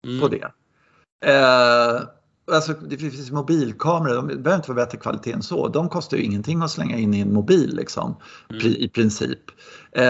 mm. 0.07 0.21
på 0.21 0.29
det. 0.29 0.53
Eh, 1.25 2.03
Alltså, 2.53 2.73
det 2.73 2.97
finns 2.97 3.31
mobilkameror, 3.31 4.15
de 4.15 4.27
behöver 4.27 4.57
inte 4.57 4.73
vara 4.73 4.85
bättre 4.85 4.99
kvalitet 4.99 5.33
än 5.33 5.43
så. 5.43 5.69
De 5.69 5.89
kostar 5.89 6.17
ju 6.17 6.23
ingenting 6.23 6.63
att 6.63 6.71
slänga 6.71 6.99
in 6.99 7.15
i 7.15 7.21
en 7.21 7.33
mobil 7.33 7.77
liksom, 7.77 8.17
mm. 8.51 8.67
i 8.67 8.89
princip. 8.89 9.39
Eh, 9.93 10.05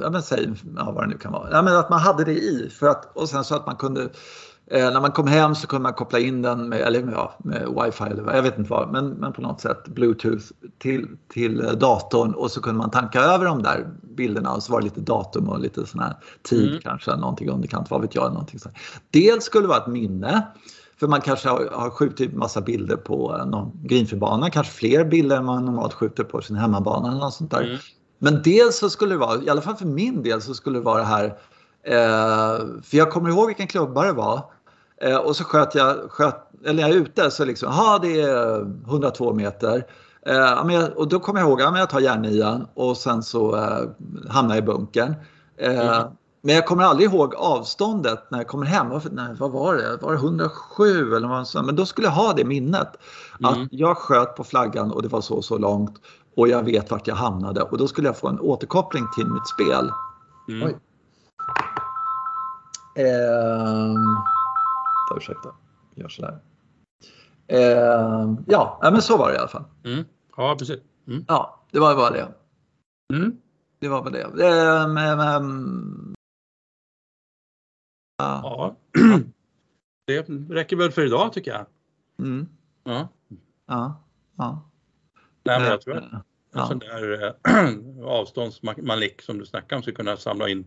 ja, 0.00 0.10
men 0.10 0.22
säg 0.22 0.52
ja, 0.76 0.92
vad 0.92 1.04
det 1.04 1.08
nu 1.08 1.18
kan 1.18 1.32
vara. 1.32 1.50
Ja, 1.50 1.62
men 1.62 1.76
att 1.76 1.90
man 1.90 2.00
hade 2.00 2.24
det 2.24 2.34
i 2.34 2.70
för 2.78 2.88
att, 2.88 3.16
och 3.16 3.28
sen 3.28 3.44
så 3.44 3.54
att 3.54 3.66
man 3.66 3.76
kunde 3.76 4.02
eh, 4.70 4.90
när 4.92 5.00
man 5.00 5.12
kom 5.12 5.26
hem 5.26 5.54
så 5.54 5.66
kunde 5.66 5.82
man 5.82 5.92
koppla 5.92 6.18
in 6.18 6.42
den 6.42 6.68
med, 6.68 6.80
eller, 6.80 7.12
ja, 7.12 7.34
med 7.38 7.68
wifi 7.84 8.04
eller 8.04 8.34
jag 8.34 8.42
vet 8.42 8.58
inte 8.58 8.70
vad, 8.70 8.92
men, 8.92 9.08
men 9.08 9.32
på 9.32 9.42
något 9.42 9.60
sätt 9.60 9.88
bluetooth 9.88 10.44
till, 10.78 11.08
till 11.32 11.78
datorn 11.78 12.34
och 12.34 12.50
så 12.50 12.60
kunde 12.60 12.78
man 12.78 12.90
tanka 12.90 13.20
över 13.20 13.44
de 13.44 13.62
där 13.62 13.86
bilderna 14.02 14.52
och 14.52 14.62
så 14.62 14.72
var 14.72 14.80
det 14.80 14.84
lite 14.84 15.00
datum 15.00 15.48
och 15.48 15.60
lite 15.60 15.86
sån 15.86 16.00
här 16.00 16.14
tid 16.42 16.68
mm. 16.68 16.80
kanske, 16.82 17.16
någonting 17.16 17.50
underkant, 17.50 17.90
vad 17.90 18.00
vet 18.00 18.14
jag. 18.14 18.32
Någonting 18.32 18.58
sånt. 18.58 18.74
Dels 19.10 19.44
skulle 19.44 19.68
vara 19.68 19.78
ett 19.78 19.86
minne 19.86 20.46
för 21.00 21.06
man 21.06 21.20
kanske 21.20 21.48
har, 21.48 21.68
har 21.72 21.90
skjutit 21.90 22.34
massa 22.34 22.60
bilder 22.60 22.96
på 22.96 23.44
någon 23.46 23.72
greenfieldbana, 23.82 24.50
kanske 24.50 24.72
fler 24.72 25.04
bilder 25.04 25.36
än 25.36 25.44
man 25.44 25.64
normalt 25.64 25.94
skjuter 25.94 26.24
på 26.24 26.40
sin 26.40 26.56
hemmabana 26.56 27.08
eller 27.08 27.18
något 27.18 27.34
sånt 27.34 27.50
där. 27.50 27.62
Mm. 27.62 27.78
Men 28.18 28.42
dels 28.42 28.78
så 28.78 28.90
skulle 28.90 29.14
det 29.14 29.18
vara, 29.18 29.42
i 29.42 29.50
alla 29.50 29.60
fall 29.60 29.76
för 29.76 29.86
min 29.86 30.22
del, 30.22 30.42
så 30.42 30.54
skulle 30.54 30.78
det 30.78 30.84
vara 30.84 30.98
det 30.98 31.04
här, 31.04 31.24
eh, 31.82 32.66
för 32.82 32.96
jag 32.96 33.10
kommer 33.10 33.30
ihåg 33.30 33.46
vilken 33.46 33.66
klubba 33.66 34.04
det 34.04 34.12
var. 34.12 34.42
Eh, 35.02 35.16
och 35.16 35.36
så 35.36 35.44
sköt 35.44 35.74
jag, 35.74 36.10
sköt, 36.10 36.34
eller 36.66 36.82
jag 36.82 36.90
är 36.90 36.94
ute 36.94 37.30
så 37.30 37.44
liksom, 37.44 37.72
ja 37.72 37.98
det 38.02 38.20
är 38.20 38.60
102 38.86 39.34
meter. 39.34 39.86
Eh, 40.26 40.84
och 40.84 41.08
då 41.08 41.20
kommer 41.20 41.40
jag 41.40 41.48
ihåg, 41.48 41.60
ja, 41.60 41.78
jag 41.78 41.90
tar 41.90 42.00
järnian 42.00 42.66
och 42.74 42.96
sen 42.96 43.22
så 43.22 43.56
eh, 43.56 43.88
hamnar 44.28 44.54
jag 44.54 44.62
i 44.62 44.66
bunkern. 44.66 45.14
Eh, 45.58 45.96
mm. 45.96 46.10
Men 46.40 46.54
jag 46.54 46.66
kommer 46.66 46.84
aldrig 46.84 47.12
ihåg 47.12 47.34
avståndet 47.34 48.30
när 48.30 48.38
jag 48.38 48.46
kommer 48.46 48.66
hem. 48.66 48.86
Nej, 49.10 49.34
vad 49.38 49.50
var 49.50 49.74
det? 49.74 49.96
Var 50.02 50.12
det 50.12 50.18
107 50.18 51.14
eller 51.14 51.28
vad? 51.28 51.64
Men 51.66 51.76
då 51.76 51.86
skulle 51.86 52.06
jag 52.06 52.12
ha 52.12 52.32
det 52.32 52.44
minnet. 52.44 52.88
Att 53.40 53.56
mm. 53.56 53.68
jag 53.70 53.96
sköt 53.96 54.36
på 54.36 54.44
flaggan 54.44 54.92
och 54.92 55.02
det 55.02 55.08
var 55.08 55.20
så 55.20 55.42
så 55.42 55.58
långt 55.58 56.00
och 56.36 56.48
jag 56.48 56.62
vet 56.62 56.90
vart 56.90 57.06
jag 57.06 57.14
hamnade 57.14 57.62
och 57.62 57.78
då 57.78 57.88
skulle 57.88 58.08
jag 58.08 58.16
få 58.16 58.28
en 58.28 58.40
återkoppling 58.40 59.04
till 59.16 59.26
mitt 59.26 59.48
spel. 59.48 59.90
Mm. 60.48 60.68
Oj. 60.68 60.76
Ta 65.08 65.16
ursäkta, 65.16 65.48
gör 65.94 66.08
sådär. 66.08 66.38
Ehm, 67.48 68.36
ja, 68.46 68.78
men 68.82 69.02
så 69.02 69.16
var 69.16 69.28
det 69.28 69.34
i 69.34 69.38
alla 69.38 69.48
fall. 69.48 69.64
Mm. 69.84 70.04
Ja, 70.36 70.56
precis. 70.58 70.80
Mm. 71.06 71.24
Ja, 71.28 71.64
det 71.70 71.78
var 71.78 71.96
bara 71.96 72.10
det. 72.10 72.28
Mm. 73.12 73.36
Det 73.80 73.88
var 73.88 74.02
väl 74.04 74.12
det. 74.12 74.46
Ehm, 74.46 76.14
Ja. 78.18 78.76
Det 80.06 80.28
räcker 80.48 80.76
väl 80.76 80.90
för 80.90 81.06
idag 81.06 81.32
tycker 81.32 81.50
jag. 81.50 81.66
Mm. 82.18 82.48
Ja. 82.84 83.08
Ja. 83.66 84.04
ja. 84.36 84.70
Nej, 85.44 85.60
men 85.60 85.68
jag 85.68 85.80
tror 85.80 85.94
det. 85.94 86.22
En 86.54 86.66
sån 86.66 86.78
där 86.78 87.24
äh, 87.48 88.06
avståndsmanick 88.06 89.22
som 89.22 89.38
du 89.38 89.46
snackar 89.46 89.76
om 89.76 89.82
skulle 89.82 89.96
kunna 89.96 90.16
samla 90.16 90.48
in 90.48 90.66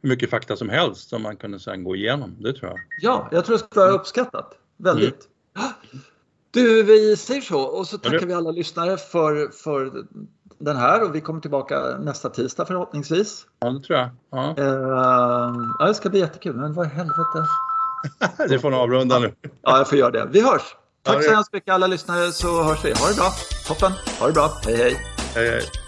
hur 0.00 0.08
mycket 0.08 0.30
fakta 0.30 0.56
som 0.56 0.68
helst 0.68 1.08
som 1.08 1.22
man 1.22 1.36
kunde 1.36 1.60
sedan 1.60 1.84
gå 1.84 1.96
igenom. 1.96 2.36
Det 2.40 2.52
tror 2.52 2.70
jag. 2.70 2.80
Ja, 3.00 3.28
jag 3.32 3.44
tror 3.44 3.54
det 3.54 3.58
skulle 3.58 3.84
vara 3.84 3.94
uppskattat. 3.94 4.58
Väldigt. 4.76 5.28
Mm. 5.58 6.02
Du, 6.54 6.82
vi 6.82 7.16
säger 7.16 7.40
så 7.40 7.60
och 7.60 7.86
så 7.86 7.98
tackar 7.98 8.26
vi 8.26 8.34
alla 8.34 8.50
lyssnare 8.50 8.96
för, 8.96 9.48
för 9.48 10.04
den 10.58 10.76
här 10.76 11.02
och 11.02 11.14
vi 11.14 11.20
kommer 11.20 11.40
tillbaka 11.40 11.98
nästa 11.98 12.30
tisdag 12.30 12.66
förhoppningsvis. 12.66 13.46
Ja, 13.60 13.70
det 13.70 13.80
tror 13.80 13.98
jag. 13.98 14.10
Ja. 14.30 14.54
Uh, 14.58 15.74
ja, 15.78 15.86
det 15.86 15.94
ska 15.94 16.10
bli 16.10 16.20
jättekul, 16.20 16.56
men 16.56 16.72
vad 16.72 16.86
i 16.86 16.90
helvete. 16.90 17.46
det 18.48 18.58
får 18.58 18.70
nog 18.70 18.80
avrunda 18.80 19.18
nu. 19.18 19.34
ja, 19.62 19.78
jag 19.78 19.88
får 19.88 19.98
göra 19.98 20.10
det. 20.10 20.28
Vi 20.30 20.40
hörs! 20.40 20.62
Tack 21.02 21.24
så 21.24 21.30
hemskt 21.30 21.52
mycket 21.52 21.74
alla 21.74 21.86
lyssnare 21.86 22.32
så 22.32 22.62
hörs 22.62 22.84
vi. 22.84 22.92
Ha 22.92 23.08
det 23.08 23.14
bra! 23.16 23.32
Toppen! 23.66 23.92
Ha 24.20 24.26
det 24.26 24.32
bra! 24.32 24.50
Hej 24.64 24.76
hej! 24.76 24.96
Hej 25.34 25.48
hej! 25.48 25.83